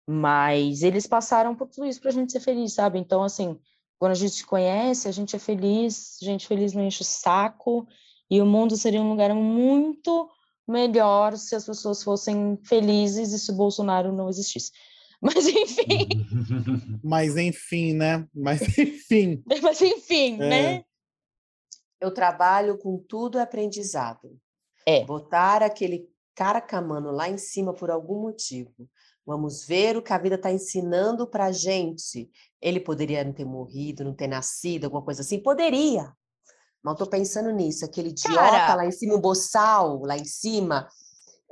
Mas 0.07 0.83
eles 0.83 1.07
passaram 1.07 1.57
por 1.57 1.69
tudo 1.69 1.87
isso 1.87 2.03
para 2.03 2.11
a 2.11 2.13
gente 2.13 2.33
ser 2.33 2.41
feliz, 2.41 2.75
sabe? 2.75 2.99
Então, 2.99 3.23
assim, 3.23 3.59
quando 3.99 4.13
a 4.13 4.15
gente 4.15 4.35
se 4.35 4.45
conhece, 4.45 5.09
a 5.09 5.13
gente 5.13 5.35
é 5.35 5.39
feliz, 5.39 6.19
gente 6.21 6.47
feliz 6.47 6.75
não 6.75 6.85
enche 6.85 7.01
o 7.01 7.05
saco 7.05 7.89
e 8.31 8.43
o 8.43 8.47
mundo 8.47 8.77
seria 8.77 9.01
um 9.01 9.09
lugar 9.09 9.35
muito 9.35 10.29
melhor 10.67 11.37
se 11.37 11.55
as 11.55 11.65
pessoas 11.65 12.03
fossem 12.03 12.59
felizes 12.65 13.33
e 13.33 13.39
se 13.39 13.51
o 13.51 13.55
Bolsonaro 13.55 14.13
não 14.13 14.29
existisse. 14.29 14.71
Mas 15.21 15.47
enfim. 15.47 16.09
Mas 17.05 17.37
enfim, 17.37 17.93
né? 17.95 18.27
Mas 18.35 18.63
enfim. 18.79 19.43
Mas 19.63 19.81
enfim, 19.81 20.35
é. 20.35 20.49
né? 20.49 20.85
Eu 22.01 22.13
trabalho 22.13 22.79
com 22.79 22.99
tudo 22.99 23.39
aprendizado. 23.39 24.39
É. 24.87 25.05
Botar 25.05 25.63
aquele 25.63 26.09
caracamano 26.35 27.11
lá 27.11 27.29
em 27.29 27.37
cima 27.37 27.75
por 27.75 27.91
algum 27.91 28.23
motivo. 28.23 28.89
Vamos 29.27 29.67
ver 29.67 29.97
o 29.97 30.03
que 30.03 30.13
a 30.13 30.19
vida 30.19 30.37
está 30.37 30.51
ensinando 30.51 31.27
para 31.27 31.53
gente. 31.53 32.31
Ele 32.61 32.81
poderia 32.81 33.23
não 33.23 33.33
ter 33.35 33.45
morrido, 33.45 34.03
não 34.03 34.15
ter 34.15 34.27
nascido, 34.27 34.87
alguma 34.87 35.03
coisa 35.03 35.21
assim? 35.21 35.39
Poderia. 35.39 36.11
Mas 36.83 36.93
estou 36.95 37.07
pensando 37.07 37.51
nisso, 37.51 37.85
aquele 37.85 38.09
idiota 38.09 38.39
Cara, 38.39 38.75
lá 38.75 38.87
em 38.87 38.93
cima, 38.93 39.15
o 39.15 39.21
boçal 39.21 40.01
lá 40.03 40.17
em 40.17 40.25
cima, 40.25 40.89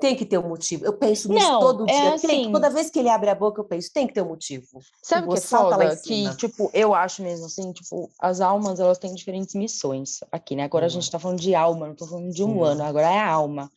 tem 0.01 0.15
que 0.15 0.25
ter 0.25 0.39
um 0.39 0.49
motivo. 0.49 0.85
Eu 0.85 0.93
penso 0.93 1.29
nisso 1.29 1.47
não, 1.47 1.61
todo 1.61 1.85
dia. 1.85 1.95
É 1.95 2.15
assim, 2.15 2.53
toda 2.53 2.71
vez 2.71 2.89
que 2.89 2.99
ele 2.99 3.09
abre 3.09 3.29
a 3.29 3.35
boca, 3.35 3.61
eu 3.61 3.65
penso, 3.65 3.93
tem 3.93 4.07
que 4.07 4.15
ter 4.15 4.23
um 4.23 4.29
motivo. 4.29 4.81
Sabe 5.03 5.27
o 5.27 5.33
que 5.33 5.39
é 5.39 5.41
foda? 5.41 5.77
Tá 5.77 5.97
que, 5.97 6.37
tipo, 6.37 6.71
eu 6.73 6.95
acho 6.95 7.23
mesmo 7.23 7.47
assim, 7.47 7.73
tipo, 7.73 8.11
as 8.19 8.41
almas, 8.41 8.81
elas 8.81 8.99
têm 8.99 9.15
diferentes 9.15 9.55
missões 9.55 10.21
aqui, 10.31 10.55
né? 10.55 10.65
Agora 10.65 10.85
hum. 10.85 10.87
a 10.87 10.91
gente 10.91 11.11
tá 11.11 11.19
falando 11.19 11.41
de 11.41 11.55
alma, 11.55 11.89
não 11.89 11.95
tô 11.95 12.07
falando 12.07 12.31
de 12.31 12.45
um 12.45 12.63
ano, 12.63 12.83
agora 12.85 13.11
é 13.11 13.19
alma, 13.19 13.71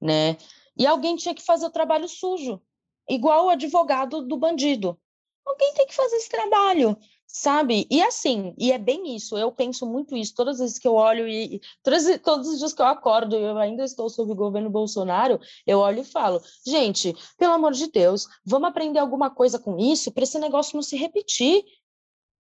né? 0.00 0.36
E 0.76 0.86
alguém 0.86 1.16
tinha 1.16 1.34
que 1.34 1.44
fazer 1.44 1.66
o 1.66 1.70
trabalho 1.70 2.08
sujo, 2.08 2.60
igual 3.08 3.46
o 3.46 3.50
advogado 3.50 4.26
do 4.26 4.36
bandido. 4.36 4.98
Alguém 5.46 5.72
tem 5.74 5.86
que 5.86 5.94
fazer 5.94 6.16
esse 6.16 6.28
trabalho 6.28 6.96
sabe? 7.28 7.86
E 7.90 8.02
assim, 8.02 8.54
e 8.58 8.72
é 8.72 8.78
bem 8.78 9.14
isso, 9.14 9.36
eu 9.36 9.52
penso 9.52 9.86
muito 9.86 10.16
isso, 10.16 10.34
todas 10.34 10.54
as 10.54 10.60
vezes 10.60 10.78
que 10.78 10.88
eu 10.88 10.94
olho 10.94 11.28
e 11.28 11.60
todos, 11.82 12.04
todos 12.24 12.48
os 12.48 12.58
dias 12.58 12.72
que 12.72 12.80
eu 12.80 12.86
acordo 12.86 13.36
e 13.36 13.42
eu 13.42 13.58
ainda 13.58 13.84
estou 13.84 14.08
sob 14.08 14.32
o 14.32 14.34
governo 14.34 14.70
Bolsonaro, 14.70 15.38
eu 15.66 15.78
olho 15.78 16.00
e 16.00 16.04
falo, 16.04 16.42
gente, 16.66 17.14
pelo 17.36 17.52
amor 17.52 17.72
de 17.72 17.86
Deus, 17.90 18.26
vamos 18.44 18.70
aprender 18.70 18.98
alguma 18.98 19.30
coisa 19.30 19.58
com 19.58 19.78
isso 19.78 20.10
para 20.10 20.24
esse 20.24 20.38
negócio 20.38 20.74
não 20.74 20.82
se 20.82 20.96
repetir. 20.96 21.64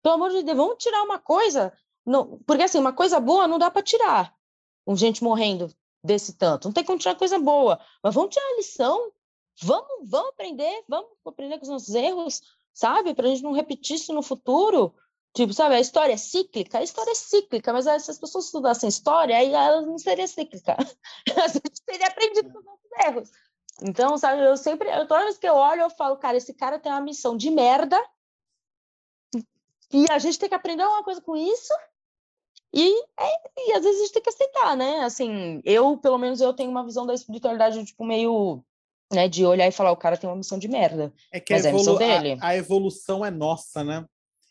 Pelo 0.02 0.16
amor 0.16 0.30
de 0.30 0.42
Deus, 0.42 0.56
vamos 0.56 0.76
tirar 0.78 1.02
uma 1.04 1.18
coisa, 1.18 1.72
não, 2.04 2.38
porque 2.44 2.64
assim, 2.64 2.78
uma 2.78 2.92
coisa 2.92 3.20
boa 3.20 3.46
não 3.46 3.58
dá 3.58 3.70
para 3.70 3.80
tirar. 3.80 4.34
Um 4.86 4.96
gente 4.96 5.22
morrendo 5.22 5.72
desse 6.02 6.36
tanto, 6.36 6.66
não 6.66 6.72
tem 6.72 6.84
como 6.84 6.98
tirar 6.98 7.14
coisa 7.14 7.38
boa, 7.38 7.80
mas 8.02 8.14
vamos 8.14 8.34
tirar 8.34 8.44
a 8.44 8.56
lição, 8.56 9.12
vamos, 9.62 10.10
vamos 10.10 10.30
aprender, 10.30 10.84
vamos 10.88 11.10
aprender 11.24 11.56
com 11.58 11.62
os 11.62 11.70
nossos 11.70 11.94
erros, 11.94 12.42
sabe? 12.74 13.14
Para 13.14 13.26
a 13.26 13.30
gente 13.30 13.42
não 13.42 13.52
repetir 13.52 13.96
isso 13.96 14.12
no 14.12 14.22
futuro. 14.22 14.92
Tipo, 15.32 15.52
sabe, 15.52 15.76
a 15.76 15.80
história 15.80 16.12
é 16.12 16.16
cíclica? 16.16 16.78
A 16.78 16.82
história 16.82 17.10
é 17.10 17.14
cíclica, 17.14 17.72
mas 17.72 17.84
se 18.02 18.10
as 18.10 18.18
pessoas 18.18 18.46
estudassem 18.46 18.88
história, 18.88 19.36
aí 19.36 19.52
ela 19.52 19.80
não 19.80 19.98
seria 19.98 20.26
cíclica. 20.26 20.76
a 21.42 21.48
gente 21.48 21.82
teria 21.86 22.08
aprendido 22.08 22.52
com 22.52 22.58
os 22.58 22.64
nossos 22.64 22.90
erros. 23.06 23.30
Então, 23.82 24.16
sabe, 24.18 24.42
eu 24.42 24.56
sempre, 24.56 24.88
toda 25.06 25.24
vez 25.24 25.38
que 25.38 25.48
eu 25.48 25.54
olho, 25.54 25.82
eu 25.82 25.90
falo, 25.90 26.16
cara, 26.16 26.36
esse 26.36 26.54
cara 26.54 26.78
tem 26.78 26.92
uma 26.92 27.00
missão 27.00 27.36
de 27.36 27.50
merda 27.50 28.00
e 29.92 30.06
a 30.10 30.18
gente 30.18 30.38
tem 30.38 30.48
que 30.48 30.54
aprender 30.54 30.82
alguma 30.82 31.02
coisa 31.02 31.20
com 31.20 31.36
isso 31.36 31.74
e, 32.72 32.92
é, 33.18 33.68
e 33.68 33.72
às 33.72 33.84
vezes 33.84 34.00
a 34.00 34.04
gente 34.04 34.12
tem 34.12 34.22
que 34.22 34.28
aceitar, 34.28 34.76
né? 34.76 35.04
Assim, 35.04 35.60
eu, 35.64 35.96
pelo 35.96 36.18
menos, 36.18 36.40
eu 36.40 36.52
tenho 36.52 36.70
uma 36.70 36.84
visão 36.84 37.06
da 37.06 37.14
espiritualidade, 37.14 37.84
tipo, 37.84 38.04
meio 38.04 38.64
né, 39.14 39.28
de 39.28 39.44
olhar 39.44 39.66
e 39.66 39.72
falar, 39.72 39.92
o 39.92 39.96
cara 39.96 40.16
tem 40.16 40.28
uma 40.28 40.36
missão 40.36 40.58
de 40.58 40.68
merda. 40.68 41.12
É 41.32 41.40
que 41.40 41.52
mas 41.52 41.64
a, 41.64 41.68
evolu 41.68 42.00
é 42.00 42.16
a, 42.16 42.18
dele. 42.18 42.38
A, 42.40 42.56
evolução 42.56 43.24
é 43.24 43.30
nossa, 43.30 43.82
né? 43.84 44.04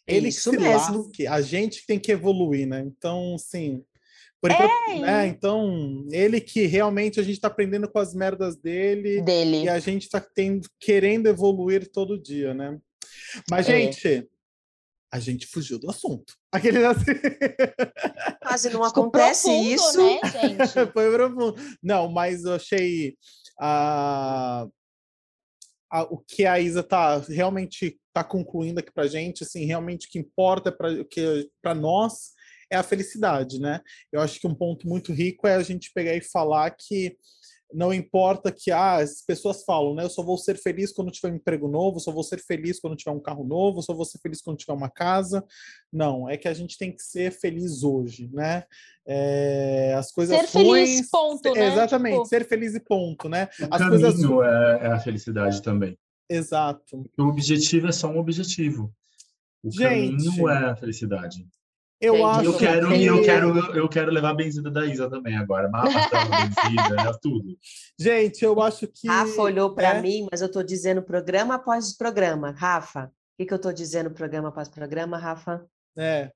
Ele 0.08 0.30
Isso 0.30 0.52
que 0.52 0.58
se 0.58 0.64
mesmo. 0.64 1.04
Lasque, 1.04 1.28
a 1.28 1.42
gente 1.42 1.86
tem 1.86 2.00
que 2.00 2.12
evoluir, 2.12 2.68
né? 2.68 2.82
Então, 2.86 3.38
sim. 3.38 3.84
Por 4.42 4.52
é. 4.52 4.56
enquanto, 4.56 5.02
né? 5.02 5.28
Então, 5.28 6.06
ele 6.12 6.42
que 6.42 6.66
realmente 6.66 7.20
a 7.20 7.24
gente 7.24 7.36
está 7.36 7.48
aprendendo 7.48 7.90
com 7.90 8.00
as 8.00 8.14
merdas 8.14 8.58
dele, 8.58 9.22
dele. 9.22 9.64
e 9.64 9.70
a 9.70 9.80
gente 9.80 10.04
está 10.04 10.26
querendo 10.80 11.28
evoluir 11.28 11.90
todo 11.90 12.22
dia, 12.22 12.54
né? 12.54 12.78
Mas, 13.50 13.70
é. 13.70 13.78
gente, 13.78 14.28
a 15.14 15.20
gente 15.20 15.46
fugiu 15.46 15.78
do 15.78 15.90
assunto. 15.90 16.34
Aquele 16.52 16.84
assim... 16.86 17.14
Quase 18.42 18.70
não 18.72 18.84
acontece 18.84 19.48
profundo, 19.48 19.70
isso. 19.70 19.98
Né, 19.98 20.20
gente? 20.42 20.74
Foi 20.92 21.12
profundo. 21.12 21.56
Não, 21.82 22.12
mas 22.12 22.44
eu 22.44 22.56
achei 22.56 23.16
a, 23.60 24.68
a, 25.92 26.04
o 26.04 26.18
que 26.20 26.46
a 26.46 26.60
Isa 26.60 26.84
tá 26.84 27.18
realmente 27.20 28.00
está 28.08 28.24
concluindo 28.24 28.80
aqui 28.80 28.92
para 28.92 29.08
gente, 29.08 29.44
assim, 29.44 29.66
realmente 29.66 30.08
o 30.08 30.10
que 30.10 30.20
importa 30.20 30.72
para 30.72 31.04
que 31.06 31.50
para 31.62 31.74
nós 31.74 32.34
é 32.72 32.76
a 32.76 32.84
felicidade, 32.84 33.60
né? 33.60 33.82
Eu 34.12 34.22
acho 34.22 34.40
que 34.40 34.48
um 34.48 34.56
ponto 34.56 34.88
muito 34.88 35.12
rico 35.14 35.48
é 35.48 35.56
a 35.56 35.64
gente 35.64 35.92
pegar 35.94 36.16
e 36.16 36.22
falar 36.22 36.72
que 36.72 37.18
não 37.74 37.94
importa 37.94 38.52
que 38.52 38.72
ah, 38.72 38.98
as 38.98 39.22
pessoas 39.22 39.64
falam, 39.64 39.96
né? 39.96 40.04
Eu 40.04 40.10
só 40.10 40.24
vou 40.24 40.38
ser 40.38 40.58
feliz 40.58 40.92
quando 40.92 41.12
tiver 41.12 41.32
um 41.32 41.36
emprego 41.36 41.68
novo, 41.68 42.00
só 42.00 42.12
vou 42.12 42.24
ser 42.24 42.40
feliz 42.40 42.80
quando 42.80 42.96
tiver 42.96 43.12
um 43.12 43.20
carro 43.20 43.44
novo, 43.44 43.82
só 43.82 43.94
vou 43.94 44.06
ser 44.06 44.20
feliz 44.20 44.42
quando 44.42 44.58
tiver 44.58 44.74
uma 44.74 44.90
casa. 44.90 45.44
Não, 45.92 46.30
é 46.30 46.38
que 46.38 46.48
a 46.48 46.54
gente 46.54 46.78
tem 46.78 46.92
que 46.92 47.02
ser 47.02 47.32
feliz 47.32 47.84
hoje, 47.84 48.30
né? 48.34 48.64
É, 49.06 49.94
as 49.98 50.12
coisas 50.12 50.50
ser 50.50 50.64
ruins, 50.64 50.90
feliz, 50.90 51.10
ponto, 51.10 51.54
né? 51.54 51.68
Exatamente, 51.68 52.16
tipo... 52.16 52.26
ser 52.26 52.48
feliz 52.48 52.76
e 52.76 52.80
ponto, 52.80 53.28
né? 53.28 53.50
O 53.60 53.74
as 53.74 53.82
caminho 53.82 54.30
coisas... 54.30 54.82
é, 54.82 54.86
é 54.86 54.88
a 54.88 55.00
felicidade 55.00 55.62
também. 55.62 55.98
Exato. 56.30 57.10
O 57.18 57.24
objetivo 57.24 57.88
é 57.88 57.92
só 57.92 58.08
um 58.08 58.18
objetivo. 58.18 58.94
O 59.64 59.72
gente, 59.72 60.26
caminho 60.26 60.50
é 60.50 60.70
a 60.70 60.76
felicidade. 60.76 61.48
Eu 62.04 62.16
Entendi. 62.16 62.30
acho 62.30 62.44
eu 62.44 62.58
quero, 62.58 62.90
que... 62.90 63.06
eu 63.06 63.22
quero, 63.24 63.78
eu 63.78 63.90
quero 63.90 64.12
levar 64.12 64.32
a 64.32 64.36
benzida 64.36 64.70
da 64.70 64.86
Isa 64.86 65.10
também 65.10 65.38
agora. 65.38 65.70
Mapa, 65.70 65.88
benzida, 65.88 66.96
né, 66.98 67.12
tudo. 67.22 67.58
Gente, 67.98 68.44
eu 68.44 68.62
acho 68.62 68.88
que. 68.88 69.08
Rafa 69.08 69.42
olhou 69.42 69.74
para 69.74 69.96
é... 69.96 70.02
mim, 70.02 70.28
mas 70.30 70.42
eu 70.42 70.48
estou 70.48 70.62
dizendo 70.64 71.02
programa 71.02 71.56
após 71.56 71.96
programa. 71.96 72.52
Rafa, 72.52 73.06
o 73.06 73.10
que, 73.38 73.46
que 73.46 73.54
eu 73.54 73.56
estou 73.56 73.72
dizendo 73.72 74.12
programa 74.12 74.50
após 74.50 74.68
programa, 74.68 75.18
Rafa? 75.18 75.66
É. 75.98 76.30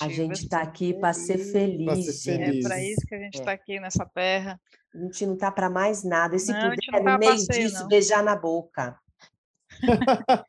A 0.00 0.08
gente 0.08 0.44
está 0.44 0.62
aqui 0.62 0.94
para 0.94 1.12
ser 1.12 1.36
feliz. 1.36 2.22
Ser 2.22 2.38
feliz. 2.38 2.64
É 2.64 2.68
para 2.68 2.82
isso 2.82 3.06
que 3.06 3.14
a 3.14 3.18
gente 3.18 3.38
está 3.38 3.50
é. 3.50 3.54
aqui 3.54 3.78
nessa 3.78 4.06
terra. 4.06 4.58
A 4.94 4.98
gente 5.00 5.26
não 5.26 5.34
está 5.34 5.52
para 5.52 5.68
mais 5.68 6.02
nada. 6.02 6.34
E 6.34 6.38
se 6.38 6.50
não, 6.50 6.70
puder, 6.70 7.04
tá 7.04 7.18
passeio, 7.18 7.68
disso, 7.68 7.80
não. 7.82 7.88
beijar 7.88 8.22
na 8.22 8.34
boca 8.34 8.98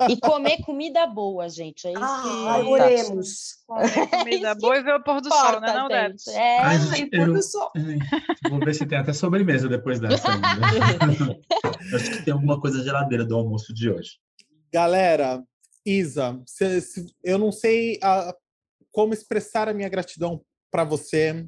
e 0.09 0.17
comer 0.19 0.61
comida 0.63 1.05
boa, 1.07 1.49
gente. 1.49 1.87
É 1.87 1.91
isso 1.91 2.01
ah, 2.01 2.59
que 2.61 2.67
oremos. 2.67 3.29
Comer 3.65 4.07
comida 4.09 4.55
boa 4.55 4.77
e 4.77 4.83
ver 4.83 4.95
o 4.95 5.03
pôr 5.03 5.21
do 5.21 5.29
Porta, 5.29 5.51
sol, 5.51 5.61
né, 5.61 5.73
não, 5.73 5.87
Débora? 5.87 6.15
É, 6.29 6.59
Ai, 6.59 7.09
pôr 7.09 7.33
do 7.33 7.43
sol. 7.43 7.71
Vou 8.49 8.59
ver 8.59 8.75
se 8.75 8.85
tem 8.85 8.97
até 8.97 9.13
sobremesa 9.13 9.67
depois 9.67 9.99
dessa. 9.99 10.27
Acho 11.93 12.11
que 12.11 12.23
tem 12.23 12.33
alguma 12.33 12.59
coisa 12.59 12.83
geladeira 12.83 13.25
do 13.25 13.35
almoço 13.35 13.73
de 13.73 13.89
hoje. 13.89 14.11
Galera, 14.71 15.41
Isa, 15.85 16.41
se, 16.45 16.81
se, 16.81 17.05
eu 17.23 17.37
não 17.37 17.51
sei 17.51 17.99
a, 18.03 18.33
como 18.91 19.13
expressar 19.13 19.67
a 19.67 19.73
minha 19.73 19.89
gratidão 19.89 20.41
para 20.71 20.83
você. 20.83 21.47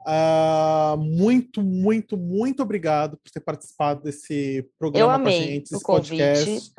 Uh, 0.00 0.96
muito, 0.96 1.62
muito, 1.62 2.16
muito 2.16 2.62
obrigado 2.62 3.18
por 3.18 3.30
ter 3.30 3.40
participado 3.40 4.02
desse 4.02 4.66
programa 4.78 5.22
com 5.22 5.28
a 5.28 5.30
gente, 5.30 5.70
desse 5.70 5.84
podcast. 5.84 6.72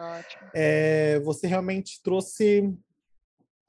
É, 0.54 1.20
você 1.20 1.46
realmente 1.46 2.02
trouxe 2.04 2.74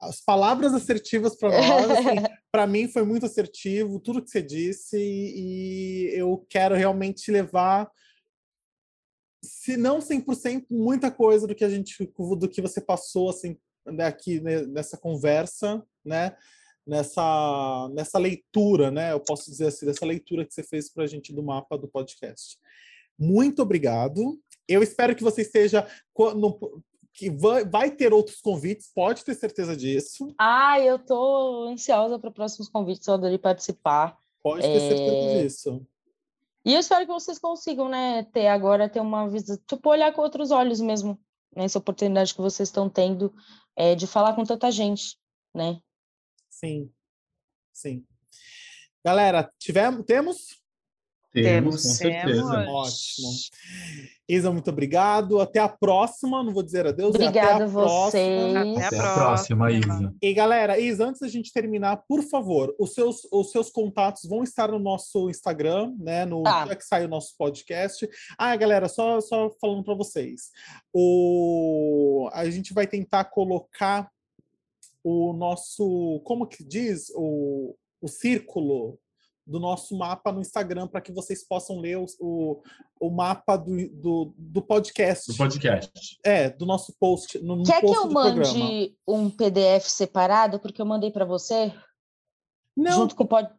as 0.01 0.19
palavras 0.19 0.73
assertivas 0.73 1.35
para 1.35 1.49
nós. 1.49 1.89
Assim, 1.91 2.33
para 2.51 2.67
mim 2.67 2.87
foi 2.87 3.03
muito 3.03 3.25
assertivo 3.25 3.99
tudo 3.99 4.21
que 4.21 4.29
você 4.29 4.41
disse 4.41 4.97
e, 4.97 6.09
e 6.09 6.19
eu 6.19 6.45
quero 6.49 6.75
realmente 6.75 7.31
levar 7.31 7.89
se 9.43 9.75
não 9.75 9.99
100%, 9.99 10.65
muita 10.69 11.11
coisa 11.11 11.45
do 11.45 11.53
que 11.53 11.65
a 11.65 11.69
gente 11.69 12.09
do 12.37 12.47
que 12.47 12.61
você 12.61 12.79
passou 12.79 13.29
assim 13.29 13.57
né, 13.85 14.05
aqui 14.05 14.39
nessa 14.39 14.97
conversa, 14.97 15.83
né? 16.05 16.35
Nessa, 16.85 17.89
nessa 17.93 18.19
leitura, 18.19 18.91
né? 18.91 19.13
Eu 19.13 19.19
posso 19.19 19.49
dizer 19.49 19.67
assim, 19.67 19.85
dessa 19.85 20.05
leitura 20.05 20.45
que 20.45 20.53
você 20.53 20.63
fez 20.63 20.91
para 20.91 21.03
a 21.03 21.07
gente 21.07 21.33
do 21.33 21.41
mapa 21.41 21.77
do 21.77 21.87
podcast. 21.87 22.57
Muito 23.17 23.61
obrigado. 23.61 24.37
Eu 24.67 24.83
espero 24.83 25.15
que 25.15 25.23
você 25.23 25.41
esteja 25.41 25.87
no, 26.35 26.83
que 27.13 27.29
vai, 27.29 27.63
vai, 27.63 27.91
ter 27.91 28.11
outros 28.11 28.41
convites, 28.41 28.91
pode 28.93 29.23
ter 29.23 29.35
certeza 29.35 29.77
disso. 29.77 30.33
Ah, 30.37 30.79
eu 30.79 30.97
tô 30.97 31.67
ansiosa 31.69 32.17
para 32.17 32.31
próximos 32.31 32.67
convites, 32.67 33.07
eu 33.07 33.13
adorei 33.13 33.37
participar. 33.37 34.17
Pode 34.41 34.63
ter 34.63 34.75
é... 34.75 34.79
certeza 34.79 35.41
disso. 35.41 35.87
E 36.65 36.73
eu 36.73 36.79
espero 36.79 37.05
que 37.05 37.11
vocês 37.11 37.37
consigam, 37.37 37.89
né, 37.89 38.23
ter 38.31 38.47
agora 38.47 38.89
ter 38.89 39.01
uma 39.01 39.29
visão, 39.29 39.57
tipo, 39.67 39.89
olhar 39.89 40.13
com 40.13 40.21
outros 40.21 40.49
olhos 40.49 40.79
mesmo, 40.79 41.19
nessa 41.55 41.77
oportunidade 41.77 42.33
que 42.33 42.41
vocês 42.41 42.69
estão 42.69 42.89
tendo 42.89 43.33
é, 43.75 43.95
de 43.95 44.07
falar 44.07 44.33
com 44.33 44.43
tanta 44.43 44.71
gente, 44.71 45.17
né? 45.53 45.79
Sim, 46.63 46.89
sim. 47.73 48.05
Galera, 49.03 49.51
tivemos, 49.59 50.05
temos 50.05 50.63
temos, 51.33 51.81
com 51.81 51.89
certeza. 51.89 52.65
Ótimo. 52.69 53.29
Isa, 54.29 54.51
muito 54.51 54.69
obrigado. 54.69 55.41
Até 55.41 55.59
a 55.59 55.67
próxima. 55.67 56.43
Não 56.43 56.53
vou 56.53 56.61
dizer 56.61 56.85
adeus. 56.85 57.15
Obrigada 57.15 57.63
a 57.63 57.67
vocês. 57.67 58.55
Até 58.55 58.83
a, 58.83 58.87
Até 58.87 58.99
a 58.99 59.13
próxima, 59.13 59.71
Isa. 59.71 60.13
E 60.21 60.33
galera, 60.33 60.77
Isa, 60.79 61.07
antes 61.07 61.21
da 61.21 61.27
gente 61.27 61.51
terminar, 61.51 62.03
por 62.07 62.21
favor, 62.21 62.73
os 62.79 62.93
seus, 62.93 63.27
os 63.31 63.51
seus 63.51 63.71
contatos 63.71 64.29
vão 64.29 64.43
estar 64.43 64.71
no 64.71 64.79
nosso 64.79 65.29
Instagram, 65.29 65.93
né? 65.97 66.23
No 66.23 66.43
tá. 66.43 66.65
dia 66.65 66.75
que 66.75 66.85
sai 66.85 67.03
o 67.05 67.09
nosso 67.09 67.35
podcast. 67.35 68.07
Ah, 68.37 68.55
galera, 68.55 68.87
só, 68.87 69.19
só 69.19 69.49
falando 69.59 69.83
para 69.83 69.95
vocês. 69.95 70.51
O, 70.93 72.29
a 72.31 72.47
gente 72.49 72.73
vai 72.73 72.85
tentar 72.85 73.25
colocar 73.25 74.12
o 75.03 75.33
nosso, 75.33 76.21
como 76.23 76.47
que 76.47 76.63
diz? 76.63 77.11
O, 77.15 77.75
o 78.01 78.07
círculo 78.07 78.99
do 79.45 79.59
nosso 79.59 79.97
mapa 79.97 80.31
no 80.31 80.39
Instagram 80.39 80.87
para 80.87 81.01
que 81.01 81.11
vocês 81.11 81.45
possam 81.45 81.79
ler 81.79 81.97
o, 81.97 82.05
o, 82.19 82.61
o 82.99 83.09
mapa 83.09 83.57
do, 83.57 83.89
do, 83.89 84.33
do, 84.37 84.61
podcast. 84.61 85.31
Do 85.31 85.37
podcast. 85.37 86.17
É, 86.23 86.49
do 86.49 86.65
nosso 86.65 86.95
post. 86.97 87.37
No, 87.39 87.61
Quer 87.63 87.81
post 87.81 87.99
que 87.99 88.05
eu 88.05 88.11
mande 88.11 88.41
programa. 88.41 88.93
um 89.07 89.29
PDF 89.29 89.87
separado, 89.87 90.59
porque 90.59 90.81
eu 90.81 90.85
mandei 90.85 91.11
para 91.11 91.25
você? 91.25 91.73
Não. 92.75 92.93
Junto 92.93 93.15
com, 93.15 93.25
pod... 93.25 93.49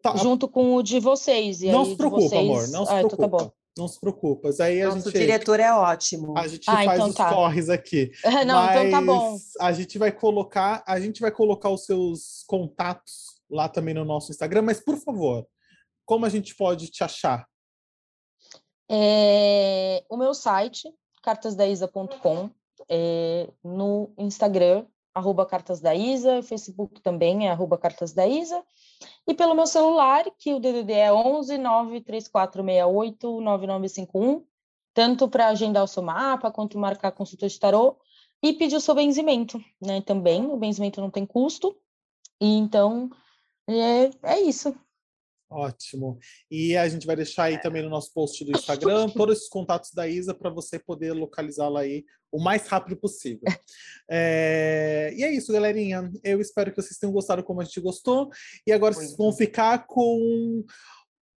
tá. 0.00 0.16
junto 0.16 0.48
com 0.48 0.76
o 0.76 0.82
de 0.82 1.00
vocês. 1.00 1.62
E 1.62 1.72
não 1.72 1.84
se 1.84 1.96
preocupa, 1.96 2.22
vocês... 2.22 2.40
amor. 2.40 2.68
Não 2.68 2.86
se 2.86 2.92
ah, 2.92 2.98
preocupa. 2.98 3.26
Então 3.26 3.38
tá 3.38 3.44
bom. 3.44 3.52
Não 3.76 3.88
se 3.88 3.98
preocupa. 3.98 4.50
Aí 4.60 4.82
a 4.82 4.88
Nosso 4.88 5.10
gente, 5.10 5.18
diretor 5.18 5.58
é 5.58 5.72
ótimo. 5.72 6.36
A 6.36 6.46
gente 6.46 6.68
ah, 6.68 6.74
faz 6.74 6.92
então 6.92 7.08
os 7.08 7.14
tá. 7.14 7.32
corres 7.32 7.70
aqui. 7.70 8.10
não, 8.46 8.62
Mas 8.62 8.76
então 8.76 8.90
tá 8.90 9.00
bom. 9.00 9.36
A 9.60 9.72
gente 9.72 9.98
vai 9.98 10.12
colocar, 10.12 10.84
a 10.86 11.00
gente 11.00 11.20
vai 11.20 11.30
colocar 11.30 11.70
os 11.70 11.84
seus 11.86 12.44
contatos 12.46 13.40
lá 13.50 13.68
também 13.68 13.94
no 13.94 14.04
nosso 14.04 14.30
Instagram. 14.30 14.62
Mas, 14.62 14.80
por 14.80 14.96
favor, 14.98 15.46
como 16.04 16.26
a 16.26 16.28
gente 16.28 16.54
pode 16.54 16.88
te 16.88 17.02
achar? 17.02 17.46
É, 18.90 20.04
o 20.10 20.18
meu 20.18 20.34
site, 20.34 20.92
cartasdaisa.com, 21.22 22.50
é, 22.90 23.48
no 23.64 24.12
Instagram, 24.18 24.84
arroba 25.14 25.46
Cartas 25.46 25.80
da 25.80 25.94
Isa, 25.94 26.42
Facebook 26.42 27.00
também 27.00 27.46
é 27.46 27.50
arroba 27.50 27.78
Cartas 27.78 28.12
da 28.12 28.26
Isa, 28.26 28.62
e 29.26 29.34
pelo 29.34 29.54
meu 29.54 29.66
celular, 29.66 30.24
que 30.38 30.54
o 30.54 30.60
DDD 30.60 30.92
é 30.92 31.12
11 31.12 31.58
93468 31.58 33.40
9951, 33.40 34.44
tanto 34.94 35.28
para 35.28 35.48
agendar 35.48 35.84
o 35.84 35.88
seu 35.88 36.02
mapa, 36.02 36.50
quanto 36.50 36.78
marcar 36.78 37.12
consulta 37.12 37.48
de 37.48 37.58
tarô, 37.58 37.96
e 38.42 38.52
pedir 38.52 38.76
o 38.76 38.80
seu 38.80 38.94
benzimento, 38.94 39.62
né, 39.80 40.00
também, 40.00 40.46
o 40.46 40.56
benzimento 40.56 41.00
não 41.00 41.10
tem 41.10 41.24
custo, 41.24 41.76
e 42.40 42.56
então 42.56 43.10
é, 43.68 44.10
é 44.24 44.40
isso. 44.40 44.74
Ótimo. 45.52 46.18
E 46.50 46.76
a 46.76 46.88
gente 46.88 47.06
vai 47.06 47.16
deixar 47.16 47.44
aí 47.44 47.60
também 47.60 47.82
no 47.82 47.90
nosso 47.90 48.12
post 48.12 48.44
do 48.44 48.52
Instagram 48.52 49.08
todos 49.14 49.38
esses 49.38 49.48
contatos 49.48 49.92
da 49.92 50.08
Isa 50.08 50.34
para 50.34 50.50
você 50.50 50.78
poder 50.78 51.12
localizá-la 51.12 51.80
aí 51.80 52.04
o 52.30 52.42
mais 52.42 52.66
rápido 52.66 52.96
possível. 52.96 53.42
É... 54.14 55.14
E 55.16 55.24
é 55.24 55.32
isso, 55.32 55.52
galerinha. 55.52 56.10
Eu 56.22 56.38
espero 56.38 56.70
que 56.70 56.82
vocês 56.82 56.98
tenham 56.98 57.12
gostado 57.12 57.42
como 57.42 57.62
a 57.62 57.64
gente 57.64 57.80
gostou. 57.80 58.28
E 58.66 58.72
agora 58.72 58.92
vocês 58.92 59.16
vão 59.16 59.32
ficar 59.32 59.86
com 59.86 60.62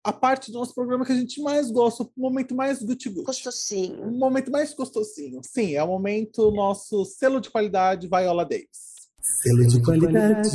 a 0.06 0.12
parte 0.12 0.52
do 0.52 0.58
nosso 0.58 0.72
programa 0.72 1.04
que 1.04 1.10
a 1.10 1.16
gente 1.16 1.40
mais 1.40 1.70
gosta, 1.70 2.04
o 2.04 2.10
momento 2.16 2.54
mais 2.54 2.80
guti-guti. 2.80 3.24
Gostosinho. 3.24 4.02
O 4.02 4.12
momento 4.12 4.52
mais 4.52 4.72
gostosinho. 4.72 5.40
Sim, 5.42 5.74
é 5.74 5.82
o 5.82 5.88
momento 5.88 6.50
nosso 6.52 7.04
selo 7.04 7.40
de 7.40 7.50
qualidade 7.50 8.06
Viola 8.06 8.44
Davis. 8.44 9.08
Selo 9.20 9.66
de 9.66 9.82
qualidade 9.82 10.48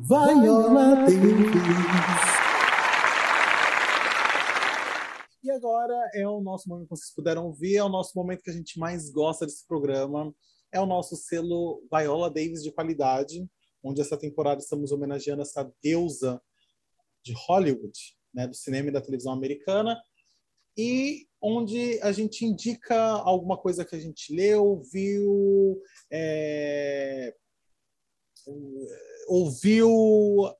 Viola 0.00 0.96
Davis. 0.96 1.18
E 5.44 5.50
agora 5.68 6.10
é 6.14 6.26
o 6.26 6.40
nosso 6.40 6.66
momento, 6.68 6.88
como 6.88 6.98
vocês 6.98 7.14
puderam 7.14 7.46
ouvir, 7.46 7.76
é 7.76 7.84
o 7.84 7.90
nosso 7.90 8.16
momento 8.16 8.42
que 8.42 8.50
a 8.50 8.54
gente 8.54 8.78
mais 8.78 9.10
gosta 9.10 9.44
desse 9.44 9.66
programa. 9.66 10.34
É 10.72 10.80
o 10.80 10.86
nosso 10.86 11.14
selo 11.14 11.82
Viola 11.92 12.30
Davis 12.30 12.62
de 12.62 12.72
qualidade, 12.72 13.46
onde 13.82 14.00
essa 14.00 14.16
temporada 14.16 14.60
estamos 14.60 14.92
homenageando 14.92 15.42
essa 15.42 15.70
deusa 15.82 16.40
de 17.22 17.34
Hollywood, 17.34 17.98
né, 18.32 18.46
do 18.46 18.54
cinema 18.54 18.88
e 18.88 18.92
da 18.92 19.00
televisão 19.00 19.32
americana, 19.32 20.00
e 20.76 21.26
onde 21.40 22.00
a 22.02 22.12
gente 22.12 22.44
indica 22.44 22.96
alguma 22.96 23.56
coisa 23.58 23.84
que 23.84 23.94
a 23.94 24.00
gente 24.00 24.34
leu, 24.34 24.82
viu, 24.90 25.80
é, 26.10 27.34
ouviu, 29.26 29.90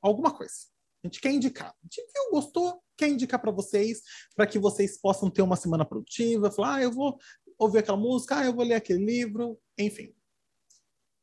alguma 0.02 0.36
coisa. 0.36 0.54
A 1.02 1.06
gente 1.06 1.20
quer 1.20 1.32
indicar. 1.32 1.70
A 1.70 1.78
gente 1.82 2.02
viu, 2.12 2.30
gostou, 2.32 2.82
quer 2.96 3.08
indicar 3.08 3.40
para 3.40 3.50
vocês, 3.50 4.02
para 4.34 4.46
que 4.46 4.58
vocês 4.58 5.00
possam 5.00 5.30
ter 5.30 5.42
uma 5.42 5.56
semana 5.56 5.84
produtiva, 5.84 6.50
falar, 6.50 6.76
ah, 6.76 6.82
eu 6.82 6.92
vou 6.92 7.18
ouvir 7.56 7.78
aquela 7.78 7.96
música, 7.96 8.38
ah, 8.38 8.44
eu 8.44 8.54
vou 8.54 8.64
ler 8.64 8.74
aquele 8.74 9.04
livro, 9.04 9.60
enfim. 9.76 10.14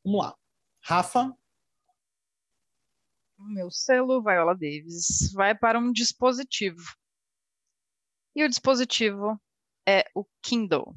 Vamos 0.04 0.20
lá. 0.20 0.36
Rafa? 0.82 1.36
Meu 3.38 3.70
selo, 3.70 4.22
Viola 4.22 4.54
Davis, 4.54 5.30
vai 5.32 5.54
para 5.54 5.78
um 5.78 5.92
dispositivo. 5.92 6.82
E 8.34 8.44
o 8.44 8.48
dispositivo 8.48 9.40
é 9.86 10.04
o 10.14 10.24
Kindle. 10.42 10.96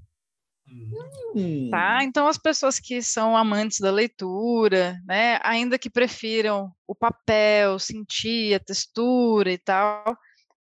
Hum. 1.36 1.70
Tá? 1.70 2.04
Então, 2.04 2.28
as 2.28 2.38
pessoas 2.38 2.80
que 2.80 3.02
são 3.02 3.38
amantes 3.38 3.80
da 3.80 3.92
leitura, 3.92 5.00
né, 5.06 5.40
ainda 5.44 5.78
que 5.78 5.90
prefiram 5.90 6.72
o 6.88 6.96
papel, 6.96 7.78
sentir 7.78 8.56
a 8.56 8.60
textura 8.60 9.52
e 9.52 9.58
tal, 9.58 10.18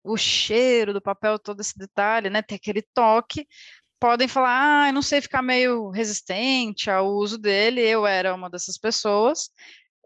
o 0.02 0.16
cheiro 0.16 0.92
do 0.92 1.00
papel, 1.00 1.38
todo 1.38 1.60
esse 1.60 1.78
detalhe, 1.78 2.30
né, 2.30 2.42
ter 2.42 2.56
aquele 2.56 2.82
toque, 2.94 3.46
podem 4.00 4.28
falar, 4.28 4.84
ah, 4.84 4.88
eu 4.88 4.92
não 4.92 5.02
sei 5.02 5.20
ficar 5.20 5.42
meio 5.42 5.90
resistente 5.90 6.90
ao 6.90 7.08
uso 7.08 7.38
dele, 7.38 7.80
eu 7.80 8.06
era 8.06 8.34
uma 8.34 8.50
dessas 8.50 8.76
pessoas, 8.76 9.50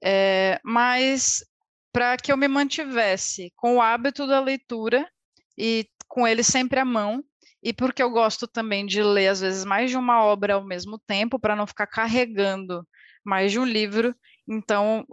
é, 0.02 0.60
mas 0.64 1.44
para 1.92 2.16
que 2.16 2.30
eu 2.30 2.36
me 2.36 2.46
mantivesse 2.46 3.52
com 3.56 3.76
o 3.76 3.82
hábito 3.82 4.26
da 4.26 4.40
leitura 4.40 5.08
e 5.56 5.88
com 6.06 6.26
ele 6.26 6.42
sempre 6.42 6.78
à 6.78 6.84
mão, 6.84 7.24
e 7.62 7.72
porque 7.72 8.02
eu 8.02 8.10
gosto 8.10 8.46
também 8.46 8.86
de 8.86 9.02
ler, 9.02 9.28
às 9.28 9.40
vezes, 9.40 9.64
mais 9.64 9.90
de 9.90 9.96
uma 9.96 10.22
obra 10.24 10.54
ao 10.54 10.64
mesmo 10.64 10.98
tempo, 10.98 11.38
para 11.38 11.56
não 11.56 11.66
ficar 11.66 11.86
carregando 11.86 12.86
mais 13.24 13.52
de 13.52 13.58
um 13.58 13.64
livro. 13.64 14.14
Então, 14.46 15.06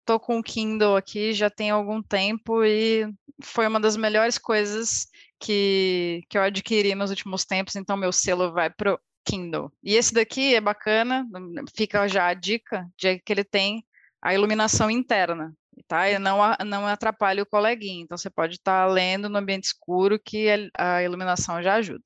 estou 0.00 0.20
com 0.20 0.38
o 0.38 0.42
Kindle 0.42 0.96
aqui 0.96 1.32
já 1.32 1.50
tem 1.50 1.70
algum 1.70 2.02
tempo 2.02 2.64
e 2.64 3.08
foi 3.42 3.66
uma 3.66 3.80
das 3.80 3.96
melhores 3.96 4.38
coisas 4.38 5.06
que, 5.40 6.22
que 6.28 6.36
eu 6.38 6.42
adquiri 6.42 6.94
nos 6.94 7.10
últimos 7.10 7.44
tempos. 7.44 7.76
Então, 7.76 7.96
meu 7.96 8.12
selo 8.12 8.52
vai 8.52 8.68
pro 8.70 9.00
Kindle. 9.24 9.72
E 9.82 9.94
esse 9.94 10.12
daqui 10.12 10.54
é 10.54 10.60
bacana, 10.60 11.26
fica 11.76 12.06
já 12.08 12.26
a 12.26 12.34
dica 12.34 12.88
de 12.96 13.18
que 13.20 13.32
ele 13.32 13.44
tem 13.44 13.84
a 14.22 14.34
iluminação 14.34 14.90
interna 14.90 15.54
tá? 15.86 16.10
E 16.10 16.18
não, 16.18 16.38
não 16.64 16.86
atrapalha 16.86 17.42
o 17.42 17.46
coleguinha. 17.46 18.02
Então, 18.02 18.16
você 18.16 18.30
pode 18.30 18.54
estar 18.54 18.86
tá 18.86 18.92
lendo 18.92 19.28
no 19.28 19.38
ambiente 19.38 19.64
escuro 19.64 20.18
que 20.18 20.48
a 20.76 21.02
iluminação 21.02 21.62
já 21.62 21.74
ajuda. 21.74 22.02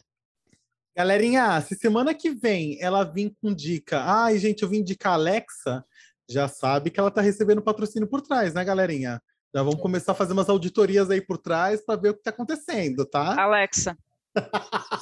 Galerinha, 0.97 1.61
se 1.61 1.77
semana 1.77 2.13
que 2.13 2.31
vem 2.31 2.79
ela 2.81 3.05
vir 3.05 3.35
com 3.41 3.55
dica, 3.55 4.03
ai, 4.03 4.39
gente, 4.39 4.63
eu 4.63 4.69
vim 4.69 4.79
indicar 4.79 5.13
a 5.13 5.15
Alexa, 5.15 5.85
já 6.29 6.49
sabe 6.49 6.91
que 6.91 6.99
ela 6.99 7.09
está 7.09 7.21
recebendo 7.21 7.63
patrocínio 7.63 8.09
por 8.09 8.21
trás, 8.21 8.55
né, 8.55 8.65
galerinha? 8.65 9.23
Já 9.55 9.63
vamos 9.63 9.81
começar 9.81 10.13
a 10.13 10.15
fazer 10.15 10.33
umas 10.33 10.49
auditorias 10.49 11.11
aí 11.11 11.21
por 11.21 11.39
trás 11.39 11.85
para 11.85 12.01
ver 12.01 12.11
o 12.11 12.15
que 12.15 12.21
está 12.21 12.31
acontecendo, 12.31 13.05
tá? 13.07 13.41
Alexa. 13.41 13.97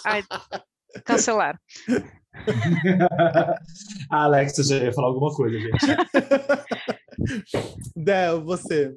ai, 0.04 0.22
cancelar. 1.04 1.60
A 4.10 4.24
Alexa 4.24 4.62
já 4.62 4.76
ia 4.76 4.92
falar 4.92 5.08
alguma 5.08 5.34
coisa, 5.34 5.58
gente. 5.58 5.78
Del, 7.96 8.44
você. 8.44 8.96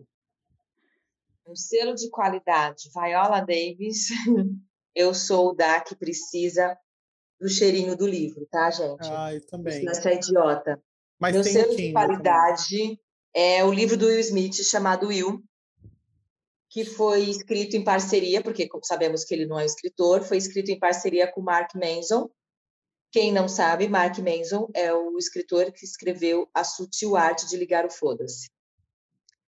Um 1.48 1.56
selo 1.56 1.96
de 1.96 2.10
qualidade, 2.10 2.90
Viola 2.94 3.40
Davis. 3.42 4.08
Eu 4.96 5.14
sou 5.14 5.52
o 5.52 5.54
da 5.54 5.80
que 5.80 5.96
precisa 5.96 6.78
do 7.40 7.48
cheirinho 7.48 7.96
do 7.96 8.06
livro, 8.06 8.46
tá, 8.52 8.70
gente? 8.70 9.10
Ah, 9.10 9.34
eu 9.34 9.46
também. 9.48 9.88
Essa 9.88 10.10
é 10.10 10.16
idiota. 10.16 10.84
Mas 11.18 11.34
Meu 11.34 11.44
selo 11.46 11.76
de 11.76 11.94
qualidade 11.94 13.00
é 13.34 13.64
o 13.64 13.72
livro 13.72 13.96
do 13.96 14.08
Will 14.08 14.20
Smith 14.20 14.56
chamado 14.64 15.08
Will, 15.08 15.42
que 16.70 16.86
foi 16.86 17.24
escrito 17.24 17.76
em 17.76 17.84
parceria, 17.84 18.42
porque 18.42 18.68
sabemos 18.84 19.24
que 19.24 19.34
ele 19.34 19.46
não 19.46 19.60
é 19.60 19.66
escritor, 19.66 20.24
foi 20.24 20.38
escrito 20.38 20.72
em 20.72 20.80
parceria 20.80 21.32
com 21.32 21.42
Mark 21.42 21.72
Manson. 21.76 22.30
Quem 23.12 23.32
não 23.32 23.50
sabe, 23.50 23.90
Mark 23.90 24.18
Manson 24.20 24.70
é 24.74 24.94
o 24.94 25.18
escritor 25.18 25.72
que 25.74 25.84
escreveu 25.84 26.50
A 26.54 26.64
Sutil 26.64 27.18
Arte 27.18 27.46
de 27.48 27.58
Ligar 27.58 27.86
o 27.86 27.90
Foda-se. 27.90 28.50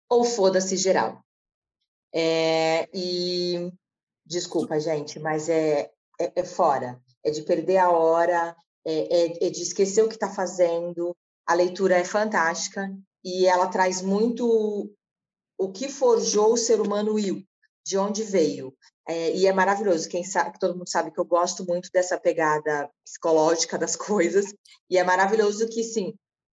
Ou 0.09 0.25
Foda-se 0.25 0.79
Geral. 0.79 1.23
É, 2.13 2.89
e 2.93 3.71
desculpa, 4.25 4.81
gente, 4.81 5.19
mas 5.19 5.51
é, 5.51 5.91
é, 6.19 6.33
é, 6.37 6.45
fora. 6.45 7.01
É 7.23 7.31
de 7.31 7.43
perder 7.43 7.77
a 7.77 7.91
hora, 7.91 8.57
é, 8.83 8.93
é, 8.95 9.47
é 9.47 9.51
de 9.51 9.63
esquecer 9.63 10.03
o 10.03 10.09
que 10.09 10.15
está 10.15 10.31
fazendo. 10.31 11.15
A 11.47 11.53
leitura 11.53 11.99
é 11.99 12.05
fantástica 12.05 12.91
e 13.23 13.47
ela 13.47 13.69
traz 13.69 14.01
muito 14.01 14.91
o 15.59 15.71
que 15.71 15.87
forjou 15.91 16.55
o 16.55 16.57
ser 16.57 16.81
humano 16.81 17.15
Will, 17.15 17.45
de 17.85 17.99
onde 17.99 18.23
veio. 18.23 18.75
É, 19.11 19.37
e 19.37 19.45
é 19.45 19.53
maravilhoso. 19.53 20.09
Quem 20.09 20.23
sabe, 20.23 20.57
todo 20.61 20.77
mundo 20.77 20.89
sabe 20.89 21.11
que 21.11 21.19
eu 21.19 21.25
gosto 21.25 21.67
muito 21.67 21.91
dessa 21.93 22.17
pegada 22.17 22.89
psicológica 23.05 23.77
das 23.77 23.97
coisas. 23.99 24.55
E 24.89 24.97
é 24.97 25.03
maravilhoso 25.03 25.67
que, 25.67 25.83
sim, 25.83 26.15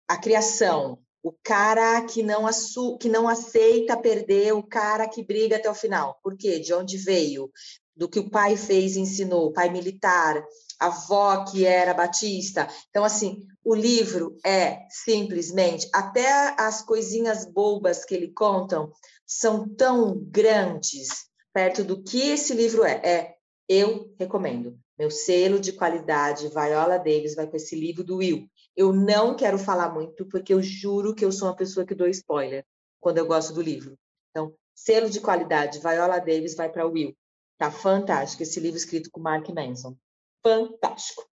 a 0.06 0.18
criação, 0.18 0.98
o 1.22 1.32
cara 1.42 2.02
que 2.02 2.22
não, 2.22 2.46
assu 2.46 2.98
que 2.98 3.08
não 3.08 3.26
aceita 3.26 3.96
perder, 3.96 4.52
o 4.52 4.62
cara 4.62 5.08
que 5.08 5.24
briga 5.24 5.56
até 5.56 5.70
o 5.70 5.74
final. 5.74 6.20
Por 6.22 6.36
quê? 6.36 6.58
De 6.58 6.74
onde 6.74 6.98
veio? 6.98 7.50
Do 7.96 8.06
que 8.06 8.20
o 8.20 8.28
pai 8.28 8.54
fez 8.54 8.96
e 8.96 9.00
ensinou, 9.00 9.52
pai 9.54 9.70
militar, 9.70 10.44
avó 10.78 11.46
que 11.46 11.64
era 11.64 11.94
batista. 11.94 12.68
Então, 12.90 13.02
assim, 13.02 13.46
o 13.64 13.74
livro 13.74 14.36
é 14.44 14.86
simplesmente, 14.90 15.88
até 15.90 16.54
as 16.58 16.82
coisinhas 16.82 17.46
bobas 17.46 18.04
que 18.04 18.14
ele 18.14 18.30
contam 18.30 18.92
são 19.26 19.66
tão 19.66 20.18
grandes 20.18 21.31
perto 21.52 21.84
do 21.84 22.02
que 22.02 22.30
esse 22.30 22.54
livro 22.54 22.84
é. 22.84 23.00
É, 23.04 23.36
eu 23.68 24.14
recomendo. 24.18 24.78
Meu 24.98 25.10
selo 25.10 25.58
de 25.58 25.72
qualidade, 25.72 26.48
Viola 26.48 26.98
Davis, 26.98 27.34
vai 27.34 27.46
com 27.46 27.56
esse 27.56 27.74
livro 27.74 28.04
do 28.04 28.16
Will. 28.16 28.48
Eu 28.76 28.92
não 28.92 29.36
quero 29.36 29.58
falar 29.58 29.92
muito, 29.92 30.26
porque 30.26 30.52
eu 30.52 30.62
juro 30.62 31.14
que 31.14 31.24
eu 31.24 31.32
sou 31.32 31.48
uma 31.48 31.56
pessoa 31.56 31.86
que 31.86 31.94
dou 31.94 32.08
spoiler 32.08 32.64
quando 33.00 33.18
eu 33.18 33.26
gosto 33.26 33.52
do 33.52 33.60
livro. 33.60 33.98
Então, 34.30 34.54
selo 34.74 35.10
de 35.10 35.20
qualidade, 35.20 35.80
Viola 35.80 36.18
Davis 36.18 36.54
vai 36.54 36.70
para 36.70 36.86
Will. 36.86 37.16
Tá 37.58 37.70
fantástico 37.70 38.42
esse 38.42 38.60
livro 38.60 38.76
escrito 38.76 39.10
com 39.10 39.20
Mark 39.20 39.48
Manson. 39.48 39.96
Fantástico. 40.42 41.28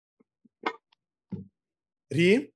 Ri? 2.12 2.52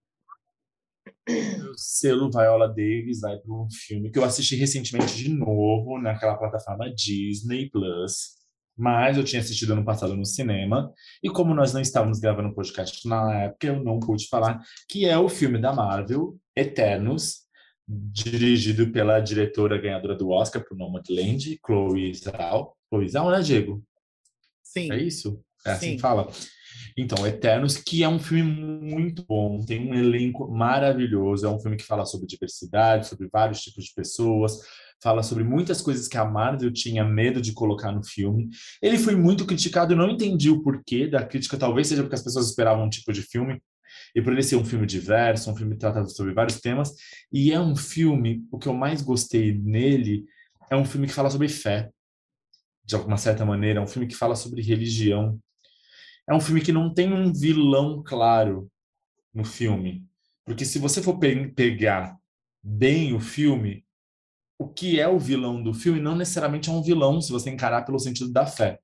O 1.29 1.79
selo 1.79 2.31
Viola 2.31 2.69
Davis 2.69 3.21
vai 3.21 3.37
para 3.39 3.55
um 3.55 3.69
filme 3.71 4.11
que 4.11 4.19
eu 4.19 4.25
assisti 4.25 4.57
recentemente 4.57 5.17
de 5.17 5.29
novo 5.29 5.99
naquela 5.99 6.37
plataforma 6.37 6.93
Disney 6.95 7.71
Plus 7.71 8.43
mas 8.77 9.17
eu 9.17 9.25
tinha 9.25 9.41
assistido 9.41 9.73
ano 9.73 9.85
passado 9.85 10.17
no 10.17 10.25
cinema, 10.25 10.93
e 11.23 11.29
como 11.29 11.55
nós 11.55 11.73
não 11.73 11.81
estávamos 11.81 12.19
gravando 12.19 12.55
podcast 12.55 13.07
na 13.07 13.45
época, 13.45 13.67
eu 13.67 13.83
não 13.83 14.01
pude 14.01 14.27
falar, 14.29 14.61
que 14.89 15.05
é 15.05 15.17
o 15.19 15.29
filme 15.29 15.59
da 15.59 15.73
Marvel, 15.73 16.37
Eternos, 16.57 17.43
dirigido 17.87 18.91
pela 18.91 19.21
diretora 19.21 19.81
ganhadora 19.81 20.17
do 20.17 20.31
Oscar 20.31 20.65
por 20.67 20.77
Nomadland, 20.77 21.61
Chloe 21.65 22.15
Zhao. 22.15 22.75
Chloe 22.89 23.09
Zhao, 23.09 23.31
né, 23.31 23.41
Diego? 23.41 23.83
Sim. 24.63 24.91
É 24.91 24.99
isso? 24.99 25.43
É 25.67 25.73
assim 25.73 25.91
Sim. 25.91 25.97
que 25.97 26.03
fala? 26.03 26.31
Então, 26.97 27.27
Eternos, 27.27 27.77
que 27.77 28.03
é 28.03 28.09
um 28.09 28.19
filme 28.19 28.43
muito 28.43 29.25
bom, 29.27 29.61
tem 29.65 29.91
um 29.91 29.95
elenco 29.95 30.51
maravilhoso, 30.51 31.47
é 31.47 31.49
um 31.49 31.59
filme 31.59 31.77
que 31.77 31.85
fala 31.85 32.05
sobre 32.05 32.27
diversidade, 32.27 33.09
sobre 33.09 33.29
vários 33.33 33.61
tipos 33.61 33.85
de 33.85 33.95
pessoas, 33.95 34.59
fala 35.03 35.23
sobre 35.23 35.43
muitas 35.43 35.81
coisas 35.81 36.07
que 36.07 36.19
a 36.19 36.25
Marvel 36.25 36.73
tinha 36.73 37.05
medo 37.05 37.41
de 37.41 37.53
colocar 37.53 37.91
no 37.93 38.05
filme. 38.05 38.49
Ele 38.81 38.99
foi 38.99 39.17
muito 39.17 39.45
criticado, 39.47 39.93
eu 39.93 39.97
não 39.97 40.11
entendi 40.11 40.51
o 40.51 40.63
porquê 40.63 41.07
da 41.09 41.25
crítica, 41.25 41.57
talvez 41.57 41.89
seja 41.89 42.03
porque 42.03 42.15
as 42.15 42.23
pessoas 42.23 42.49
esperavam 42.49 42.85
um 42.85 42.91
tipo 42.91 43.13
de 43.13 43.23
filme, 43.23 43.61
e 44.15 44.23
por 44.23 44.33
ele 44.33 44.43
ser 44.43 44.57
um 44.57 44.65
filme 44.65 44.87
diverso, 44.87 45.51
um 45.51 45.57
filme 45.57 45.77
tratado 45.77 46.11
sobre 46.11 46.33
vários 46.33 46.61
temas, 46.61 46.95
e 47.33 47.53
é 47.53 47.61
um 47.61 47.75
filme, 47.75 48.45
o 48.51 48.59
que 48.59 48.69
eu 48.69 48.75
mais 48.75 49.03
gostei 49.03 49.53
nele, 49.53 50.25
é 50.71 50.77
um 50.77 50.85
filme 50.85 51.07
que 51.07 51.13
fala 51.13 51.31
sobre 51.31 51.49
fé, 51.49 51.91
de 52.85 52.95
alguma 52.95 53.17
certa 53.17 53.45
maneira, 53.45 53.81
é 53.81 53.83
um 53.83 53.87
filme 53.87 54.07
que 54.07 54.17
fala 54.17 54.35
sobre 54.35 54.61
religião. 54.63 55.39
É 56.29 56.35
um 56.35 56.41
filme 56.41 56.61
que 56.61 56.73
não 56.73 56.93
tem 56.93 57.13
um 57.13 57.33
vilão 57.33 58.03
claro 58.03 58.71
no 59.35 59.45
filme, 59.45 60.05
porque 60.45 60.65
se 60.65 60.79
você 60.79 61.03
for 61.03 61.19
pe 61.19 61.49
pegar 61.49 62.17
bem 62.63 63.15
o 63.15 63.21
filme, 63.21 63.85
o 64.59 64.69
que 64.69 65.01
é 65.01 65.09
o 65.09 65.19
vilão 65.19 65.63
do 65.63 65.75
filme 65.75 66.01
não 66.01 66.15
necessariamente 66.15 66.69
é 66.69 66.73
um 66.73 66.83
vilão 66.83 67.21
se 67.21 67.33
você 67.33 67.51
encarar 67.51 67.83
pelo 67.83 67.99
sentido 67.99 68.31
da 68.33 68.47
fé. 68.47 68.79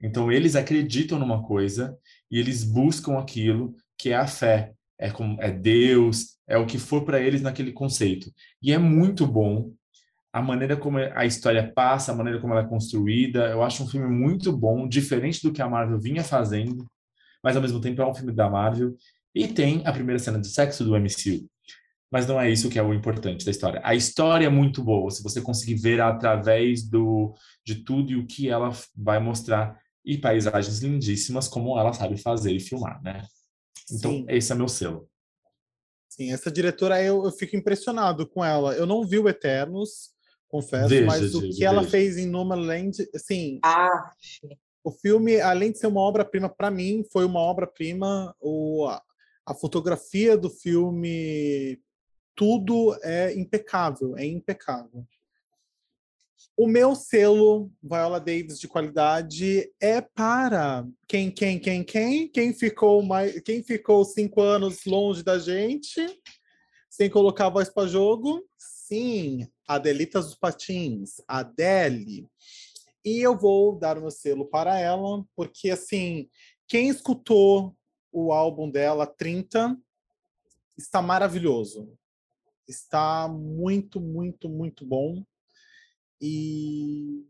Então 0.00 0.30
eles 0.30 0.56
acreditam 0.56 1.18
numa 1.18 1.42
coisa 1.42 1.96
e 2.30 2.38
eles 2.38 2.64
buscam 2.64 3.18
aquilo 3.18 3.74
que 3.96 4.10
é 4.10 4.16
a 4.16 4.26
fé, 4.26 4.74
é 4.98 5.08
é 5.40 5.50
Deus, 5.50 6.38
é 6.46 6.56
o 6.56 6.66
que 6.66 6.78
for 6.78 7.04
para 7.04 7.20
eles 7.20 7.42
naquele 7.42 7.72
conceito. 7.72 8.32
E 8.62 8.72
é 8.72 8.78
muito 8.78 9.26
bom 9.26 9.72
a 10.38 10.42
maneira 10.42 10.76
como 10.76 10.98
a 10.98 11.26
história 11.26 11.72
passa, 11.74 12.12
a 12.12 12.14
maneira 12.14 12.40
como 12.40 12.52
ela 12.52 12.62
é 12.62 12.68
construída. 12.68 13.48
Eu 13.48 13.62
acho 13.62 13.82
um 13.82 13.88
filme 13.88 14.08
muito 14.08 14.52
bom, 14.56 14.88
diferente 14.88 15.42
do 15.42 15.52
que 15.52 15.60
a 15.60 15.68
Marvel 15.68 15.98
vinha 16.00 16.22
fazendo, 16.22 16.86
mas 17.42 17.56
ao 17.56 17.62
mesmo 17.62 17.80
tempo 17.80 18.00
é 18.00 18.06
um 18.06 18.14
filme 18.14 18.32
da 18.32 18.48
Marvel 18.48 18.94
e 19.34 19.48
tem 19.48 19.82
a 19.84 19.92
primeira 19.92 20.18
cena 20.18 20.40
de 20.40 20.48
sexo 20.48 20.84
do 20.84 20.96
MCU 20.96 21.48
mas 22.10 22.26
não 22.26 22.40
é 22.40 22.50
isso 22.50 22.70
que 22.70 22.78
é 22.78 22.82
o 22.82 22.94
importante 22.94 23.44
da 23.44 23.50
história. 23.50 23.80
A 23.84 23.94
história 23.94 24.46
é 24.46 24.50
muito 24.50 24.82
boa, 24.82 25.10
se 25.10 25.22
você 25.22 25.40
conseguir 25.40 25.74
ver 25.74 26.00
através 26.00 26.82
do, 26.82 27.34
de 27.64 27.84
tudo 27.84 28.12
e 28.12 28.16
o 28.16 28.26
que 28.26 28.48
ela 28.48 28.70
vai 28.96 29.18
mostrar, 29.18 29.78
e 30.04 30.16
paisagens 30.16 30.78
lindíssimas, 30.78 31.48
como 31.48 31.78
ela 31.78 31.92
sabe 31.92 32.16
fazer 32.16 32.52
e 32.52 32.60
filmar, 32.60 33.02
né? 33.02 33.26
Então, 33.92 34.12
Sim. 34.12 34.26
esse 34.28 34.50
é 34.50 34.54
meu 34.54 34.68
selo. 34.68 35.08
Sim, 36.08 36.32
essa 36.32 36.50
diretora, 36.50 37.02
eu, 37.02 37.24
eu 37.24 37.30
fico 37.30 37.56
impressionado 37.56 38.26
com 38.26 38.42
ela. 38.42 38.74
Eu 38.74 38.86
não 38.86 39.06
vi 39.06 39.18
o 39.18 39.28
Eternos, 39.28 40.10
confesso, 40.48 40.88
veja, 40.88 41.06
mas 41.06 41.34
o 41.34 41.42
que 41.42 41.64
ela 41.64 41.84
fez 41.84 42.16
em 42.16 42.26
Nomadland, 42.26 43.08
assim... 43.14 43.60
Ah, 43.62 44.12
o 44.82 44.90
filme, 44.90 45.38
além 45.40 45.70
de 45.70 45.78
ser 45.78 45.86
uma 45.86 46.00
obra-prima, 46.00 46.48
para 46.48 46.70
mim, 46.70 47.04
foi 47.12 47.26
uma 47.26 47.40
obra-prima. 47.40 48.34
A 49.44 49.54
fotografia 49.54 50.36
do 50.36 50.48
filme 50.48 51.78
tudo 52.34 52.96
é 53.02 53.34
impecável, 53.34 54.16
é 54.16 54.24
impecável. 54.24 55.04
O 56.56 56.66
meu 56.66 56.94
selo 56.94 57.70
Viola 57.82 58.18
Davis 58.18 58.58
de 58.58 58.68
qualidade 58.68 59.70
é 59.80 60.00
para 60.00 60.86
quem, 61.06 61.30
quem, 61.30 61.58
quem, 61.58 61.84
quem, 61.84 62.28
quem 62.28 62.54
ficou 62.54 63.02
mais, 63.02 63.40
quem 63.42 63.62
ficou 63.62 64.04
cinco 64.04 64.40
anos 64.40 64.84
longe 64.86 65.22
da 65.22 65.38
gente, 65.38 66.00
sem 66.88 67.10
colocar 67.10 67.46
a 67.46 67.50
voz 67.50 67.68
para 67.68 67.88
jogo. 67.88 68.42
Sim, 68.56 69.46
Adelitas 69.68 70.24
dos 70.24 70.34
Patins, 70.34 71.20
Adele. 71.28 72.26
E 73.04 73.20
eu 73.20 73.36
vou 73.36 73.78
dar 73.78 73.98
o 73.98 74.00
meu 74.00 74.10
selo 74.10 74.46
para 74.46 74.80
ela, 74.80 75.24
porque 75.36 75.70
assim, 75.70 76.28
quem 76.66 76.88
escutou 76.88 77.76
o 78.10 78.32
álbum 78.32 78.70
dela 78.70 79.06
30 79.06 79.76
está 80.76 81.00
maravilhoso 81.00 81.96
está 82.68 83.26
muito, 83.26 84.00
muito, 84.00 84.48
muito 84.48 84.84
bom. 84.84 85.24
E 86.20 87.24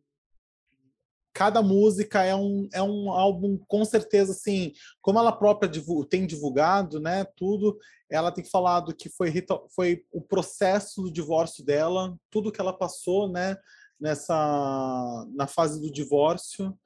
cada 1.38 1.62
música 1.62 2.24
é 2.24 2.34
um, 2.34 2.68
é 2.72 2.82
um 2.82 3.12
álbum, 3.12 3.60
com 3.68 3.84
certeza, 3.84 4.32
assim, 4.32 4.72
como 5.00 5.20
ela 5.20 5.30
própria 5.30 5.70
tem 6.10 6.26
divulgado, 6.26 6.98
né, 6.98 7.24
tudo, 7.36 7.78
ela 8.10 8.32
tem 8.32 8.42
falado 8.42 8.92
que 8.92 9.08
foi, 9.08 9.32
foi 9.70 10.02
o 10.10 10.20
processo 10.20 11.00
do 11.00 11.12
divórcio 11.12 11.64
dela, 11.64 12.18
tudo 12.28 12.50
que 12.50 12.60
ela 12.60 12.72
passou, 12.72 13.28
né, 13.30 13.56
nessa, 14.00 15.28
na 15.32 15.46
fase 15.46 15.80
do 15.80 15.92
divórcio. 15.92 16.76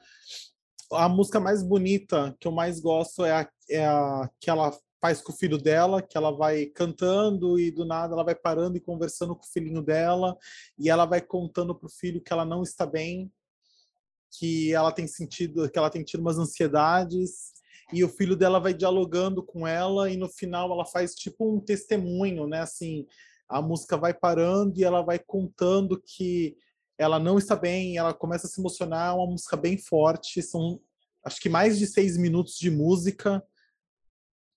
A 0.93 1.09
música 1.09 1.41
mais 1.41 1.63
bonita, 1.63 2.37
que 2.39 2.47
eu 2.47 2.53
mais 2.53 2.79
gosto, 2.79 3.25
é 3.25 3.33
a, 3.33 3.49
é 3.71 3.87
a 3.87 4.29
que 4.39 4.51
ela 4.51 4.71
faz 5.01 5.23
com 5.23 5.33
o 5.33 5.37
filho 5.37 5.57
dela, 5.57 6.03
que 6.03 6.19
ela 6.19 6.31
vai 6.31 6.67
cantando 6.67 7.59
e 7.59 7.71
do 7.71 7.87
nada 7.87 8.13
ela 8.13 8.23
vai 8.23 8.35
parando 8.35 8.77
e 8.77 8.81
conversando 8.81 9.35
com 9.35 9.47
o 9.47 9.51
filhinho 9.51 9.81
dela, 9.81 10.37
e 10.79 10.91
ela 10.91 11.07
vai 11.07 11.23
contando 11.23 11.75
para 11.75 11.87
o 11.87 11.91
filho 11.91 12.21
que 12.21 12.35
ela 12.35 12.45
não 12.45 12.63
está 12.63 12.85
bem, 12.85 13.33
que 14.39 14.73
ela 14.73 14.93
tem 14.93 15.07
sentido, 15.07 15.71
que 15.71 15.79
ela 15.79 15.91
tem 15.91 16.03
tido 16.03 16.21
umas 16.21 16.39
ansiedades, 16.39 17.53
e 17.93 18.03
o 18.03 18.09
filho 18.09 18.35
dela 18.35 18.59
vai 18.59 18.73
dialogando 18.73 19.43
com 19.43 19.67
ela 19.67 20.11
e 20.11 20.17
no 20.17 20.29
final 20.29 20.73
ela 20.73 20.87
faz 20.87 21.15
tipo 21.15 21.55
um 21.55 21.61
testemunho, 21.61 22.47
né? 22.47 22.61
Assim, 22.61 23.07
a 23.49 23.61
música 23.61 23.99
vai 23.99 24.15
parando 24.15 24.79
e 24.79 24.85
ela 24.85 25.03
vai 25.03 25.19
contando 25.19 26.01
que 26.01 26.57
ela 26.97 27.19
não 27.19 27.37
está 27.37 27.55
bem, 27.55 27.99
ela 27.99 28.15
começa 28.15 28.47
a 28.47 28.51
se 28.51 28.61
emocionar, 28.61 29.11
é 29.11 29.17
uma 29.17 29.27
música 29.27 29.57
bem 29.57 29.77
forte, 29.77 30.41
são 30.43 30.81
acho 31.25 31.41
que 31.41 31.49
mais 31.49 31.79
de 31.79 31.87
seis 31.87 32.17
minutos 32.17 32.57
de 32.57 32.71
música 32.71 33.45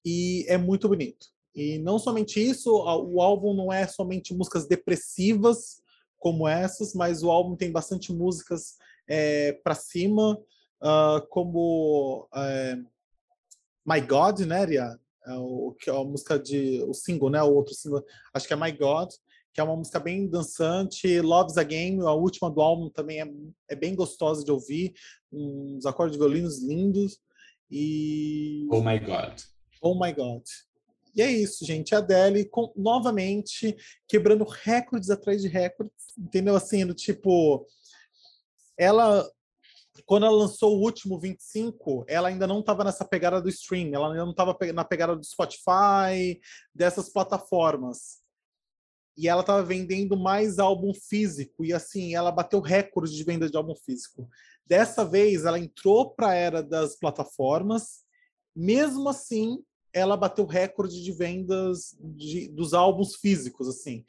e 0.06 0.46
é 0.48 0.58
muito 0.58 0.88
bonito. 0.88 1.28
E 1.54 1.78
não 1.80 2.00
somente 2.00 2.40
isso, 2.40 2.72
o 2.72 3.22
álbum 3.22 3.54
não 3.54 3.72
é 3.72 3.88
somente 3.88 4.34
músicas 4.34 4.68
depressivas 4.68 5.82
como 6.18 6.48
essas, 6.48 6.94
mas 6.94 7.22
o 7.22 7.30
álbum 7.30 7.56
tem 7.56 7.72
bastante 7.72 8.14
músicas 8.14 8.78
é, 9.08 9.54
para 9.64 9.76
cima, 9.76 10.40
uh, 10.82 11.26
como 11.30 12.28
é, 12.36 12.78
My 13.86 14.02
God, 14.02 14.40
né, 14.42 14.66
Ria? 14.66 15.00
É 15.28 15.34
o, 15.34 15.76
que 15.80 15.90
é 15.90 15.96
a 15.96 16.04
música 16.04 16.38
de 16.38 16.84
o 16.84 16.94
single, 16.94 17.30
né? 17.30 17.42
O 17.42 17.54
outro 17.54 17.74
single, 17.74 18.04
acho 18.34 18.48
que 18.48 18.54
é 18.54 18.56
My 18.56 18.72
God, 18.72 19.10
que 19.54 19.60
é 19.60 19.64
uma 19.64 19.76
música 19.76 20.00
bem 20.00 20.28
dançante. 20.28 21.20
Love's 21.22 21.58
a 21.58 21.64
Game, 21.64 22.02
a 22.02 22.12
última 22.12 22.52
do 22.52 22.62
álbum 22.62 22.90
também 22.90 23.22
é, 23.22 23.28
é 23.70 23.76
bem 23.76 23.96
gostosa 23.96 24.44
de 24.44 24.52
ouvir, 24.52 24.94
uns 25.32 25.86
acordes 25.86 26.18
de 26.18 26.20
violinos 26.20 26.62
lindos 26.62 27.20
e 27.70 28.68
Oh 28.70 28.82
My 28.82 29.00
God. 29.00 29.42
Oh 29.82 29.96
My 29.96 30.14
God. 30.14 30.44
E 31.16 31.22
é 31.22 31.32
isso, 31.32 31.66
gente. 31.66 31.96
A 31.96 32.00
Adele, 32.00 32.46
com, 32.46 32.74
novamente, 32.76 33.76
quebrando 34.08 34.44
recordes 34.44 35.10
atrás 35.10 35.42
de 35.42 35.48
recordes, 35.48 35.94
entendeu? 36.18 36.56
Assim, 36.56 36.86
do 36.86 36.94
tipo. 36.94 37.66
Ela, 38.78 39.28
quando 40.06 40.26
ela 40.26 40.36
lançou 40.36 40.76
o 40.78 40.82
último 40.82 41.20
25, 41.20 42.06
ela 42.08 42.28
ainda 42.28 42.46
não 42.46 42.60
estava 42.60 42.84
nessa 42.84 43.06
pegada 43.06 43.42
do 43.42 43.50
stream, 43.50 43.94
ela 43.94 44.10
ainda 44.10 44.24
não 44.24 44.32
estava 44.32 44.58
na 44.74 44.84
pegada 44.84 45.16
do 45.16 45.26
Spotify, 45.26 46.40
dessas 46.74 47.10
plataformas. 47.10 48.24
E 49.18 49.30
ela 49.30 49.42
estava 49.42 49.64
vendendo 49.64 50.18
mais 50.18 50.60
álbum 50.60 50.94
físico, 50.94 51.64
e 51.64 51.72
assim, 51.72 52.16
ela 52.16 52.32
bateu 52.32 52.60
recorde 52.60 53.16
de 53.16 53.24
venda 53.24 53.50
de 53.50 53.56
álbum 53.56 53.76
físico. 53.76 54.30
Dessa 54.66 55.06
vez, 55.06 55.46
ela 55.46 55.60
entrou 55.60 56.12
para 56.12 56.30
a 56.30 56.36
era 56.36 56.62
das 56.62 56.98
plataformas, 56.98 58.04
mesmo 58.56 59.08
assim, 59.08 59.64
ela 59.94 60.18
bateu 60.18 60.46
recorde 60.46 61.02
de 61.02 61.12
vendas 61.14 61.96
de, 62.00 62.50
dos 62.50 62.74
álbuns 62.74 63.16
físicos, 63.16 63.70
assim. 63.70 64.04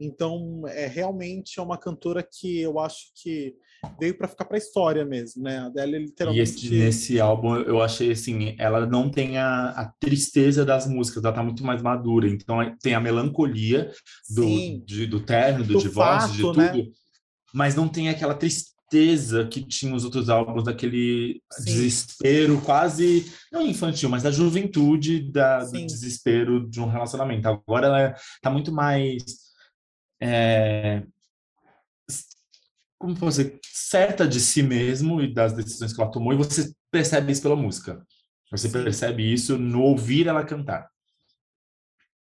Então, 0.00 0.62
é 0.66 0.86
realmente 0.86 1.60
é 1.60 1.62
uma 1.62 1.76
cantora 1.76 2.22
que 2.22 2.58
eu 2.58 2.78
acho 2.78 3.12
que 3.14 3.54
veio 3.98 4.16
para 4.16 4.28
ficar 4.28 4.44
para 4.44 4.56
a 4.56 4.58
história 4.58 5.04
mesmo, 5.04 5.42
né? 5.42 5.58
A 5.58 5.66
Adele 5.66 5.98
literalmente. 5.98 6.40
E 6.40 6.42
esse, 6.42 6.70
nesse 6.70 7.20
álbum 7.20 7.56
eu 7.56 7.82
achei 7.82 8.10
assim, 8.10 8.54
ela 8.58 8.86
não 8.86 9.10
tem 9.10 9.38
a, 9.38 9.70
a, 9.70 9.92
tristeza 10.00 10.64
das 10.64 10.86
músicas, 10.86 11.22
ela 11.22 11.34
tá 11.34 11.42
muito 11.42 11.64
mais 11.64 11.82
madura. 11.82 12.28
Então 12.28 12.58
tem 12.82 12.94
a 12.94 13.00
melancolia 13.00 13.92
do, 14.28 14.84
de, 14.84 15.06
do 15.06 15.20
término, 15.20 15.64
do, 15.64 15.74
do 15.74 15.80
divórcio, 15.80 16.28
fato, 16.28 16.36
de 16.36 16.42
tudo, 16.42 16.58
né? 16.58 16.86
mas 17.52 17.74
não 17.74 17.88
tem 17.88 18.08
aquela 18.08 18.34
tristeza 18.34 19.46
que 19.46 19.64
tinha 19.64 19.94
os 19.94 20.04
outros 20.04 20.28
álbuns, 20.28 20.64
daquele 20.64 21.40
Sim. 21.52 21.64
desespero 21.64 22.60
quase, 22.62 23.30
não 23.52 23.66
infantil, 23.66 24.08
mas 24.08 24.22
da 24.22 24.30
juventude, 24.30 25.30
da, 25.30 25.64
do 25.64 25.86
desespero 25.86 26.68
de 26.68 26.80
um 26.80 26.88
relacionamento. 26.88 27.48
Agora 27.48 27.86
ela 27.86 28.14
tá 28.42 28.50
muito 28.50 28.72
mais. 28.72 29.49
É, 30.20 31.02
como 32.98 33.14
você 33.14 33.58
certa 33.62 34.28
de 34.28 34.38
si 34.38 34.62
mesmo 34.62 35.22
e 35.22 35.32
das 35.32 35.54
decisões 35.54 35.92
que 35.92 36.00
ela 36.00 36.10
tomou, 36.10 36.34
e 36.34 36.36
você 36.36 36.70
percebe 36.90 37.32
isso 37.32 37.42
pela 37.42 37.56
música. 37.56 38.06
Você 38.50 38.68
percebe 38.68 39.32
isso 39.32 39.56
no 39.56 39.82
ouvir 39.82 40.28
ela 40.28 40.44
cantar. 40.44 40.88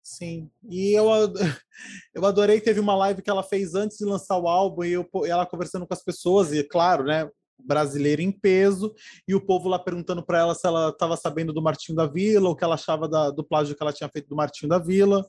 Sim, 0.03 0.49
e 0.69 0.93
eu, 0.93 1.07
eu 2.13 2.25
adorei, 2.25 2.61
teve 2.61 2.79
uma 2.79 2.95
live 2.95 3.21
que 3.21 3.29
ela 3.29 3.43
fez 3.43 3.75
antes 3.75 3.97
de 3.97 4.05
lançar 4.05 4.37
o 4.37 4.47
álbum, 4.47 4.83
e 4.83 4.93
eu, 4.93 5.09
ela 5.25 5.45
conversando 5.45 5.85
com 5.87 5.93
as 5.93 6.03
pessoas, 6.03 6.53
e 6.53 6.63
claro, 6.63 7.03
né, 7.03 7.29
brasileira 7.59 8.21
em 8.21 8.31
peso, 8.31 8.93
e 9.27 9.33
o 9.33 9.41
povo 9.41 9.67
lá 9.67 9.79
perguntando 9.79 10.23
para 10.23 10.39
ela 10.39 10.55
se 10.55 10.65
ela 10.65 10.89
estava 10.89 11.17
sabendo 11.17 11.51
do 11.51 11.61
Martinho 11.61 11.95
da 11.95 12.05
Vila, 12.05 12.49
o 12.49 12.55
que 12.55 12.63
ela 12.63 12.75
achava 12.75 13.09
da, 13.09 13.31
do 13.31 13.43
plágio 13.43 13.75
que 13.75 13.81
ela 13.81 13.91
tinha 13.91 14.09
feito 14.09 14.29
do 14.29 14.35
Martinho 14.35 14.69
da 14.69 14.77
Vila. 14.77 15.27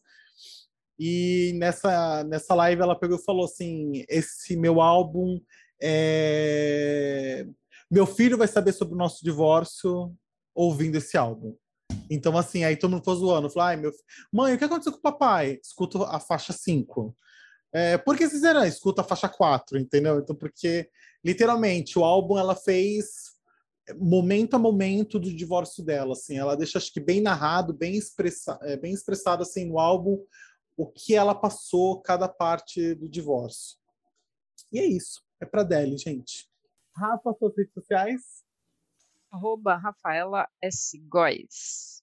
E 0.99 1.53
nessa, 1.57 2.25
nessa 2.25 2.55
live 2.55 2.83
ela 2.83 2.99
pegou 2.99 3.17
e 3.19 3.25
falou 3.25 3.45
assim: 3.45 4.05
esse 4.09 4.57
meu 4.57 4.81
álbum 4.81 5.41
é... 5.81 7.47
Meu 7.91 8.07
filho 8.07 8.37
vai 8.37 8.49
saber 8.49 8.73
sobre 8.73 8.95
o 8.95 8.99
nosso 8.99 9.25
divórcio 9.25 10.15
ouvindo 10.55 10.97
esse 10.97 11.17
álbum. 11.17 11.55
Então, 12.11 12.37
assim, 12.37 12.65
aí 12.65 12.77
todo 12.77 12.91
mundo 12.91 13.05
foi 13.05 13.15
zoando. 13.15 13.49
Falou, 13.49 13.69
ai, 13.69 13.77
meu... 13.77 13.93
Mãe, 14.33 14.55
o 14.55 14.59
que 14.59 14.65
aconteceu 14.65 14.93
com 14.93 14.99
o 14.99 15.03
papai? 15.03 15.59
Escuta 15.63 16.05
a 16.07 16.21
faixa 16.21 16.53
5. 16.53 17.17
É, 17.73 17.97
por 17.97 18.17
que 18.17 18.29
vocês 18.29 18.43
eram? 18.43 18.65
Escuta 18.65 19.03
a 19.03 19.05
faixa 19.05 19.29
4, 19.29 19.79
entendeu? 19.79 20.19
Então, 20.19 20.35
porque, 20.35 20.89
literalmente, 21.25 21.99
o 21.99 22.05
álbum 22.05 22.39
ela 22.39 22.55
fez 22.55 23.39
momento 23.99 24.55
a 24.55 24.59
momento 24.59 25.19
do 25.19 25.35
divórcio 25.35 25.83
dela, 25.83 26.13
assim. 26.13 26.37
Ela 26.37 26.57
deixa, 26.57 26.77
acho 26.77 26.93
que, 26.93 27.01
bem 27.01 27.23
narrado, 27.23 27.73
bem, 27.73 27.97
expressa... 27.97 28.59
É, 28.63 28.77
bem 28.77 28.93
expressado, 28.93 29.43
assim, 29.43 29.65
no 29.65 29.79
álbum, 29.79 30.19
o 30.79 30.87
que 30.87 31.15
ela 31.15 31.35
passou, 31.35 32.01
cada 32.01 32.29
parte 32.29 32.95
do 32.95 33.07
divórcio. 33.07 33.77
E 34.73 34.79
é 34.79 34.87
isso. 34.87 35.23
É 35.41 35.45
pra 35.45 35.63
Deli, 35.63 35.99
gente. 35.99 36.49
Rafa, 36.97 37.35
suas 37.39 37.55
redes 37.55 37.75
sociais? 37.75 38.49
arroba 39.31 39.77
Rafaela 39.77 40.49
S. 40.63 40.99
Góes. 41.09 42.03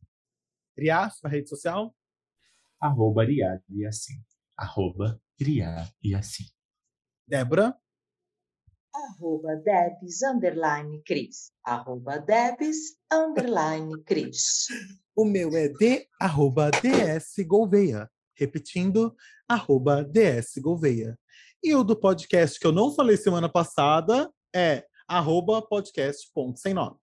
Ria, 0.77 1.09
sua 1.09 1.29
rede 1.29 1.49
social? 1.49 1.95
Arroba 2.79 3.23
Ria 3.23 3.63
e 3.69 3.85
assim. 3.85 4.21
Arroba 4.57 5.19
Ria 5.39 5.89
e 6.03 6.13
assim. 6.13 6.45
Débora? 7.27 7.75
Arroba 8.93 9.55
Debs, 9.57 10.21
underline 10.23 11.01
Cris. 11.03 11.51
Arroba 11.63 12.19
Debs, 12.19 12.97
underline 13.11 14.03
Cris. 14.03 14.67
O 15.17 15.23
meu 15.23 15.55
é 15.55 15.69
D, 15.69 16.09
arroba 16.19 16.69
DS 16.71 17.35
Gouveia. 17.47 18.11
Repetindo, 18.35 19.15
arroba 19.47 20.03
DS 20.03 20.57
Gouveia. 20.57 21.17
E 21.63 21.73
o 21.73 21.83
do 21.83 21.95
podcast 21.95 22.59
que 22.59 22.67
eu 22.67 22.71
não 22.71 22.93
falei 22.93 23.17
semana 23.17 23.49
passada 23.49 24.31
é 24.55 24.85
arroba 25.07 25.61
podcast 25.61 26.29
ponto 26.33 26.59
sem 26.59 26.73
nome 26.73 26.97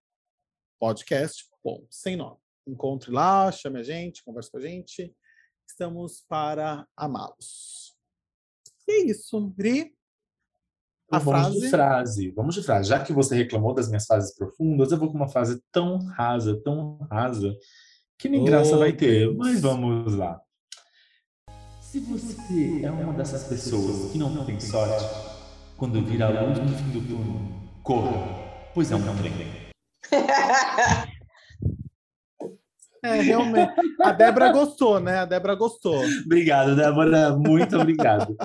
podcast, 0.82 1.44
bom, 1.64 1.86
sem 1.88 2.16
nome. 2.16 2.38
Encontre 2.66 3.12
lá, 3.12 3.52
chame 3.52 3.78
a 3.78 3.84
gente, 3.84 4.24
converse 4.24 4.50
com 4.50 4.58
a 4.58 4.60
gente. 4.60 5.14
Estamos 5.64 6.24
para 6.28 6.84
amá-los. 6.96 7.94
E 8.88 8.90
é 8.90 9.06
isso, 9.06 9.54
Ri. 9.56 9.94
A 11.08 11.20
Vamos 11.20 11.40
frase... 11.40 11.60
de 11.60 11.70
frase. 11.70 12.30
Vamos 12.32 12.54
de 12.56 12.62
frase. 12.64 12.88
Já 12.88 13.04
que 13.04 13.12
você 13.12 13.36
reclamou 13.36 13.72
das 13.72 13.86
minhas 13.86 14.06
frases 14.06 14.34
profundas, 14.34 14.90
eu 14.90 14.98
vou 14.98 15.08
com 15.08 15.14
uma 15.14 15.28
frase 15.28 15.62
tão 15.70 15.98
rasa, 15.98 16.60
tão 16.64 16.98
rasa, 17.08 17.56
que 18.18 18.28
nem 18.28 18.40
oh, 18.40 18.44
graça 18.44 18.76
vai 18.76 18.92
ter. 18.92 19.28
Deus. 19.28 19.36
Mas 19.36 19.60
vamos 19.60 20.16
lá. 20.16 20.42
Se 21.92 22.00
você 22.00 22.86
é 22.86 22.90
uma 22.90 23.12
dessas 23.12 23.44
pessoas 23.44 24.10
que 24.10 24.16
não 24.16 24.46
tem 24.46 24.58
sorte, 24.58 25.04
quando 25.76 26.02
vir 26.02 26.22
a 26.22 26.30
luz 26.30 26.58
no 26.58 26.68
fim 26.68 26.90
do 26.90 27.06
túnel, 27.06 27.42
corra, 27.82 28.70
pois 28.72 28.90
é 28.90 28.96
um 28.96 29.16
trem. 29.18 29.32
É, 33.04 33.20
realmente. 33.20 33.72
A 34.00 34.12
Débora 34.12 34.52
gostou, 34.52 35.00
né? 35.00 35.18
A 35.18 35.24
Débora 35.24 35.56
gostou. 35.56 36.00
Obrigado, 36.24 36.76
Débora. 36.76 37.36
Muito 37.36 37.76
obrigado. 37.76 38.36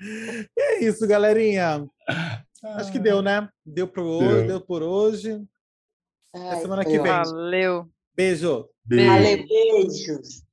E 0.00 0.46
é 0.60 0.84
isso, 0.84 1.04
galerinha. 1.08 1.84
Acho 2.62 2.92
que 2.92 3.00
deu, 3.00 3.20
né? 3.20 3.48
Deu, 3.66 3.88
pro 3.88 4.04
hoje, 4.04 4.46
deu. 4.46 4.60
por 4.60 4.84
hoje. 4.84 5.42
Até 6.32 6.60
semana 6.60 6.84
que 6.84 7.00
vem. 7.00 7.12
Valeu. 7.12 7.88
Beijo. 8.14 8.68
Beijo. 8.84 9.10
Valeu, 9.10 9.44
beijos. 9.48 10.44